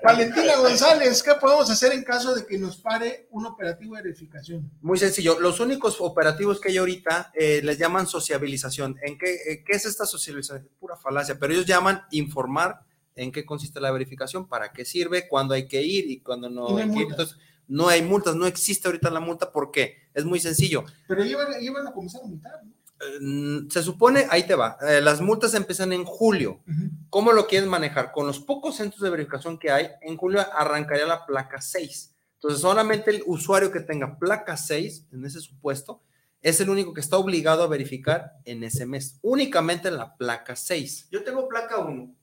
Valentina 0.04 0.58
González, 0.58 1.24
¿qué 1.24 1.32
podemos 1.40 1.70
hacer 1.70 1.94
en 1.94 2.04
caso 2.04 2.34
de 2.36 2.46
que 2.46 2.58
nos 2.58 2.78
pare 2.78 3.28
un 3.32 3.46
operativo 3.46 3.96
de 3.96 4.04
verificación? 4.04 4.72
Muy 4.82 4.98
sencillo. 4.98 5.40
Los 5.40 5.60
únicos 5.60 5.98
operativos 6.00 6.60
que 6.60 6.70
hay 6.70 6.78
ahorita 6.78 7.32
eh, 7.34 7.62
les 7.64 7.78
llaman 7.78 8.08
sociabilización. 8.08 8.98
¿En 9.02 9.18
qué, 9.18 9.36
eh, 9.36 9.64
qué 9.66 9.76
es 9.76 9.86
esta 9.86 10.06
sociabilización? 10.06 10.70
Pura 10.80 10.96
falacia, 10.96 11.38
pero 11.40 11.54
ellos 11.54 11.66
llaman 11.66 12.04
informar 12.12 12.82
en 13.16 13.32
qué 13.32 13.46
consiste 13.46 13.82
la 13.82 13.92
verificación, 13.92 14.48
para 14.48 14.72
qué 14.72 14.86
sirve, 14.86 15.28
cuándo 15.28 15.54
hay 15.54 15.68
que 15.68 15.82
ir 15.82 16.10
y 16.10 16.22
cuándo 16.22 16.50
no 16.50 16.70
no 16.70 16.78
hay 16.78 16.84
hay 16.84 16.90
que 16.90 17.00
ir. 17.00 17.08
multas. 17.08 17.12
Entonces, 17.12 17.38
no 17.68 17.88
hay 17.88 18.02
multas, 18.02 18.36
no 18.36 18.48
existe 18.48 18.88
ahorita 18.88 19.10
la 19.12 19.20
multa. 19.20 19.52
¿Por 19.52 19.72
qué? 19.72 20.10
Es 20.14 20.26
muy 20.26 20.40
sencillo. 20.40 20.86
Pero 21.08 21.24
iban, 21.24 21.48
iban 21.62 21.88
a 21.88 21.92
comenzar 21.92 22.22
a 22.24 22.28
multar, 22.28 22.64
¿no? 22.64 22.79
Eh, 23.02 23.62
Se 23.70 23.84
supone, 23.84 24.26
ahí 24.30 24.44
te 24.44 24.56
va, 24.56 24.78
eh, 24.88 25.02
las 25.02 25.22
multas 25.22 25.54
empiezan 25.54 25.94
en 25.94 26.04
julio. 26.06 26.62
Ujú. 26.68 26.90
¿Cómo 27.10 27.32
lo 27.32 27.48
quieres 27.48 27.68
manejar? 27.70 28.12
Con 28.12 28.28
los 28.28 28.40
pocos 28.40 28.76
centros 28.76 29.02
de 29.02 29.10
verificación 29.10 29.58
que 29.58 29.72
hay, 29.72 29.90
en 30.02 30.18
julio 30.18 30.46
arrancaría 30.54 31.06
la 31.06 31.26
placa 31.26 31.62
6. 31.62 32.14
Entonces, 32.36 32.62
solamente 32.62 33.12
el 33.12 33.24
usuario 33.26 33.72
que 33.72 33.82
tenga 33.82 34.18
placa 34.18 34.56
6 34.58 35.08
en 35.12 35.26
ese 35.26 35.42
supuesto 35.42 36.02
es 36.42 36.60
el 36.62 36.70
único 36.70 36.94
que 36.94 37.02
está 37.02 37.18
obligado 37.18 37.64
a 37.64 37.68
verificar 37.68 38.34
en 38.46 38.64
ese 38.64 38.86
mes. 38.86 39.18
Únicamente 39.22 39.90
en 39.90 39.98
la 39.98 40.16
placa 40.16 40.56
6. 40.56 41.10
Yo 41.12 41.24
tengo 41.24 41.50
placa 41.50 41.78
1. 41.80 42.16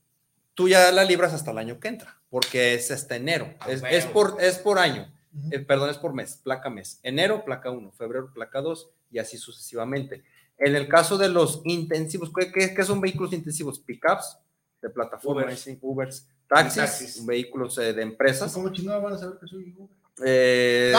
Tú 0.55 0.67
ya 0.67 0.91
la 0.91 1.03
libras 1.03 1.33
hasta 1.33 1.51
el 1.51 1.59
año 1.59 1.79
que 1.79 1.89
entra, 1.89 2.19
porque 2.31 2.73
es 2.73 2.89
hasta 2.89 3.15
enero. 3.15 3.53
Ah, 3.59 3.69
Es, 3.69 4.05
por, 4.07 4.37
es 4.41 4.57
por 4.57 4.79
año. 4.79 5.13
Eh, 5.51 5.59
perdón, 5.59 5.91
es 5.91 5.97
por 5.99 6.13
mes, 6.13 6.37
placa 6.37 6.71
mes. 6.71 6.99
Enero, 7.03 7.45
placa 7.45 7.69
1, 7.69 7.91
febrero, 7.91 8.33
placa 8.33 8.59
2 8.61 8.89
y 9.11 9.19
así 9.19 9.37
sucesivamente. 9.37 10.23
En 10.59 10.75
el 10.75 10.87
caso 10.87 11.17
de 11.17 11.29
los 11.29 11.61
intensivos, 11.65 12.31
¿qué, 12.35 12.73
qué- 12.73 12.83
son 12.83 12.99
vehículos 12.99 13.33
intensivos? 13.33 13.79
Pickups 13.79 14.37
de 14.81 14.89
plataforma, 14.89 15.43
Ubers. 15.81 16.27
taxis, 16.47 16.75
Taxis. 16.75 17.25
vehículos 17.25 17.77
eh, 17.77 17.93
de 17.93 18.01
empresas. 18.01 18.53
¿Cómo 18.53 18.71
chingados 18.71 19.03
van 19.03 19.13
a 19.13 19.17
saber 19.17 19.37
que 19.39 19.47
soy 19.47 19.75
Uber? 19.77 19.95
Eh, 20.25 20.93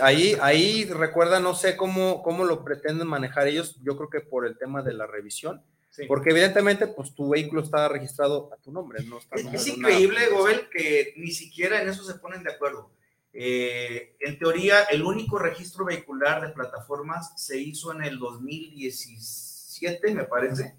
ahí, 0.00 0.36
ahí 0.40 0.84
recuerda, 0.84 1.40
no 1.40 1.54
sé 1.54 1.76
cómo, 1.76 2.22
cómo 2.22 2.44
lo 2.44 2.64
pretenden 2.64 3.08
manejar 3.08 3.46
ellos, 3.48 3.78
yo 3.82 3.96
creo 3.96 4.10
que 4.10 4.20
por 4.20 4.46
el 4.46 4.58
tema 4.58 4.82
de 4.82 4.92
la 4.94 5.06
revisión, 5.06 5.62
Sí. 5.90 6.04
porque 6.08 6.30
evidentemente 6.30 6.86
pues 6.86 7.14
tu 7.14 7.28
vehículo 7.30 7.60
está 7.60 7.86
registrado 7.86 8.50
a 8.50 8.56
tu 8.56 8.72
nombre, 8.72 9.04
no 9.04 9.18
está 9.18 9.36
Es, 9.36 9.44
es 9.52 9.66
increíble, 9.68 10.26
Gobel, 10.30 10.66
que 10.70 11.12
ni 11.18 11.30
siquiera 11.32 11.82
en 11.82 11.88
eso 11.90 12.02
se 12.02 12.14
ponen 12.14 12.42
de 12.42 12.50
acuerdo. 12.50 12.90
Eh, 13.34 14.16
en 14.20 14.38
teoría, 14.38 14.82
el 14.84 15.02
único 15.02 15.38
registro 15.38 15.84
vehicular 15.84 16.42
de 16.42 16.50
plataformas 16.52 17.32
se 17.36 17.58
hizo 17.58 17.92
en 17.92 18.02
el 18.02 18.18
2017, 18.18 20.14
me 20.14 20.24
parece. 20.24 20.74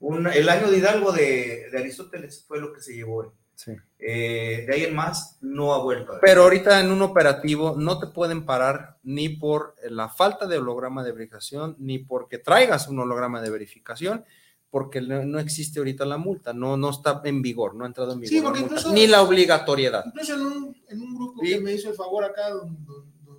Un- 0.00 0.26
el 0.26 0.48
año 0.48 0.70
de 0.70 0.78
Hidalgo 0.78 1.12
de, 1.12 1.68
de 1.70 1.78
Aristóteles 1.78 2.44
fue 2.46 2.60
lo 2.60 2.72
que 2.72 2.80
se 2.80 2.94
llevó. 2.94 3.32
Sí. 3.54 3.72
Eh, 3.98 4.64
de 4.68 4.74
ahí 4.74 4.84
en 4.84 4.94
más, 4.94 5.38
no 5.40 5.72
ha 5.72 5.82
vuelto. 5.82 6.12
a. 6.12 6.20
Pero 6.20 6.42
ahorita 6.42 6.78
en 6.80 6.92
un 6.92 7.00
operativo 7.00 7.74
no 7.78 7.98
te 7.98 8.06
pueden 8.08 8.44
parar 8.44 8.98
ni 9.02 9.30
por 9.30 9.74
la 9.88 10.10
falta 10.10 10.46
de 10.46 10.58
holograma 10.58 11.02
de 11.02 11.12
verificación, 11.12 11.74
ni 11.78 11.98
porque 11.98 12.36
traigas 12.38 12.88
un 12.88 12.98
holograma 13.00 13.40
de 13.40 13.48
verificación, 13.50 14.26
porque 14.70 15.00
no, 15.00 15.24
no 15.24 15.38
existe 15.38 15.78
ahorita 15.78 16.04
la 16.04 16.18
multa, 16.18 16.52
no, 16.52 16.76
no 16.76 16.90
está 16.90 17.20
en 17.24 17.40
vigor, 17.42 17.74
no 17.74 17.84
ha 17.84 17.86
entrado 17.86 18.12
en 18.12 18.20
vigor. 18.20 18.28
Sí, 18.30 18.38
la 18.38 18.44
porque 18.44 18.60
multa, 18.60 18.74
incluso- 18.76 18.92
ni 18.94 19.06
la 19.06 19.22
obligatoriedad. 19.22 20.04
Incluso 20.06 20.34
en 20.34 20.40
un, 20.46 20.76
en 20.88 21.00
un 21.00 21.14
grupo 21.16 21.40
Sí. 21.42 21.50
que 21.50 21.60
me 21.60 21.72
hizo 21.72 21.88
el 21.90 21.94
favor 21.94 22.24
acá, 22.24 22.50
don, 22.50 22.84
don- 22.84 23.24
don 23.24 23.38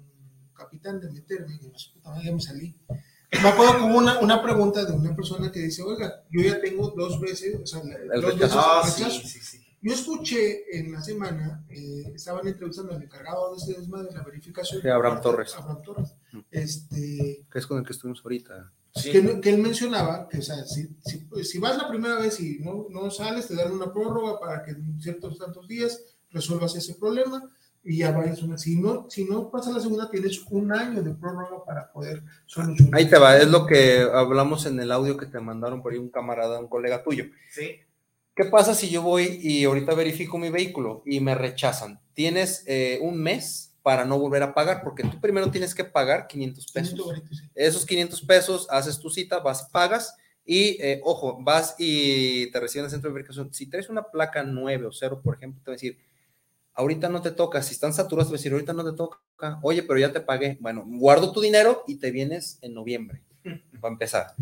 capitán, 0.53 0.99
de 0.99 1.11
meterme, 1.11 1.59
que 1.59 1.71
ya 2.25 2.31
me 2.33 2.41
salí. 2.41 2.75
Me 3.43 3.49
acuerdo 3.49 3.77
que 3.77 3.83
hubo 3.83 3.97
una, 3.97 4.19
una 4.19 4.41
pregunta 4.41 4.85
de 4.85 4.93
una 4.93 5.15
persona 5.15 5.51
que 5.51 5.59
dice, 5.59 5.83
oiga, 5.83 6.23
yo 6.31 6.41
ya 6.41 6.59
tengo 6.61 6.91
dos 6.95 7.19
veces, 7.19 7.59
o 7.61 7.65
sea, 7.67 7.83
la- 7.83 8.15
El 8.15 8.21
dos 8.21 8.33
rechazo. 8.33 8.57
veces 8.83 9.05
Ah, 9.05 9.09
sí, 9.21 9.27
sí, 9.27 9.39
sí. 9.39 9.63
Yo 9.79 9.93
escuché 9.93 10.75
en 10.79 10.91
la 10.91 11.01
semana, 11.03 11.63
eh, 11.69 12.11
estaban 12.15 12.47
entrevistando 12.47 12.95
al 12.95 13.03
encargado 13.03 13.51
de 13.51 13.57
ese 13.57 13.79
desmadre 13.79 14.07
de 14.09 14.15
la 14.15 14.23
verificación. 14.23 14.81
Sí, 14.81 14.87
Abraham 14.87 15.21
Torres. 15.21 15.53
Abraham 15.55 15.81
Torres. 15.83 16.15
Mm. 16.31 16.39
Este, 16.49 17.45
Que 17.51 17.59
es 17.59 17.67
con 17.67 17.77
el 17.77 17.85
que 17.85 17.93
estuvimos 17.93 18.21
ahorita. 18.23 18.73
Sí. 18.98 19.11
que, 19.11 19.41
que 19.41 19.49
él 19.49 19.60
mencionaba 19.60 20.28
que, 20.28 20.40
o 20.40 20.41
sea, 20.41 20.65
si, 20.65 20.90
si, 21.06 21.18
pues, 21.19 21.49
si 21.49 21.60
vas 21.60 21.78
la 21.78 21.88
primera 21.88 22.15
vez 22.15 22.40
y 22.40 22.60
no, 22.60 22.88
no 22.90 23.10
sales, 23.11 23.48
te 23.48 23.56
dan 23.56 23.72
una 23.72 23.91
prórroga 23.91 24.40
para 24.40 24.64
que 24.64 24.72
en 24.72 25.02
ciertos 25.02 25.38
tantos 25.38 25.68
días 25.68 26.02
resuelvas 26.32 26.76
ese 26.76 26.95
problema 26.95 27.49
y 27.84 27.99
ya 27.99 28.11
vayas 28.11 28.41
una. 28.44 28.57
Si 28.57 28.76
no, 28.76 29.07
si 29.10 29.24
no 29.24 29.49
pasa 29.49 29.72
la 29.72 29.80
segunda, 29.80 30.10
tienes 30.10 30.44
un 30.49 30.74
año 30.74 31.02
de 31.02 31.14
prórroga 31.14 31.64
para 31.64 31.91
poder 31.91 32.22
solucionar. 32.45 32.99
Ahí 32.99 33.10
te 33.10 33.18
va, 33.18 33.38
es 33.38 33.48
lo 33.48 33.65
que 33.65 34.02
hablamos 34.02 34.65
en 34.65 34.80
el 34.80 34.91
audio 34.91 35.15
que 35.15 35.26
te 35.26 35.40
mandaron 35.40 35.82
por 35.82 35.94
ahí 35.94 35.98
un 35.98 36.10
camarada, 36.10 36.60
un 36.60 36.68
colega 36.68 37.03
tuyo. 37.03 37.26
Sí. 37.52 37.78
¿Qué 38.36 38.45
pasa 38.45 38.76
si 38.76 38.90
yo 38.90 39.02
voy 39.02 39.40
y 39.41 39.64
ahorita 39.64 39.95
verifico 39.95 40.38
mi 40.38 40.49
vehículo 40.49 41.02
y 41.06 41.22
me 41.22 41.34
rechazan? 41.34 41.99
Tienes 42.14 42.64
eh, 42.68 42.99
un 43.02 43.22
mes 43.22 43.66
para 43.88 44.03
no 44.03 44.19
volver 44.19 44.43
a 44.43 44.53
pagar, 44.53 44.84
porque 44.84 45.01
tú 45.03 45.18
primero 45.22 45.49
tienes 45.49 45.73
que 45.73 45.85
pagar 45.85 46.27
500 46.27 46.72
pesos. 46.73 46.89
500 46.89 47.07
varitos, 47.07 47.38
sí. 47.38 47.49
Esos 47.55 47.85
500 47.85 48.22
pesos, 48.23 48.68
haces 48.69 48.99
tu 48.99 49.09
cita, 49.09 49.39
vas, 49.39 49.64
pagas 49.72 50.14
y, 50.43 50.72
eh, 50.84 50.99
ojo, 51.05 51.38
vas 51.41 51.73
y 51.77 52.51
te 52.51 52.59
reciben 52.59 52.81
en 52.81 52.85
el 52.88 52.91
centro 52.91 53.09
de 53.09 53.14
verificación. 53.14 53.53
Si 53.53 53.65
traes 53.69 53.88
una 53.88 54.03
placa 54.03 54.43
9 54.43 54.88
o 54.88 54.91
0, 54.91 55.22
por 55.23 55.35
ejemplo, 55.35 55.61
te 55.64 55.72
va 55.72 55.76
a 55.76 55.77
decir, 55.77 55.97
ahorita 56.73 57.07
no 57.07 57.22
te 57.22 57.31
toca. 57.31 57.64
Si 57.64 57.76
están 57.76 57.93
saturados, 57.93 58.27
te 58.27 58.34
va 58.34 58.35
a 58.35 58.39
decir, 58.39 58.51
ahorita 58.51 58.73
no 58.73 58.84
te 58.84 58.91
toca. 58.91 59.22
Oye, 59.61 59.84
pero 59.84 59.97
ya 59.97 60.11
te 60.11 60.19
pagué. 60.19 60.57
Bueno, 60.59 60.84
guardo 60.85 61.31
tu 61.31 61.39
dinero 61.39 61.85
y 61.88 61.95
te 61.95 62.11
vienes 62.11 62.59
en 62.61 62.73
noviembre. 62.73 63.22
Va 63.81 63.88
a 63.88 63.91
empezar. 63.93 64.34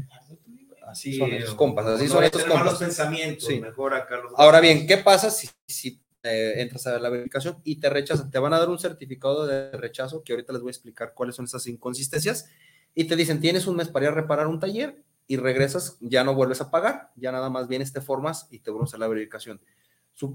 Así 0.88 1.20
son 1.20 1.32
estos 1.34 1.54
compas, 1.54 1.86
así 1.86 2.06
no 2.06 2.14
son 2.14 2.24
estos 2.24 2.46
compas. 2.46 2.80
pensamientos, 2.80 3.48
Sí. 3.48 3.60
mejor 3.60 3.94
acá 3.94 4.18
los 4.18 4.34
Ahora 4.38 4.60
bien, 4.60 4.88
¿qué 4.88 4.98
pasa 4.98 5.30
si, 5.30 5.48
si 5.68 6.02
eh, 6.26 6.62
entras 6.62 6.88
a 6.88 7.00
la 7.00 7.10
verificación 7.10 7.62
y 7.64 7.78
te 7.80 7.90
rechazan? 7.90 8.32
Te 8.32 8.40
van 8.40 8.54
a 8.54 8.60
dar 8.60 8.70
un 8.70 8.80
certificado 8.80 9.46
de 9.46 9.72
rechazo, 9.72 10.24
que 10.24 10.34
ahorita 10.34 10.54
les 10.54 10.62
voy 10.62 10.70
a 10.70 10.72
explicar 10.72 11.14
cuáles 11.14 11.36
son 11.36 11.46
esas 11.46 11.68
inconsistencias, 11.68 12.50
y 12.94 13.06
te 13.06 13.16
dicen, 13.16 13.40
tienes 13.42 13.68
un 13.68 13.76
mes 13.76 13.90
para 13.90 14.06
ir 14.06 14.12
a 14.12 14.16
reparar 14.16 14.48
un 14.48 14.60
taller 14.60 15.04
y 15.28 15.38
regresas, 15.38 15.98
ya 16.02 16.24
no 16.24 16.36
vuelves 16.36 16.62
a 16.62 16.72
pagar, 16.72 17.12
ya 17.16 17.32
nada 17.32 17.50
más 17.50 17.68
vienes, 17.68 17.94
te 17.94 18.02
formas 18.02 18.48
y 18.52 18.60
te 18.60 18.72
vuelves 18.72 18.94
a 18.94 18.98
la 18.98 19.08
verificación. 19.08 19.62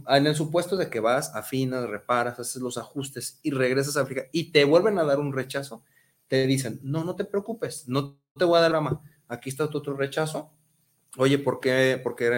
En 0.08 0.26
el 0.26 0.34
supuesto 0.34 0.76
de 0.76 0.90
que 0.90 1.00
vas, 1.00 1.34
afinas, 1.34 1.88
reparas, 1.88 2.38
haces 2.38 2.60
los 2.60 2.76
ajustes 2.76 3.40
y 3.42 3.50
regresas 3.50 3.96
a 3.96 4.02
verificar 4.02 4.28
y 4.32 4.52
te 4.52 4.64
vuelven 4.64 4.98
a 4.98 5.04
dar 5.04 5.18
un 5.18 5.32
rechazo, 5.32 5.84
te 6.28 6.46
dicen, 6.46 6.80
no, 6.82 7.02
no 7.04 7.16
te 7.16 7.24
preocupes, 7.24 7.88
no 7.88 8.18
te 8.36 8.44
voy 8.44 8.58
a 8.58 8.60
dar 8.60 8.72
rama, 8.72 9.02
aquí 9.26 9.48
está 9.48 9.70
tu 9.70 9.78
otro 9.78 9.96
rechazo. 9.96 10.52
Oye, 11.16 11.38
¿por 11.38 11.60
qué, 11.60 12.00
por 12.02 12.14
qué 12.14 12.30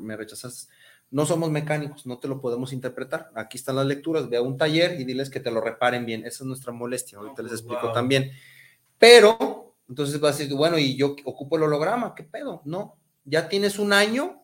me 0.00 0.16
rechazas? 0.16 0.68
No 1.10 1.24
somos 1.24 1.50
mecánicos, 1.50 2.06
no 2.06 2.18
te 2.18 2.28
lo 2.28 2.40
podemos 2.40 2.72
interpretar. 2.72 3.30
Aquí 3.34 3.56
están 3.56 3.76
las 3.76 3.86
lecturas, 3.86 4.28
ve 4.28 4.36
a 4.36 4.42
un 4.42 4.56
taller 4.56 5.00
y 5.00 5.04
diles 5.04 5.30
que 5.30 5.40
te 5.40 5.50
lo 5.50 5.60
reparen 5.60 6.04
bien. 6.04 6.26
Esa 6.26 6.42
es 6.42 6.48
nuestra 6.48 6.72
molestia, 6.72 7.18
ahorita 7.18 7.42
les 7.42 7.50
pues, 7.50 7.60
explico 7.60 7.86
wow. 7.86 7.92
también. 7.92 8.32
Pero, 8.98 9.76
entonces 9.88 10.18
vas 10.20 10.34
a 10.34 10.38
decir, 10.38 10.54
bueno, 10.56 10.78
y 10.78 10.96
yo 10.96 11.14
ocupo 11.24 11.56
el 11.56 11.64
holograma, 11.64 12.14
¿qué 12.14 12.24
pedo? 12.24 12.62
No, 12.64 12.96
ya 13.24 13.48
tienes 13.48 13.78
un 13.78 13.92
año 13.92 14.42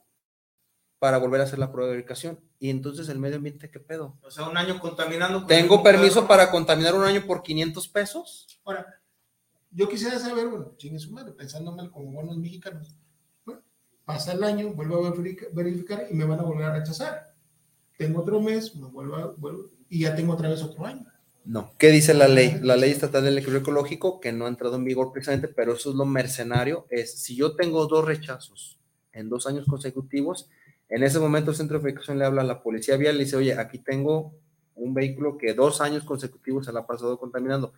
para 0.98 1.18
volver 1.18 1.40
a 1.40 1.44
hacer 1.44 1.58
la 1.58 1.72
prueba 1.72 1.88
de 1.88 1.96
verificación. 1.96 2.38
Y 2.60 2.70
entonces 2.70 3.08
el 3.08 3.18
medio 3.18 3.36
ambiente, 3.36 3.68
¿qué 3.68 3.80
pedo? 3.80 4.16
O 4.22 4.30
sea, 4.30 4.48
un 4.48 4.56
año 4.56 4.78
contaminando. 4.78 5.40
con 5.40 5.48
¿Tengo 5.48 5.82
permiso 5.82 6.28
para 6.28 6.48
contaminar 6.48 6.94
un 6.94 7.02
año 7.02 7.26
por 7.26 7.42
500 7.42 7.88
pesos? 7.88 8.46
Ahora, 8.64 8.86
yo 9.72 9.88
quisiera 9.88 10.16
saber, 10.20 10.46
bueno, 10.46 10.74
chingue 10.76 11.00
su 11.00 11.10
madre, 11.10 11.32
pensándome 11.32 11.90
como 11.90 12.12
buenos 12.12 12.36
mexicanos. 12.36 12.94
Pasa 14.04 14.32
el 14.32 14.42
año, 14.44 14.72
vuelvo 14.72 15.06
a 15.06 15.10
verifica- 15.10 15.46
verificar 15.52 16.06
y 16.10 16.14
me 16.14 16.24
van 16.24 16.40
a 16.40 16.42
volver 16.42 16.64
a 16.66 16.74
rechazar. 16.78 17.34
Tengo 17.96 18.20
otro 18.22 18.40
mes, 18.40 18.74
me 18.74 18.88
vuelvo 18.88 19.16
a, 19.16 19.26
vuelvo, 19.36 19.70
y 19.88 20.00
ya 20.00 20.14
tengo 20.14 20.32
otra 20.32 20.48
vez 20.48 20.62
otro 20.62 20.84
año. 20.86 21.06
No. 21.44 21.72
¿Qué 21.78 21.90
dice 21.90 22.14
la 22.14 22.28
ley? 22.28 22.58
La 22.62 22.76
ley 22.76 22.90
estatal 22.90 23.24
del 23.24 23.38
equilibrio 23.38 23.62
ecológico, 23.62 24.20
que 24.20 24.32
no 24.32 24.46
ha 24.46 24.48
entrado 24.48 24.76
en 24.76 24.84
vigor 24.84 25.12
precisamente, 25.12 25.48
pero 25.48 25.74
eso 25.74 25.90
es 25.90 25.96
lo 25.96 26.04
mercenario, 26.04 26.86
es 26.90 27.20
si 27.20 27.36
yo 27.36 27.54
tengo 27.56 27.86
dos 27.86 28.04
rechazos 28.04 28.78
en 29.12 29.28
dos 29.28 29.46
años 29.46 29.66
consecutivos, 29.66 30.48
en 30.88 31.02
ese 31.02 31.18
momento 31.18 31.50
el 31.50 31.56
centro 31.56 31.78
de 31.78 31.84
verificación 31.84 32.18
le 32.18 32.24
habla 32.24 32.42
a 32.42 32.46
la 32.46 32.62
policía 32.62 32.96
vial 32.96 33.16
y 33.16 33.24
dice, 33.24 33.36
oye, 33.36 33.54
aquí 33.58 33.78
tengo 33.78 34.34
un 34.74 34.94
vehículo 34.94 35.36
que 35.36 35.52
dos 35.54 35.80
años 35.80 36.04
consecutivos 36.04 36.66
se 36.66 36.72
la 36.72 36.80
ha 36.80 36.86
pasado 36.86 37.18
contaminando. 37.18 37.72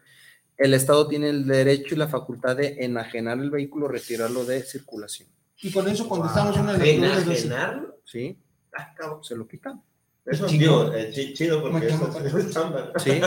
El 0.56 0.74
Estado 0.74 1.08
tiene 1.08 1.30
el 1.30 1.46
derecho 1.46 1.94
y 1.94 1.98
la 1.98 2.08
facultad 2.08 2.56
de 2.56 2.84
enajenar 2.84 3.38
el 3.38 3.50
vehículo, 3.50 3.88
retirarlo 3.88 4.44
de 4.44 4.62
circulación. 4.62 5.28
Y 5.62 5.72
con 5.72 5.88
eso 5.88 6.08
contestamos 6.08 6.56
una 6.56 6.72
de 6.72 6.78
las 6.78 7.14
preguntas. 7.16 7.90
¿Sí? 8.04 8.38
Ah. 8.76 8.92
Se 9.22 9.36
lo 9.36 9.46
quitan. 9.46 9.80
Eso 10.26 10.46
Chingón. 10.46 10.86
digo, 10.90 10.94
eh, 10.94 11.10
chi- 11.14 11.34
chido 11.34 11.60
porque 11.62 11.86
eso 11.86 12.10
es- 12.24 12.34
es 12.34 12.50
chamba. 12.52 12.90
Sí. 12.96 13.20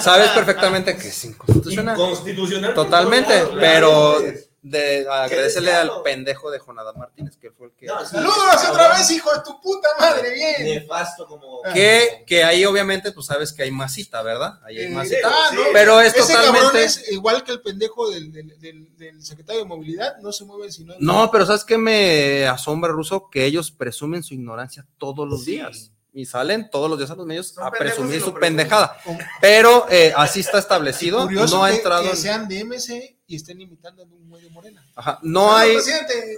Sabes 0.00 0.30
perfectamente 0.30 0.96
que 0.96 1.08
es 1.08 1.24
inconstitucional. 1.26 1.94
Inconstitucional. 1.98 2.74
Totalmente, 2.74 3.34
pero 3.60 4.16
claro. 4.18 4.38
De 4.64 5.04
agradecerle 5.10 5.72
al 5.72 5.90
pendejo 6.04 6.48
de 6.50 6.60
Jonadá 6.60 6.92
Martínez, 6.92 7.36
que 7.36 7.50
fue 7.50 7.66
el 7.66 7.72
que... 7.72 7.86
No. 7.86 8.04
¡Saludos 8.06 8.38
otra 8.70 8.96
vez, 8.96 9.10
hijo 9.10 9.28
de 9.34 9.40
tu 9.44 9.60
puta 9.60 9.88
madre! 9.98 10.32
¡Bien! 10.34 10.64
Nefasto 10.80 11.26
como. 11.26 11.62
que, 11.74 12.22
que 12.26 12.44
ahí 12.44 12.64
obviamente 12.64 13.10
tú 13.10 13.22
sabes 13.22 13.52
que 13.52 13.64
hay 13.64 13.72
masita, 13.72 14.22
¿verdad? 14.22 14.60
Ahí 14.64 14.78
hay 14.78 14.84
Eh, 14.86 14.90
masita. 14.90 15.28
ah, 15.28 15.48
sí. 15.50 15.56
no, 15.56 15.62
Pero 15.72 16.00
es 16.00 16.14
Ese 16.14 16.32
totalmente... 16.32 16.84
es 16.84 17.10
igual 17.10 17.42
que 17.42 17.50
el 17.50 17.60
pendejo 17.60 18.08
del, 18.08 18.30
del, 18.30 18.58
del- 18.60 18.96
del 18.96 19.22
secretario 19.24 19.62
de 19.62 19.66
movilidad, 19.66 20.16
no 20.18 20.30
se 20.30 20.44
mueve 20.44 20.70
si 20.70 20.84
no. 20.84 20.94
No, 21.00 21.28
pero 21.32 21.44
¿sabes 21.44 21.64
qué 21.64 21.76
me 21.76 22.46
asombra, 22.46 22.92
Ruso? 22.92 23.28
Que 23.30 23.44
ellos 23.44 23.72
presumen 23.72 24.22
su 24.22 24.34
ignorancia 24.34 24.86
todos 24.96 25.28
los 25.28 25.44
Sí. 25.44 25.52
días. 25.52 25.90
Y 26.14 26.26
salen 26.26 26.68
todos 26.70 26.90
los 26.90 26.98
días 26.98 27.10
a 27.10 27.14
los 27.14 27.24
medios 27.24 27.48
Son 27.48 27.64
a 27.64 27.70
presumir 27.70 28.20
su 28.20 28.34
pendejada. 28.34 28.96
Pero 29.40 29.86
eh, 29.90 30.12
así 30.14 30.40
está 30.40 30.58
establecido. 30.58 31.22
Curioso 31.22 31.56
No 31.56 31.64
ha 31.64 31.72
entrado... 31.72 32.02
que 32.02 32.10
en- 32.10 32.16
sean 32.16 32.48
de 32.48 32.64
MC 32.64 33.16
y 33.26 33.36
estén 33.36 33.60
imitando 33.62 34.02
a 34.02 34.04
un 34.06 34.28
güey 34.28 34.42
de 34.42 34.50
Morena. 34.50 34.84
Ajá, 34.94 35.18
No 35.22 35.56
hay... 35.56 35.74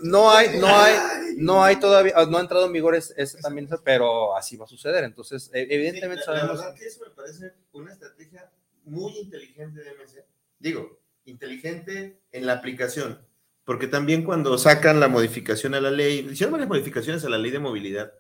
No 0.03 0.31
hay, 0.31 0.59
no 0.59 0.69
hay, 0.69 0.95
no 1.39 1.65
hay 1.65 1.77
todavía, 1.77 2.13
ah, 2.15 2.25
no 2.25 2.39
ha 2.39 2.41
entrado 2.41 2.67
en 2.67 2.73
vigor 2.73 2.95
ese, 2.95 3.15
ese 3.17 3.39
también, 3.41 3.69
pero 3.83 4.37
así 4.37 4.57
va 4.57 4.65
a 4.65 4.69
suceder. 4.69 5.03
Entonces, 5.03 5.51
eh, 5.53 5.67
evidentemente 5.69 6.23
Sí, 6.23 6.31
la- 6.31 6.35
la 6.35 6.41
sabemos. 6.43 6.61
verdad 6.65 6.79
que 6.79 6.87
eso 6.87 7.01
me 7.05 7.11
parece 7.11 7.53
una 7.73 7.93
estrategia 7.93 8.49
muy 8.85 9.19
inteligente 9.19 9.81
de 9.83 9.91
MC. 9.91 10.25
Digo, 10.61 11.01
inteligente 11.25 12.21
en 12.31 12.47
la 12.47 12.53
aplicación, 12.53 13.19
Porque 13.65 13.87
también 13.89 14.23
cuando 14.25 14.57
sacan 14.59 15.01
la 15.01 15.09
modificación 15.09 15.75
a 15.75 15.81
la 15.81 15.91
ley, 15.91 16.29
hicieron 16.31 16.53
varias 16.53 16.69
modificaciones 16.69 17.25
a 17.25 17.29
la 17.31 17.39
ley 17.39 17.51
de 17.51 17.59
movilidad, 17.59 18.13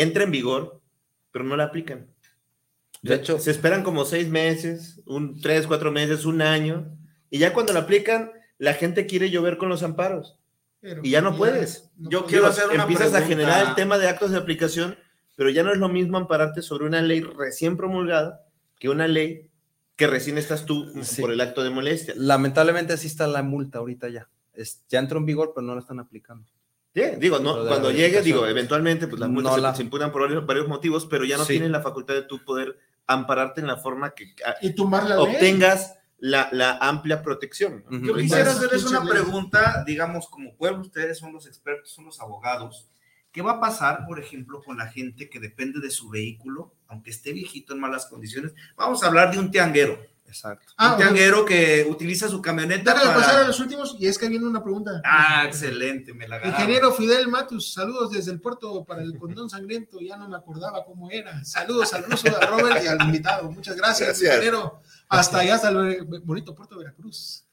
entra 0.00 0.24
en 0.24 0.30
vigor, 0.30 0.80
pero 1.32 1.44
no 1.44 1.56
la 1.56 1.64
aplican. 1.64 2.06
De 3.02 3.14
hecho, 3.14 3.38
se 3.38 3.50
esperan 3.50 3.82
como 3.82 4.04
seis 4.04 4.28
meses, 4.28 5.00
un 5.06 5.40
tres, 5.40 5.66
cuatro 5.66 5.90
meses, 5.90 6.24
un 6.26 6.42
año, 6.42 6.86
y 7.30 7.38
ya 7.38 7.52
cuando 7.54 7.72
la 7.72 7.80
aplican, 7.80 8.30
la 8.58 8.74
gente 8.74 9.06
quiere 9.06 9.30
llover 9.30 9.56
con 9.56 9.68
los 9.70 9.82
amparos. 9.82 10.36
Pero 10.80 11.00
Y 11.04 11.10
ya 11.10 11.20
no 11.22 11.32
ya 11.32 11.36
puedes. 11.38 11.90
no 11.96 12.10
Yo 12.10 12.26
quiero 12.26 12.46
hacer 12.46 12.68
una 12.70 12.82
Empiezas 12.82 13.14
a 13.14 13.22
generar 13.22 13.68
el 13.68 13.74
tema 13.74 13.98
de 13.98 14.08
actos 14.08 14.30
de 14.30 14.38
aplicación, 14.38 14.96
pero 15.36 15.48
ya 15.50 15.62
no 15.62 15.72
es 15.72 15.78
lo 15.78 15.88
mismo 15.88 16.18
ampararte 16.18 16.60
sobre 16.62 16.86
una 16.86 17.00
ley 17.00 17.20
recién 17.20 17.76
promulgada 17.76 18.44
que 18.78 18.88
una 18.88 19.06
ley 19.08 19.50
que 19.96 20.06
recién 20.06 20.38
estás 20.38 20.64
tú 20.64 20.90
Sí. 21.02 21.20
por 21.20 21.30
el 21.32 21.40
acto 21.42 21.62
de 21.62 21.70
molestia. 21.70 22.14
lamentablemente 22.16 22.92
así 22.94 23.06
está 23.06 23.26
la 23.26 23.42
multa 23.42 23.78
ahorita 23.78 24.08
ya. 24.08 24.28
Es- 24.54 24.82
ya 24.88 24.98
entró 24.98 25.18
en 25.18 25.26
vigor, 25.26 25.52
pero 25.54 25.66
no 25.66 25.74
la 25.74 25.80
están 25.80 26.00
aplicando. 26.00 26.46
Sí, 26.94 27.02
digo, 27.18 27.38
no, 27.38 27.66
cuando 27.66 27.90
llegue, 27.92 28.20
digo, 28.22 28.46
eventualmente, 28.46 29.06
pues 29.06 29.20
las 29.20 29.28
multas 29.28 29.52
No 29.52 29.56
se, 29.56 29.62
la- 29.62 29.74
se 29.74 29.82
imputan 29.82 30.10
por 30.10 30.22
varios, 30.22 30.44
varios 30.44 30.66
motivos, 30.68 31.06
pero 31.06 31.24
ya 31.24 31.36
no 31.38 31.44
Sí. 31.44 31.52
tienen 31.54 31.70
la 31.72 31.82
facultad 31.82 32.14
de 32.14 32.22
tú 32.22 32.44
poder 32.44 32.78
ampararte 33.06 33.60
en 33.60 33.68
la 33.68 33.76
forma 33.76 34.10
que 34.14 34.34
a- 34.44 34.56
Y 34.60 34.74
la 34.76 35.20
obtengas 35.20 35.96
la, 36.18 36.48
la 36.52 36.76
amplia 36.78 37.22
protección. 37.22 37.84
Ujú. 37.86 38.04
Yo 38.06 38.12
Pues, 38.12 38.24
quisiera 38.24 38.50
hacerles 38.50 38.84
una 38.84 39.04
pregunta, 39.04 39.84
digamos, 39.86 40.28
como 40.28 40.54
pueblo, 40.56 40.80
ustedes 40.82 41.18
son 41.18 41.32
los 41.32 41.46
expertos, 41.46 41.90
son 41.90 42.04
los 42.06 42.20
abogados. 42.20 42.88
¿Qué 43.32 43.40
va 43.42 43.52
a 43.52 43.60
pasar, 43.60 44.04
por 44.08 44.18
ejemplo, 44.18 44.60
con 44.62 44.76
la 44.78 44.88
gente 44.88 45.30
que 45.30 45.38
depende 45.38 45.78
de 45.80 45.90
su 45.90 46.10
vehículo, 46.10 46.74
aunque 46.88 47.10
esté 47.10 47.32
viejito 47.32 47.72
en 47.72 47.80
malas 47.80 48.06
condiciones? 48.06 48.52
Vamos 48.76 49.02
a 49.02 49.06
hablar 49.06 49.30
de 49.30 49.38
un 49.38 49.50
tianguero. 49.52 49.98
Exacto. 50.30 50.72
Ah, 50.76 50.92
un 50.92 50.98
tianguero 50.98 51.44
que 51.44 51.84
utiliza 51.90 52.28
su 52.28 52.40
camioneta 52.40 52.94
Déjame 52.94 53.14
pasar 53.14 53.30
a 53.30 53.34
para... 53.34 53.46
los 53.48 53.58
últimos 53.58 53.96
y 53.98 54.06
es 54.06 54.16
que 54.16 54.28
viene 54.28 54.46
una 54.46 54.62
pregunta. 54.62 55.02
Ah, 55.04 55.44
excelente, 55.44 56.14
me 56.14 56.28
la 56.28 56.38
ganaron. 56.38 56.60
Ingeniero 56.60 56.92
Fidel 56.92 57.26
Matus, 57.26 57.72
saludos 57.72 58.12
desde 58.12 58.30
el 58.30 58.40
puerto 58.40 58.84
para 58.84 59.02
el 59.02 59.18
condón 59.18 59.50
sangriento, 59.50 59.98
ya 60.00 60.16
no 60.16 60.28
me 60.28 60.36
acordaba 60.36 60.84
cómo 60.84 61.10
era. 61.10 61.44
Saludos 61.44 61.92
al 61.94 62.04
ruso, 62.04 62.28
a 62.40 62.46
Robert 62.46 62.82
y 62.84 62.86
al 62.86 63.02
invitado. 63.02 63.50
Muchas 63.50 63.76
gracias, 63.76 64.08
Gracias. 64.08 64.30
ingeniero. 64.34 64.80
Hasta 65.08 65.40
allá, 65.40 65.56
hasta 65.56 65.70
el 65.70 66.04
bonito 66.22 66.54
puerto 66.54 66.76
de 66.76 66.84
Veracruz. 66.84 67.44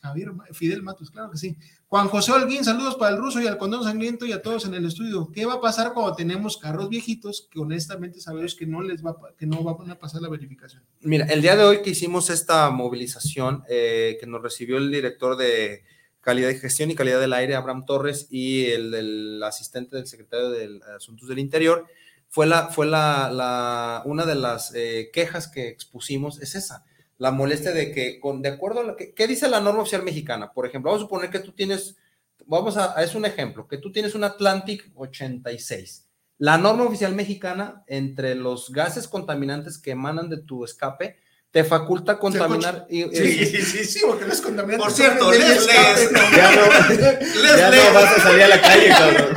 Javier 0.00 0.30
Fidel 0.52 0.82
Matus, 0.82 1.10
claro 1.10 1.30
que 1.30 1.38
sí. 1.38 1.56
Juan 1.90 2.06
José 2.06 2.30
Holguín, 2.30 2.64
saludos 2.64 2.94
para 2.94 3.10
el 3.16 3.20
ruso 3.20 3.40
y 3.42 3.48
al 3.48 3.58
condón 3.58 3.82
sangriento 3.82 4.24
y 4.24 4.30
a 4.30 4.40
todos 4.40 4.64
en 4.64 4.74
el 4.74 4.84
estudio. 4.84 5.28
¿Qué 5.34 5.44
va 5.44 5.54
a 5.54 5.60
pasar 5.60 5.92
cuando 5.92 6.14
tenemos 6.14 6.56
carros 6.56 6.88
viejitos 6.88 7.48
que 7.50 7.58
honestamente 7.58 8.20
sabemos 8.20 8.54
que 8.54 8.64
no 8.64 8.80
les 8.80 9.04
va 9.04 9.16
que 9.36 9.44
no 9.44 9.64
van 9.64 9.90
a 9.90 9.98
pasar 9.98 10.22
la 10.22 10.28
verificación? 10.28 10.84
Mira, 11.00 11.26
el 11.26 11.42
día 11.42 11.56
de 11.56 11.64
hoy 11.64 11.82
que 11.82 11.90
hicimos 11.90 12.30
esta 12.30 12.70
movilización, 12.70 13.64
eh, 13.68 14.16
que 14.20 14.26
nos 14.28 14.40
recibió 14.40 14.78
el 14.78 14.92
director 14.92 15.36
de 15.36 15.82
calidad 16.20 16.46
de 16.46 16.60
gestión 16.60 16.92
y 16.92 16.94
calidad 16.94 17.18
del 17.18 17.32
aire, 17.32 17.56
Abraham 17.56 17.84
Torres, 17.84 18.28
y 18.30 18.66
el, 18.66 19.42
asistente 19.42 19.96
del 19.96 20.06
secretario 20.06 20.48
de 20.50 20.78
Asuntos 20.96 21.28
del 21.28 21.40
Interior, 21.40 21.86
fue, 22.28 22.46
la, 22.46 22.68
fue 22.68 22.86
la- 22.86 24.02
una 24.04 24.26
de 24.26 24.36
las 24.36 24.72
eh, 24.76 25.10
quejas 25.12 25.48
que 25.48 25.66
expusimos, 25.66 26.40
es 26.40 26.54
esa, 26.54 26.84
la 27.20 27.30
molestia 27.30 27.72
de 27.72 27.92
que, 27.92 28.18
con, 28.18 28.40
de 28.40 28.48
acuerdo 28.48 28.80
a 28.80 28.82
lo 28.82 28.96
que, 28.96 29.12
¿qué 29.12 29.26
dice 29.26 29.46
la 29.46 29.60
norma 29.60 29.82
oficial 29.82 30.02
mexicana? 30.02 30.54
Por 30.54 30.64
ejemplo, 30.64 30.90
vamos 30.90 31.02
a 31.02 31.06
suponer 31.06 31.28
que 31.28 31.40
tú 31.40 31.52
tienes, 31.52 31.98
vamos 32.46 32.78
a, 32.78 32.94
es 33.02 33.14
un 33.14 33.26
ejemplo, 33.26 33.68
que 33.68 33.76
tú 33.76 33.92
tienes 33.92 34.14
un 34.14 34.24
Atlantic 34.24 34.90
86. 34.94 36.08
La 36.38 36.56
norma 36.56 36.84
oficial 36.84 37.14
mexicana, 37.14 37.84
entre 37.86 38.34
los 38.34 38.72
gases 38.72 39.06
contaminantes 39.06 39.76
que 39.76 39.90
emanan 39.90 40.30
de 40.30 40.40
tu 40.40 40.64
escape, 40.64 41.18
te 41.50 41.64
faculta 41.64 42.16
contaminar. 42.18 42.86
y- 42.88 43.02
Sí, 43.04 43.08
y- 43.22 43.46
sí, 43.46 43.62
sí, 43.62 43.84
Sí, 43.84 44.00
porque 44.06 44.24
los 44.24 44.40
contaminantes. 44.40 44.86
Por 44.86 44.92
cierto, 44.92 45.32
les-. 45.32 45.66
Ya 45.66 46.50
no, 46.52 47.42
Les 47.42 47.56
ya 47.56 47.70
no 47.70 47.94
vas 47.94 48.18
a 48.18 48.20
salir 48.22 48.42
a 48.44 48.48
la 48.48 48.60
calle, 48.62 48.88
cabrón. 48.88 49.34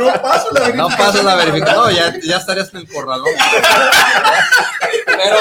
No 0.00 0.22
paso 0.22 0.48
la 0.52 0.60
No 0.60 0.88
verificación. 0.88 0.96
pasa 0.96 1.22
la 1.22 1.34
verificación. 1.36 1.76
No, 1.76 1.90
ya, 1.90 2.14
ya 2.22 2.36
estarías 2.38 2.72
en 2.72 2.80
el 2.80 2.88
corralón. 2.88 3.28
Pero 5.06 5.36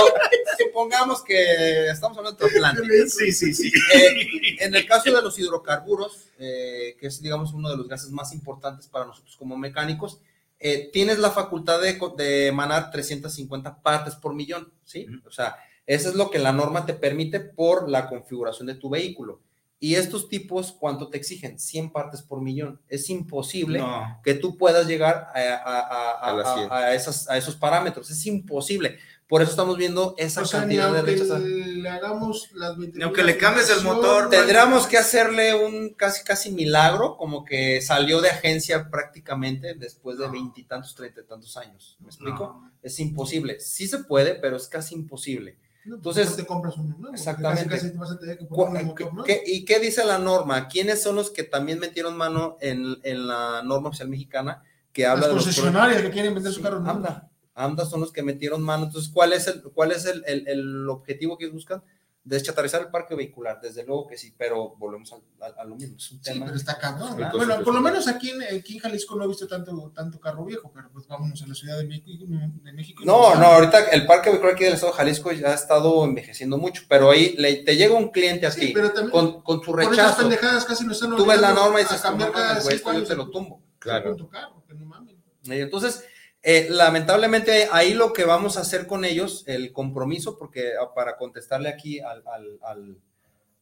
supongamos 0.57 1.23
que 1.23 1.89
estamos 1.89 2.17
hablando 2.17 2.45
de 2.45 2.55
Atlántico. 2.55 2.87
Sí, 3.07 3.31
sí, 3.31 3.53
sí. 3.53 3.71
Eh, 3.93 4.57
en 4.59 4.75
el 4.75 4.85
caso 4.85 5.11
de 5.13 5.21
los 5.21 5.37
hidrocarburos, 5.39 6.25
eh, 6.37 6.97
que 6.99 7.07
es, 7.07 7.21
digamos, 7.21 7.53
uno 7.53 7.69
de 7.69 7.77
los 7.77 7.87
gases 7.87 8.09
más 8.11 8.33
importantes 8.33 8.87
para 8.87 9.05
nosotros 9.05 9.35
como 9.37 9.57
mecánicos, 9.57 10.19
eh, 10.59 10.89
tienes 10.91 11.19
la 11.19 11.31
facultad 11.31 11.79
de, 11.79 11.97
de 12.17 12.47
emanar 12.47 12.91
350 12.91 13.81
partes 13.81 14.15
por 14.15 14.33
millón, 14.33 14.71
¿sí? 14.83 15.07
O 15.25 15.31
sea, 15.31 15.55
eso 15.95 16.09
es 16.09 16.15
lo 16.15 16.29
que 16.29 16.39
la 16.39 16.51
norma 16.53 16.85
te 16.85 16.93
permite 16.93 17.39
por 17.39 17.89
la 17.89 18.07
configuración 18.07 18.67
de 18.67 18.75
tu 18.75 18.89
vehículo. 18.89 19.41
Y 19.81 19.95
estos 19.95 20.27
tipos, 20.27 20.73
¿cuánto 20.73 21.07
te 21.09 21.17
exigen? 21.17 21.57
100 21.57 21.91
partes 21.91 22.21
por 22.21 22.41
millón. 22.41 22.81
Es 22.89 23.09
imposible 23.09 23.79
No. 23.79 24.19
que 24.23 24.33
tú 24.33 24.57
puedas 24.57 24.87
llegar 24.87 25.29
a, 25.33 25.39
a- 25.39 25.79
a- 25.79 26.29
A 26.29 26.33
las 26.33 26.47
a- 26.47 26.55
100. 26.55 26.71
a 26.71 26.93
esas- 26.93 27.29
a 27.29 27.37
esos 27.37 27.55
parámetros. 27.55 28.09
Es 28.11 28.25
imposible. 28.25 28.99
Por 29.29 29.41
eso 29.41 29.51
estamos 29.51 29.77
viendo 29.77 30.15
esa 30.17 30.41
O 30.41 30.45
sea, 30.45 30.65
ni 30.65 30.75
cantidad 30.75 30.91
de 30.91 31.01
rechazas. 31.03 31.41
le 31.41 31.87
hagamos 31.87 32.49
las 32.55 32.75
aunque 33.03 33.23
le 33.23 33.37
cambies 33.37 33.69
el 33.69 33.83
motor, 33.83 34.29
Tendríamos 34.29 34.85
que 34.87 34.97
hacerle 34.97 35.53
un 35.53 35.93
casi 35.93 36.23
casi 36.25 36.51
milagro, 36.51 37.15
como 37.15 37.45
que 37.45 37.79
salió 37.81 38.19
de 38.21 38.31
agencia 38.31 38.89
prácticamente 38.89 39.75
después 39.75 40.17
de 40.17 40.27
veintitantos, 40.27 40.93
treinta 40.95 41.21
y 41.21 41.25
tantos 41.25 41.55
años. 41.57 41.95
¿Me 42.01 42.07
explico? 42.07 42.59
No. 42.61 42.71
Es 42.81 42.99
imposible. 42.99 43.59
Sí 43.59 43.87
se 43.87 43.99
puede, 43.99 44.33
pero 44.35 44.57
es 44.57 44.67
casi 44.67 44.95
imposible. 44.95 45.57
No, 45.85 45.95
Entonces- 45.95 46.25
pues, 46.27 46.37
te 46.37 46.45
compras 46.45 46.75
uno 46.77 46.95
nuevo. 46.97 47.15
Exactamente. 47.15 47.69
Casi, 47.69 47.81
casi 47.81 47.91
te 47.93 47.97
vas 47.97 48.11
a 48.11 48.19
tener 48.19 48.37
que 48.37 48.47
Cu- 48.47 48.55
poner 48.55 48.81
un 48.83 48.87
motor, 48.89 49.13
¿no? 49.13 49.23
¿Qué- 49.23 49.41
¿Y 49.45 49.65
qué 49.65 49.79
dice 49.79 50.05
la 50.05 50.17
norma? 50.19 50.67
¿Quiénes 50.67 51.01
son 51.01 51.15
los 51.15 51.31
que 51.31 51.43
también 51.43 51.79
metieron 51.79 52.15
mano 52.17 52.57
en, 52.61 52.97
en 53.03 53.27
la 53.27 53.61
norma 53.63 53.89
oficial 53.89 54.09
mexicana 54.09 54.61
que 54.91 55.05
habla 55.05 55.21
Las 55.21 55.29
de 55.29 55.35
los 55.35 55.43
concesionarias 55.45 56.01
que 56.01 56.09
quieren 56.11 56.33
vender 56.33 56.51
su 56.51 56.61
carro 56.61 56.79
nuevo. 56.79 56.91
AMDA. 56.97 57.29
AMDA 57.55 57.85
son 57.85 58.01
los 58.01 58.11
que 58.11 58.23
metieron 58.23 58.61
mano. 58.61 58.85
Entonces, 58.85 59.11
¿cuál 59.13 59.33
es 59.33 59.47
el, 59.47 59.61
cuál 59.63 59.91
es 59.91 60.05
el, 60.05 60.23
el- 60.27 60.47
el 60.47 60.89
objetivo 60.89 61.37
que 61.37 61.47
buscan? 61.49 61.81
Deschatarrizar 62.21 62.81
el 62.81 62.89
parque 62.89 63.15
vehicular, 63.15 63.59
desde 63.61 63.83
luego 63.85 64.05
que 64.05 64.17
sí, 64.17 64.35
pero 64.37 64.75
volvemos 64.77 65.11
a, 65.13 65.45
a 65.61 65.63
lo 65.63 65.75
mismo. 65.75 65.95
Es 65.97 66.11
un 66.11 66.23
Sí, 66.23 66.39
pero 66.45 66.55
está 66.55 66.77
cabrón. 66.77 67.15
Claro. 67.15 67.37
Bueno, 67.37 67.63
por 67.63 67.73
lo 67.73 67.81
menos 67.81 68.07
aquí 68.09 68.29
en, 68.31 68.43
aquí 68.43 68.73
en 68.75 68.79
Jalisco 68.79 69.15
no 69.15 69.23
he 69.23 69.27
visto 69.27 69.47
tanto, 69.47 69.91
tanto 69.95 70.19
carro 70.19 70.43
viejo, 70.45 70.69
pero 70.73 70.89
pues 70.91 71.07
vámonos 71.07 71.41
a 71.41 71.47
la 71.47 71.55
Ciudad 71.55 71.77
de 71.77 71.85
México. 71.85 72.25
De 72.27 72.73
México 72.73 73.03
No, 73.05 73.35
no, 73.35 73.45
ahorita 73.45 73.85
el 73.91 74.05
parque 74.05 74.29
vehicular 74.29 74.53
aquí 74.53 74.65
del 74.65 74.73
estado 74.73 74.91
de 74.91 74.97
Jalisco 74.97 75.31
ya 75.31 75.47
ha 75.51 75.53
estado 75.55 76.03
envejeciendo 76.03 76.57
mucho, 76.57 76.83
pero 76.89 77.09
ahí 77.09 77.35
le- 77.37 77.63
te 77.63 77.75
llega 77.77 77.95
un 77.95 78.09
cliente 78.09 78.45
a 78.45 78.51
Sí, 78.51 78.59
ti 78.67 78.71
pero 78.73 78.91
también 78.91 79.11
con, 79.11 79.41
con 79.41 79.61
tu 79.61 79.79
esas 79.79 79.89
rechazo. 79.89 80.17
pendejadas 80.17 80.65
casi 80.65 80.85
nos 80.85 81.01
están 81.01 81.15
Tú 81.15 81.25
ves 81.25 81.39
la 81.41 81.53
norma 81.53 81.79
y 81.79 81.83
dices, 81.83 82.01
cambiar 82.01 82.29
"No 82.29 82.35
cada 82.35 82.59
güey, 82.59 82.61
cinco 82.63 82.75
esto 82.75 82.91
yo 82.91 82.97
años 82.97 83.07
te 83.09 83.15
lo 83.15 83.29
tumbo. 83.31 83.63
Claro. 83.79 84.15
Carro, 84.29 84.63
que 84.67 84.73
no 84.75 84.85
mames. 84.85 85.15
Y 85.43 85.53
entonces, 85.53 86.03
eh, 86.41 86.67
lamentablemente, 86.69 87.67
ahí 87.71 87.93
lo 87.93 88.13
que 88.13 88.23
vamos 88.25 88.57
a 88.57 88.61
hacer 88.61 88.87
con 88.87 89.03
ellos, 89.05 89.43
el 89.47 89.71
compromiso, 89.73 90.37
porque 90.37 90.71
ah, 90.81 90.93
para 90.93 91.17
contestarle 91.17 91.69
aquí 91.69 91.99
al, 91.99 92.23
al- 92.27 92.59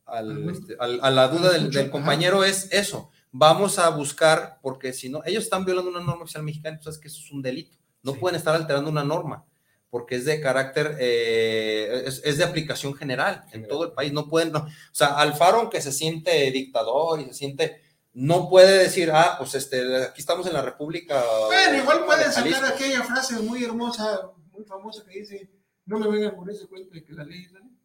al- 0.06 0.50
este, 0.50 0.76
a 0.80 1.10
la 1.12 1.28
duda 1.28 1.52
del, 1.52 1.70
del 1.70 1.90
compañero, 1.92 2.44
es 2.46 2.72
eso. 2.72 3.10
Vamos 3.32 3.78
a 3.78 3.90
buscar, 3.90 4.58
porque 4.62 4.94
si 4.94 5.10
no, 5.10 5.22
ellos 5.26 5.44
están 5.44 5.66
violando 5.66 5.92
una 5.92 6.00
norma 6.00 6.24
oficial 6.24 6.44
mexicana, 6.44 6.80
sabes 6.82 6.98
que 6.98 7.10
eso 7.10 7.20
es 7.24 7.32
un 7.32 7.42
delito. 7.42 7.78
No 8.04 8.14
Sí. 8.14 8.20
pueden 8.20 8.38
estar 8.38 8.56
alterando 8.56 8.90
una 8.90 9.04
norma, 9.04 9.44
porque 9.90 10.16
es 10.16 10.24
de 10.26 10.40
carácter, 10.40 10.96
eh, 11.00 12.04
es, 12.06 12.22
es 12.24 12.38
de 12.38 12.44
aplicación 12.46 12.94
general 12.94 13.44
en 13.52 13.68
todo 13.68 13.84
el 13.86 13.92
país. 13.92 14.14
No 14.14 14.30
pueden, 14.30 14.54
no. 14.54 14.60
o 14.60 14.68
sea, 14.94 15.18
Alfaro, 15.20 15.58
aunque 15.60 15.82
se 15.82 15.92
siente 15.92 16.50
dictador 16.52 17.20
y 17.20 17.26
se 17.26 17.34
siente 17.34 17.82
no 18.20 18.50
puede 18.50 18.80
decir, 18.80 19.12
ah, 19.14 19.36
pues 19.38 19.54
este, 19.54 20.04
aquí 20.04 20.22
estamos 20.22 20.48
en 20.48 20.54
la 20.54 20.64
República. 20.64 21.24
Bueno, 21.46 21.78
igual 21.78 22.00
de 22.00 22.06
pueden 22.06 22.32
sacar 22.32 22.66
aquella 22.66 23.04
frase 23.04 23.36
muy 23.42 23.64
hermosa, 23.64 24.32
muy 24.52 24.66
famosa 24.66 25.06
que 25.06 25.20
dice: 25.20 25.52
No 25.86 26.00
me 26.00 26.10
vengan 26.10 26.36
con 26.36 26.50
ese 26.50 26.68
cuento 26.68 26.96
de 26.96 27.04
que 27.04 27.14
la 27.14 27.24
ley 27.24 27.44
es 27.46 27.52
la 27.52 27.60
ley. 27.60 27.78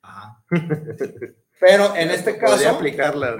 Ajá. 0.00 0.42
Pero 1.60 1.94
en 1.94 2.10
este 2.12 2.38
caso, 2.38 2.66
aplicarla. 2.66 3.36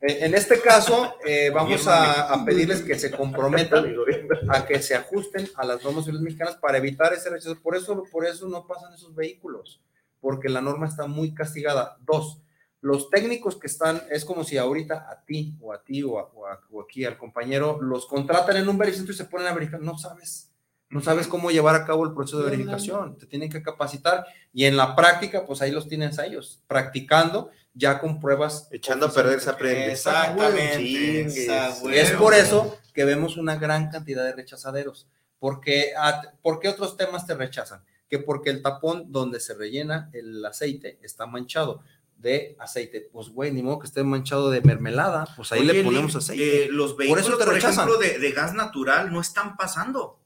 Eh, 0.00 0.18
en 0.26 0.34
este 0.34 0.60
caso, 0.60 1.14
eh, 1.24 1.50
vamos 1.54 1.86
a, 1.86 2.32
a 2.32 2.44
pedirles 2.44 2.82
que 2.82 2.98
se 2.98 3.12
comprometan 3.12 3.94
a 4.48 4.66
que 4.66 4.82
se 4.82 4.96
ajusten 4.96 5.48
a 5.54 5.64
las 5.64 5.84
normas 5.84 6.04
civiles 6.04 6.22
mexicanas 6.22 6.56
para 6.56 6.78
evitar 6.78 7.14
ese 7.14 7.30
rechazo. 7.30 7.62
Por 7.62 7.76
eso, 7.76 8.02
por 8.10 8.26
eso 8.26 8.48
no 8.48 8.66
pasan 8.66 8.92
esos 8.92 9.14
vehículos, 9.14 9.80
porque 10.20 10.48
la 10.48 10.60
norma 10.60 10.88
está 10.88 11.06
muy 11.06 11.32
castigada. 11.32 11.96
Dos, 12.00 12.42
los 12.86 13.10
técnicos 13.10 13.56
que 13.56 13.66
están, 13.66 14.00
es 14.10 14.24
como 14.24 14.44
si 14.44 14.56
ahorita 14.58 15.06
a 15.10 15.24
ti 15.24 15.54
o 15.60 15.72
a 15.72 15.82
ti 15.82 16.02
o, 16.04 16.18
a- 16.18 16.30
o 16.34 16.46
a- 16.46 16.60
o 16.70 16.82
aquí 16.82 17.04
al 17.04 17.18
compañero 17.18 17.78
los 17.82 18.06
contratan 18.06 18.56
en 18.56 18.68
un 18.68 18.78
verificentro 18.78 19.12
y 19.12 19.16
se 19.16 19.24
ponen 19.24 19.48
a 19.48 19.52
verificar. 19.54 19.80
No 19.80 19.98
sabes, 19.98 20.52
no 20.88 21.00
sabes 21.00 21.26
cómo 21.26 21.50
llevar 21.50 21.74
a 21.74 21.84
cabo 21.84 22.04
el 22.04 22.14
proceso 22.14 22.38
de 22.38 22.44
verificación. 22.50 23.16
Te 23.18 23.26
tienen 23.26 23.50
que 23.50 23.62
capacitar 23.62 24.24
y 24.52 24.66
en 24.66 24.76
la 24.76 24.94
práctica, 24.94 25.44
pues 25.44 25.60
ahí 25.62 25.72
los 25.72 25.88
tienes 25.88 26.18
a 26.20 26.26
ellos, 26.26 26.62
practicando 26.68 27.50
ya 27.74 27.98
con 27.98 28.20
pruebas. 28.20 28.68
Echando 28.70 29.06
a 29.06 29.12
perder 29.12 29.40
se 29.40 29.50
aprende. 29.50 29.92
Exactamente. 29.92 31.24
Es 32.00 32.12
por 32.12 32.34
eso 32.34 32.78
que 32.94 33.04
vemos 33.04 33.36
una 33.36 33.56
gran 33.56 33.90
cantidad 33.90 34.24
de 34.24 34.32
rechazaderos. 34.32 35.08
Porque, 35.38 35.92
a- 35.98 36.22
¿Por 36.40 36.60
qué 36.60 36.68
otros 36.68 36.96
temas 36.96 37.26
te 37.26 37.34
rechazan? 37.34 37.82
Que 38.08 38.18
porque 38.20 38.50
el 38.50 38.62
tapón 38.62 39.10
donde 39.12 39.40
se 39.40 39.52
rellena 39.54 40.08
el 40.12 40.44
aceite 40.46 40.98
está 41.02 41.26
manchado. 41.26 41.82
De 42.18 42.56
aceite. 42.58 43.08
Pues, 43.12 43.28
güey, 43.28 43.52
ni 43.52 43.62
modo 43.62 43.78
que 43.78 43.86
esté 43.86 44.02
manchado 44.02 44.50
de 44.50 44.60
mermelada, 44.62 45.26
pues 45.36 45.52
ahí 45.52 45.60
Oye, 45.60 45.72
le 45.74 45.84
ponemos 45.84 46.14
aceite. 46.16 46.64
eh, 46.64 46.68
los 46.70 46.92
Por 46.92 46.98
vehículos, 47.00 47.26
eso 47.28 47.36
te 47.38 47.44
por, 47.44 47.54
rechazan. 47.54 47.88
ejemplo, 47.88 47.98
de, 48.06 48.18
de 48.18 48.32
gas 48.32 48.54
natural 48.54 49.12
no 49.12 49.20
están 49.20 49.56
pasando. 49.56 50.18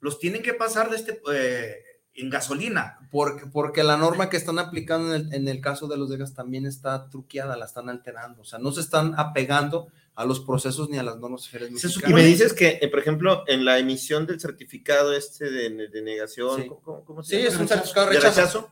Los 0.00 0.18
tienen 0.18 0.42
que 0.42 0.54
pasar 0.54 0.90
de 0.90 0.96
este 0.96 1.20
eh, 1.32 1.76
en 2.14 2.30
gasolina. 2.30 2.98
Porque, 3.10 3.46
porque 3.46 3.82
la 3.84 3.96
norma 3.96 4.28
que 4.28 4.36
están 4.36 4.58
aplicando 4.58 5.14
en 5.14 5.26
el, 5.28 5.34
en 5.34 5.48
el 5.48 5.60
caso 5.60 5.86
de 5.88 5.96
los 5.96 6.10
de 6.10 6.16
gas 6.18 6.34
también 6.34 6.66
está 6.66 7.08
truqueada, 7.08 7.56
la 7.56 7.64
están 7.64 7.88
alterando. 7.88 8.42
O 8.42 8.44
sea, 8.44 8.58
no 8.58 8.70
se 8.72 8.80
están 8.82 9.14
apegando 9.16 9.88
a 10.16 10.24
los 10.24 10.40
procesos 10.40 10.88
ni 10.90 10.98
a 10.98 11.02
las 11.02 11.16
normas 11.18 11.48
federales 11.48 11.82
Y 12.06 12.12
me 12.12 12.22
dices 12.24 12.52
que, 12.52 12.78
eh, 12.80 12.88
por 12.88 13.00
ejemplo, 13.00 13.42
en 13.48 13.64
la 13.64 13.78
emisión 13.78 14.26
del 14.26 14.38
certificado 14.40 15.12
este 15.12 15.50
de, 15.50 15.88
de 15.88 16.02
negación, 16.02 16.62
Sí. 16.62 16.68
¿cómo, 16.84 17.04
cómo 17.04 17.22
se 17.22 17.30
Sí, 17.36 17.42
llama? 17.42 17.54
es 17.54 17.60
un 17.60 17.68
certificado 17.68 18.06
de 18.06 18.12
¿De 18.14 18.20
rechazo. 18.20 18.70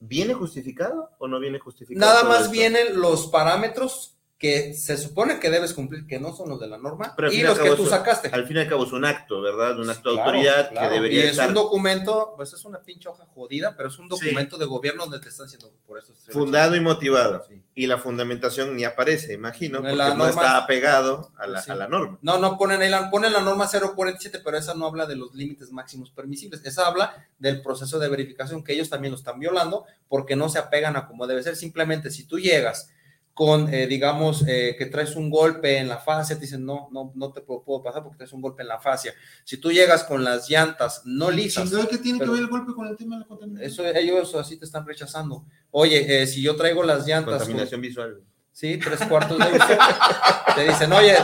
¿Viene 0.00 0.34
justificado 0.34 1.10
o 1.18 1.26
no 1.26 1.40
viene 1.40 1.58
justificado? 1.58 2.06
Nada 2.06 2.24
más 2.24 2.42
esto? 2.42 2.52
vienen 2.52 3.00
los 3.00 3.26
parámetros 3.28 4.17
que 4.38 4.72
se 4.72 4.96
supone 4.96 5.40
que 5.40 5.50
debes 5.50 5.74
cumplir, 5.74 6.06
que 6.06 6.20
no 6.20 6.32
son 6.32 6.48
los 6.48 6.60
de 6.60 6.68
la 6.68 6.78
norma, 6.78 7.12
Pero 7.16 7.32
y 7.32 7.42
los 7.42 7.58
que 7.58 7.70
tú 7.72 7.86
sacaste. 7.86 8.28
Al 8.32 8.46
fin 8.46 8.56
y 8.58 8.60
al 8.60 8.68
cabo 8.68 8.84
es 8.84 8.92
un 8.92 9.04
acto, 9.04 9.40
¿verdad? 9.42 9.76
Un 9.80 9.90
acto 9.90 10.10
de 10.10 10.14
Claro, 10.14 10.30
autoridad 10.30 10.70
claro. 10.70 10.88
que 10.88 10.94
debería 10.94 11.20
y 11.20 11.24
es 11.24 11.30
estar 11.32 11.48
un 11.48 11.54
documento, 11.54 12.34
pues 12.36 12.52
es 12.52 12.64
una 12.64 12.80
pinche 12.80 13.08
hoja 13.08 13.26
jodida, 13.34 13.74
pero 13.76 13.88
es 13.88 13.98
un 13.98 14.08
documento 14.08 14.56
de 14.56 14.66
gobierno 14.66 15.02
donde 15.02 15.18
te 15.18 15.28
están 15.28 15.46
diciendo 15.46 15.72
por 15.84 15.98
eso. 15.98 16.14
fundado 16.30 16.76
y 16.76 16.80
motivado. 16.80 17.44
Sí. 17.48 17.60
Y 17.74 17.86
la 17.88 17.98
fundamentación 17.98 18.76
ni 18.76 18.84
aparece, 18.84 19.32
imagino, 19.32 19.80
porque 19.80 19.96
la 19.96 20.10
no 20.10 20.14
norma- 20.26 20.28
está 20.30 20.56
apegado 20.58 21.32
a 21.36 21.46
la, 21.48 21.60
Sí. 21.60 21.70
a 21.72 21.74
la 21.74 21.88
norma. 21.88 22.18
No, 22.22 22.38
no 22.38 22.56
ponen 22.58 22.80
ahí 22.80 22.90
la, 22.90 23.10
ponen 23.10 23.32
la 23.32 23.40
norma 23.40 23.66
047, 23.68 24.40
pero 24.44 24.56
esa 24.56 24.74
no 24.74 24.86
habla 24.86 25.06
de 25.06 25.16
los 25.16 25.34
límites 25.34 25.72
máximos 25.72 26.10
permisibles. 26.12 26.64
Esa 26.64 26.86
habla 26.86 27.26
del 27.40 27.60
proceso 27.60 27.98
de 27.98 28.08
verificación 28.08 28.62
que 28.62 28.72
ellos 28.74 28.88
también 28.88 29.10
lo 29.10 29.18
están 29.18 29.40
violando 29.40 29.84
porque 30.08 30.36
no 30.36 30.48
se 30.48 30.58
apegan 30.60 30.96
a 30.96 31.08
como 31.08 31.26
debe 31.26 31.42
ser. 31.42 31.56
Simplemente 31.56 32.10
si 32.12 32.24
tú 32.24 32.38
llegas 32.38 32.92
con, 33.38 33.72
eh, 33.72 33.86
digamos, 33.86 34.44
eh, 34.48 34.74
que 34.76 34.86
traes 34.86 35.14
un 35.14 35.30
golpe 35.30 35.78
en 35.78 35.86
la 35.86 35.98
fascia, 35.98 36.34
te 36.34 36.40
dicen, 36.42 36.66
no, 36.66 36.88
no, 36.90 37.12
no 37.14 37.32
te 37.32 37.40
puedo, 37.40 37.62
puedo 37.62 37.84
pasar 37.84 38.02
porque 38.02 38.16
traes 38.16 38.32
un 38.32 38.40
golpe 38.42 38.62
en 38.62 38.68
la 38.68 38.80
fascia. 38.80 39.14
Si 39.44 39.58
tú 39.58 39.70
llegas 39.70 40.02
con 40.02 40.24
las 40.24 40.50
llantas 40.50 41.02
no 41.04 41.30
lisas, 41.30 41.70
¿Qué 41.88 41.98
tiene 41.98 42.18
Pero- 42.18 42.32
que 42.32 42.40
ver 42.40 42.46
el 42.46 42.50
golpe 42.50 42.74
con 42.74 42.88
el 42.88 42.96
tema 42.96 43.14
de 43.14 43.20
la 43.20 43.28
contaminación? 43.28 43.70
eso 43.70 43.86
ellos 43.96 44.34
así 44.34 44.56
te 44.56 44.64
están 44.64 44.84
rechazando. 44.84 45.44
Oye, 45.70 46.20
eh, 46.22 46.26
si 46.26 46.42
yo 46.42 46.56
traigo 46.56 46.82
las 46.82 47.06
llantas 47.06 47.34
con- 47.34 47.38
Contaminación 47.38 47.80
visual. 47.80 48.20
Sí, 48.50 48.76
tres 48.76 48.98
cuartos 49.08 49.38
de 49.38 49.44
uso. 49.56 49.66
Te 50.56 50.64
dicen, 50.64 50.92
oye, 50.92 51.14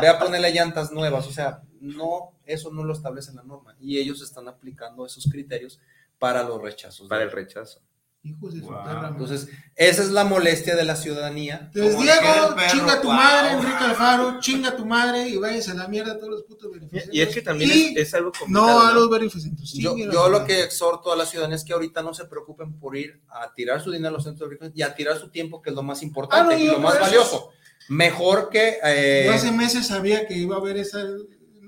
ve 0.00 0.06
a 0.06 0.16
ponerle 0.16 0.52
llantas 0.52 0.92
nuevas. 0.92 1.26
O 1.26 1.32
sea, 1.32 1.60
no, 1.80 2.38
eso 2.46 2.70
no 2.70 2.84
lo 2.84 2.92
establece 2.92 3.32
la 3.32 3.42
norma. 3.42 3.74
Y 3.80 3.98
ellos 3.98 4.22
están 4.22 4.46
aplicando 4.46 5.04
esos 5.04 5.24
criterios 5.28 5.80
para 6.20 6.44
los 6.44 6.62
rechazos. 6.62 7.08
Para 7.08 7.24
el 7.24 7.32
rechazo. 7.32 7.80
Hijos 8.24 8.54
de 8.54 8.60
su 8.60 8.66
Wow. 8.66 8.84
perra. 8.84 9.08
Entonces, 9.08 9.48
esa 9.76 10.02
es 10.02 10.10
la 10.10 10.24
molestia 10.24 10.74
de 10.76 10.84
la 10.84 10.96
ciudadanía. 10.96 11.70
Entonces, 11.74 12.00
Diego, 12.00 12.54
perro, 12.56 12.70
chinga 12.72 13.00
tu 13.02 13.08
wow. 13.08 13.16
madre, 13.16 13.50
Enrique 13.52 13.84
Alfaro, 13.84 14.40
chinga 14.40 14.74
tu 14.76 14.86
madre 14.86 15.28
y 15.28 15.36
váyanse 15.36 15.72
a 15.72 15.74
la 15.74 15.88
mierda 15.88 16.16
todos 16.16 16.30
los 16.30 16.42
putos 16.44 16.72
beneficiarios. 16.72 17.14
Y 17.14 17.20
es 17.20 17.34
que 17.34 17.42
también 17.42 17.70
es, 17.70 17.96
es 18.08 18.14
algo 18.14 18.32
complicado. 18.32 18.66
No 18.66 18.80
a 18.86 18.92
los 18.94 19.10
beneficiarios. 19.10 19.72
Yo, 19.74 19.94
a 20.24 20.28
lo 20.30 20.44
que 20.46 20.62
exhorto 20.62 21.12
a 21.12 21.16
la 21.16 21.26
ciudadanía 21.26 21.56
es 21.56 21.64
que 21.64 21.74
ahorita 21.74 22.02
no 22.02 22.14
se 22.14 22.24
preocupen 22.24 22.78
por 22.78 22.96
ir 22.96 23.20
a 23.28 23.52
tirar 23.52 23.82
su 23.82 23.90
dinero 23.92 24.08
a 24.08 24.12
los 24.12 24.24
centros 24.24 24.40
de 24.48 24.56
verificación 24.56 24.78
y 24.78 24.82
a 24.82 24.94
tirar 24.94 25.18
su 25.18 25.28
tiempo, 25.28 25.60
que 25.60 25.68
es 25.70 25.76
lo 25.76 25.82
más 25.82 26.02
importante 26.02 26.54
Ah, 26.54 26.58
no, 26.58 26.64
y 26.64 26.66
lo 26.68 26.78
más 26.78 26.94
eso- 26.94 27.02
valioso. 27.02 27.50
Mejor 27.90 28.48
que... 28.48 28.78
eh, 28.82 29.24
Yo 29.26 29.34
hace 29.34 29.52
meses 29.52 29.86
sabía 29.86 30.26
que 30.26 30.32
iba 30.34 30.56
a 30.56 30.58
haber 30.60 30.78
esa, 30.78 31.02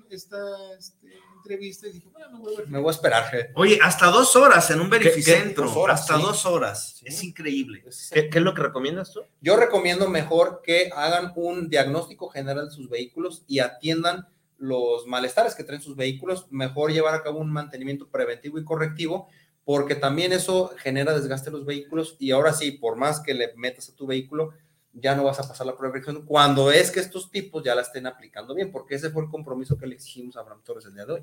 esta 0.08 0.38
este, 0.78 1.05
entrevista 1.46 1.86
y 1.86 1.92
dije, 1.92 2.08
bueno, 2.12 2.28
no 2.30 2.38
voy 2.40 2.54
a 2.54 2.58
ver. 2.58 2.68
me 2.68 2.78
voy 2.78 2.88
a 2.88 2.92
esperar. 2.92 3.34
eh. 3.34 3.50
Oye, 3.54 3.78
hasta 3.82 4.06
dos 4.06 4.34
horas 4.36 4.70
en 4.70 4.80
un 4.80 4.90
verificentro. 4.90 5.64
Dos 5.64 5.76
horas, 5.76 6.00
hasta 6.02 6.16
sí. 6.16 6.22
dos 6.22 6.46
horas. 6.46 6.96
Sí. 6.98 7.04
Es 7.06 7.22
increíble. 7.24 7.84
¿Qué, 8.12 8.28
qué 8.28 8.38
es 8.38 8.44
lo 8.44 8.54
que 8.54 8.62
recomiendas 8.62 9.12
tú? 9.12 9.20
Yo 9.40 9.56
recomiendo 9.56 10.08
mejor 10.08 10.60
que 10.64 10.90
hagan 10.94 11.32
un 11.36 11.68
diagnóstico 11.68 12.28
general 12.28 12.68
de 12.68 12.74
sus 12.74 12.88
vehículos 12.90 13.44
y 13.46 13.60
atiendan 13.60 14.26
los 14.58 15.06
malestares 15.06 15.54
que 15.54 15.64
traen 15.64 15.82
sus 15.82 15.96
vehículos, 15.96 16.46
mejor 16.50 16.90
llevar 16.92 17.14
a 17.14 17.22
cabo 17.22 17.38
un 17.40 17.52
mantenimiento 17.52 18.08
preventivo 18.08 18.58
y 18.58 18.64
correctivo, 18.64 19.28
porque 19.64 19.94
también 19.96 20.32
eso 20.32 20.72
genera 20.78 21.12
desgaste 21.12 21.50
de 21.50 21.56
los 21.58 21.66
vehículos 21.66 22.16
y 22.18 22.30
ahora 22.30 22.52
sí, 22.54 22.70
por 22.72 22.96
más 22.96 23.20
que 23.20 23.34
le 23.34 23.52
metas 23.56 23.90
a 23.90 23.94
tu 23.94 24.06
vehículo, 24.06 24.54
ya 24.98 25.14
no 25.14 25.24
vas 25.24 25.38
a 25.38 25.46
pasar 25.46 25.66
la 25.66 25.76
prueba 25.76 25.92
de 25.92 26.00
verificación 26.00 26.26
cuando 26.26 26.70
es 26.70 26.90
que 26.90 27.00
estos 27.00 27.30
tipos 27.30 27.62
ya 27.62 27.74
la 27.74 27.82
estén 27.82 28.06
aplicando 28.06 28.54
bien, 28.54 28.72
porque 28.72 28.94
ese 28.94 29.10
fue 29.10 29.22
el 29.22 29.28
compromiso 29.28 29.76
que 29.76 29.86
le 29.86 29.94
exigimos 29.94 30.36
a 30.36 30.40
Abraham 30.40 30.62
Torres 30.64 30.86
el 30.86 30.94
día 30.94 31.04
de 31.04 31.12
hoy, 31.12 31.22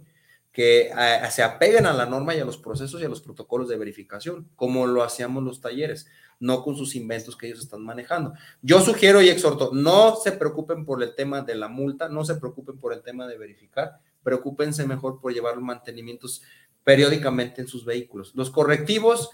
que 0.51 0.91
eh, 0.95 1.21
se 1.31 1.41
apeguen 1.41 1.87
a 1.87 1.93
la 1.93 2.05
norma 2.05 2.35
y 2.35 2.39
a 2.39 2.45
los 2.45 2.57
procesos 2.57 3.01
y 3.01 3.05
a 3.05 3.09
los 3.09 3.21
protocolos 3.21 3.67
de 3.67 3.75
verificación, 3.75 4.47
como 4.55 4.85
lo 4.85 5.01
hacíamos 5.01 5.43
los 5.43 5.59
talleres, 5.59 6.05
no 6.39 6.63
con 6.63 6.75
sus 6.75 6.95
inventos 6.95 7.35
que 7.35 7.47
ellos 7.47 7.59
están 7.59 7.83
manejando. 7.83 8.33
Yo 8.61 8.79
sugiero 8.81 9.21
y 9.21 9.29
exhorto, 9.29 9.71
no 9.73 10.15
se 10.15 10.31
preocupen 10.33 10.85
por 10.85 11.01
el 11.01 11.15
tema 11.15 11.41
de 11.41 11.55
la 11.55 11.67
multa, 11.67 12.07
no 12.07 12.23
se 12.23 12.35
preocupen 12.35 12.77
por 12.77 12.93
el 12.93 13.01
tema 13.01 13.27
de 13.27 13.37
verificar, 13.37 13.99
preocúpense 14.21 14.85
mejor 14.85 15.19
por 15.19 15.33
llevar 15.33 15.55
los 15.55 15.63
mantenimientos 15.63 16.43
periódicamente 16.83 17.61
en 17.61 17.67
sus 17.67 17.83
vehículos. 17.83 18.35
Los 18.35 18.51
correctivos, 18.51 19.29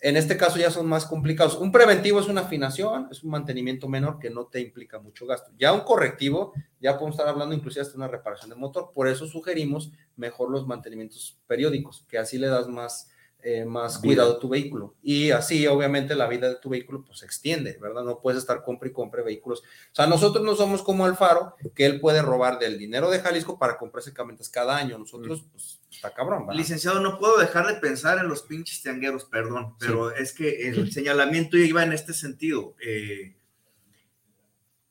en 0.00 0.16
este 0.16 0.36
caso, 0.36 0.58
ya 0.58 0.70
son 0.70 0.86
más 0.86 1.06
complicados. 1.06 1.56
Un 1.56 1.72
preventivo 1.72 2.20
es 2.20 2.28
una 2.28 2.42
afinación, 2.42 3.08
es 3.10 3.24
un 3.24 3.30
mantenimiento 3.30 3.88
menor 3.88 4.18
que 4.18 4.30
no 4.30 4.46
te 4.46 4.60
implica 4.60 5.00
mucho 5.00 5.26
gasto. 5.26 5.50
Ya 5.58 5.72
un 5.72 5.80
correctivo, 5.80 6.52
ya 6.80 6.94
podemos 6.94 7.16
estar 7.16 7.28
hablando 7.28 7.54
inclusive 7.54 7.82
hasta 7.82 7.96
una 7.96 8.08
reparación 8.08 8.50
de 8.50 8.56
motor. 8.56 8.92
Por 8.94 9.08
eso 9.08 9.26
sugerimos 9.26 9.92
mejor 10.16 10.50
los 10.50 10.66
mantenimientos 10.66 11.38
periódicos, 11.46 12.04
que 12.08 12.18
así 12.18 12.38
le 12.38 12.46
das 12.46 12.68
más 12.68 13.10
eh, 13.40 13.64
más 13.64 14.02
Vida. 14.02 14.08
cuidado 14.08 14.36
a 14.36 14.38
tu 14.40 14.48
vehículo. 14.48 14.96
Y 15.00 15.30
así, 15.30 15.64
obviamente, 15.68 16.16
la 16.16 16.26
vida 16.26 16.48
de 16.48 16.56
tu 16.56 16.70
vehículo 16.70 17.04
pues 17.04 17.20
se 17.20 17.26
extiende, 17.26 17.78
¿verdad? 17.80 18.02
No 18.02 18.20
puedes 18.20 18.40
estar 18.40 18.64
compra 18.64 18.88
y 18.88 18.92
compre 18.92 19.22
vehículos. 19.22 19.60
O 19.60 19.94
sea, 19.94 20.08
nosotros 20.08 20.44
no 20.44 20.56
somos 20.56 20.82
como 20.82 21.04
Alfaro, 21.04 21.54
que 21.74 21.86
él 21.86 22.00
puede 22.00 22.20
robar 22.20 22.58
del 22.58 22.78
dinero 22.78 23.10
de 23.10 23.20
Jalisco 23.20 23.56
para 23.56 23.78
comprarse 23.78 24.12
camionetas 24.12 24.48
cada 24.48 24.76
año. 24.76 24.98
Nosotros, 24.98 25.44
pues, 25.52 25.77
está 25.90 26.12
cabrón, 26.12 26.46
¿verdad? 26.46 26.58
Licenciado, 26.58 27.00
no 27.00 27.18
puedo 27.18 27.38
dejar 27.38 27.66
de 27.66 27.74
pensar 27.74 28.18
en 28.18 28.28
los 28.28 28.42
pinches 28.42 28.82
tiangueros, 28.82 29.24
perdón, 29.24 29.74
pero 29.78 30.10
es 30.12 30.32
que 30.32 30.68
el 30.68 30.92
señalamiento 30.92 31.56
iba 31.56 31.82
en 31.82 31.92
este 31.92 32.12
sentido. 32.12 32.74
Eh, 32.84 33.36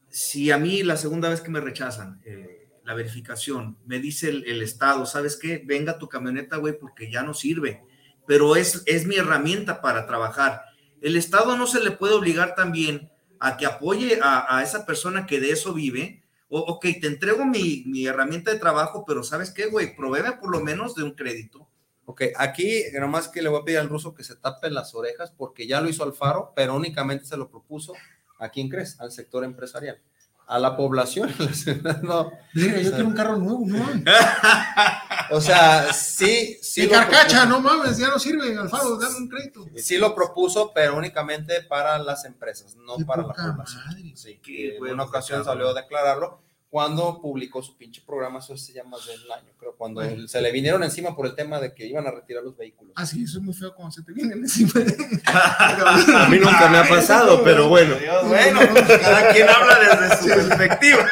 si 0.09 0.51
a 0.51 0.57
mí 0.57 0.83
la 0.83 0.97
segunda 0.97 1.29
vez 1.29 1.41
que 1.41 1.51
me 1.51 1.61
rechazan 1.61 2.21
eh, 2.25 2.69
la 2.83 2.93
verificación, 2.93 3.77
me 3.85 3.99
dice 3.99 4.29
el, 4.29 4.45
el 4.47 4.61
Estado, 4.61 5.05
¿sabes 5.05 5.37
qué? 5.37 5.61
Venga 5.63 5.99
tu 5.99 6.09
camioneta, 6.09 6.57
güey, 6.57 6.77
porque 6.77 7.11
ya 7.11 7.23
no 7.23 7.33
sirve, 7.33 7.83
pero 8.25 8.55
es, 8.55 8.83
es 8.85 9.05
mi 9.05 9.15
herramienta 9.15 9.81
para 9.81 10.07
trabajar. 10.07 10.61
El 11.01 11.15
Estado 11.15 11.55
no 11.57 11.67
se 11.67 11.83
le 11.83 11.91
puede 11.91 12.15
obligar 12.15 12.55
también 12.55 13.11
a 13.39 13.57
que 13.57 13.65
apoye 13.65 14.19
a, 14.21 14.57
a 14.57 14.63
esa 14.63 14.85
persona 14.85 15.25
que 15.25 15.39
de 15.39 15.51
eso 15.51 15.73
vive. 15.73 16.23
O, 16.49 16.59
ok, 16.59 16.85
te 17.01 17.07
entrego 17.07 17.45
mi, 17.45 17.83
mi 17.85 18.05
herramienta 18.05 18.51
de 18.51 18.59
trabajo, 18.59 19.03
pero 19.05 19.23
¿sabes 19.23 19.51
qué, 19.51 19.65
güey? 19.67 19.95
Provéeme 19.95 20.33
por 20.33 20.51
lo 20.51 20.61
menos 20.61 20.95
de 20.95 21.03
un 21.03 21.11
crédito. 21.11 21.67
Ok, 22.05 22.21
aquí 22.37 22.83
nomás 22.93 23.27
que 23.27 23.41
le 23.41 23.49
voy 23.49 23.59
a 23.61 23.65
pedir 23.65 23.79
al 23.79 23.89
ruso 23.89 24.15
que 24.15 24.23
se 24.23 24.37
tape 24.37 24.69
las 24.69 24.95
orejas 24.95 25.31
porque 25.31 25.67
ya 25.67 25.81
lo 25.81 25.89
hizo 25.89 26.05
Alfaro, 26.05 26.53
pero 26.55 26.73
únicamente 26.73 27.25
se 27.25 27.35
lo 27.35 27.49
propuso 27.49 27.93
a 28.39 28.47
quién 28.47 28.69
crees, 28.69 28.97
al 29.01 29.11
sector 29.11 29.43
empresarial. 29.43 30.01
A 30.49 30.59
la 30.59 30.77
población, 30.77 31.31
la 31.39 31.53
ciudad, 31.53 32.01
no. 32.01 32.31
Mira, 32.53 32.79
yo 32.81 32.91
quiero 32.91 33.07
un 33.07 33.13
carro 33.13 33.35
nuevo, 33.37 33.63
no. 33.65 33.85
O 35.29 35.41
sea, 35.41 35.91
sí, 35.91 36.57
sí. 36.61 36.83
Y 36.85 36.87
carcacha, 36.87 37.41
propuso. 37.41 37.45
no 37.47 37.59
mames, 37.59 37.97
ya 37.97 38.07
no 38.07 38.17
sirve, 38.17 38.57
Alfaro, 38.57 38.97
dame 38.97 39.17
un 39.17 39.27
crédito. 39.27 39.65
Sí 39.75 39.97
lo 39.97 40.15
propuso, 40.15 40.71
pero 40.73 40.95
únicamente 40.95 41.61
para 41.63 41.99
las 41.99 42.23
empresas, 42.23 42.77
no 42.77 42.95
para 43.05 43.23
la 43.23 43.33
población. 43.33 43.83
madre. 43.87 44.13
Sí, 44.15 44.39
Qué 44.41 44.77
en 44.77 44.83
una 44.93 45.03
ocasión 45.03 45.43
salió 45.43 45.67
a 45.69 45.73
declararlo 45.73 46.39
cuando 46.69 47.21
publicó 47.21 47.63
su 47.63 47.77
pinche 47.77 48.01
programa, 48.05 48.39
eso 48.39 48.57
se 48.57 48.73
llama 48.73 48.97
del 49.07 49.31
año, 49.31 49.53
creo, 49.57 49.75
cuando 49.75 50.01
se 50.27 50.41
le 50.41 50.51
vinieron 50.51 50.83
encima 50.83 51.15
por 51.15 51.25
el 51.25 51.33
tema 51.33 51.61
de 51.61 51.73
que 51.73 51.85
iban 51.87 52.05
a 52.05 52.11
retirar 52.11 52.43
los 52.43 52.57
vehículos. 52.57 52.93
Ah, 52.95 53.05
sí, 53.05 53.23
eso 53.23 53.37
es 53.37 53.43
muy 53.43 53.53
feo 53.53 53.73
cuando 53.73 53.93
se 53.93 54.03
te 54.03 54.11
vienen 54.11 54.39
encima. 54.39 54.71
A 55.25 56.27
mí 56.29 56.37
nunca 56.39 56.69
me 56.69 56.77
ha 56.77 56.87
pasado, 56.87 57.41
pero 57.43 57.69
bueno. 57.69 57.95
Bueno, 58.25 58.59
pues, 58.71 58.99
cada 58.99 59.33
quien 59.33 59.47
habla 59.47 59.79
desde 59.79 60.17
su 60.17 60.27
perspectiva. 60.27 61.09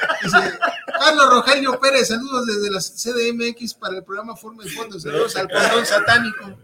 Carlos 0.99 1.30
Rogelio 1.30 1.80
Pérez, 1.80 2.07
saludos 2.10 2.45
desde 2.48 2.72
la 2.72 2.80
CDMX 2.80 3.73
para 3.76 3.98
el 3.98 4.03
programa 4.03 4.36
Forma 4.36 4.65
y 4.65 4.69
Fondo. 4.69 4.99
Saludos 4.99 5.36
al 5.38 5.49
condón 5.49 5.86
satánico. 5.86 6.57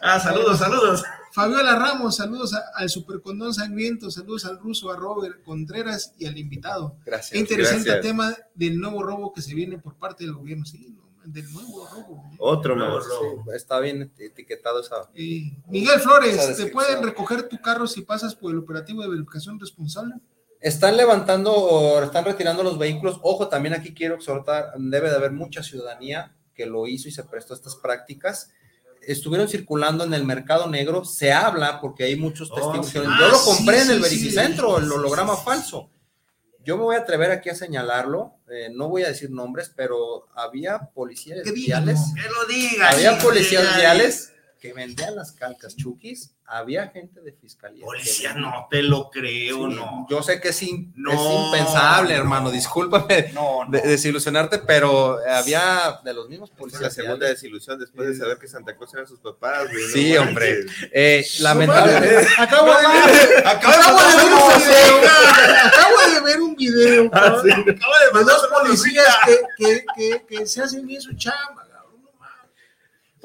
Ah, 0.00 0.18
saludos, 0.20 0.58
saludos. 0.58 1.02
Fabiola 1.32 1.74
Ramos, 1.76 2.16
saludos 2.16 2.54
a- 2.54 2.62
al 2.76 2.88
supercondón 2.88 3.52
sangriento, 3.54 4.10
saludos 4.10 4.44
al 4.44 4.58
ruso, 4.58 4.90
a 4.92 4.96
Robert 4.96 5.42
Contreras 5.42 6.12
y 6.18 6.26
al 6.26 6.38
invitado. 6.38 6.96
Gracias. 7.04 7.40
Interesante 7.40 7.84
gracias. 7.90 8.02
tema 8.06 8.36
del 8.54 8.78
nuevo 8.78 9.02
robo 9.02 9.32
que 9.32 9.42
se 9.42 9.54
viene 9.54 9.78
por 9.78 9.96
parte 9.96 10.24
del 10.24 10.34
gobierno. 10.34 10.64
Sí, 10.64 10.94
no, 10.96 11.02
del 11.24 11.52
nuevo 11.52 11.88
robo. 11.92 12.22
Otro 12.38 12.76
no. 12.76 13.00
Sí, 13.00 13.08
está 13.54 13.80
bien 13.80 14.12
etiquetado 14.18 14.80
esa. 14.80 15.10
Eh, 15.14 15.56
Miguel 15.66 15.98
Flores, 16.00 16.36
Esa 16.36 16.54
¿te 16.64 16.70
pueden 16.70 17.02
recoger 17.02 17.48
tu 17.48 17.60
carro 17.60 17.86
si 17.88 18.02
pasas 18.02 18.36
por 18.36 18.52
el 18.52 18.58
operativo 18.58 19.02
de 19.02 19.08
verificación 19.08 19.58
responsable? 19.58 20.14
Están 20.60 20.96
levantando 20.96 21.52
o 21.52 22.00
están 22.02 22.24
retirando 22.24 22.62
los 22.62 22.78
vehículos. 22.78 23.18
Ojo, 23.22 23.48
también 23.48 23.74
aquí 23.74 23.92
quiero 23.92 24.14
exhortar, 24.14 24.72
debe 24.78 25.10
de 25.10 25.16
haber 25.16 25.32
mucha 25.32 25.62
ciudadanía 25.62 26.36
que 26.54 26.64
lo 26.66 26.86
hizo 26.86 27.08
y 27.08 27.10
se 27.10 27.24
prestó 27.24 27.52
a 27.54 27.56
estas 27.56 27.74
prácticas. 27.76 28.50
Estuvieron 29.08 29.48
circulando 29.48 30.04
en 30.04 30.14
el 30.14 30.24
mercado 30.24 30.68
negro, 30.68 31.04
se 31.04 31.32
habla 31.32 31.80
porque 31.80 32.04
hay 32.04 32.16
muchos 32.16 32.50
Oh, 32.50 32.54
testigos. 32.54 32.88
sí. 32.88 32.98
Ah, 32.98 33.18
yo 33.20 33.28
lo 33.28 33.38
sí, 33.38 33.44
compré 33.44 33.78
en 33.78 33.84
sí, 33.86 33.90
el 33.92 33.96
sí, 33.98 34.02
verificentro, 34.02 34.78
el 34.78 34.90
holograma 34.90 35.36
falso. 35.36 35.90
Yo 36.64 36.76
me 36.78 36.84
voy 36.84 36.96
a 36.96 37.00
atrever 37.00 37.30
aquí 37.30 37.50
a 37.50 37.54
señalarlo, 37.54 38.36
eh, 38.50 38.70
no 38.72 38.88
voy 38.88 39.02
a 39.02 39.08
decir 39.08 39.30
nombres, 39.30 39.70
pero 39.76 40.28
había 40.34 40.78
policías 40.94 41.40
¿Qué 41.44 41.52
diga, 41.52 41.80
viales? 41.80 42.00
Que 42.14 42.28
lo 42.30 42.44
diga. 42.46 42.88
había 42.90 43.18
policías 43.18 43.76
viales 43.76 44.32
que 44.58 44.72
vendían 44.72 45.14
las 45.14 45.32
calcas 45.32 45.76
chukis, 45.76 46.33
había 46.46 46.88
gente 46.88 47.20
de 47.20 47.32
fiscalía. 47.32 47.84
Policía, 47.84 48.34
no 48.34 48.66
te 48.70 48.82
lo 48.82 49.08
creo, 49.10 49.68
Sí, 49.70 49.74
no. 49.76 50.06
Yo 50.10 50.22
sé 50.22 50.40
que 50.40 50.48
es, 50.48 50.62
in- 50.62 50.92
No, 50.94 51.10
es 51.12 51.18
impensable, 51.46 52.14
no. 52.14 52.20
hermano, 52.20 52.50
discúlpame 52.50 53.30
No, 53.32 53.64
no. 53.64 53.70
de- 53.70 53.80
desilusionarte, 53.80 54.58
pero 54.58 55.18
había 55.28 56.00
de 56.04 56.12
los 56.14 56.28
mismos 56.28 56.50
es 56.50 56.54
la 56.54 56.58
policías. 56.58 56.94
segunda 56.94 57.26
desilusión 57.26 57.78
después 57.78 58.08
de 58.08 58.14
saber 58.16 58.38
que 58.38 58.46
Santa 58.46 58.76
Claus 58.76 58.92
eran 58.94 59.06
sus 59.06 59.18
papás. 59.20 59.68
güey, 59.70 59.84
Sí, 59.92 60.16
hombre. 60.16 60.66
Eh, 60.92 61.26
lamentablemente. 61.40 62.26
Acabo 62.38 62.66
de 62.66 62.72
ver, 63.12 63.46
acabo 63.46 63.72
de 63.72 64.16
ver 64.16 64.32
un 64.34 64.58
video. 64.58 65.10
Acabo 65.64 66.14
de 66.14 66.20
ver 66.20 66.40
un 66.40 66.56
video 66.56 67.10
cabrón, 67.10 67.64
de 67.64 68.24
dos 68.24 68.48
policías 68.60 69.16
que, 69.24 69.38
que, 69.56 69.84
que, 69.96 70.26
que 70.38 70.46
se 70.46 70.62
hacen 70.62 70.86
bien 70.86 71.00
su 71.00 71.14
chamba. 71.14 71.62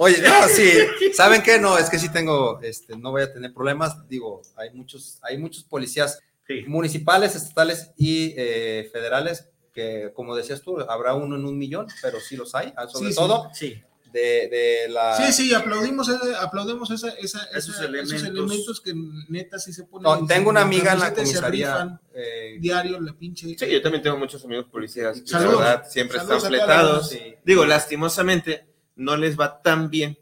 Oye, 0.02 0.22
no, 0.22 0.48
sí, 0.48 0.72
¿saben 1.14 1.42
qué? 1.44 1.60
No, 1.60 1.78
es 1.78 1.90
que 1.90 2.00
sí 2.00 2.10
tengo, 2.10 2.60
este, 2.62 2.96
no 2.96 3.12
voy 3.12 3.24
a 3.24 3.34
tener 3.34 3.54
problemas. 3.54 4.08
Digo, 4.08 4.42
hay 4.56 4.72
muchos, 4.74 5.20
hay 5.22 5.38
muchos 5.38 5.64
policías 5.64 6.20
Sí. 6.48 6.64
municipales, 6.66 7.36
estatales 7.36 7.92
y 7.96 8.34
eh, 8.36 8.90
federales 8.92 9.50
que, 9.72 10.12
como 10.16 10.36
decías 10.36 10.62
tú, 10.64 10.80
habrá 10.90 11.14
uno 11.14 11.36
en 11.36 11.46
un 11.46 11.56
millón, 11.60 11.86
pero 12.02 12.20
sí 12.20 12.36
los 12.36 12.56
hay, 12.56 12.74
sobre 12.92 13.10
Sí, 13.12 13.16
todo 13.16 13.50
Sí. 13.54 13.80
de, 14.12 14.48
de 14.50 14.88
la... 14.90 15.16
Sí, 15.16 15.32
sí, 15.32 15.54
aplaudimos, 15.54 16.10
aplaudimos 16.40 16.90
esa, 16.90 17.10
esa, 17.10 17.44
Esos 17.56 17.76
esa- 17.76 17.84
elementos. 17.86 18.14
esos 18.14 18.28
elementos 18.30 18.82
que 18.82 18.94
neta 19.28 19.60
sí 19.60 19.72
se 19.74 19.84
ponen. 19.84 20.04
No, 20.06 20.18
en- 20.18 20.26
tengo 20.28 20.50
una 20.50 20.62
amiga 20.62 20.94
en 20.94 21.00
la 21.02 21.10
y 21.10 21.14
comisaría. 21.14 22.00
eh, 22.16 22.58
Diario, 22.60 23.00
la 23.00 23.14
pinche. 23.14 23.56
Sí, 23.56 23.70
yo 23.70 23.82
también 23.84 24.02
tengo 24.02 24.18
muchos 24.18 24.44
amigos 24.44 24.66
policías 24.72 25.22
Saludos. 25.26 25.60
la 25.62 25.66
verdad 25.68 25.88
siempre 25.88 26.18
Saludos 26.18 26.38
están 26.38 26.50
fletados. 26.52 27.10
sí. 27.10 27.36
Digo, 27.46 27.64
lastimosamente 27.66 28.66
no 29.00 29.18
les 29.18 29.40
va 29.40 29.62
tan 29.62 29.90
bien 29.90 30.18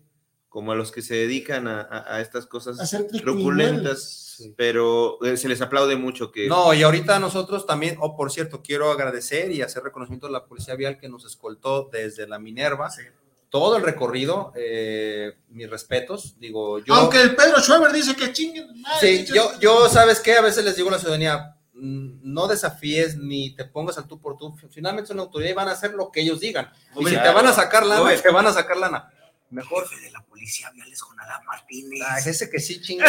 como 0.50 0.72
a 0.72 0.76
los 0.76 0.92
que 0.92 1.02
se 1.02 1.14
dedican 1.16 1.68
a, 1.68 1.82
a- 1.82 2.16
a 2.16 2.22
estas 2.22 2.46
cosas 2.48 2.78
truculentas, 3.22 4.24
Sí. 4.38 4.54
pero 4.56 5.18
eh, 5.24 5.36
se 5.36 5.50
les 5.50 5.62
aplaude 5.62 5.96
mucho 5.96 6.32
que 6.32 6.48
No, 6.48 6.72
y 6.74 6.84
ahorita 6.84 7.18
nosotros 7.20 7.66
también, 7.66 7.98
oh, 8.00 8.16
por 8.16 8.32
cierto, 8.32 8.62
quiero 8.62 8.92
agradecer 8.92 9.52
y 9.52 9.62
hacer 9.64 9.84
reconocimiento 9.84 10.28
a 10.28 10.32
la 10.32 10.46
Policía 10.46 10.76
Vial 10.76 11.00
que 11.00 11.10
nos 11.10 11.26
escoltó 11.26 11.90
desde 11.92 12.28
la 12.28 12.38
Minerva, 12.40 12.90
Sí. 12.92 13.02
todo 13.50 13.78
el 13.78 13.84
recorrido, 13.84 14.52
eh, 14.56 15.34
mis 15.50 15.68
respetos, 15.70 16.40
digo, 16.40 16.78
yo... 16.80 16.94
Aunque 16.94 17.20
el 17.22 17.36
Pedro 17.36 17.60
Schweber 17.62 17.92
dice 17.92 18.16
que 18.16 18.32
chinguen. 18.32 18.80
madre, 18.82 19.26
Sí, 19.26 19.34
yo, 19.34 19.60
yo, 19.60 19.90
¿sabes 19.90 20.20
qué? 20.20 20.34
A 20.36 20.42
veces 20.42 20.64
les 20.64 20.76
digo 20.76 20.90
a 20.90 20.92
la 20.94 21.00
ciudadanía, 21.00 21.57
no 21.80 22.48
desafíes 22.48 23.18
ni 23.18 23.56
te 23.56 23.66
pongas 23.66 23.98
al 23.98 24.08
tú 24.08 24.20
por 24.20 24.38
tú. 24.38 24.56
Finalmente 24.72 25.08
son 25.10 25.20
autoridad 25.20 25.52
y 25.52 25.54
van 25.54 25.68
a 25.70 25.72
hacer 25.72 25.94
lo 25.94 26.12
que 26.12 26.22
ellos 26.22 26.40
digan. 26.40 26.70
Y 27.00 27.06
si 27.06 27.12
te 27.18 27.30
van 27.30 27.48
a 27.48 27.54
sacar 27.54 27.86
lana, 27.86 28.16
te 28.22 28.30
van 28.32 28.48
a 28.48 28.54
sacar 28.54 28.78
lana. 28.78 29.10
Mejor. 29.50 29.88
Jefe 29.88 30.02
de 30.02 30.12
la 30.12 30.22
policía 30.26 30.70
viales 30.72 31.02
con 31.02 31.18
Adán 31.22 31.42
Martínez. 31.46 32.02
Ah, 32.06 32.20
ese 32.20 32.50
que 32.50 32.60
sí 32.60 32.82
chinga 32.82 33.06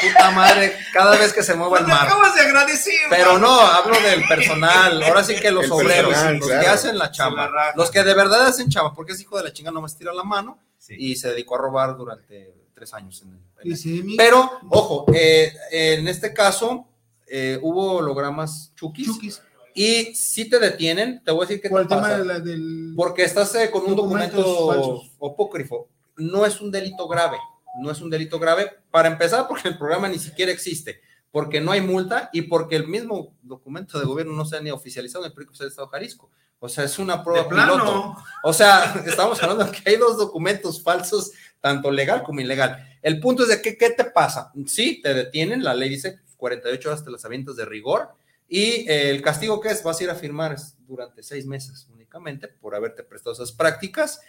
puta 0.00 0.30
madre 0.30 0.74
cada 0.94 1.18
vez 1.18 1.30
que 1.34 1.42
se 1.42 1.54
mueva 1.54 1.78
el 1.80 1.86
mar. 1.86 2.06
acabas 2.06 2.34
de 2.34 2.40
agradecer. 2.40 2.94
Pero 3.10 3.38
no, 3.38 3.60
hablo 3.60 4.00
del 4.00 4.26
personal. 4.26 5.02
Ahora 5.02 5.22
sí 5.22 5.34
que 5.38 5.50
los 5.50 5.66
El 5.66 5.72
obreros, 5.72 6.08
personal, 6.14 6.38
los 6.38 6.48
que 6.48 6.54
claro. 6.54 6.70
hacen 6.70 6.98
la 6.98 7.10
chamba, 7.10 7.50
la 7.50 7.72
los 7.76 7.90
que 7.90 8.02
de 8.02 8.14
verdad 8.14 8.46
hacen 8.46 8.70
chamba, 8.70 8.94
porque 8.94 9.12
ese 9.12 9.22
hijo 9.22 9.36
de 9.36 9.44
la 9.44 9.52
chinga 9.52 9.70
no 9.70 9.82
me 9.82 9.88
tira 9.90 10.14
la 10.14 10.24
mano 10.24 10.58
Sí. 10.78 10.94
y 10.98 11.16
se 11.16 11.28
dedicó 11.28 11.56
a 11.56 11.58
robar 11.58 11.96
durante 11.98 12.54
tres 12.74 12.94
años. 12.94 13.20
En 13.22 13.32
el- 13.32 13.40
en 13.72 14.10
el- 14.10 14.16
Pero, 14.16 14.50
ojo, 14.70 15.04
eh, 15.14 15.52
en 15.70 16.08
este 16.08 16.32
caso 16.32 16.88
eh, 17.26 17.58
hubo 17.62 17.92
hologramas 17.96 18.72
chukis, 18.76 19.06
Chukis. 19.06 19.42
y 19.74 20.14
si 20.14 20.48
te 20.48 20.58
detienen, 20.58 21.22
te 21.24 21.30
voy 21.32 21.44
a 21.44 21.48
decir 21.48 21.62
que 21.62 21.68
te 21.68 21.84
pasa. 21.86 22.18
de 22.18 22.24
la- 22.24 22.40
del. 22.40 22.92
Porque 22.96 23.24
estás 23.24 23.54
eh, 23.56 23.70
con 23.70 23.84
un 23.86 23.96
documento 23.96 24.66
falsos. 24.68 25.10
apócrifo. 25.22 25.88
No 26.16 26.46
es 26.46 26.60
un 26.60 26.70
delito 26.70 27.08
grave, 27.08 27.38
no 27.80 27.90
es 27.90 28.00
un 28.00 28.08
delito 28.10 28.38
grave. 28.38 28.70
Para 28.90 29.08
empezar, 29.08 29.46
porque 29.48 29.68
el 29.68 29.76
programa 29.78 30.08
ni 30.08 30.18
siquiera 30.18 30.52
existe, 30.52 31.00
porque 31.32 31.60
no 31.60 31.72
hay 31.72 31.80
multa 31.80 32.30
y 32.32 32.42
porque 32.42 32.76
el 32.76 32.86
mismo 32.86 33.34
documento 33.42 33.98
de 33.98 34.04
gobierno 34.06 34.32
no 34.34 34.44
se 34.44 34.56
ha 34.56 34.60
ni 34.60 34.70
oficializado 34.70 35.24
en 35.24 35.30
el 35.30 35.34
periódico 35.34 35.58
del 35.58 35.68
Estado 35.70 35.88
de 35.88 35.98
Jalisco. 35.98 36.30
O 36.60 36.68
sea, 36.68 36.84
es 36.84 36.98
una 36.98 37.22
prueba 37.22 37.48
piloto. 37.48 38.16
O 38.44 38.52
sea, 38.52 38.94
estamos 39.06 39.42
hablando 39.42 39.64
de 39.64 39.72
que 39.72 39.90
hay 39.90 39.96
dos 39.96 40.16
documentos 40.16 40.82
falsos, 40.82 41.32
tanto 41.60 41.90
legal 41.90 42.22
como 42.22 42.40
ilegal. 42.40 42.78
El 43.02 43.18
punto 43.20 43.42
es 43.42 43.48
de 43.50 43.60
que, 43.60 43.76
¿qué 43.76 43.90
te 43.90 44.04
pasa? 44.04 44.52
Sí, 44.66 45.00
te 45.02 45.12
detienen, 45.12 45.62
la 45.64 45.74
ley 45.74 45.88
dice 45.90 46.20
48 46.48 46.88
horas 46.90 47.02
te 47.04 47.10
las 47.10 47.24
avientas 47.24 47.56
de 47.56 47.64
rigor, 47.64 48.08
y 48.46 48.86
eh, 48.88 49.08
el 49.10 49.22
castigo 49.22 49.58
que 49.60 49.70
es, 49.70 49.82
vas 49.82 49.98
a 50.00 50.04
ir 50.04 50.10
a 50.10 50.14
firmar 50.14 50.52
es 50.52 50.76
durante 50.86 51.22
seis 51.22 51.46
meses 51.46 51.88
únicamente 51.92 52.46
por 52.48 52.74
haberte 52.74 53.02
prestado 53.02 53.32
esas 53.32 53.52
prácticas. 53.52 54.20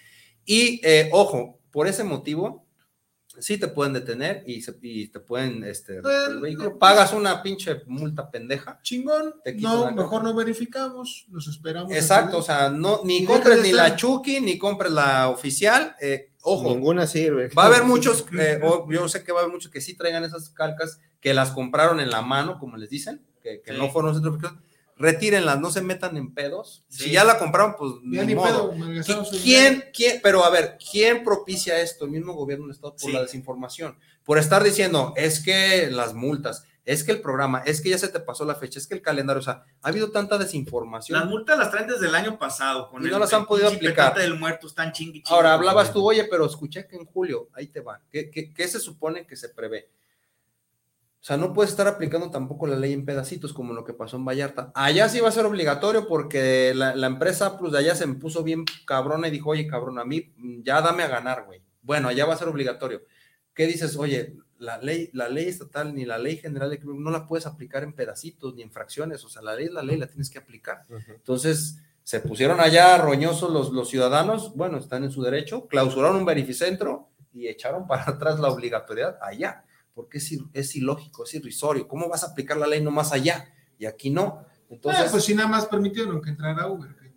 Y 0.46 0.80
eh, 0.84 1.10
ojo, 1.12 1.60
por 1.72 1.88
ese 1.88 2.04
motivo, 2.06 2.66
sí 3.40 3.58
te 3.58 3.68
pueden 3.68 3.92
detener 3.92 4.44
y, 4.48 4.62
se- 4.62 4.78
y 4.82 5.10
te 5.10 5.20
pueden, 5.20 5.64
este, 5.66 6.02
Pues, 6.02 6.28
el 6.30 6.40
vehículo, 6.40 6.70
pues, 6.70 6.80
pagas 6.80 7.12
una 7.12 7.44
pinche 7.44 7.82
multa 7.88 8.32
pendeja. 8.32 8.80
Chingón. 8.82 9.36
Te 9.44 9.54
No, 9.56 9.92
mejor 9.92 10.24
no 10.24 10.34
verificamos. 10.34 11.26
Nos 11.30 11.48
esperamos. 11.50 11.92
Exacto, 11.92 12.38
o 12.38 12.42
sea, 12.42 12.70
no, 12.70 13.02
ni 13.04 13.26
compres 13.26 13.62
ni 13.62 13.74
la 13.74 13.96
Chucky, 13.98 14.40
ni 14.40 14.58
compres 14.58 14.92
la 14.94 15.28
oficial. 15.30 15.94
eh, 16.00 16.32
ojo, 16.44 16.70
ninguna 16.70 17.06
sirve. 17.08 17.50
Va 17.50 17.64
a 17.64 17.68
haber 17.68 17.84
muchos, 17.94 18.26
eh, 18.40 18.62
o 18.64 18.90
yo 18.90 19.10
sé 19.10 19.24
que 19.26 19.34
va 19.34 19.40
a 19.40 19.42
haber 19.44 19.54
muchos 19.54 19.70
que 19.72 19.82
sí 19.82 19.98
traigan 19.98 20.24
esas 20.24 20.50
calcas, 20.52 21.00
que 21.26 21.34
las 21.34 21.50
compraron 21.50 22.00
en 22.00 22.12
la 22.12 22.22
mano, 22.22 22.60
como 22.60 22.78
les 22.78 22.88
dicen, 22.92 23.20
que, 23.42 23.60
que 23.64 23.72
Sí. 23.74 23.78
no 23.80 23.90
fueron 23.90 24.14
certificados. 24.14 24.60
Retírenlas, 24.96 25.60
no 25.60 25.72
se 25.72 25.82
metan 25.82 26.16
en 26.18 26.32
pedos. 26.36 26.86
Sí. 26.88 27.06
Si 27.06 27.12
ya 27.14 27.24
la 27.24 27.40
compraron, 27.40 27.76
pues 27.80 27.94
Ya 28.12 28.24
ni 28.24 28.36
modo. 28.36 28.70
pedo. 28.70 29.24
¿Quién, 29.42 29.86
quién, 29.92 30.20
pero 30.22 30.46
a 30.46 30.52
ver, 30.52 30.78
¿quién 30.92 31.24
propicia 31.24 31.82
esto? 31.82 32.06
El 32.06 32.12
mismo 32.12 32.34
gobierno 32.34 32.66
del 32.68 32.76
Estado 32.76 32.92
por 32.92 33.02
Sí. 33.10 33.12
la 33.12 33.24
desinformación. 33.24 33.98
Por 34.24 34.38
estar 34.38 34.64
diciendo, 34.64 35.14
es 35.18 35.40
que 35.44 35.90
las 35.90 36.14
multas, 36.14 36.64
es 36.86 37.04
que 37.04 37.12
el 37.12 37.22
programa, 37.22 37.64
es 37.66 37.82
que 37.82 37.90
ya 37.90 37.98
se 37.98 38.08
te 38.08 38.20
pasó 38.20 38.46
la 38.46 38.54
fecha, 38.54 38.78
es 38.78 38.86
que 38.86 38.94
el 38.94 39.02
calendario, 39.02 39.40
o 39.40 39.44
sea, 39.44 39.64
ha 39.82 39.88
habido 39.90 40.12
tanta 40.12 40.38
desinformación. 40.38 41.18
Las 41.20 41.28
multas 41.28 41.58
las 41.58 41.72
traen 41.72 41.88
desde 41.88 42.06
el 42.08 42.14
año 42.14 42.38
pasado. 42.38 42.92
Con 42.92 43.02
Y 43.02 43.06
el- 43.08 43.12
no 43.14 43.18
las 43.18 43.34
han 43.34 43.48
podido 43.48 43.70
aplicar. 43.70 44.14
del 44.16 44.36
muerto 44.38 44.68
están 44.68 44.92
chingui, 44.92 45.24
chingui. 45.24 45.36
Ahora 45.36 45.56
hablabas 45.56 45.92
tú, 45.92 46.08
oye, 46.08 46.26
pero 46.26 46.46
escuché 46.46 46.86
que 46.88 46.98
en 46.98 47.06
julio, 47.06 47.50
ahí 47.54 47.66
te 47.66 47.80
va. 47.82 48.00
¿Qué, 48.12 48.30
qué, 48.30 48.54
qué 48.54 48.68
se 48.68 48.80
supone 48.80 49.26
que 49.26 49.36
se 49.36 49.50
prevé? 49.50 49.90
O 51.26 51.28
sea, 51.28 51.38
no 51.38 51.54
puedes 51.54 51.72
estar 51.72 51.88
aplicando 51.88 52.30
tampoco 52.30 52.68
la 52.68 52.76
ley 52.76 52.94
en 52.94 53.04
pedacitos 53.04 53.52
como 53.52 53.74
lo 53.74 53.84
que 53.84 53.94
pasó 53.94 54.16
en 54.16 54.26
Vallarta. 54.26 54.72
Allá 54.76 55.10
sí 55.10 55.20
va 55.20 55.30
a 55.30 55.32
ser 55.32 55.48
obligatorio 55.48 56.08
porque 56.08 56.72
la, 56.76 56.96
la 56.96 57.08
empresa 57.08 57.58
Plus 57.58 57.72
de 57.72 57.80
allá 57.80 57.96
se 57.96 58.06
me 58.06 58.14
puso 58.14 58.44
bien 58.44 58.64
cabrona 58.86 59.28
y 59.28 59.32
dijo, 59.32 59.50
oye, 59.50 59.66
cabrón, 59.66 59.98
a 59.98 60.06
mí 60.06 60.32
mm, 60.38 60.62
ya 60.62 60.82
dame 60.82 61.02
a 61.02 61.08
ganar, 61.08 61.46
güey. 61.48 61.64
Bueno, 61.82 62.10
allá 62.10 62.28
va 62.28 62.36
a 62.36 62.38
ser 62.38 62.48
obligatorio. 62.48 63.02
¿Qué 63.56 63.66
dices? 63.66 63.98
Oye, 63.98 64.36
la 64.60 64.78
ley, 64.78 65.10
la 65.14 65.28
ley 65.28 65.48
estatal 65.48 65.96
ni 65.96 66.06
la 66.06 66.20
ley 66.20 66.38
general 66.38 66.70
de 66.70 66.78
crimen 66.78 67.04
no 67.04 67.10
la 67.10 67.26
puedes 67.26 67.48
aplicar 67.48 67.82
en 67.82 67.94
pedacitos 67.94 68.54
ni 68.54 68.62
en 68.62 68.72
fracciones. 68.72 69.26
O 69.26 69.30
sea, 69.30 69.42
la 69.42 69.56
ley 69.56 69.66
es 69.66 69.74
la 69.74 69.82
ley, 69.82 69.98
la 69.98 70.06
tienes 70.06 70.30
que 70.30 70.38
aplicar. 70.38 70.86
Entonces, 71.08 71.80
se 72.04 72.20
pusieron 72.20 72.60
allá 72.60 73.00
roñosos 73.00 73.50
los, 73.50 73.72
los 73.72 73.90
ciudadanos, 73.90 74.56
bueno, 74.56 74.78
están 74.78 75.04
en 75.04 75.10
su 75.10 75.24
derecho, 75.24 75.66
clausuraron 75.66 76.18
un 76.18 76.26
verificentro 76.26 77.10
y 77.34 77.48
echaron 77.48 77.88
para 77.88 78.04
atrás 78.12 78.40
la 78.40 78.50
obligatoriedad 78.50 79.18
allá, 79.24 79.65
porque 79.96 80.20
es, 80.20 80.38
es 80.54 80.76
ilógico, 80.76 81.24
es 81.24 81.34
irrisorio. 81.34 81.88
¿Cómo 81.88 82.08
vas 82.08 82.24
a 82.24 82.28
aplicar 82.28 82.58
la 82.58 82.68
ley 82.68 82.82
nomás 82.82 83.12
allá? 83.12 83.52
Y 83.80 83.86
aquí 83.86 84.12
no. 84.12 84.46
Entonces, 84.70 85.06
Ah, 85.08 85.12
pues 85.12 85.24
si 85.24 85.34
nada 85.34 85.48
más 85.50 85.66
permitieron 85.66 86.22
que 86.22 86.30
entrara 86.30 86.68
Uber, 86.68 86.96
que, 86.96 87.12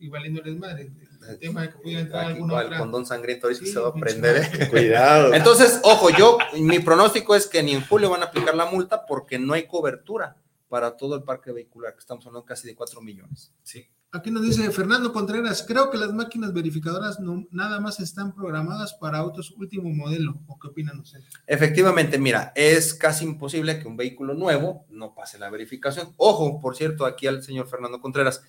y 0.00 0.08
valiéndoles 0.08 0.56
madre. 0.56 0.90
El, 1.28 1.38
tema 1.38 1.62
de 1.62 1.70
que 1.70 1.78
pudiera 1.78 2.00
entrar 2.00 2.24
aquí 2.24 2.32
alguna 2.32 2.60
el 2.60 2.66
otra. 2.66 2.78
condón 2.80 3.06
sangriento 3.06 3.46
ahorita 3.46 3.64
Sí, 3.64 3.72
se 3.72 3.78
va 3.78 3.90
a 3.90 3.94
prender. 3.94 4.36
¿eh? 4.38 4.68
Cuidado. 4.70 5.32
Entonces, 5.34 5.78
ojo, 5.84 6.10
yo, 6.10 6.38
mi 6.58 6.80
pronóstico 6.80 7.36
es 7.36 7.46
que 7.46 7.62
ni 7.62 7.72
en 7.74 7.86
julio 7.86 8.10
van 8.10 8.22
a 8.22 8.26
aplicar 8.26 8.56
la 8.56 8.66
multa 8.66 9.06
porque 9.06 9.38
no 9.38 9.52
hay 9.52 9.68
cobertura 9.68 10.36
para 10.68 10.96
todo 10.96 11.14
el 11.14 11.22
parque 11.22 11.52
vehicular, 11.52 11.92
que 11.92 12.00
estamos 12.00 12.26
hablando 12.26 12.44
casi 12.44 12.66
de 12.66 12.74
4 12.74 13.00
millones. 13.02 13.52
Sí. 13.62 13.88
Aquí 14.14 14.30
nos 14.30 14.42
dice 14.42 14.70
Fernando 14.70 15.10
Contreras, 15.10 15.64
creo 15.66 15.90
que 15.90 15.96
las 15.96 16.12
máquinas 16.12 16.52
verificadoras 16.52 17.18
no, 17.18 17.46
nada 17.50 17.80
más 17.80 17.98
están 17.98 18.34
programadas 18.34 18.92
para 18.92 19.16
autos 19.16 19.52
último 19.52 19.88
modelo. 19.88 20.38
¿O 20.48 20.58
qué 20.58 20.68
opinan 20.68 21.00
ustedes? 21.00 21.24
Efectivamente, 21.46 22.18
mira, 22.18 22.52
es 22.54 22.92
casi 22.92 23.24
imposible 23.24 23.78
que 23.78 23.88
un 23.88 23.96
vehículo 23.96 24.34
nuevo 24.34 24.84
no 24.90 25.14
pase 25.14 25.38
la 25.38 25.48
verificación. 25.48 26.12
Ojo, 26.18 26.60
por 26.60 26.76
cierto, 26.76 27.06
aquí 27.06 27.26
al 27.26 27.42
señor 27.42 27.68
Fernando 27.68 28.02
Contreras, 28.02 28.42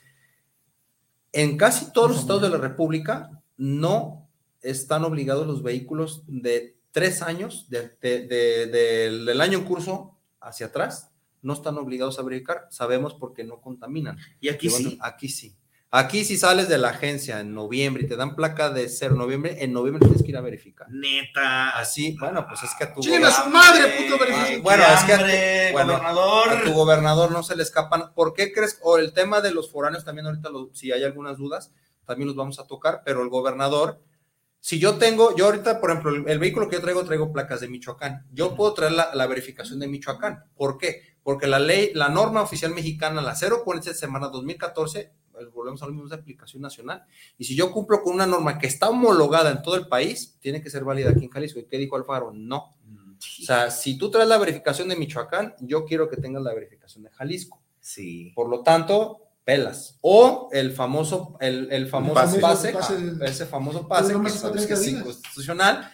en 1.31 1.55
casi 1.57 1.93
todos 1.93 2.09
los 2.11 2.19
estados 2.19 2.41
de 2.41 2.49
la 2.49 2.57
República 2.57 3.31
no 3.55 4.27
están 4.61 5.05
obligados 5.05 5.47
los 5.47 5.63
vehículos 5.63 6.23
de 6.27 6.77
tres 6.91 7.21
años, 7.21 7.69
de- 7.69 7.95
de- 8.01 8.27
de- 8.27 8.67
del- 8.67 9.25
del 9.25 9.39
año 9.39 9.59
en 9.59 9.63
curso 9.63 10.17
hacia 10.41 10.65
atrás, 10.65 11.09
no 11.43 11.53
están 11.53 11.77
obligados 11.77 12.17
a 12.17 12.23
verificar. 12.23 12.67
Sabemos 12.71 13.13
porque 13.13 13.43
no 13.43 13.61
contaminan. 13.61 14.17
Y 14.41 14.49
aquí 14.49 14.67
Y 14.67 14.69
bueno, 14.71 14.89
sí. 14.89 14.97
Aquí 15.01 15.29
sí. 15.29 15.55
Aquí 15.95 16.25
si 16.25 16.37
sales 16.37 16.67
de 16.69 16.79
la 16.79 16.89
agencia 16.89 17.39
en 17.39 17.53
noviembre 17.53 18.03
y 18.03 18.07
te 18.07 18.15
dan 18.15 18.35
placa 18.35 18.71
de 18.71 18.89
cero 18.89 19.13
noviembre, 19.13 19.63
en 19.63 19.73
noviembre 19.73 19.99
tienes 20.03 20.23
que 20.23 20.31
ir 20.31 20.37
a 20.37 20.41
verificar. 20.41 20.87
Neta. 20.89 21.69
Así, 21.77 22.17
bueno, 22.19 22.47
pues 22.47 22.63
es 22.63 22.71
que 22.75 22.85
a 22.85 22.93
tu, 22.95 23.01
a 23.01 23.31
su 23.31 23.49
madre, 23.51 23.93
puto 24.01 24.17
verificación. 24.17 24.57
Ah, 24.59 24.63
bueno, 24.63 24.83
es 24.91 25.03
que 25.03 25.13
a 25.13 25.17
tu- 25.19 25.73
bueno, 25.73 25.93
gobernador. 25.93 26.49
a 26.49 26.63
tu 26.63 26.73
gobernador 26.73 27.31
no 27.31 27.43
se 27.43 27.55
le 27.55 27.61
escapan. 27.61 28.11
¿Por 28.15 28.33
qué 28.33 28.51
crees? 28.51 28.79
O 28.81 28.97
el 28.97 29.13
tema 29.13 29.39
de 29.41 29.51
los 29.53 29.71
foráneos 29.71 30.03
también 30.03 30.25
ahorita, 30.25 30.49
lo- 30.49 30.71
si 30.73 30.91
hay 30.91 31.03
algunas 31.03 31.37
dudas, 31.37 31.71
también 32.07 32.25
los 32.27 32.35
vamos 32.35 32.57
a 32.59 32.65
tocar, 32.65 33.03
pero 33.05 33.21
el 33.21 33.29
gobernador, 33.29 34.01
si 34.59 34.79
yo 34.79 34.95
tengo, 34.95 35.35
yo 35.35 35.45
ahorita, 35.45 35.79
por 35.79 35.91
ejemplo, 35.91 36.09
el, 36.15 36.27
el 36.27 36.39
vehículo 36.39 36.69
que 36.69 36.77
yo 36.77 36.81
traigo, 36.81 37.05
traigo 37.05 37.31
placas 37.31 37.61
de 37.61 37.67
Michoacán. 37.67 38.25
Yo 38.31 38.55
puedo 38.55 38.73
traer 38.73 38.93
la, 38.93 39.13
la 39.13 39.27
verificación 39.27 39.77
de 39.79 39.87
Michoacán. 39.87 40.43
¿Por 40.55 40.79
qué? 40.79 41.12
Porque 41.23 41.47
la 41.47 41.59
ley, 41.59 41.91
la 41.93 42.09
norma 42.09 42.41
oficial 42.41 42.73
mexicana, 42.73 43.21
la 43.21 43.33
047 43.35 43.97
semana 43.97 44.27
2014, 44.27 45.11
pues, 45.31 45.51
volvemos 45.51 45.81
a 45.81 45.85
lo 45.85 45.91
mismo, 45.93 46.05
es 46.05 46.11
de 46.11 46.17
aplicación 46.17 46.61
nacional. 46.61 47.03
Y 47.37 47.45
si 47.45 47.55
yo 47.55 47.71
cumplo 47.71 48.01
con 48.03 48.13
una 48.13 48.27
norma 48.27 48.59
que 48.59 48.67
está 48.67 48.89
homologada 48.89 49.49
en 49.51 49.61
todo 49.61 49.75
el 49.75 49.87
país, 49.87 50.37
tiene 50.39 50.61
que 50.61 50.69
ser 50.69 50.83
válida 50.83 51.09
aquí 51.11 51.23
en 51.25 51.31
Jalisco. 51.31 51.59
¿Y 51.59 51.65
qué 51.65 51.77
dijo 51.77 51.95
Alfaro? 51.95 52.31
No. 52.33 52.75
O 53.17 53.45
sea, 53.45 53.71
si 53.71 53.97
tú 53.97 54.11
traes 54.11 54.27
la 54.27 54.37
verificación 54.37 54.89
de 54.89 54.97
Michoacán, 54.97 55.55
yo 55.61 55.85
quiero 55.85 56.09
que 56.09 56.17
tengas 56.17 56.43
la 56.43 56.53
verificación 56.53 57.03
de 57.05 57.09
Jalisco. 57.11 57.61
Sí. 57.79 58.33
Por 58.35 58.49
lo 58.49 58.61
tanto, 58.63 59.29
pelas. 59.45 59.97
O 60.01 60.49
el 60.51 60.73
famoso, 60.73 61.37
el, 61.39 61.71
el 61.71 61.87
famoso 61.87 62.15
Pase. 62.15 62.39
pase, 62.39 62.71
Pase 62.73 62.95
ah, 63.21 63.25
ese 63.25 63.45
famoso 63.45 63.87
pase 63.87 64.13
que 64.21 64.29
sabes 64.29 64.67
que 64.67 64.73
es 64.73 64.79
30 64.81 64.91
días. 64.91 65.01
inconstitucional. 65.01 65.91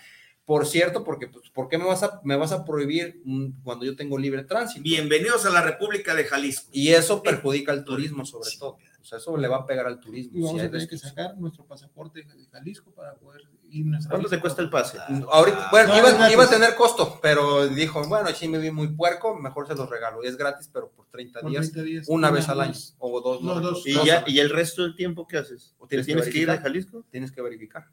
Por 0.50 0.66
cierto, 0.66 1.04
porque 1.04 1.28
pues, 1.28 1.48
¿por 1.52 1.70
qué 1.70 1.78
me 1.78 1.84
vas 1.84 2.02
a, 2.02 2.22
me 2.24 2.36
vas 2.36 2.52
a 2.52 2.66
prohibir 2.66 3.22
mm, 3.24 3.62
cuando 3.64 3.86
yo 3.86 3.96
tengo 3.96 4.18
libre 4.18 4.44
tránsito? 4.46 4.82
Bienvenidos 4.82 5.46
a 5.46 5.52
la 5.52 5.62
República 5.62 6.16
de 6.16 6.24
Jalisco. 6.24 6.70
Y 6.72 6.88
eso 6.88 7.22
perjudica 7.22 7.72
al 7.72 7.86
turismo, 7.86 8.26
sobre 8.26 8.50
todo. 8.58 8.80
O 9.00 9.06
sea, 9.06 9.20
eso 9.20 9.38
le 9.38 9.48
va 9.48 9.58
a 9.58 9.66
pegar 9.68 9.86
al 9.86 10.00
turismo. 10.00 10.40
Y 10.40 10.42
vamos 10.42 10.60
si 10.60 10.66
a 10.66 10.72
tener 10.72 10.90
que 10.90 10.98
sacar 10.98 11.38
nuestro 11.38 11.68
pasaporte 11.68 12.24
de 12.24 12.46
Jalisco 12.48 12.90
para 12.96 13.14
poder 13.14 13.44
irnos 13.70 14.08
a 14.08 14.10
¿Cuánto 14.10 14.28
te 14.28 14.40
cuesta 14.40 14.64
el 14.64 14.72
pase? 14.72 14.98
Ahorita, 15.32 15.68
bueno, 15.70 15.90
No, 15.90 16.08
es 16.26 16.34
iba, 16.34 16.46
a 16.46 16.50
tener 16.50 16.74
costo, 16.74 17.20
pero 17.22 17.68
dijo, 17.68 18.04
bueno, 18.08 18.30
sí 18.30 18.48
me 18.48 18.58
vi 18.58 18.72
muy 18.72 18.88
puerco, 18.88 19.36
mejor 19.36 19.68
se 19.68 19.76
los 19.76 19.88
regalo. 19.88 20.24
Y 20.24 20.30
es 20.30 20.36
gratis, 20.36 20.68
pero 20.74 20.90
por 20.90 21.06
30 21.12 21.42
Por 21.42 21.52
días, 21.52 21.72
30 21.72 21.88
días. 21.88 22.06
una 22.10 22.32
vez 22.32 22.50
al 22.50 22.62
año, 22.62 22.72
más. 22.72 22.96
o 22.98 23.22
dos. 23.22 23.44
No, 23.44 23.62
dos. 23.62 23.86
¿Y, 23.86 23.94
dos 23.94 24.04
ya. 24.04 24.24
¿Y 24.26 24.40
el 24.40 24.50
resto 24.50 24.82
del 24.82 24.96
tiempo 24.96 25.28
qué 25.28 25.38
haces? 25.38 25.76
O 25.78 25.86
¿Te 25.86 26.02
tienes 26.02 26.08
que 26.08 26.14
tienes 26.14 26.26
que 26.26 26.40
ir 26.40 26.48
de 26.48 26.54
verificar. 26.54 26.72
Jalisco? 26.72 27.06
Tienes 27.12 27.32
que 27.32 27.42
verificar. 27.44 27.86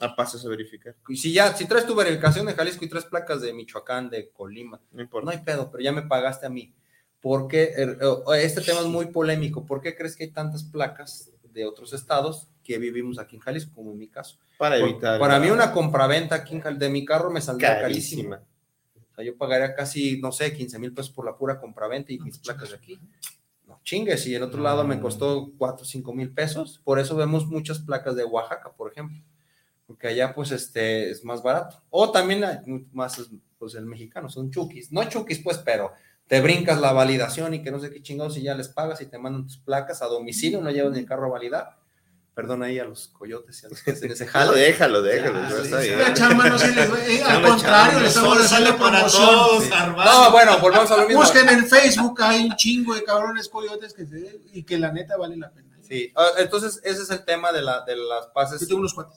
Ah, 0.00 0.14
pasas 0.14 0.44
a 0.44 0.48
verificar. 0.48 0.94
Y 1.08 1.16
si 1.16 1.32
ya, 1.32 1.54
si 1.54 1.66
traes 1.66 1.86
tu 1.86 1.94
verificación 1.94 2.46
de 2.46 2.54
Jalisco 2.54 2.84
y 2.84 2.88
traes 2.88 3.04
placas 3.06 3.40
de 3.40 3.52
Michoacán, 3.52 4.08
de 4.10 4.30
Colima, 4.30 4.80
No 4.92 5.02
importa. 5.02 5.24
no 5.24 5.30
hay 5.30 5.38
pedo, 5.44 5.70
pero 5.70 5.82
ya 5.82 5.92
me 5.92 6.02
pagaste 6.02 6.46
a 6.46 6.50
mí. 6.50 6.72
Porque 7.20 7.74
este 8.36 8.60
tema 8.60 8.80
es 8.80 8.86
muy 8.86 9.06
polémico. 9.06 9.66
¿Por 9.66 9.80
qué 9.80 9.96
crees 9.96 10.14
que 10.16 10.24
hay 10.24 10.30
tantas 10.30 10.62
placas 10.64 11.32
de 11.52 11.64
otros 11.66 11.92
estados 11.92 12.48
que 12.62 12.78
vivimos 12.78 13.18
aquí 13.18 13.34
en 13.36 13.42
Jalisco, 13.42 13.72
como 13.74 13.90
en 13.92 13.98
mi 13.98 14.08
caso? 14.08 14.38
para 14.56 14.78
Por- 14.78 14.88
evitar. 14.88 15.18
para 15.20 15.38
mí 15.40 15.50
una 15.50 15.72
compraventa 15.72 16.34
aquí 16.36 16.54
en 16.54 16.60
Jal- 16.60 16.78
de 16.78 16.88
mi 16.88 17.04
carro 17.04 17.30
me 17.30 17.40
saldría 17.40 17.80
carísima. 17.80 18.36
carísima. 18.38 18.48
O 19.12 19.14
sea, 19.14 19.24
yo 19.24 19.36
pagaría 19.36 19.74
casi, 19.74 20.20
no 20.20 20.30
sé, 20.32 20.52
15 20.52 20.78
mil 20.78 20.92
pesos 20.92 21.10
por 21.12 21.24
la 21.24 21.36
pura 21.36 21.58
compraventa 21.60 22.12
y 22.12 22.18
mis 22.20 22.38
placas 22.38 22.70
de 22.70 22.76
aquí. 22.76 22.98
No 23.66 23.80
chingues, 23.84 24.26
y 24.26 24.34
en 24.36 24.42
otro 24.44 24.60
lado 24.62 24.82
me 24.84 24.98
costó 25.00 25.50
4 25.58 25.82
o 25.82 25.86
5 25.86 26.12
mil 26.14 26.32
pesos. 26.32 26.80
Por 26.84 26.98
eso 27.00 27.16
vemos 27.16 27.46
muchas 27.46 27.78
placas 27.80 28.14
de 28.16 28.24
Oaxaca, 28.24 28.72
por 28.72 28.90
ejemplo. 28.92 29.18
Porque 29.88 30.06
allá, 30.06 30.34
pues, 30.34 30.52
este, 30.52 31.10
es 31.10 31.24
más 31.24 31.42
barato. 31.42 31.82
O 31.88 32.12
también 32.12 32.44
hay 32.44 32.58
más, 32.92 33.20
pues, 33.58 33.74
el 33.74 33.86
mexicano, 33.86 34.28
son 34.28 34.50
chukis. 34.50 34.92
No 34.92 35.02
chukis, 35.08 35.40
pues, 35.40 35.58
pero 35.58 35.92
te 36.26 36.42
brincas 36.42 36.78
la 36.78 36.92
validación 36.92 37.54
y 37.54 37.62
que 37.62 37.70
no 37.70 37.80
sé 37.80 37.90
qué 37.90 38.02
chingados 38.02 38.36
y 38.36 38.42
ya 38.42 38.54
les 38.54 38.68
pagas 38.68 39.00
y 39.00 39.06
te 39.06 39.18
mandan 39.18 39.46
tus 39.46 39.56
placas 39.56 40.02
a 40.02 40.06
domicilio, 40.06 40.60
no 40.60 40.70
llevas 40.70 40.92
ni 40.92 40.98
el 40.98 41.06
carro 41.06 41.24
a 41.26 41.30
validar. 41.30 41.78
Perdón 42.34 42.62
ahí 42.62 42.78
a 42.78 42.84
los 42.84 43.08
coyotes 43.08 43.62
y 43.62 43.66
a 43.66 43.70
los 43.70 43.82
que 43.82 43.90
hacen 43.92 44.12
ese 44.12 44.26
Jalo, 44.26 44.52
déjalo, 44.66 45.02
déjalo. 45.02 45.40
Ya, 45.42 45.48
ya 45.48 45.56
sí, 45.56 45.62
está 45.62 45.80
sí. 45.82 45.88
bien. 45.88 45.98
La 46.00 46.14
chamba 46.14 46.48
no 46.50 46.58
se 46.58 46.72
les 46.72 46.92
va. 46.92 47.04
eh, 47.06 47.22
al 47.22 47.28
Chamba, 47.32 47.48
contrario, 47.48 48.00
les 48.00 48.12
sale 48.12 48.72
para 48.74 49.06
todos, 49.06 49.64
Sí. 49.64 49.70
No, 49.96 50.30
bueno, 50.30 50.58
volvemos 50.60 50.90
a 50.90 50.96
lo 50.98 51.06
mismo. 51.08 51.22
Busquen 51.22 51.48
en 51.48 51.66
Facebook, 51.66 52.22
hay 52.22 52.44
un 52.44 52.54
chingo 52.56 52.94
de 52.94 53.02
cabrones 53.02 53.48
coyotes 53.48 53.92
que 53.94 54.06
se, 54.06 54.38
y 54.52 54.62
que 54.62 54.78
la 54.78 54.92
neta 54.92 55.16
vale 55.16 55.36
la 55.36 55.50
pena. 55.50 55.67
Sí, 55.88 56.12
ah, 56.16 56.26
entonces 56.38 56.80
ese 56.84 57.02
es 57.02 57.10
el 57.10 57.24
tema 57.24 57.50
de, 57.50 57.62
la, 57.62 57.80
de 57.84 57.96
las 57.96 58.26
pases 58.28 58.60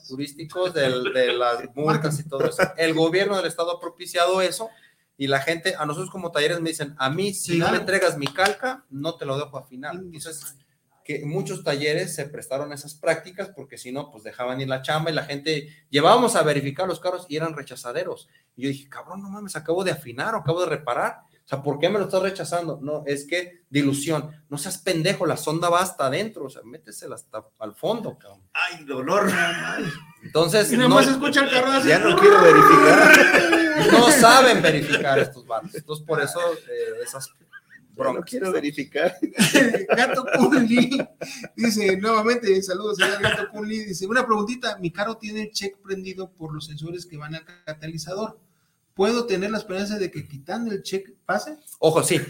turísticos, 0.08 0.72
del- 0.72 1.12
de 1.12 1.32
las 1.34 1.64
multas 1.74 2.18
y 2.18 2.28
todo 2.28 2.44
eso. 2.46 2.62
El 2.76 2.94
gobierno 2.94 3.36
del 3.36 3.46
estado 3.46 3.72
ha 3.72 3.80
propiciado 3.80 4.40
eso 4.40 4.70
y 5.18 5.26
la 5.26 5.40
gente, 5.40 5.74
a 5.78 5.84
nosotros 5.84 6.10
como 6.10 6.32
talleres 6.32 6.60
me 6.60 6.70
dicen, 6.70 6.94
a 6.98 7.10
mí 7.10 7.34
si 7.34 7.52
Sí, 7.52 7.58
no 7.58 7.70
me 7.70 7.76
entregas 7.78 8.16
mi 8.16 8.26
calca, 8.26 8.84
no 8.90 9.16
te 9.16 9.26
lo 9.26 9.36
dejo 9.38 9.58
a 9.58 9.66
final. 9.66 9.98
Entonces, 10.06 10.56
que 11.04 11.24
muchos 11.26 11.62
talleres 11.64 12.14
se 12.14 12.24
prestaron 12.26 12.70
a 12.72 12.76
esas 12.76 12.94
prácticas 12.94 13.50
porque 13.54 13.76
si 13.76 13.90
no, 13.92 14.10
pues 14.10 14.22
dejaban 14.24 14.60
ir 14.60 14.68
la 14.68 14.82
chamba 14.82 15.10
y 15.10 15.14
la 15.14 15.24
gente, 15.24 15.68
llevábamos 15.90 16.36
a 16.36 16.42
verificar 16.42 16.86
los 16.88 17.00
carros 17.00 17.26
y 17.28 17.36
eran 17.36 17.54
rechazaderos. 17.54 18.28
Y 18.56 18.62
yo 18.62 18.68
dije, 18.68 18.88
cabrón, 18.88 19.20
no 19.20 19.28
mames, 19.28 19.56
acabo 19.56 19.82
de 19.84 19.90
afinar 19.90 20.34
o 20.34 20.38
acabo 20.38 20.60
de 20.60 20.66
reparar. 20.66 21.18
O 21.44 21.48
sea, 21.48 21.62
¿por 21.62 21.78
qué 21.78 21.88
me 21.88 21.98
lo 21.98 22.04
estás 22.04 22.22
rechazando? 22.22 22.78
No, 22.80 23.02
es 23.04 23.26
que 23.26 23.64
dilución. 23.68 24.30
No 24.48 24.58
seas 24.58 24.78
pendejo, 24.78 25.26
la 25.26 25.36
sonda 25.36 25.68
va 25.68 25.80
hasta 25.80 26.06
adentro, 26.06 26.44
o 26.44 26.50
sea, 26.50 26.62
métesela 26.62 27.16
hasta 27.16 27.44
al 27.58 27.74
fondo, 27.74 28.16
cabrón. 28.16 28.42
Ay, 28.52 28.84
dolor. 28.84 29.28
Entonces, 30.22 30.72
Y 30.72 30.76
no, 30.76 31.00
escucha 31.00 31.44
el 31.44 31.50
carro 31.50 31.72
así. 31.72 31.88
Ya 31.88 31.98
no 31.98 32.16
quiero 32.16 32.40
verificar. 32.40 33.90
no 33.92 34.10
saben 34.12 34.62
verificar 34.62 35.18
estos 35.18 35.46
vatos. 35.46 35.74
Entonces, 35.74 36.06
por 36.06 36.22
eso 36.22 36.38
eh, 36.40 37.02
esas 37.02 37.26
Ya 37.28 37.34
no 37.90 37.94
broncas. 37.94 38.24
quiero 38.30 38.52
verificar. 38.52 39.16
Gato 39.96 40.24
Kunli 40.38 40.96
dice 41.56 41.96
nuevamente, 41.96 42.62
saludos 42.62 42.96
señor 42.98 43.20
Gato 43.20 43.48
Kunli, 43.50 43.84
dice, 43.86 44.06
una 44.06 44.24
preguntita, 44.24 44.78
mi 44.78 44.90
carro 44.92 45.16
tiene 45.16 45.42
el 45.42 45.50
check 45.50 45.76
prendido 45.82 46.30
por 46.30 46.54
los 46.54 46.66
sensores 46.66 47.04
que 47.04 47.16
van 47.18 47.34
al 47.34 47.44
catalizador. 47.66 48.38
¿Puedo 48.94 49.26
tener 49.26 49.50
la 49.50 49.58
esperanza 49.58 49.98
de 49.98 50.10
que 50.10 50.26
quitando 50.28 50.70
el 50.72 50.82
check 50.82 51.08
pase? 51.24 51.56
Ojo, 51.78 52.02
sí. 52.02 52.20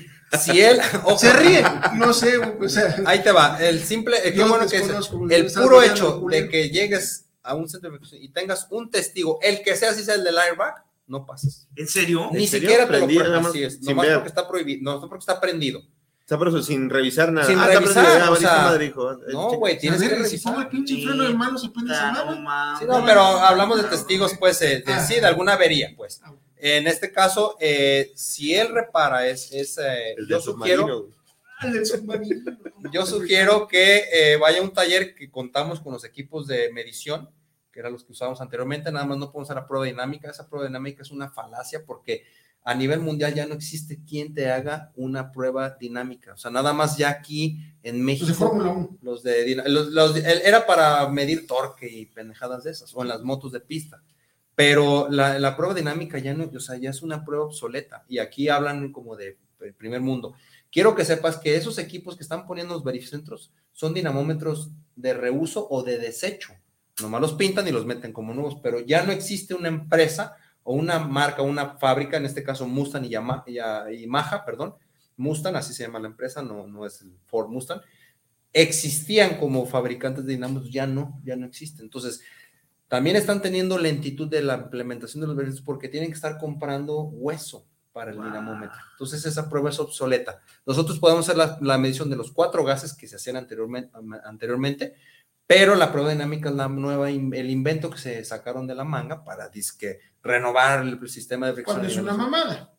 Si 0.40 0.60
él. 0.60 0.80
ojo, 1.04 1.18
Se 1.18 1.32
ríe, 1.32 1.62
no 1.94 2.12
sé, 2.12 2.38
o 2.38 2.68
sea, 2.68 2.96
Ahí 3.04 3.22
te 3.22 3.32
va. 3.32 3.58
El 3.60 3.82
simple. 3.82 4.16
eh, 4.26 4.32
qué 4.32 4.44
bueno 4.44 4.66
que 4.68 4.76
es- 4.78 4.88
el 5.30 5.52
puro 5.52 5.82
hecho 5.82 6.22
de 6.30 6.48
que 6.48 6.70
llegues 6.70 7.26
a 7.42 7.54
un 7.54 7.68
centro 7.68 7.90
de 7.90 7.98
y 8.18 8.28
tengas 8.28 8.68
un 8.70 8.90
testigo, 8.90 9.38
el 9.42 9.62
que 9.62 9.76
sea, 9.76 9.92
si 9.92 10.04
sea 10.04 10.14
el 10.14 10.24
del 10.24 10.38
airbag, 10.38 10.84
no 11.08 11.26
pasas. 11.26 11.66
¿En 11.76 11.88
serio? 11.88 12.30
Ni 12.32 12.46
serio? 12.46 12.68
siquiera 12.70 12.88
te 12.88 13.00
lo 13.00 13.48
así 13.48 13.62
es. 13.64 13.82
Nomás 13.82 14.06
ver. 14.06 14.14
porque 14.14 14.28
está 14.28 14.48
prohibido. 14.48 14.80
No, 14.82 15.00
no 15.00 15.08
porque 15.08 15.22
está 15.22 15.40
prendido. 15.40 15.82
Está 16.20 16.38
por 16.38 16.48
eso, 16.48 16.62
sin 16.62 16.88
revisar 16.88 17.32
nada. 17.32 17.46
Sin 17.48 17.58
está 17.58 17.80
revisar, 17.80 18.18
ya, 18.18 18.30
o 18.30 18.36
sea, 18.36 18.56
madre, 18.62 18.86
hijo. 18.86 19.10
El 19.10 19.32
No, 19.32 19.48
güey, 19.58 19.76
tienes 19.78 20.00
a 20.00 20.08
que 20.08 20.14
ver, 20.14 20.26
si 20.26 20.38
pongo 20.38 20.60
revisar. 20.60 20.62
el 20.62 20.84
pinche 20.84 21.04
freno 21.04 21.24
de 21.24 21.34
mano 21.34 21.58
se 21.58 21.68
prende 21.70 21.92
esa 21.92 22.08
Ah, 22.08 22.12
no 22.12 22.24
madre. 22.26 22.40
mames. 22.40 22.78
Sí, 22.78 22.84
no, 22.86 23.04
pero 23.04 23.20
hablamos 23.22 23.82
de 23.82 23.88
testigos, 23.88 24.32
pues, 24.38 24.62
eh, 24.62 24.82
de, 24.86 24.92
Ah. 24.92 25.04
sí, 25.04 25.14
de 25.16 25.26
alguna 25.26 25.54
avería, 25.54 25.92
pues. 25.96 26.20
Ah. 26.24 26.32
En 26.64 26.86
este 26.86 27.10
caso, 27.10 27.56
eh, 27.60 28.12
si 28.14 28.54
él 28.54 28.68
repara, 28.72 29.26
es, 29.26 29.50
es 29.50 29.78
eh, 29.78 30.12
El 30.16 30.28
yo 30.28 30.40
sugiero. 30.40 31.08
Ah, 31.60 31.72
yo 32.92 33.04
sugiero 33.04 33.66
que 33.66 34.04
eh, 34.12 34.36
vaya 34.36 34.60
a 34.60 34.62
un 34.62 34.72
taller 34.72 35.14
que 35.16 35.28
contamos 35.28 35.80
con 35.80 35.92
los 35.92 36.04
equipos 36.04 36.46
de 36.46 36.72
medición, 36.72 37.28
que 37.72 37.80
eran 37.80 37.92
los 37.92 38.04
que 38.04 38.12
usábamos 38.12 38.40
anteriormente, 38.40 38.92
nada 38.92 39.04
más 39.06 39.18
no 39.18 39.32
podemos 39.32 39.46
usar 39.48 39.56
la 39.56 39.66
prueba 39.66 39.86
dinámica. 39.86 40.30
Esa 40.30 40.48
prueba 40.48 40.66
dinámica 40.68 41.02
es 41.02 41.10
una 41.10 41.30
falacia 41.30 41.82
porque 41.84 42.22
a 42.64 42.74
nivel 42.76 43.00
mundial 43.00 43.34
ya 43.34 43.44
no 43.46 43.54
existe 43.54 43.98
quien 44.08 44.32
te 44.32 44.48
haga 44.48 44.92
una 44.94 45.32
prueba 45.32 45.70
dinámica. 45.80 46.34
O 46.34 46.36
sea, 46.36 46.52
nada 46.52 46.72
más 46.72 46.96
ya 46.96 47.10
aquí 47.10 47.58
en 47.82 48.04
México. 48.04 48.26
de 48.28 48.34
Fórmula 48.34 48.70
1. 48.70 48.98
Los 49.02 49.24
de 49.24 49.56
los- 49.66 49.88
los 49.88 50.16
era 50.16 50.64
para 50.64 51.08
medir 51.08 51.48
torque 51.48 51.88
y 51.88 52.06
pendejadas 52.06 52.62
de 52.62 52.70
esas, 52.70 52.94
o 52.94 53.02
en 53.02 53.08
las 53.08 53.22
motos 53.22 53.50
de 53.50 53.58
pista. 53.58 54.00
Pero 54.54 55.08
la, 55.08 55.56
prueba 55.56 55.74
dinámica 55.74 56.18
ya 56.18 56.34
no, 56.34 56.50
o 56.54 56.60
sea, 56.60 56.76
ya 56.76 56.90
es 56.90 57.02
una 57.02 57.24
prueba 57.24 57.44
obsoleta. 57.44 58.04
Y 58.08 58.18
aquí 58.18 58.48
hablan 58.48 58.92
como 58.92 59.16
de, 59.16 59.38
primer 59.78 60.00
mundo. 60.00 60.34
Quiero 60.70 60.94
que 60.94 61.04
sepas 61.04 61.38
que 61.38 61.56
esos 61.56 61.78
equipos 61.78 62.16
que 62.16 62.22
están 62.22 62.46
poniendo 62.46 62.74
los 62.74 62.84
verificentros 62.84 63.52
son 63.72 63.94
dinamómetros 63.94 64.70
de 64.96 65.14
reuso 65.14 65.66
o 65.70 65.82
de 65.82 65.98
desecho. 65.98 66.54
Nomás 67.00 67.20
los 67.20 67.34
pintan 67.34 67.66
y 67.68 67.70
los 67.70 67.86
meten 67.86 68.12
como 68.12 68.34
nuevos, 68.34 68.56
pero 68.62 68.80
ya 68.80 69.02
no 69.04 69.12
existe 69.12 69.54
una 69.54 69.68
empresa 69.68 70.36
o 70.62 70.74
una 70.74 70.98
marca, 70.98 71.42
una 71.42 71.78
fábrica, 71.78 72.16
en 72.16 72.26
este 72.26 72.42
caso 72.42 72.66
Mustang 72.66 73.04
y, 73.04 73.10
Yama- 73.10 73.44
y, 73.46 74.06
perdón, 74.44 74.74
Mustang, 75.16 75.56
así 75.56 75.72
se 75.72 75.84
llama 75.84 75.98
la 75.98 76.08
empresa, 76.08 76.42
no, 76.42 76.66
no 76.66 76.86
es 76.86 77.04
Ford 77.26 77.48
Mustang, 77.48 77.80
existían 78.52 79.38
como 79.38 79.66
fabricantes 79.66 80.24
de 80.24 80.34
dinamos, 80.34 80.70
ya 80.70 80.86
no, 80.86 81.20
ya 81.24 81.36
no 81.36 81.46
existen. 81.46 81.84
Entonces, 81.84 82.20
también 82.92 83.16
están 83.16 83.40
teniendo 83.40 83.78
lentitud 83.78 84.28
de 84.28 84.42
la 84.42 84.56
implementación 84.56 85.22
de 85.22 85.26
los 85.26 85.34
verificentros 85.34 85.64
porque 85.64 85.88
tienen 85.88 86.10
que 86.10 86.16
estar 86.16 86.36
comprando 86.36 87.04
hueso 87.04 87.66
para 87.90 88.10
el 88.10 88.18
dinamómetro. 88.18 88.76
Entonces, 88.92 89.24
esa 89.24 89.48
prueba 89.48 89.70
es 89.70 89.80
obsoleta. 89.80 90.42
Nosotros 90.66 90.98
podemos 90.98 91.26
hacer 91.26 91.38
la, 91.38 91.56
la 91.62 91.78
medición 91.78 92.10
de 92.10 92.16
los 92.16 92.32
cuatro 92.32 92.62
gases 92.64 92.92
que 92.92 93.08
se 93.08 93.16
hacían 93.16 93.36
anteriormente, 93.36 93.90
anteriormente 94.24 94.92
pero 95.46 95.74
la 95.74 95.90
prueba 95.90 96.10
dinámica 96.10 96.50
es 96.50 96.54
la 96.54 96.68
nueva, 96.68 97.08
el 97.08 97.50
invento 97.50 97.88
que 97.88 97.96
se 97.96 98.22
sacaron 98.26 98.66
de 98.66 98.74
la 98.74 98.84
manga 98.84 99.24
para 99.24 99.48
disque 99.48 100.00
renovar 100.22 100.80
el 100.80 101.08
sistema 101.08 101.46
de 101.46 101.54
fricción. 101.54 101.78
Cuando 101.78 101.92
es 101.92 101.98
una 101.98 102.12
mamada. 102.14 102.74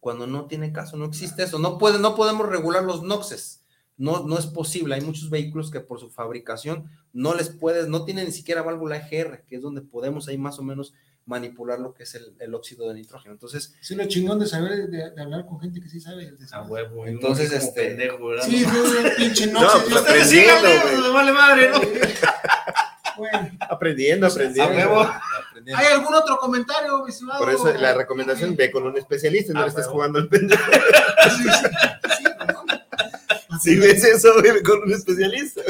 Cuando 0.00 0.26
no 0.26 0.46
tiene 0.46 0.72
caso, 0.72 0.96
no 0.96 1.04
existe 1.04 1.42
eso. 1.42 1.58
No, 1.58 1.76
puede, 1.76 1.98
no 1.98 2.14
podemos 2.14 2.48
regular 2.48 2.84
los 2.84 3.02
noxes. 3.02 3.61
No, 3.96 4.24
no 4.26 4.38
es 4.38 4.46
posible. 4.46 4.94
Hay 4.94 5.00
muchos 5.02 5.30
vehículos 5.30 5.70
que 5.70 5.80
por 5.80 6.00
su 6.00 6.10
fabricación 6.10 6.90
no 7.12 7.34
les 7.34 7.50
puedes, 7.50 7.88
no 7.88 8.04
tienen 8.04 8.26
ni 8.26 8.32
siquiera 8.32 8.62
válvula 8.62 8.96
EGR, 8.96 9.44
que 9.46 9.56
es 9.56 9.62
donde 9.62 9.82
podemos 9.82 10.28
ahí 10.28 10.38
más 10.38 10.58
o 10.58 10.62
menos 10.62 10.94
manipular 11.24 11.78
lo 11.78 11.94
que 11.94 12.02
es 12.02 12.14
el, 12.16 12.34
el 12.40 12.52
óxido 12.54 12.88
de 12.88 12.94
nitrógeno. 12.94 13.32
Entonces, 13.32 13.74
Sí, 13.80 13.94
lo 13.94 14.04
chingón 14.06 14.40
de 14.40 14.46
saber, 14.46 14.88
de, 14.88 15.10
de 15.10 15.22
hablar 15.22 15.46
con 15.46 15.60
gente 15.60 15.80
que 15.80 15.88
sí 15.88 16.00
sabe. 16.00 16.32
A 16.50 16.62
huevo. 16.62 17.06
Entonces, 17.06 17.52
este- 17.52 17.88
pendejo, 17.90 18.26
¿verdad? 18.26 18.44
Sí, 18.44 18.66
no, 18.66 19.02
no, 19.02 19.10
pinche 19.16 19.46
no. 19.46 19.60
No, 19.62 19.68
pues 19.88 19.96
aprendiendo. 19.96 20.68
Me 21.02 21.08
vale 21.10 21.32
madre, 21.32 21.70
¿no? 21.70 21.80
Bueno, 23.14 23.50
Aprendiendo, 23.68 24.26
aprendiendo. 24.26 24.72
A 24.72 24.74
huevo. 24.76 25.00
aprendiendo. 25.02 25.78
¿Hay 25.82 25.92
algún 25.92 26.14
otro 26.14 26.38
comentario, 26.38 27.04
mi 27.04 27.10
estimado? 27.10 27.40
Por 27.44 27.52
eso 27.52 27.70
la 27.74 27.92
recomendación, 27.92 28.56
ve 28.56 28.70
con 28.70 28.84
un 28.84 28.96
especialista, 28.96 29.52
no 29.52 29.60
le 29.60 29.68
estés 29.68 29.86
jugando 29.86 30.18
al 30.18 30.28
pendejo. 30.28 30.62
Sí, 31.36 31.44
sí. 31.44 32.24
Si 33.60 33.76
ves 33.76 34.04
eso, 34.04 34.40
ve 34.42 34.62
con 34.62 34.82
un 34.82 34.92
especialista. 34.92 35.62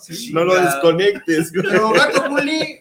Sí. 0.00 0.32
No 0.32 0.44
lo 0.44 0.54
desconectes. 0.60 1.50
Pero 1.52 1.90
Gato 1.92 2.28
Bully, 2.30 2.78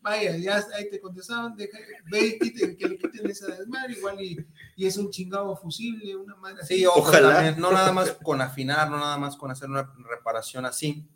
vaya, 0.00 0.36
ya 0.36 0.62
ahí 0.76 0.90
te 0.90 1.00
contestaron, 1.00 1.56
deja- 1.56 1.78
ve 2.10 2.26
y 2.26 2.38
quite- 2.38 2.76
que 2.76 2.88
le 2.88 2.98
quiten 2.98 3.30
esa 3.30 3.46
desmadre, 3.48 3.94
igual 3.94 4.20
y, 4.20 4.46
y 4.76 4.86
es 4.86 4.96
un 4.96 5.10
chingado 5.10 5.56
fusible, 5.56 6.14
una 6.16 6.34
madre 6.36 6.58
así. 6.62 6.78
Sí, 6.78 6.86
ojo, 6.86 7.00
Ojalá. 7.00 7.34
también, 7.34 7.58
no 7.60 7.72
nada 7.72 7.92
más 7.92 8.12
con 8.22 8.40
afinar, 8.42 8.90
no 8.90 8.98
nada 8.98 9.16
más 9.18 9.36
con 9.36 9.50
hacer 9.50 9.70
una 9.70 9.90
reparación 10.10 10.66
así, 10.66 11.06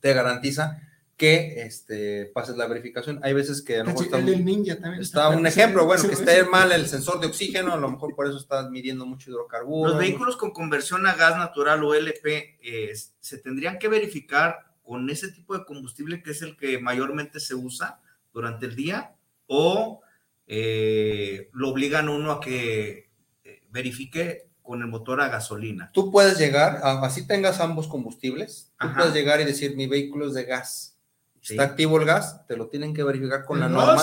te 0.00 0.12
garantiza 0.12 0.80
que 1.18 1.62
este, 1.62 2.26
pases 2.26 2.56
la 2.56 2.68
verificación. 2.68 3.18
Hay 3.24 3.34
veces 3.34 3.60
que 3.60 3.74
a 3.74 3.78
lo 3.80 3.86
mejor 3.86 4.08
Caché, 4.08 4.18
está, 4.20 4.32
el 4.32 4.44
ninja 4.44 4.78
también. 4.78 5.02
está 5.02 5.28
un 5.30 5.46
ejemplo, 5.48 5.84
bueno, 5.84 6.04
que 6.04 6.14
esté 6.14 6.44
mal 6.44 6.70
el 6.70 6.86
sensor 6.86 7.18
de 7.18 7.26
oxígeno, 7.26 7.72
a 7.72 7.76
lo 7.76 7.90
mejor 7.90 8.14
por 8.14 8.28
eso 8.28 8.38
estás 8.38 8.70
midiendo 8.70 9.04
mucho 9.04 9.30
hidrocarburos. 9.30 9.94
Los 9.94 10.00
vehículos 10.00 10.36
con 10.36 10.52
conversión 10.52 11.08
a 11.08 11.16
gas 11.16 11.36
natural 11.36 11.82
o 11.82 11.92
LP 11.92 12.60
eh, 12.62 12.92
se 13.18 13.38
tendrían 13.38 13.80
que 13.80 13.88
verificar 13.88 14.68
con 14.84 15.10
ese 15.10 15.32
tipo 15.32 15.58
de 15.58 15.64
combustible 15.64 16.22
que 16.22 16.30
es 16.30 16.40
el 16.42 16.56
que 16.56 16.78
mayormente 16.78 17.40
se 17.40 17.56
usa 17.56 18.00
durante 18.32 18.66
el 18.66 18.76
día 18.76 19.16
o 19.48 20.00
eh, 20.46 21.50
lo 21.52 21.70
obligan 21.70 22.08
uno 22.08 22.30
a 22.30 22.40
que 22.40 23.10
eh, 23.42 23.62
verifique 23.70 24.48
con 24.62 24.82
el 24.82 24.86
motor 24.86 25.20
a 25.20 25.28
gasolina. 25.28 25.90
Tú 25.92 26.12
puedes 26.12 26.38
llegar, 26.38 26.78
así 26.82 27.26
tengas 27.26 27.58
ambos 27.58 27.88
combustibles, 27.88 28.72
tú 28.78 28.86
Ajá. 28.86 28.98
puedes 29.00 29.14
llegar 29.14 29.40
y 29.40 29.44
decir, 29.44 29.74
mi 29.74 29.88
vehículo 29.88 30.28
es 30.28 30.34
de 30.34 30.44
gas. 30.44 30.97
Sí. 31.40 31.54
Está 31.54 31.64
activo 31.64 31.98
el 31.98 32.04
gas, 32.04 32.46
te 32.46 32.56
lo 32.56 32.68
tienen 32.68 32.94
que 32.94 33.02
verificar 33.02 33.44
con 33.44 33.60
la 33.60 33.68
¿De 33.68 33.74
norma 33.74 34.02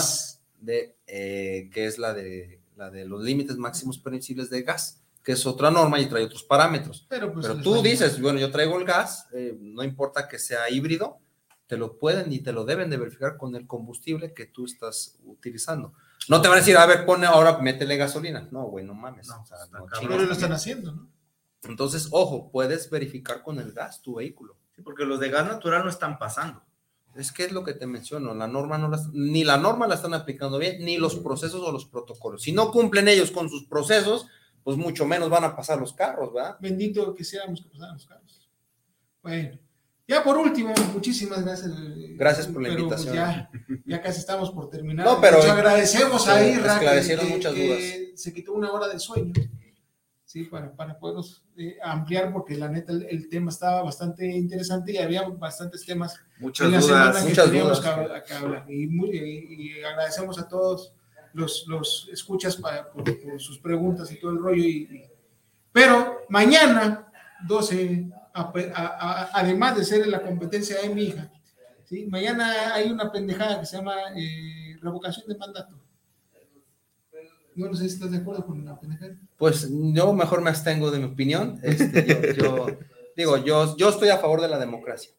de, 0.60 0.98
eh, 1.08 1.70
que 1.72 1.86
es 1.86 1.98
la 1.98 2.14
de, 2.14 2.62
la 2.76 2.90
de 2.90 3.06
los 3.06 3.24
límites 3.24 3.58
máximos 3.58 3.98
permisibles 3.98 4.50
de 4.50 4.64
gas, 4.64 5.02
que 5.24 5.34
es 5.34 5.46
otra 5.46 5.72
norma 5.72 6.00
y 6.00 6.08
trae 6.08 6.24
otros 6.24 6.44
parámetros. 6.44 7.06
Pero, 7.10 7.34
pues, 7.34 7.48
Pero 7.48 7.62
tú 7.62 7.82
dices, 7.82 8.22
bueno, 8.22 8.40
yo 8.40 8.52
traigo 8.52 8.78
el 8.78 8.86
gas, 8.86 9.28
eh, 9.34 9.58
no 9.60 9.84
importa 9.84 10.28
que 10.28 10.40
sea 10.40 10.70
híbrido, 10.70 11.20
te 11.68 11.78
lo 11.78 11.98
pueden 11.98 12.32
y 12.32 12.40
te 12.40 12.54
lo 12.54 12.64
deben 12.64 12.90
de 12.90 12.98
verificar 12.98 13.38
con 13.38 13.56
el 13.56 13.66
combustible 13.66 14.34
que 14.34 14.46
tú 14.46 14.66
estás 14.66 15.18
utilizando. 15.24 15.94
No 16.30 16.42
te 16.42 16.48
van 16.48 16.58
a 16.58 16.60
decir, 16.60 16.78
a 16.78 16.86
ver, 16.86 17.06
pone 17.06 17.26
ahora, 17.26 17.58
métele 17.60 17.98
gasolina. 17.98 18.48
No, 18.52 18.66
güey, 18.66 18.86
no 18.86 18.94
mames. 18.94 19.28
No, 19.28 19.42
o 19.42 19.46
sea, 19.46 19.58
está 19.64 19.80
no 19.80 19.86
Pero 20.08 20.24
lo 20.24 20.34
están 20.34 20.54
haciendo, 20.54 20.92
¿no? 20.92 21.10
Entonces, 21.64 22.10
ojo, 22.12 22.52
puedes 22.52 22.90
verificar 22.90 23.42
con 23.42 23.60
el 23.60 23.72
gas 23.74 24.02
tu 24.02 24.16
vehículo. 24.16 24.58
Sí, 24.76 24.82
porque 24.84 25.06
los 25.06 25.20
de 25.20 25.30
gas 25.30 25.48
natural 25.48 25.84
no 25.84 25.90
están 25.90 26.20
pasando. 26.20 26.64
Es 27.16 27.32
que 27.32 27.46
es 27.46 27.52
lo 27.52 27.64
que 27.64 27.74
te 27.74 27.88
menciono, 27.88 28.34
la 28.34 28.48
norma 28.48 28.78
no 28.78 28.90
las, 28.90 29.08
ni 29.14 29.44
la 29.44 29.58
norma 29.58 29.88
la 29.88 29.96
están 29.96 30.14
aplicando 30.14 30.58
bien, 30.58 30.84
ni 30.84 30.98
los 30.98 31.16
procesos 31.16 31.62
o 31.62 31.72
los 31.72 31.86
protocolos. 31.86 32.42
Si 32.44 32.52
no 32.52 32.72
cumplen 32.72 33.08
ellos 33.08 33.32
con 33.32 33.50
sus 33.50 33.66
procesos, 33.66 34.28
pues 34.64 34.78
mucho 34.78 35.06
menos 35.06 35.30
van 35.30 35.44
a 35.46 35.56
pasar 35.56 35.80
los 35.80 35.94
carros, 35.94 36.34
¿verdad? 36.34 36.58
Bendito 36.60 37.14
quisiéramos 37.16 37.62
que 37.62 37.70
pasaran 37.70 37.94
los 37.94 38.06
carros. 38.06 38.50
Bueno, 39.24 39.58
ya 40.08 40.24
por 40.24 40.38
último, 40.38 40.74
muchísimas 40.94 41.44
gracias. 41.44 41.72
eh, 41.72 42.16
Gracias 42.18 42.48
por 42.48 42.62
la 42.62 42.70
pero, 42.70 42.82
invitación. 42.82 43.16
pues, 43.16 43.70
ya, 43.70 43.82
ya 43.86 44.02
casi 44.02 44.20
estamos 44.20 44.52
por 44.52 44.70
terminar. 44.70 45.06
No, 45.06 45.22
pero- 45.22 45.40
hecho, 45.40 45.52
agradecemos 45.52 46.28
a 46.28 46.44
Irra 46.48 46.64
que, 46.64 46.74
esclarecieron 46.86 47.28
que- 47.28 47.34
muchas 47.34 47.54
que 47.54 48.14
se 48.16 48.34
quitó 48.34 48.54
una 48.54 48.72
hora 48.72 48.88
de 48.88 49.00
sueño. 49.00 49.34
Sí, 50.36 50.44
para, 50.44 50.70
para 50.76 51.00
podernos 51.00 51.42
eh, 51.56 51.78
ampliar, 51.82 52.34
porque 52.34 52.58
la 52.58 52.68
neta 52.68 52.92
el, 52.92 53.04
el 53.04 53.30
tema 53.30 53.52
estaba 53.52 53.82
bastante 53.84 54.28
interesante 54.28 54.92
y 54.92 54.98
había 54.98 55.22
bastantes 55.30 55.86
temas 55.86 56.20
Muchas 56.40 56.66
en 56.68 56.74
la 56.74 56.80
dudas. 56.82 57.16
semana 57.16 57.26
que 57.34 57.42
teníamos 57.42 57.82
dudas. 57.82 58.24
que 58.28 58.34
hablar-. 58.34 58.66
Y, 58.70 58.88
muy- 58.88 59.12
y- 59.18 59.78
y 59.80 59.82
agradecemos 59.82 60.38
a 60.38 60.46
todos 60.50 60.92
los, 61.32 61.64
los 61.70 62.10
escuchas 62.12 62.58
para, 62.58 62.92
por, 62.92 63.06
por 63.22 63.40
sus 63.40 63.60
preguntas 63.60 64.12
y 64.12 64.20
todo 64.20 64.32
el 64.32 64.40
rollo. 64.40 64.62
Y, 64.62 64.68
y- 64.92 65.04
pero 65.72 66.24
mañana, 66.28 67.08
12, 67.48 68.10
a- 68.34 68.42
a- 68.42 68.52
a- 68.76 69.30
además 69.40 69.78
de 69.78 69.86
ser 69.86 70.06
la 70.08 70.22
competencia 70.22 70.82
de 70.82 70.90
mi 70.90 71.04
hija, 71.04 71.32
¿sí? 71.86 72.08
mañana 72.08 72.74
hay 72.74 72.92
una 72.92 73.10
pendejada 73.10 73.62
que 73.62 73.66
se 73.68 73.78
llama 73.78 73.96
eh, 74.18 74.76
revocación 74.82 75.30
de 75.30 75.38
mandato. 75.38 75.80
No, 77.56 77.74
sé 77.74 77.88
si 77.88 77.96
estás 77.96 78.12
de 78.12 78.18
acuerdo 78.18 78.46
con 78.46 78.64
la 78.66 78.80
pendejada. 78.80 79.16
Pues 79.38 79.70
yo 79.72 80.14
mejor 80.14 80.42
me 80.42 80.50
abstengo 80.50 80.92
de 80.92 81.00
mi 81.00 81.06
opinión. 81.06 81.60
Este, 81.64 82.06
yo, 82.06 82.22
yo- 82.44 82.68
digo, 83.18 83.38
yo, 83.38 83.76
yo 83.78 83.90
estoy 83.90 84.10
a 84.10 84.18
favor 84.18 84.42
de 84.42 84.48
la 84.50 84.58
democracia. 84.60 85.12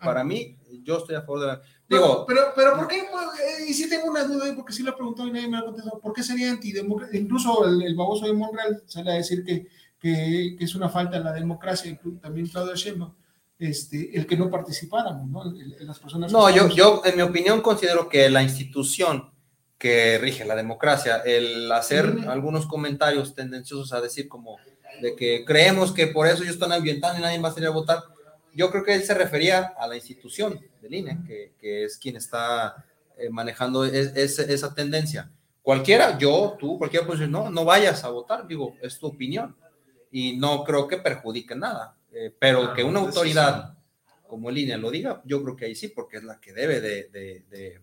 Para 0.00 0.22
mí, 0.24 0.56
yo 0.84 0.98
estoy 0.98 1.16
a 1.16 1.22
favor 1.22 1.40
de 1.40 1.46
la... 1.48 1.60
Digo, 1.88 2.24
pero, 2.26 2.52
pero, 2.54 2.76
¿por 2.76 2.86
qué? 2.86 3.04
Pues, 3.10 3.24
eh, 3.40 3.64
y 3.68 3.74
sí 3.74 3.88
tengo 3.88 4.06
una 4.10 4.24
duda, 4.24 4.44
ahí, 4.44 4.52
porque 4.52 4.72
sí 4.72 4.82
lo 4.82 4.90
he 4.90 4.94
preguntado 4.94 5.26
y 5.28 5.32
nadie 5.32 5.48
me 5.48 5.58
ha 5.58 5.64
contestado. 5.64 5.98
¿Por 6.00 6.12
qué 6.12 6.22
sería 6.22 6.50
antidemocracia? 6.50 7.18
Incluso 7.18 7.66
el, 7.66 7.82
el 7.82 7.96
baboso 7.96 8.26
de 8.26 8.32
Monreal 8.34 8.82
sale 8.86 9.10
a 9.10 9.14
decir 9.14 9.42
que, 9.44 9.66
que, 9.98 10.54
que 10.58 10.64
es 10.64 10.74
una 10.74 10.88
falta 10.88 11.16
a 11.16 11.20
la 11.20 11.32
democracia, 11.32 11.98
también 12.20 12.46
Claudio 12.46 12.74
Sheinbaum, 12.76 13.12
este, 13.58 14.16
el 14.16 14.26
que 14.26 14.36
no 14.36 14.50
participáramos, 14.50 15.28
¿no? 15.28 15.52
Las 15.80 15.98
personas. 15.98 16.30
No, 16.30 16.48
yo, 16.50 16.68
yo 16.68 17.02
en 17.04 17.16
mi 17.16 17.22
opinión 17.22 17.60
considero 17.62 18.08
que 18.08 18.30
la 18.30 18.42
institución 18.42 19.30
que 19.78 20.18
rige 20.18 20.44
la 20.44 20.56
democracia, 20.56 21.18
el 21.24 21.70
hacer 21.72 22.04
algunos 22.28 22.66
comentarios 22.66 23.34
tendenciosos 23.34 23.92
a 23.92 24.00
decir 24.00 24.28
como 24.28 24.56
de 25.00 25.14
que 25.14 25.44
creemos 25.44 25.92
que 25.92 26.08
por 26.08 26.26
eso 26.26 26.42
ellos 26.42 26.54
están 26.54 26.72
ambientando 26.72 27.18
y 27.18 27.22
nadie 27.22 27.38
va 27.38 27.50
a 27.50 27.52
salir 27.52 27.68
a 27.68 27.72
votar, 27.72 28.02
yo 28.54 28.70
creo 28.70 28.82
que 28.82 28.94
él 28.94 29.04
se 29.04 29.14
refería 29.14 29.72
a 29.78 29.86
la 29.86 29.94
institución 29.94 30.58
del 30.82 30.94
INE, 30.94 31.18
que, 31.26 31.52
que 31.60 31.84
es 31.84 31.96
quien 31.98 32.16
está 32.16 32.84
eh, 33.16 33.30
manejando 33.30 33.84
es- 33.84 34.16
es- 34.16 34.38
esa 34.40 34.74
tendencia. 34.74 35.30
Cualquiera, 35.62 36.16
yo, 36.18 36.56
tú, 36.58 36.78
cualquiera 36.78 37.06
puede 37.06 37.18
decir, 37.20 37.30
no, 37.32 37.50
no 37.50 37.64
vayas 37.64 38.02
a 38.04 38.08
votar, 38.10 38.46
digo, 38.48 38.74
es 38.82 38.98
tu 38.98 39.06
opinión. 39.08 39.56
Y 40.10 40.36
no 40.38 40.64
creo 40.64 40.88
que 40.88 40.96
perjudique 40.96 41.54
nada, 41.54 41.94
eh, 42.12 42.34
pero 42.38 42.62
Ah, 42.70 42.74
que 42.74 42.82
una 42.82 43.00
autoridad 43.00 43.74
como 44.26 44.50
el 44.50 44.58
INE 44.58 44.78
lo 44.78 44.90
diga, 44.90 45.20
yo 45.24 45.42
creo 45.42 45.54
que 45.56 45.66
ahí 45.66 45.74
sí, 45.74 45.88
porque 45.88 46.16
es 46.18 46.24
la 46.24 46.40
que 46.40 46.52
debe 46.52 46.80
de, 46.80 47.08
de- 47.08 47.44
de- 47.50 47.80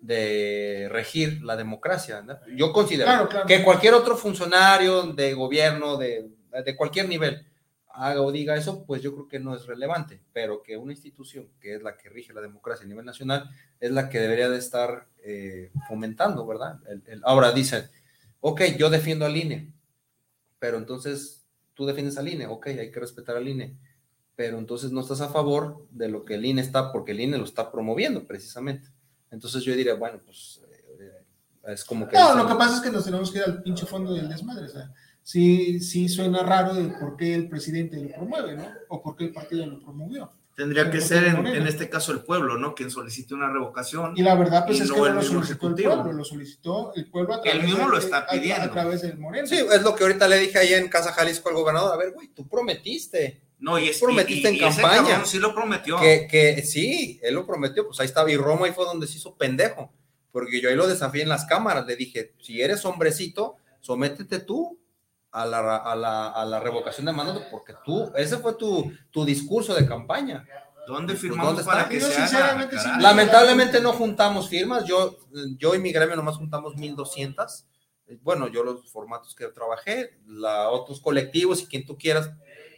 de 0.00 0.88
regir 0.90 1.42
la 1.42 1.56
democracia. 1.56 2.22
¿no? 2.22 2.38
Yo 2.56 2.72
considero 2.72 3.06
Claro, 3.10 3.28
claro. 3.28 3.46
que 3.46 3.62
cualquier 3.64 3.94
otro 3.94 4.16
funcionario 4.16 5.12
de 5.12 5.34
gobierno, 5.34 5.96
de, 5.96 6.28
de 6.64 6.76
cualquier 6.76 7.08
nivel, 7.08 7.44
haga 7.90 8.22
o 8.22 8.30
diga 8.30 8.54
eso, 8.56 8.84
pues 8.86 9.02
yo 9.02 9.12
creo 9.12 9.26
que 9.26 9.40
no 9.40 9.56
es 9.56 9.66
relevante, 9.66 10.20
pero 10.32 10.62
que 10.62 10.76
una 10.76 10.92
institución 10.92 11.48
que 11.60 11.74
es 11.74 11.82
la 11.82 11.96
que 11.96 12.08
rige 12.08 12.32
la 12.32 12.40
democracia 12.40 12.84
a 12.84 12.88
nivel 12.88 13.04
nacional 13.04 13.50
es 13.80 13.90
la 13.90 14.08
que 14.08 14.20
debería 14.20 14.48
de 14.48 14.58
estar 14.58 15.08
eh, 15.24 15.72
fomentando, 15.88 16.46
¿verdad? 16.46 16.78
El- 16.88 17.02
el- 17.06 17.22
ahora 17.24 17.50
dicen, 17.50 17.84
ok, 18.40 18.62
yo 18.78 18.88
defiendo 18.88 19.26
al 19.26 19.36
INE, 19.36 19.72
pero 20.60 20.78
entonces 20.78 21.44
tú 21.74 21.86
defiendes 21.86 22.16
al 22.18 22.28
INE, 22.28 22.46
ok, 22.46 22.68
hay 22.68 22.90
que 22.92 23.00
respetar 23.00 23.36
al 23.36 23.48
INE, 23.48 23.76
pero 24.36 24.58
entonces 24.58 24.92
no 24.92 25.00
estás 25.00 25.20
a 25.20 25.28
favor 25.30 25.84
de 25.90 26.08
lo 26.08 26.24
que 26.24 26.34
el 26.36 26.44
INE 26.44 26.60
está, 26.62 26.92
porque 26.92 27.10
el 27.12 27.20
INE 27.20 27.38
lo 27.38 27.44
está 27.44 27.72
promoviendo 27.72 28.24
precisamente. 28.28 28.88
Entonces 29.30 29.62
yo 29.62 29.74
diría, 29.74 29.94
bueno, 29.94 30.18
pues 30.24 30.60
eh, 30.98 31.22
es 31.72 31.84
como 31.84 32.08
que... 32.08 32.16
No, 32.16 32.22
dicen, 32.22 32.38
lo 32.38 32.48
que 32.48 32.54
pasa 32.54 32.76
es 32.76 32.80
que 32.80 32.90
nos 32.90 33.04
tenemos 33.04 33.30
que 33.30 33.38
ir 33.38 33.44
al 33.44 33.62
pinche 33.62 33.86
fondo 33.86 34.12
del 34.14 34.28
desmadre. 34.28 34.66
O 34.66 34.68
sea, 34.68 34.90
sí, 35.22 35.80
sí 35.80 36.08
suena 36.08 36.42
raro 36.42 36.74
de 36.74 36.88
por 36.88 37.16
qué 37.16 37.34
el 37.34 37.48
presidente 37.48 37.96
lo 38.02 38.08
promueve, 38.10 38.56
¿no? 38.56 38.66
O 38.88 39.02
por 39.02 39.16
qué 39.16 39.24
el 39.24 39.32
partido 39.32 39.66
lo 39.66 39.80
promovió. 39.80 40.32
Tendría 40.56 40.90
que 40.90 41.00
ser 41.00 41.22
en, 41.24 41.46
en 41.46 41.68
este 41.68 41.88
caso 41.88 42.10
el 42.10 42.22
pueblo, 42.24 42.58
¿no? 42.58 42.74
Quien 42.74 42.90
solicite 42.90 43.32
una 43.32 43.48
revocación. 43.48 44.14
Y 44.16 44.22
la 44.22 44.34
verdad, 44.34 44.66
pues 44.66 44.80
es 44.80 44.88
no 44.88 44.94
que 44.94 45.00
no 45.02 45.06
el 45.06 45.14
lo 45.14 45.22
solicitó 45.22 45.68
el 45.68 45.74
pueblo, 45.84 46.12
lo 46.12 46.24
solicitó 46.24 46.92
el 46.96 47.08
pueblo 47.08 47.34
a 47.34 47.42
través, 47.42 47.62
mismo 47.62 47.84
de- 47.84 47.88
lo 47.90 47.98
está 47.98 48.16
a- 48.16 48.20
a- 48.22 48.26
pidiendo. 48.26 48.64
A, 48.64 48.70
través 48.72 49.02
del 49.02 49.18
Moreno. 49.18 49.46
Sí, 49.46 49.54
es 49.54 49.82
lo 49.82 49.94
que 49.94 50.02
ahorita 50.02 50.26
le 50.26 50.38
dije 50.38 50.58
ahí 50.58 50.74
en 50.74 50.88
Casa 50.88 51.12
Jalisco 51.12 51.48
al 51.48 51.54
gobernador, 51.54 51.92
a 51.94 51.96
ver, 51.96 52.10
güey, 52.12 52.26
tú 52.34 52.48
prometiste 52.48 53.40
No, 53.60 53.78
y 53.78 53.88
es 53.88 53.98
Prometiste 53.98 54.52
y- 54.52 54.58
en 54.60 54.64
ese 54.68 54.82
campaña. 54.82 55.24
sí 55.24 55.38
lo 55.38 55.54
prometió. 55.54 55.98
que, 55.98 56.28
que 56.30 56.62
sí, 56.62 57.18
él 57.22 57.34
lo 57.34 57.46
prometió, 57.46 57.86
pues 57.86 57.98
ahí 58.00 58.06
estaba, 58.06 58.30
y 58.30 58.36
Roma 58.36 58.66
ahí 58.66 58.72
fue 58.72 58.84
donde 58.84 59.06
se 59.06 59.16
hizo 59.18 59.34
pendejo, 59.36 59.92
porque 60.30 60.60
yo 60.60 60.68
ahí 60.68 60.76
lo 60.76 60.86
desafié 60.86 61.22
en 61.22 61.28
las 61.28 61.44
cámaras, 61.46 61.84
le 61.86 61.96
dije, 61.96 62.34
si 62.40 62.60
eres 62.62 62.84
hombrecito, 62.84 63.56
sométete 63.80 64.38
tú 64.40 64.78
a 65.32 65.44
la, 65.44 65.76
a 65.76 65.96
la, 65.96 66.28
a 66.28 66.44
la 66.44 66.60
revocación 66.60 67.06
de 67.06 67.12
mandato, 67.12 67.42
porque 67.50 67.74
tú, 67.84 68.12
ese 68.16 68.38
fue 68.38 68.54
tu, 68.54 68.92
tu 69.10 69.24
discurso 69.24 69.74
de 69.74 69.86
campaña. 69.86 70.46
¿Dónde 70.86 71.12
Pues, 71.12 71.20
firmamos 71.20 71.46
¿dónde 71.48 71.64
para 71.64 71.80
está? 71.82 71.90
que 71.90 72.00
Yo 72.00 72.06
se 72.06 72.16
haga? 72.36 72.70
sí. 72.70 72.88
Lamentablemente 73.00 73.80
no 73.80 73.92
juntamos 73.92 74.48
firmas, 74.48 74.84
yo, 74.86 75.18
yo 75.58 75.74
y 75.74 75.78
mi 75.80 75.92
gremio 75.92 76.16
nomás 76.16 76.36
juntamos 76.36 76.76
1200. 76.76 77.66
Bueno, 78.22 78.48
yo 78.48 78.64
los 78.64 78.90
formatos 78.90 79.34
que 79.34 79.48
trabajé, 79.48 80.18
la, 80.26 80.70
otros 80.70 80.98
colectivos 81.00 81.60
y 81.60 81.66
quien 81.66 81.84
tú 81.84 81.98
quieras, 81.98 82.30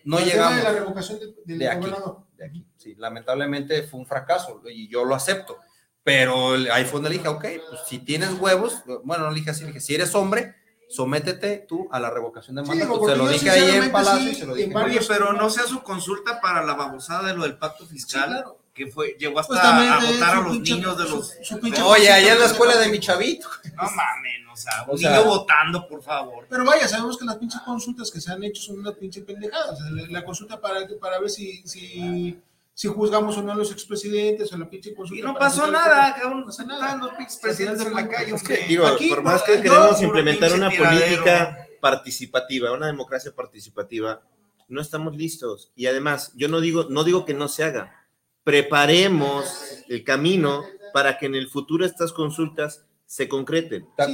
no 0.05 0.19
El 0.19 0.25
llegamos. 0.27 0.57
de 0.57 0.63
la 0.63 0.73
revocación 0.73 1.19
del, 1.19 1.35
del 1.45 1.59
De 1.59 1.69
aquí. 1.69 1.79
gobernador. 1.87 2.19
de 2.37 2.47
aquí. 2.47 2.67
Sí, 2.77 2.95
lamentablemente 2.97 3.83
fue 3.83 4.01
un 4.01 4.07
fracaso 4.07 4.63
y 4.71 4.89
yo 4.89 5.05
lo 5.05 5.15
acepto. 5.15 5.59
Pero 6.03 6.55
el- 6.55 6.71
ahí 6.71 6.85
fue 6.85 6.95
donde 6.95 7.11
le 7.11 7.17
dije, 7.17 7.29
ok, 7.29 7.45
pues 7.69 7.81
si 7.87 7.99
tienes 7.99 8.33
huevos, 8.41 8.83
bueno, 9.05 9.25
no 9.25 9.31
le 9.31 9.37
dije 9.37 9.51
así, 9.51 9.61
le 9.63 9.67
dije, 9.69 9.81
si 9.81 9.95
eres 9.95 10.15
hombre, 10.15 10.55
sométete 10.89 11.67
tú 11.69 11.89
a 11.93 12.01
la 12.01 12.11
revocación 12.11 12.57
de 12.57 12.63
mandato. 12.63 13.07
se 13.09 13.17
lo 13.17 13.29
dije 13.29 13.51
ahí 13.51 13.71
en 13.77 13.93
Palacio 13.93 14.23
sí, 14.23 14.31
y 14.31 14.35
se 14.35 14.47
lo 14.47 14.55
dije. 14.55 14.73
varios- 14.73 15.09
Oye, 15.11 15.19
pero 15.19 15.33
no 15.35 15.51
sea 15.51 15.65
su 15.65 15.83
consulta 15.83 16.41
para 16.41 16.65
la 16.65 16.75
babosada 16.75 17.29
de 17.29 17.35
lo 17.37 17.43
del 17.43 17.59
pacto 17.59 17.85
Sí, 17.87 17.93
fiscal, 17.95 18.29
claro. 18.29 18.60
Que 18.75 18.87
fue, 18.87 19.17
llegó 19.19 19.41
hasta 19.41 19.55
Pues 19.55 19.63
también 19.63 19.93
a 19.93 19.99
votar 19.99 20.37
a 20.37 20.41
los 20.43 20.57
pinche- 20.57 20.75
niños 20.77 20.97
de 20.97 21.05
los... 21.05 21.35
su 21.43 21.59
pinche 21.61 21.83
Oye, 21.83 22.11
allá 22.11 22.33
en 22.35 22.39
la 22.39 22.47
escuela 22.47 22.77
de 22.79 22.89
mi 22.89 23.01
chavito. 23.01 23.49
No 23.77 23.83
mames, 23.83 24.33
o 24.53 24.57
sea, 24.57 24.85
un 24.87 24.95
O 24.95 24.99
sea- 24.99 25.11
niño 25.11 25.25
votando, 25.25 25.89
por 25.89 26.03
favor. 26.03 26.47
Pero 26.49 26.65
vaya, 26.65 26.87
sabemos 26.89 27.19
que 27.19 27.25
las 27.25 27.37
pinches 27.37 27.61
consultas 27.63 28.11
que 28.11 28.21
se 28.21 28.31
han 28.33 28.43
hecho 28.45 28.63
son 28.63 28.79
una 28.79 28.93
pinche 28.93 29.23
pendejada. 29.23 29.73
O 29.73 29.77
sea, 29.77 29.87
la, 29.91 30.03
la 30.09 30.25
consulta 30.25 30.61
para, 30.61 30.87
para 31.01 31.19
ver 31.19 31.29
si, 31.31 31.63
si, 31.67 32.39
si 32.73 32.89
juzgamos 32.89 33.37
o 33.37 33.43
no 33.43 33.53
a 33.53 33.55
los 33.57 33.73
expresidentes 33.73 34.53
o 34.53 34.57
la 34.59 34.69
pinche 34.71 34.95
consulta. 34.95 35.21
Y 35.21 35.25
no 35.27 35.35
pasó 35.37 35.67
nada, 35.71 36.15
cabrón. 36.15 36.41
No 36.41 36.47
pasa 36.47 36.65
nada. 36.65 36.97
los 36.97 37.11
pinches 37.15 37.37
presidentes 37.39 37.87
en 37.87 37.95
la 37.95 38.09
calle, 38.09 38.35
Es 38.35 38.43
que, 38.43 38.53
hombre. 38.55 38.69
digo, 38.69 38.87
Aquí, 38.87 39.09
por 39.11 39.23
más 39.23 39.43
que 39.43 39.61
queremos 39.61 40.01
implementar 40.01 40.53
una 40.55 40.71
tiradero. 40.71 41.01
política 41.25 41.67
participativa, 41.81 42.73
una 42.73 42.87
democracia 42.87 43.33
participativa, 43.35 44.23
no 44.69 44.81
estamos 44.81 45.17
listos. 45.17 45.71
Y 45.75 45.87
además, 45.87 46.33
yo 46.37 46.49
no 46.49 46.61
digo, 46.61 46.87
no 46.89 47.03
digo 47.05 47.25
que 47.25 47.35
no 47.35 47.49
se 47.49 47.65
haga. 47.65 47.97
Preparemos 48.45 49.45
el 49.89 50.05
camino 50.05 50.63
para 50.93 51.19
que 51.19 51.27
en 51.27 51.35
el 51.35 51.49
futuro 51.49 51.85
estas 51.85 52.13
consultas 52.13 52.85
se 53.07 53.29
concreten. 53.29 53.87
¿Te 53.97 54.07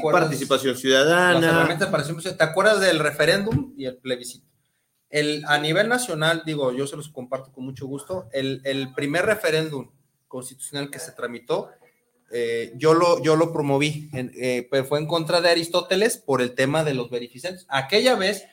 Sí, 1.50 1.66
participación 1.78 2.20
ciudadana. 2.20 2.38
¿Te 2.38 2.44
acuerdas 2.44 2.80
del 2.80 2.98
referéndum 2.98 3.72
y 3.76 3.86
el 3.86 3.96
plebiscito? 3.98 4.46
El, 5.10 5.44
a 5.46 5.58
nivel 5.58 5.88
nacional, 5.88 6.42
digo, 6.44 6.72
yo 6.72 6.86
se 6.86 6.96
los 6.96 7.08
comparto 7.08 7.52
con 7.52 7.64
mucho 7.64 7.86
gusto, 7.86 8.26
el, 8.32 8.60
el 8.64 8.92
primer 8.94 9.24
referéndum 9.26 9.90
constitucional 10.28 10.90
que 10.90 10.98
se 10.98 11.12
tramitó, 11.12 11.70
eh, 12.32 12.72
yo, 12.76 12.92
lo, 12.94 13.22
yo 13.22 13.36
lo 13.36 13.52
promoví, 13.52 14.10
en- 14.12 14.32
eh, 14.34 14.66
pero 14.70 14.84
fue 14.84 14.98
en 14.98 15.06
contra 15.06 15.40
de 15.40 15.50
Aristóteles 15.50 16.16
por 16.16 16.42
el 16.42 16.54
tema 16.54 16.82
de 16.82 16.94
los 16.94 17.08
beneficentes. 17.08 17.64
Aquella 17.68 18.16
vez 18.16 18.44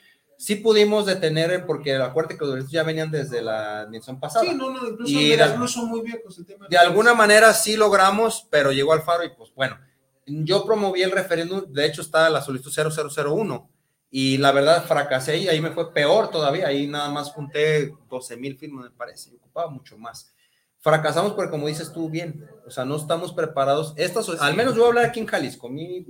sí 0.44 0.56
pudimos 0.56 1.06
detener, 1.06 1.64
porque 1.64 1.94
acuérdate 1.96 2.36
que 2.36 2.44
los 2.44 2.50
beneficios 2.54 2.72
ya 2.72 2.82
venían 2.82 3.10
desde 3.10 3.40
la 3.40 3.80
administración 3.80 4.20
pasada. 4.20 4.44
Sí, 4.44 4.54
no, 4.54 4.70
no, 4.70 4.86
incluso 4.88 5.10
Y 5.12 5.30
de 5.30 5.36
de- 5.38 5.56
Blues 5.56 5.72
son 5.72 5.88
muy 5.88 6.02
viejos 6.02 6.38
el 6.38 6.44
tema. 6.44 6.66
De 6.68 6.76
alguna 6.76 7.14
manera 7.14 7.52
sí 7.54 7.76
logramos, 7.76 8.46
pero 8.50 8.70
llegó 8.72 8.92
al 8.92 9.00
faro 9.02 9.24
y 9.24 9.30
pues 9.30 9.52
bueno, 9.54 9.78
yo 10.26 10.64
promoví 10.66 11.02
el 11.02 11.12
referéndum, 11.12 11.64
de 11.72 11.86
hecho 11.86 12.02
está 12.02 12.28
la 12.28 12.42
solicitud 12.42 12.70
0001 12.72 13.70
y 14.10 14.36
la 14.38 14.52
verdad 14.52 14.84
fracasé 14.84 15.38
y 15.38 15.48
ahí 15.48 15.60
me 15.60 15.70
fue 15.70 15.92
peor 15.92 16.30
todavía, 16.30 16.66
ahí 16.68 16.86
nada 16.86 17.08
más 17.10 17.30
junté 17.32 17.92
12 18.10 18.36
mil 18.36 18.56
firmas 18.58 18.84
me 18.84 18.90
parece, 18.90 19.30
y 19.30 19.36
ocupaba 19.36 19.70
mucho 19.70 19.96
más. 19.98 20.34
Fracasamos 20.80 21.32
porque 21.32 21.50
como 21.50 21.66
dices 21.66 21.90
tú 21.92 22.10
bien, 22.10 22.46
o 22.66 22.70
sea, 22.70 22.84
no 22.84 22.96
estamos 22.96 23.32
preparados, 23.32 23.94
estas, 23.96 24.28
al 24.40 24.54
menos 24.54 24.74
yo 24.74 24.80
voy 24.80 24.86
a 24.86 24.88
hablar 24.90 25.04
aquí 25.06 25.20
en 25.20 25.26
Jalisco, 25.26 25.68
a 25.68 25.70
mí 25.70 26.06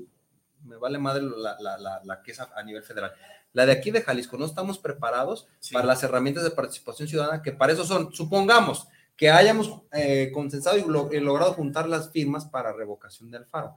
me 0.64 0.76
vale 0.76 0.98
madre 0.98 1.22
la, 1.22 1.56
la, 1.60 1.78
la, 1.78 2.00
la 2.04 2.22
que 2.22 2.32
es 2.32 2.40
a, 2.40 2.50
a 2.56 2.62
nivel 2.64 2.82
federal. 2.82 3.12
La 3.54 3.64
de 3.64 3.72
aquí 3.72 3.90
de 3.90 4.02
Jalisco, 4.02 4.36
no 4.36 4.44
estamos 4.44 4.78
preparados 4.78 5.46
Sí. 5.60 5.72
para 5.72 5.86
las 5.86 6.02
herramientas 6.02 6.44
de 6.44 6.50
participación 6.50 7.08
ciudadana 7.08 7.40
que 7.40 7.52
para 7.52 7.72
eso 7.72 7.84
son, 7.86 8.12
supongamos, 8.12 8.86
que 9.16 9.30
hayamos 9.30 9.80
eh, 9.92 10.30
consensado 10.34 10.76
y, 10.76 10.82
lo- 10.86 11.10
y 11.12 11.20
logrado 11.20 11.54
juntar 11.54 11.88
las 11.88 12.10
firmas 12.10 12.44
para 12.44 12.72
revocación 12.72 13.30
del 13.30 13.46
faro. 13.46 13.76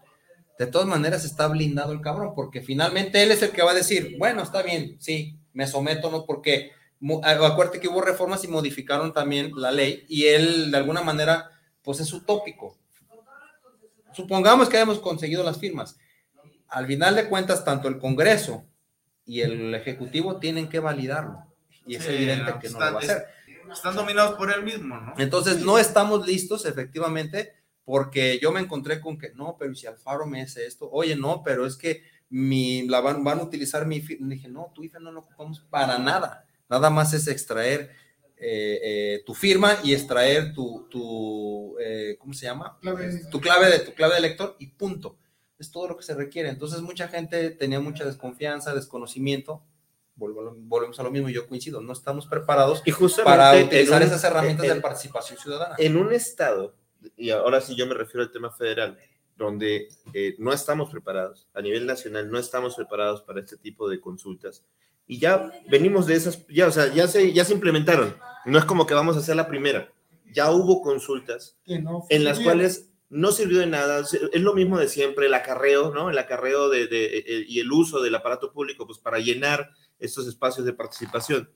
De 0.59 0.65
todas 0.65 0.87
maneras 0.87 1.23
está 1.23 1.47
blindado 1.47 1.93
el 1.93 2.01
cabrón, 2.01 2.33
porque 2.35 2.61
finalmente 2.61 3.21
él 3.21 3.31
es 3.31 3.43
el 3.43 3.51
que 3.51 3.61
va 3.61 3.71
a 3.71 3.75
decir, 3.75 4.15
bueno, 4.17 4.41
está 4.41 4.63
bien, 4.63 4.97
sí, 4.99 5.37
me 5.53 5.67
someto, 5.67 6.09
¿no? 6.09 6.25
Porque 6.25 6.71
acuérdate 7.23 7.79
que 7.79 7.87
hubo 7.87 8.01
reformas 8.01 8.43
y 8.43 8.47
modificaron 8.47 9.13
también 9.13 9.51
la 9.55 9.71
ley 9.71 10.03
y 10.09 10.25
él 10.25 10.71
de 10.71 10.77
alguna 10.77 11.03
manera, 11.03 11.51
pues 11.83 11.99
es 11.99 12.11
utópico. 12.11 12.75
Supongamos 14.13 14.69
que 14.69 14.77
hayamos 14.77 14.99
conseguido 14.99 15.43
las 15.43 15.59
firmas. 15.59 15.97
Al 16.67 16.87
final 16.87 17.15
de 17.15 17.29
cuentas, 17.29 17.63
tanto 17.63 17.87
el 17.87 17.99
Congreso 17.99 18.65
y 19.27 19.41
el 19.41 19.75
Ejecutivo 19.75 20.37
tienen 20.37 20.69
que 20.69 20.79
validarlo. 20.79 21.43
Y 21.85 21.95
es 21.95 22.03
Sí, 22.03 22.11
evidente 22.11 22.53
que 22.59 22.69
no 22.69 22.79
lo 22.79 22.93
va 22.93 22.99
a 22.99 23.03
hacer. 23.03 23.25
Están 23.71 23.95
dominados 23.95 24.35
por 24.37 24.51
él 24.51 24.63
mismo, 24.63 24.97
¿no? 24.97 25.13
Entonces, 25.17 25.59
no 25.59 25.77
estamos 25.77 26.25
listos, 26.25 26.65
efectivamente, 26.65 27.53
porque 27.83 28.39
yo 28.41 28.51
me 28.51 28.61
encontré 28.61 29.01
con 29.01 29.17
que, 29.17 29.33
no, 29.33 29.57
pero 29.59 29.71
¿y 29.71 29.75
si 29.75 29.87
Alfaro 29.87 30.25
me 30.25 30.41
hace 30.41 30.65
esto, 30.65 30.89
oye, 30.89 31.15
no, 31.15 31.43
pero 31.43 31.65
es 31.65 31.75
que 31.75 32.03
mi, 32.29 32.87
la 32.87 33.01
van, 33.01 33.23
van 33.23 33.39
a 33.39 33.43
utilizar 33.43 33.85
mi 33.85 33.97
IFE. 33.97 34.17
Dije, 34.21 34.47
no, 34.47 34.71
tu 34.73 34.83
IFE 34.83 34.99
no 34.99 35.11
lo 35.11 35.19
ocupamos 35.19 35.59
para 35.69 35.97
nada. 35.97 36.45
Nada 36.69 36.89
más 36.89 37.13
es 37.13 37.27
extraer 37.27 37.91
eh, 38.37 38.79
eh, 38.83 39.23
tu 39.25 39.33
firma 39.33 39.77
y 39.83 39.93
extraer 39.93 40.53
tu, 40.53 40.87
tu 40.89 41.75
eh, 41.79 42.17
¿cómo 42.19 42.33
se 42.33 42.45
llama? 42.45 42.77
Clave. 42.81 43.21
Tu 43.31 43.41
clave 43.41 43.69
de 43.69 43.79
tu 43.79 43.93
clave 43.93 44.15
de 44.15 44.21
lector 44.21 44.55
y 44.59 44.67
punto. 44.67 45.17
Es 45.59 45.71
todo 45.71 45.87
lo 45.87 45.97
que 45.97 46.03
se 46.03 46.13
requiere. 46.15 46.49
Entonces, 46.49 46.81
mucha 46.81 47.07
gente 47.07 47.49
tenía 47.51 47.79
mucha 47.79 48.05
desconfianza, 48.05 48.73
desconocimiento. 48.75 49.63
Volvemos 50.15 50.99
a 50.99 51.03
lo 51.03 51.11
mismo, 51.11 51.29
yo 51.29 51.47
coincido, 51.47 51.79
no 51.81 51.93
estamos 51.93 52.25
preparados 52.25 52.81
Y 52.85 52.91
para 53.23 53.55
utilizar 53.63 54.01
un- 54.01 54.07
esas 54.07 54.23
herramientas 54.23 54.65
en- 54.65 54.73
de 54.75 54.81
participación 54.81 55.37
ciudadana. 55.39 55.75
en 55.77 55.95
un 55.95 56.11
estado, 56.11 56.73
y 57.15 57.29
ahora 57.29 57.61
sí 57.61 57.75
yo 57.75 57.85
me 57.85 57.93
refiero 57.93 58.21
al 58.23 58.31
tema 58.31 58.49
federal, 58.49 58.97
donde 59.35 59.87
eh, 60.13 60.33
no 60.39 60.51
estamos 60.51 60.89
preparados, 60.89 61.47
a 61.53 61.61
nivel 61.61 61.85
nacional 61.85 62.31
no 62.31 62.39
estamos 62.39 62.75
preparados 62.75 63.21
para 63.21 63.39
este 63.41 63.57
tipo 63.57 63.87
de 63.87 63.99
consultas. 64.01 64.63
Y 65.05 65.19
ya 65.19 65.51
venimos 65.69 66.07
de 66.07 66.15
esas, 66.15 66.45
ya, 66.47 66.67
o 66.67 66.71
sea, 66.71 66.91
ya 66.91 67.07
se, 67.07 67.31
ya 67.31 67.45
se 67.45 67.53
implementaron. 67.53 68.17
No 68.45 68.57
es 68.57 68.65
como 68.65 68.87
que 68.87 68.95
vamos 68.95 69.15
a 69.15 69.19
hacer 69.19 69.35
la 69.35 69.47
primera. 69.47 69.91
Ya 70.33 70.51
hubo 70.51 70.81
consultas 70.81 71.55
que 71.63 71.77
no 71.79 72.05
en 72.09 72.23
las 72.23 72.39
cuales 72.39 72.89
no 73.09 73.31
sirvió 73.31 73.59
de 73.59 73.67
nada. 73.67 74.01
Es 74.01 74.41
lo 74.41 74.53
mismo 74.53 74.77
de 74.77 74.87
siempre, 74.89 75.27
el 75.27 75.33
acarreo, 75.33 75.93
¿no? 75.93 76.09
El 76.09 76.17
acarreo 76.17 76.69
de, 76.69 76.87
de- 76.87 77.17
eh, 77.19 77.45
y 77.47 77.59
el 77.59 77.71
uso 77.71 78.01
del 78.01 78.15
aparato 78.15 78.51
público, 78.51 78.85
pues 78.85 78.99
para 78.99 79.19
llenar 79.19 79.71
estos 79.99 80.27
espacios 80.27 80.65
de 80.65 80.73
participación. 80.73 81.49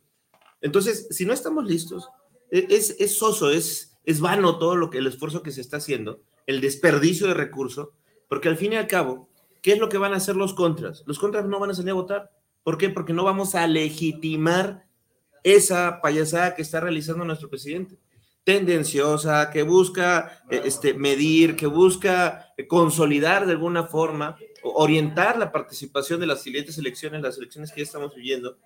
Entonces, 0.61 1.07
si 1.11 1.25
no 1.25 1.33
estamos 1.33 1.65
listos, 1.65 2.07
e- 2.51 2.67
es, 2.69 2.95
es 2.99 3.17
soso, 3.17 3.51
es, 3.51 3.97
es 4.05 4.19
vano 4.19 4.57
todo 4.59 4.75
lo 4.75 4.89
que 4.89 4.99
el 4.99 5.07
esfuerzo 5.07 5.43
que 5.43 5.51
se 5.51 5.61
está 5.61 5.77
haciendo, 5.77 6.21
el 6.47 6.61
desperdicio 6.61 7.27
de 7.27 7.33
recursos, 7.33 7.89
porque 8.29 8.47
al 8.49 8.57
fin 8.57 8.73
y 8.73 8.77
al 8.77 8.87
cabo, 8.87 9.29
¿qué 9.61 9.73
es 9.73 9.79
lo 9.79 9.89
que 9.89 9.97
van 9.97 10.13
a 10.13 10.17
hacer 10.17 10.35
los 10.35 10.53
contras? 10.53 11.03
Los 11.05 11.19
contras 11.19 11.45
no 11.45 11.59
van 11.59 11.71
a 11.71 11.73
salir 11.73 11.91
a 11.91 11.95
votar. 11.95 12.31
¿Por 12.63 12.77
qué? 12.77 12.89
Porque 12.89 13.13
no 13.13 13.23
vamos 13.23 13.55
a 13.55 13.67
legitimar 13.67 14.85
esa 15.43 15.99
payasada 16.01 16.55
que 16.55 16.61
está 16.61 16.79
realizando 16.79 17.25
nuestro 17.25 17.49
presidente 17.49 17.97
tendenciosa, 18.43 19.49
que 19.51 19.63
busca 19.63 20.43
eh, 20.49 20.61
este, 20.65 20.93
medir, 20.93 21.55
que 21.55 21.67
busca 21.67 22.53
eh, 22.57 22.67
consolidar 22.67 23.45
de 23.45 23.53
alguna 23.53 23.85
forma, 23.85 24.37
orientar 24.63 25.37
la 25.37 25.51
participación 25.51 26.19
de 26.19 26.27
las 26.27 26.41
siguientes 26.41 26.77
elecciones, 26.77 27.21
las 27.21 27.37
elecciones 27.37 27.71
que 27.71 27.81
ya 27.81 27.85
estamos 27.85 28.15
viviendo. 28.15 28.57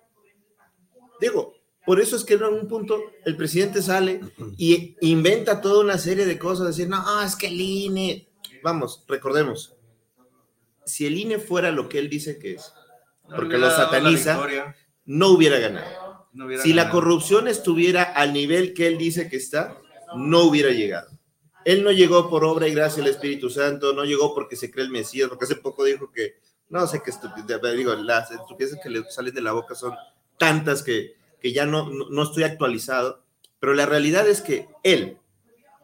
Digo, 1.20 1.54
por 1.84 2.00
eso 2.00 2.16
es 2.16 2.24
que 2.24 2.34
en 2.34 2.42
algún 2.42 2.68
punto 2.68 3.00
el 3.24 3.36
presidente 3.36 3.80
sale 3.80 4.20
y 4.56 4.96
inventa 5.00 5.60
toda 5.60 5.84
una 5.84 5.98
serie 5.98 6.26
de 6.26 6.38
cosas, 6.38 6.66
decir, 6.66 6.88
no, 6.88 7.22
es 7.22 7.36
que 7.36 7.46
el 7.46 7.60
INE, 7.60 8.28
vamos, 8.62 9.04
recordemos, 9.06 9.76
si 10.84 11.06
el 11.06 11.16
INE 11.16 11.38
fuera 11.38 11.70
lo 11.70 11.88
que 11.88 11.98
él 11.98 12.08
dice 12.08 12.38
que 12.38 12.54
es, 12.54 12.72
porque 13.34 13.58
lo 13.58 13.70
sataniza. 13.70 14.40
no 15.04 15.28
hubiera 15.28 15.58
ganado. 15.58 16.05
No 16.36 16.46
Si 16.58 16.74
la 16.74 16.90
corrupción 16.90 17.48
estuviera 17.48 18.02
al 18.02 18.34
nivel 18.34 18.74
que 18.74 18.86
él 18.86 18.98
dice 18.98 19.28
que 19.28 19.36
está, 19.36 19.78
no 20.14 20.42
hubiera 20.42 20.70
llegado. 20.70 21.08
Él 21.64 21.82
no 21.82 21.90
llegó 21.90 22.28
por 22.28 22.44
obra 22.44 22.68
y 22.68 22.74
gracia 22.74 23.02
del 23.02 23.12
Espíritu 23.12 23.48
Santo, 23.48 23.94
no 23.94 24.04
llegó 24.04 24.34
porque 24.34 24.54
se 24.54 24.70
cree 24.70 24.84
el 24.84 24.92
Mesías, 24.92 25.28
porque 25.30 25.46
hace 25.46 25.56
poco 25.56 25.82
dijo 25.82 26.12
que, 26.12 26.36
no 26.68 26.86
sé 26.86 27.00
qué 27.02 27.10
estupidez, 27.10 27.58
digo, 27.74 27.94
las 27.94 28.30
estupideces 28.30 28.78
que 28.82 28.90
le 28.90 29.02
salen 29.10 29.34
de 29.34 29.40
la 29.40 29.52
boca 29.52 29.74
son 29.74 29.94
tantas 30.38 30.82
que, 30.82 31.14
que 31.40 31.52
ya 31.52 31.64
no, 31.64 31.88
no, 31.88 32.10
no 32.10 32.22
estoy 32.22 32.44
actualizado, 32.44 33.24
pero 33.58 33.72
la 33.72 33.86
realidad 33.86 34.28
es 34.28 34.42
que 34.42 34.68
él, 34.82 35.18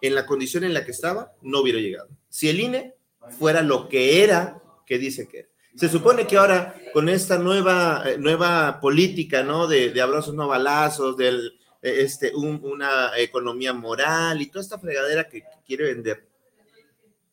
en 0.03 0.15
la 0.15 0.27
condición 0.27 0.65
en 0.65 0.75
la 0.75 0.85
que 0.85 0.91
estaba, 0.91 1.33
no 1.41 1.61
hubiera 1.61 1.81
llegado. 1.81 2.11
Si 2.29 2.51
el 2.51 2.61
INE 2.61 2.95
fuera 3.39 3.63
lo 3.63 3.89
que 3.89 4.23
era, 4.23 4.63
que 4.87 4.99
dice 4.99 5.27
que 5.27 5.39
era. 5.41 5.49
Se 5.77 5.89
supone 5.89 6.27
que 6.27 6.37
ahora 6.37 6.75
con 6.93 7.09
esta 7.09 7.39
nueva, 7.39 8.03
eh, 8.07 8.19
nueva 8.19 8.79
política, 8.81 9.43
¿no? 9.43 9.67
De, 9.67 9.91
de 9.91 10.03
abrazos 10.03 10.35
no 10.35 10.47
balazos, 10.49 11.17
del, 11.17 11.59
eh, 11.81 11.97
este, 12.03 12.35
un- 12.35 12.61
una 12.63 13.17
economía 13.19 13.73
moral 13.73 14.41
y 14.43 14.47
toda 14.47 14.63
esta 14.63 14.79
fregadera 14.79 15.29
que, 15.29 15.41
que 15.41 15.49
quiere 15.67 15.85
vender, 15.95 16.27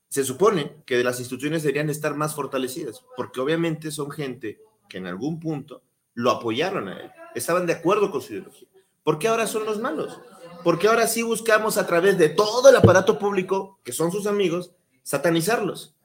se 0.08 0.24
supone 0.24 0.78
que 0.86 1.04
las 1.04 1.20
instituciones 1.20 1.62
deberían 1.64 1.90
estar 1.90 2.16
más 2.16 2.34
fortalecidas, 2.34 3.04
porque 3.16 3.42
obviamente 3.42 3.92
son 3.92 4.10
gente 4.10 4.60
que 4.88 4.98
en 4.98 5.06
algún 5.08 5.40
punto 5.40 5.84
lo 6.16 6.32
apoyaron 6.32 6.88
a 6.88 7.00
él, 7.00 7.12
estaban 7.36 7.66
de 7.68 7.74
acuerdo 7.74 8.10
con 8.10 8.22
su 8.22 8.34
ideología. 8.34 8.68
¿Por 9.04 9.20
qué 9.20 9.28
ahora 9.28 9.46
son 9.48 9.66
los 9.66 9.80
malos? 9.80 10.20
Porque 10.64 10.88
ahora 10.88 11.08
sí 11.08 11.22
buscamos 11.24 11.78
a 11.78 11.86
través 11.86 12.18
de 12.18 12.30
todo 12.30 12.70
el 12.70 12.76
aparato 12.76 13.20
público, 13.20 13.80
que 13.84 13.94
son 13.94 14.12
sus 14.12 14.26
amigos, 14.28 14.72
satanizarlos. 15.04 15.96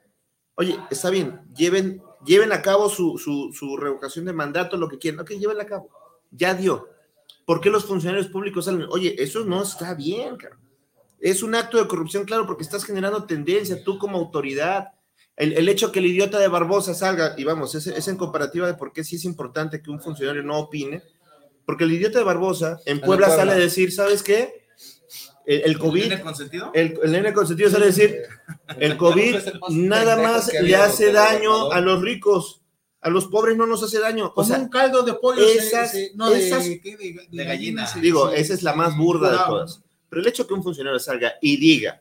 Oye, 0.57 0.79
está 0.91 1.11
bien, 1.11 1.41
lleven, 1.57 2.03
lleven 2.25 2.53
a 2.53 2.63
cabo 2.63 2.89
su, 2.89 3.19
su, 3.19 3.53
su 3.53 3.77
revocación 3.77 4.25
de 4.25 4.33
mandato, 4.33 4.77
lo 4.77 4.89
que 4.89 4.99
quieran, 4.99 5.21
ok, 5.21 5.31
lleven 5.31 5.61
a 5.61 5.67
cabo, 5.67 5.91
ya 6.31 6.55
dio. 6.55 6.89
¿Por 7.45 7.61
qué 7.61 7.71
los 7.71 7.85
funcionarios 7.85 8.29
públicos 8.29 8.65
salen? 8.65 8.87
Oye, 8.91 9.15
eso 9.23 9.45
no 9.45 9.63
está 9.63 9.95
bien, 9.95 10.37
cabrón. 10.37 10.61
Es 11.21 11.43
un 11.43 11.55
acto 11.55 11.79
de 11.79 11.89
corrupción, 11.89 12.25
claro, 12.25 12.47
porque 12.47 12.63
estás 12.63 12.85
generando 12.85 13.25
tendencia, 13.25 13.83
tú 13.83 13.99
como 13.99 14.19
autoridad. 14.19 14.93
El, 15.37 15.53
el 15.55 15.69
hecho 15.69 15.91
que 15.91 15.99
el 15.99 16.07
idiota 16.07 16.39
de 16.39 16.49
Barbosa 16.49 16.95
salga, 16.95 17.35
y 17.37 17.45
vamos, 17.45 17.75
es, 17.75 17.87
es 17.87 18.09
en 18.09 18.17
comparativa 18.17 18.67
de 18.67 18.75
por 18.75 18.93
qué 18.93 19.05
sí 19.05 19.17
es 19.17 19.25
importante 19.25 19.83
que 19.83 19.91
un 19.91 20.01
funcionario 20.01 20.43
no 20.43 20.59
opine, 20.59 21.03
porque 21.67 21.85
el 21.85 21.93
idiota 21.93 22.19
de 22.19 22.25
Barbosa 22.25 22.79
en 22.85 23.01
Puebla, 23.01 23.27
Puebla. 23.29 23.43
sale 23.43 23.53
a 23.53 23.57
decir, 23.57 23.93
¿sabes 23.93 24.23
qué? 24.23 24.64
El, 25.47 25.63
el 25.65 25.79
COVID, 25.79 26.01
¿Tiene 26.09 26.21
consentido? 26.23 26.71
el, 26.75 26.99
el 27.03 27.13
nene 27.13 27.33
consentido 27.33 27.71
sale 27.71 27.85
a 27.85 27.89
decir, 27.89 28.23
el 28.79 28.97
COVID 28.97 29.37
nada 29.71 30.17
más 30.17 30.51
le 30.53 30.75
hace 30.77 31.13
daño 31.13 31.71
a 31.71 31.81
los 31.81 32.01
ricos, 32.01 32.63
a 33.01 33.11
los 33.11 33.27
pobres 33.27 33.57
no 33.57 33.67
nos 33.67 33.83
hace 33.83 33.99
daño. 34.01 34.27
O 34.29 34.35
Como 34.35 34.47
sea, 34.47 34.59
un 34.59 34.69
caldo 34.69 35.03
de 35.03 35.15
pollo. 35.15 35.47
se- 35.47 35.59
esas- 35.59 35.91
se- 35.93 36.13
no, 36.15 36.31
de, 36.31 36.47
esas- 36.49 36.65
¿qué? 36.83 36.97
de, 36.97 37.29
de 37.31 37.45
gallina. 37.45 37.87
se- 37.87 38.01
Digo, 38.01 38.31
se- 38.31 38.41
esa 38.41 38.55
es 38.55 38.63
la 38.63 38.73
más 38.75 38.97
burda 38.97 39.31
de 39.31 39.37
todas. 39.39 39.83
Pero 40.09 40.23
el 40.23 40.29
hecho 40.29 40.47
que 40.47 40.55
un 40.55 40.63
funcionario 40.63 40.99
salga 40.99 41.35
y 41.43 41.57
diga 41.59 42.01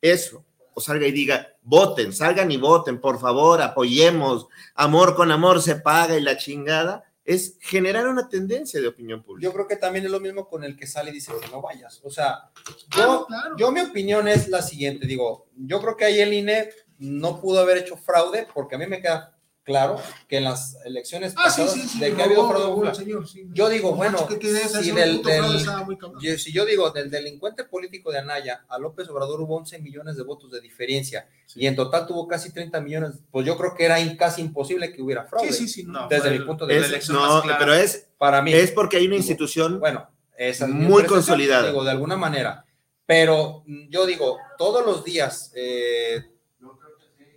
eso, 0.00 0.44
o 0.74 0.80
salga 0.80 1.06
y 1.06 1.10
diga, 1.12 1.54
voten, 1.62 2.12
salgan 2.12 2.50
y 2.52 2.58
voten, 2.58 3.00
por 3.00 3.18
favor, 3.18 3.62
apoyemos, 3.62 4.46
amor 4.74 5.16
con 5.16 5.32
amor 5.32 5.60
se 5.62 5.76
paga 5.76 6.16
y 6.18 6.20
la 6.20 6.36
chingada, 6.36 7.02
es 7.26 7.58
generar 7.60 8.06
una 8.06 8.28
tendencia 8.28 8.80
de 8.80 8.86
opinión 8.86 9.22
pública. 9.22 9.44
Yo 9.44 9.52
creo 9.52 9.66
que 9.66 9.76
también 9.76 10.04
es 10.04 10.10
lo 10.10 10.20
mismo 10.20 10.48
con 10.48 10.62
el 10.62 10.76
que 10.76 10.86
sale 10.86 11.10
y 11.10 11.14
dice 11.14 11.32
que 11.42 11.48
no 11.48 11.60
vayas. 11.60 12.00
O 12.04 12.10
sea, 12.10 12.50
Claro, 12.88 13.12
yo, 13.12 13.26
claro. 13.26 13.56
yo 13.58 13.72
mi 13.72 13.80
opinión 13.80 14.28
es 14.28 14.48
la 14.48 14.62
siguiente, 14.62 15.06
digo, 15.06 15.48
yo 15.56 15.80
creo 15.80 15.96
que 15.96 16.04
ahí 16.04 16.20
el 16.20 16.32
INE 16.32 16.70
no 16.98 17.40
pudo 17.40 17.60
haber 17.60 17.78
hecho 17.78 17.96
fraude 17.96 18.46
porque 18.54 18.76
a 18.76 18.78
mí 18.78 18.86
me 18.86 19.02
queda 19.02 19.35
claro 19.66 20.00
que 20.28 20.38
en 20.38 20.44
las 20.44 20.78
elecciones 20.86 21.34
Ah, 21.36 21.50
sí, 21.50 21.60
pasadas 21.62 21.72
sí, 21.74 21.88
sí. 21.88 21.98
de 22.00 22.14
que 22.14 22.22
ha 22.22 22.24
habido 22.24 22.48
fraude 22.48 22.94
sí. 23.26 23.44
yo 23.52 23.68
digo, 23.68 23.90
No 23.90 23.96
bueno, 23.96 24.18
si 24.28 24.92
del- 24.92 25.22
del- 25.22 25.56
estaba 25.56 25.84
muy 25.84 25.98
cabrón. 25.98 26.20
yo- 26.22 26.38
si 26.38 26.52
yo 26.52 26.64
digo, 26.64 26.90
del 26.90 27.10
delincuente 27.10 27.64
político 27.64 28.10
de 28.12 28.18
Anaya 28.20 28.64
a 28.68 28.78
López 28.78 29.08
Obrador 29.10 29.40
hubo 29.40 29.56
11 29.56 29.78
millones 29.80 30.16
de 30.16 30.22
votos 30.22 30.50
de 30.52 30.60
diferencia 30.60 31.28
y 31.54 31.66
en 31.66 31.74
total 31.76 32.06
tuvo 32.06 32.26
casi 32.28 32.52
30 32.52 32.80
millones, 32.80 33.16
pues 33.30 33.44
yo 33.44 33.58
creo 33.58 33.74
que 33.74 33.84
era 33.84 33.96
casi 34.16 34.40
imposible 34.40 34.92
que 34.92 35.02
hubiera 35.02 35.24
fraude. 35.24 35.52
Sí, 35.52 35.66
sí, 35.66 35.68
sí. 35.68 35.84
No, 35.84 36.06
Desde 36.08 36.30
mi 36.30 36.36
el- 36.36 36.46
punto 36.46 36.64
de 36.64 36.74
vista. 36.74 36.88
elección 36.88 37.16
no, 37.18 37.42
pero 37.58 37.74
es, 37.74 38.08
Para 38.16 38.40
mí. 38.40 38.52
es 38.54 38.70
porque 38.70 38.96
hay 38.98 39.06
una 39.06 39.16
institución 39.16 39.80
Bueno, 39.80 40.08
esa 40.38 40.66
Muy 40.68 41.04
consolidada. 41.04 41.68
Digo, 41.68 41.82
de 41.84 41.90
alguna 41.90 42.16
manera. 42.16 42.64
Pero 43.04 43.62
yo 43.88 44.06
digo, 44.06 44.38
todos 44.58 44.84
los 44.86 45.02
días, 45.04 45.50
eh, 45.54 46.24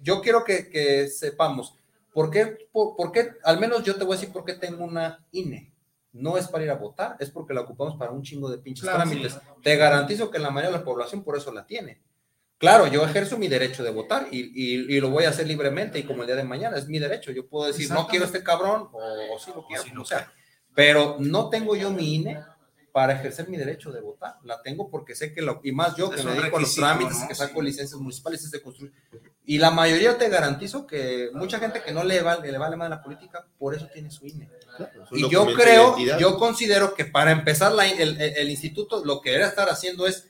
yo 0.02 0.22
quiero 0.22 0.44
que, 0.44 0.70
que 0.70 1.08
sepamos, 1.08 1.76
¿por 2.20 2.30
qué, 2.32 2.68
por, 2.74 2.98
por 2.98 3.12
qué, 3.14 3.30
al 3.46 3.60
menos 3.62 3.82
yo 3.84 3.96
te 3.96 4.04
voy 4.04 4.16
a 4.16 4.20
decir 4.20 4.34
por 4.34 4.44
qué 4.44 4.54
tengo 4.56 4.84
una 4.84 5.26
INE. 5.32 5.72
No 6.12 6.38
es 6.38 6.48
para 6.50 6.66
ir 6.66 6.70
a 6.70 6.76
votar, 6.76 7.16
es 7.20 7.30
porque 7.30 7.54
la 7.54 7.62
ocupamos 7.62 7.96
para 7.96 8.12
un 8.12 8.22
chingo 8.24 8.50
de 8.50 8.58
pinches 8.58 8.84
Claro, 8.84 8.98
trámites. 8.98 9.38
Te 9.64 9.78
garantizo 9.78 10.30
que 10.30 10.38
la 10.40 10.50
mayoría 10.50 10.72
de 10.74 10.80
la 10.80 10.84
población 10.84 11.24
por 11.24 11.38
eso 11.38 11.54
la 11.54 11.66
tiene. 11.66 12.02
Claro, 12.58 12.88
yo 12.88 13.06
ejerzo 13.06 13.38
mi 13.38 13.48
derecho 13.48 13.84
de 13.84 13.91
votar 13.91 14.28
y, 14.32 14.40
y- 14.40 14.96
y 14.98 15.00
lo 15.00 15.10
voy 15.12 15.24
a 15.24 15.30
hacer 15.30 15.48
libremente 15.48 15.98
y 15.98 16.04
como 16.04 16.24
el 16.24 16.28
día 16.28 16.36
de 16.36 16.44
mañana 16.44 16.78
es 16.78 16.88
mi 16.90 17.00
derecho. 17.00 17.32
Yo 17.32 17.48
puedo 17.48 17.68
decir, 17.68 17.90
no 17.90 18.06
quiero 18.08 18.26
este 18.26 18.44
cabrón 18.44 18.90
o, 18.91 19.00
o 19.36 19.40
sí 19.40 19.52
lo 19.56 19.66
quiero, 19.66 19.84
sí 19.84 19.91
o 19.98 20.04
sea, 20.04 20.34
pero 20.76 21.16
no 21.20 21.50
tengo 21.50 21.76
yo 21.78 21.90
mi 21.91 22.16
INE 22.16 22.38
para 22.91 23.14
ejercer 23.14 23.48
mi 23.49 23.57
derecho 23.57 23.91
de 23.91 24.02
votar. 24.02 24.36
La 24.44 24.61
tengo 24.61 24.90
porque 24.90 25.16
sé 25.16 25.34
que 25.34 25.41
lo, 25.41 25.60
y 25.64 25.72
más 25.72 25.95
yo 25.95 26.10
que 26.10 26.24
me 26.24 26.34
dedico 26.34 26.57
a 26.57 26.61
los 26.61 26.76
trámites, 26.76 27.18
¿no? 27.20 27.28
que 27.28 27.36
saco 27.36 27.60
Sí. 27.60 27.66
licencias 27.66 27.99
municipales, 27.99 28.44
es 28.44 28.52
de 28.52 28.61
construir. 28.61 28.94
Y 29.45 29.57
la 29.57 29.72
mayoría 29.72 30.18
te 30.18 30.30
garantizo 30.30 30.86
que 30.86 31.30
mucha 31.34 31.60
gente 31.60 31.82
que 31.82 31.91
no 31.91 32.03
le 32.03 32.22
vale, 32.22 32.52
le 32.52 32.57
vale 32.57 32.76
más 32.76 32.90
la 32.90 33.02
política, 33.02 33.45
por 33.57 33.74
eso 33.76 33.88
tiene 33.94 34.11
su 34.11 34.26
INE. 34.28 34.49
un 35.11 35.20
Y 35.20 35.30
yo 35.30 35.45
creo, 35.53 35.98
yo 36.20 36.38
considero 36.38 36.94
que 36.94 37.06
para 37.06 37.32
empezar 37.32 37.72
la- 37.74 37.88
el, 37.88 38.20
el- 38.22 38.38
el 38.38 38.49
instituto 38.49 39.03
lo 39.03 39.22
que 39.22 39.32
debe 39.32 39.45
estar 39.45 39.68
haciendo 39.70 40.07
es 40.07 40.28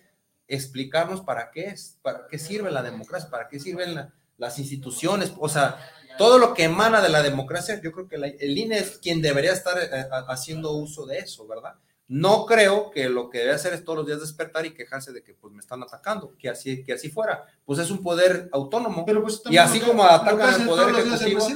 explicarnos 0.47 1.21
para 1.21 1.51
qué 1.51 1.65
es, 1.67 1.97
para 2.01 2.27
qué 2.27 2.39
sirve 2.39 2.71
la 2.71 2.81
democracia, 2.81 3.29
para 3.29 3.47
qué 3.47 3.59
sirven 3.59 3.95
la- 3.95 4.13
las 4.37 4.57
instituciones, 4.57 5.33
o 5.37 5.49
sea, 5.49 5.77
todo 6.17 6.37
lo 6.39 6.53
que 6.53 6.63
emana 6.63 7.01
de 7.01 7.09
la 7.09 7.21
democracia, 7.21 7.79
yo 7.81 7.91
creo 7.91 8.07
que 8.07 8.17
la- 8.17 8.27
el 8.27 8.57
INE 8.57 8.79
es 8.79 8.97
quien 8.97 9.21
debería 9.21 9.53
estar 9.53 9.77
eh, 9.77 9.89
ha- 10.11 10.25
haciendo 10.31 10.71
uso 10.71 11.05
de 11.05 11.19
eso, 11.19 11.45
¿verdad? 11.47 11.75
No 12.11 12.47
creo 12.47 12.89
que 12.89 13.07
lo 13.07 13.29
que 13.29 13.37
debe 13.37 13.51
hacer 13.53 13.71
es 13.73 13.83
todos 13.85 13.99
los 13.99 14.07
días 14.07 14.19
despertar 14.19 14.65
y 14.65 14.73
quejarse 14.73 15.11
de 15.13 15.23
que 15.23 15.35
pues 15.35 15.53
me 15.53 15.59
están 15.59 15.83
atacando, 15.83 16.33
que 16.39 16.49
así, 16.49 16.83
que 16.83 16.93
así 16.93 17.09
fuera. 17.11 17.45
Pues 17.63 17.77
es 17.77 17.91
un 17.91 18.01
poder 18.01 18.49
autónomo. 18.51 19.05
Pero 19.05 19.21
pues 19.21 19.43
Y 19.47 19.57
así 19.57 19.79
como 19.79 20.03
atacan 20.03 20.55
al 20.61 20.65
poder 20.65 20.89
ejecutivo. 21.05 21.47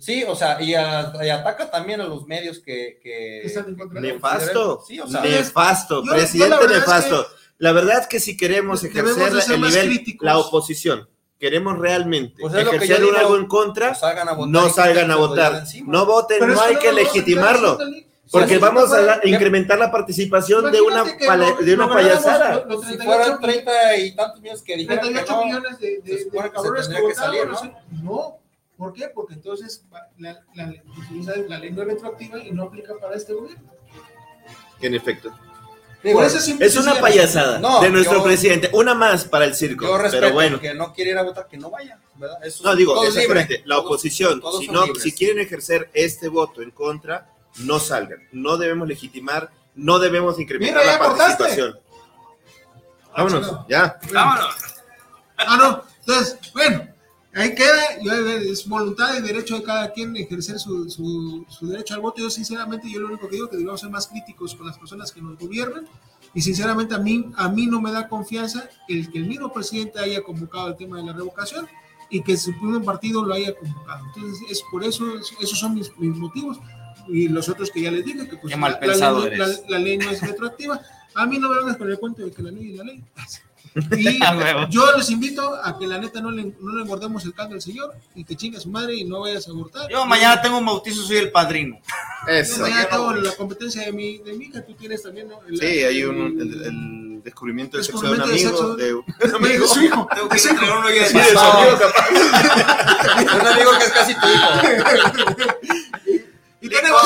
Sí, 0.00 0.24
o 0.26 0.34
sea, 0.34 0.60
y, 0.60 0.74
a- 0.74 1.12
y 1.22 1.28
ataca 1.28 1.70
también 1.70 2.00
a 2.00 2.06
los 2.08 2.26
medios 2.26 2.58
que... 2.58 2.98
que 3.00 3.40
que 3.42 3.46
están 3.46 3.68
en 3.68 3.76
contra 3.76 4.00
de 4.00 4.08
él. 4.08 4.14
Nefasto, 4.14 4.82
Sí, 4.86 4.98
o 4.98 5.06
sea, 5.06 5.20
nefasto, 5.22 6.04
yo- 6.04 6.12
presidente 6.12 6.50
la 6.50 6.60
verdad 6.60 6.76
es 6.76 6.80
nefasto. 6.86 7.26
La 7.58 7.72
verdad 7.72 8.08
que 8.08 8.18
si 8.20 8.36
queremos 8.36 8.82
ejercer 8.82 9.32
de 9.32 9.54
el 9.54 9.60
nivel, 9.60 9.86
críticos. 9.86 10.26
la 10.26 10.38
oposición, 10.38 11.08
queremos 11.38 11.78
realmente 11.78 12.40
Pues 12.40 12.52
es 12.54 12.66
ejercer 12.66 13.00
algo 13.16 13.36
en 13.36 13.46
contra, 13.46 13.94
salgan 13.94 14.28
a 14.28 14.32
votar 14.32 14.50
no 14.50 14.68
salgan 14.70 15.10
a 15.12 15.16
votar, 15.16 15.62
no 15.86 16.04
voten, 16.06 16.38
Pero 16.40 16.54
no 16.54 16.60
es 16.64 16.66
hay 16.66 16.76
que 16.76 16.92
legitimarlo. 16.92 17.78
Porque 18.30 18.54
Sí, 18.54 18.60
vamos 18.60 18.92
a 18.92 19.00
la- 19.00 19.20
incrementar 19.24 19.78
la 19.78 19.90
participación 19.90 20.70
de 20.70 20.80
una, 20.80 21.04
de 21.04 21.74
una 21.74 21.88
payasada. 21.88 22.54
lo- 22.56 22.66
los 22.66 22.80
Si 22.82 22.96
38 22.96 23.04
fueran 23.04 23.40
30 23.40 23.96
y 23.96 24.14
tantos 24.16 24.40
millones 24.40 24.62
que 24.62 24.76
dijeran 24.76 24.98
que 24.98 25.04
38 25.12 25.32
no, 25.36 25.44
millones 25.44 25.78
de, 25.80 25.86
de, 26.00 26.02
se 26.02 26.12
de 26.14 26.22
supone 26.24 26.42
que 26.42 26.48
se 26.48 26.54
cabrones 26.54 26.82
tendría 26.88 27.00
que 27.00 27.06
votaron, 27.14 27.56
salir, 27.56 27.72
no 27.90 28.02
¿no? 28.02 28.36
¿por 28.76 28.92
qué? 28.92 29.08
Porque 29.14 29.34
entonces 29.34 29.84
la, 30.18 30.40
la, 30.54 30.66
ley 31.58 31.70
no 31.72 31.82
es 31.82 31.88
retroactiva 31.88 32.38
y 32.38 32.50
no 32.52 32.62
aplica 32.64 32.94
para 33.00 33.16
este 33.16 33.32
gobierno. 33.34 33.68
En 34.80 34.94
efecto. 34.94 35.30
digo, 36.02 36.18
Por 36.18 36.26
eso 36.26 36.40
siempre 36.40 36.66
Es 36.66 36.76
una 36.76 36.94
payasada 37.00 37.58
No, 37.58 37.80
de 37.82 37.90
nuestro 37.90 38.18
yo- 38.18 38.24
presidente, 38.24 38.70
una 38.72 38.94
más 38.94 39.24
para 39.26 39.44
el 39.44 39.54
circo, 39.54 39.84
yo 39.86 39.98
respeto 39.98 40.22
pero 40.22 40.34
bueno. 40.34 40.60
que 40.60 40.72
no 40.72 40.94
quiere 40.94 41.10
ir 41.10 41.18
a 41.18 41.22
votar, 41.24 41.46
que 41.48 41.58
no 41.58 41.68
vaya, 41.68 41.98
¿verdad? 42.14 42.38
Eso 42.44 42.64
No, 42.64 42.70
es- 42.72 42.78
digo, 42.78 43.04
exactamente, 43.04 43.54
libre. 43.54 43.68
la 43.68 43.78
oposición, 43.80 44.40
todos 44.40 44.60
si, 44.60 44.68
no, 44.68 44.86
si 44.94 45.12
quieren 45.12 45.40
ejercer 45.40 45.90
este 45.92 46.28
voto 46.28 46.62
en 46.62 46.70
contra, 46.70 47.29
no 47.58 47.78
salgan. 47.78 48.20
No 48.32 48.56
debemos 48.56 48.88
legitimar, 48.88 49.50
no 49.74 49.98
debemos 49.98 50.38
incrementar 50.38 50.82
Mira, 50.82 50.86
la 50.86 50.92
ya 50.92 50.98
cortaste. 50.98 51.36
participación. 51.44 51.78
Vámonos, 53.16 53.66
ya. 53.68 53.98
Vámonos. 54.12 54.54
Ah, 55.36 55.56
no. 55.56 55.82
Entonces, 56.00 56.38
bueno, 56.54 56.86
ahí 57.34 57.54
queda. 57.54 57.82
Es 58.40 58.68
voluntad 58.68 59.14
y 59.16 59.20
derecho 59.20 59.56
de 59.56 59.62
cada 59.62 59.92
quien 59.92 60.16
ejercer 60.16 60.58
su, 60.58 60.88
su, 60.90 61.44
su 61.48 61.66
derecho 61.66 61.94
al 61.94 62.00
voto. 62.00 62.22
Yo, 62.22 62.30
sinceramente, 62.30 62.90
yo 62.90 63.00
lo 63.00 63.08
único 63.08 63.28
que 63.28 63.34
digo 63.36 63.46
es 63.46 63.50
que 63.50 63.56
debemos 63.56 63.80
ser 63.80 63.90
más 63.90 64.06
críticos 64.06 64.54
con 64.54 64.66
las 64.66 64.78
personas 64.78 65.10
que 65.12 65.20
nos 65.20 65.38
gobiernan. 65.38 65.88
Y 66.32 66.42
sinceramente, 66.42 66.94
a 66.94 66.98
mí, 66.98 67.30
a 67.36 67.48
mí 67.48 67.66
no 67.66 67.80
me 67.80 67.90
da 67.90 68.08
confianza 68.08 68.68
el 68.88 69.10
que 69.10 69.18
el 69.18 69.26
mismo 69.26 69.52
presidente 69.52 69.98
haya 69.98 70.22
convocado 70.22 70.68
el 70.68 70.76
tema 70.76 70.98
de 70.98 71.04
la 71.04 71.12
revocación 71.12 71.66
y 72.08 72.22
que 72.22 72.36
su 72.36 72.52
primer 72.58 72.82
partido 72.84 73.24
lo 73.24 73.34
haya 73.34 73.52
convocado. 73.56 74.04
Entonces, 74.14 74.48
es 74.48 74.62
por 74.70 74.84
eso, 74.84 75.04
esos 75.40 75.58
son 75.58 75.74
mis, 75.74 75.90
mis 75.98 76.16
motivos. 76.16 76.58
Y 77.08 77.28
los 77.28 77.48
otros 77.48 77.70
que 77.70 77.80
ya 77.82 77.90
les 77.90 78.04
dije, 78.04 78.28
que 78.28 78.36
pues 78.36 78.52
Qué 78.52 78.56
mal 78.58 78.72
la, 78.72 78.78
la 78.78 78.80
pensado 78.92 79.26
ley, 79.28 79.38
no- 79.38 79.44
eres. 79.44 79.62
la- 79.62 79.70
la 79.70 79.78
ley 79.78 79.98
no 79.98 80.10
es 80.10 80.20
retroactiva. 80.20 80.80
A 81.14 81.26
mí 81.26 81.38
no 81.38 81.48
me 81.48 81.58
vengas 81.58 81.76
con 81.76 81.90
el 81.90 81.98
cuento 81.98 82.22
de 82.24 82.30
que 82.32 82.42
la 82.42 82.50
ley 82.50 82.70
es 82.72 82.76
la 82.78 82.84
ley. 82.84 83.02
Y 83.96 84.18
yo 84.70 84.84
les 84.96 85.10
invito 85.10 85.54
a 85.62 85.78
que 85.78 85.86
la 85.86 85.98
neta 85.98 86.20
no 86.20 86.32
le, 86.32 86.42
no 86.60 86.74
le 86.74 86.82
engordemos 86.82 87.24
el 87.24 87.32
caldo 87.34 87.54
al 87.54 87.62
señor 87.62 87.94
y 88.16 88.24
que 88.24 88.34
chingue 88.34 88.56
a 88.58 88.60
su 88.60 88.68
madre 88.68 88.96
y 88.96 89.04
no 89.04 89.20
vayas 89.20 89.46
a 89.46 89.52
abortar. 89.52 89.88
Yo 89.88 90.04
mañana 90.06 90.42
tengo 90.42 90.58
un 90.58 90.66
bautizo, 90.66 91.02
soy 91.04 91.18
el 91.18 91.30
padrino. 91.30 91.78
Yo 92.26 92.32
Eso. 92.32 92.62
mañana 92.62 92.88
tengo 92.88 93.12
la 93.12 93.30
competencia 93.36 93.82
de 93.82 93.92
mi, 93.92 94.18
de 94.18 94.32
mi 94.32 94.46
hija, 94.46 94.64
tú 94.66 94.74
tienes 94.74 95.04
también, 95.04 95.28
¿no? 95.28 95.38
El- 95.48 95.56
Sí, 95.56 95.64
hay 95.66 96.02
un, 96.02 96.16
el- 96.40 96.40
el, 96.40 96.62
el 96.64 97.22
descubrimiento 97.22 97.76
del 97.76 97.86
sexo 97.86 98.00
de 98.02 98.10
un 98.10 98.20
amigo. 98.20 98.74
De, 98.76 98.92
un 98.94 99.04
amigo. 99.36 99.66
su 99.72 99.82
hijo. 99.82 100.08
Tengo 100.16 100.28
que 100.28 100.36
entregar 100.36 100.64
hijo. 100.64 100.78
un 100.80 100.84
hoyo 100.86 101.00
de 101.02 101.08
su 101.08 101.18
amigo, 101.38 101.78
capaz. 101.78 102.10
Un 103.40 103.46
amigo 103.46 103.70
que 103.78 103.84
es 103.84 103.92
casi 103.92 104.14
tu 104.14 104.26
hijo. 104.26 104.48
Y 106.60 106.68
tenemos 106.68 107.02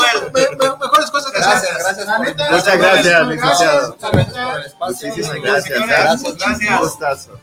mejores 0.81 1.11
cosas 1.11 1.33
que 1.33 1.39
hacer. 1.39 1.71
Gracias, 1.79 2.07
gracias. 2.07 2.51
Muchas 2.51 2.79
gracias, 2.79 3.27
licenciado. 3.29 3.97
Gracias 4.81 5.43
gracias. 5.43 6.39
Gracias. 6.39 6.71
Un 6.71 6.79
gustazo. 6.79 7.39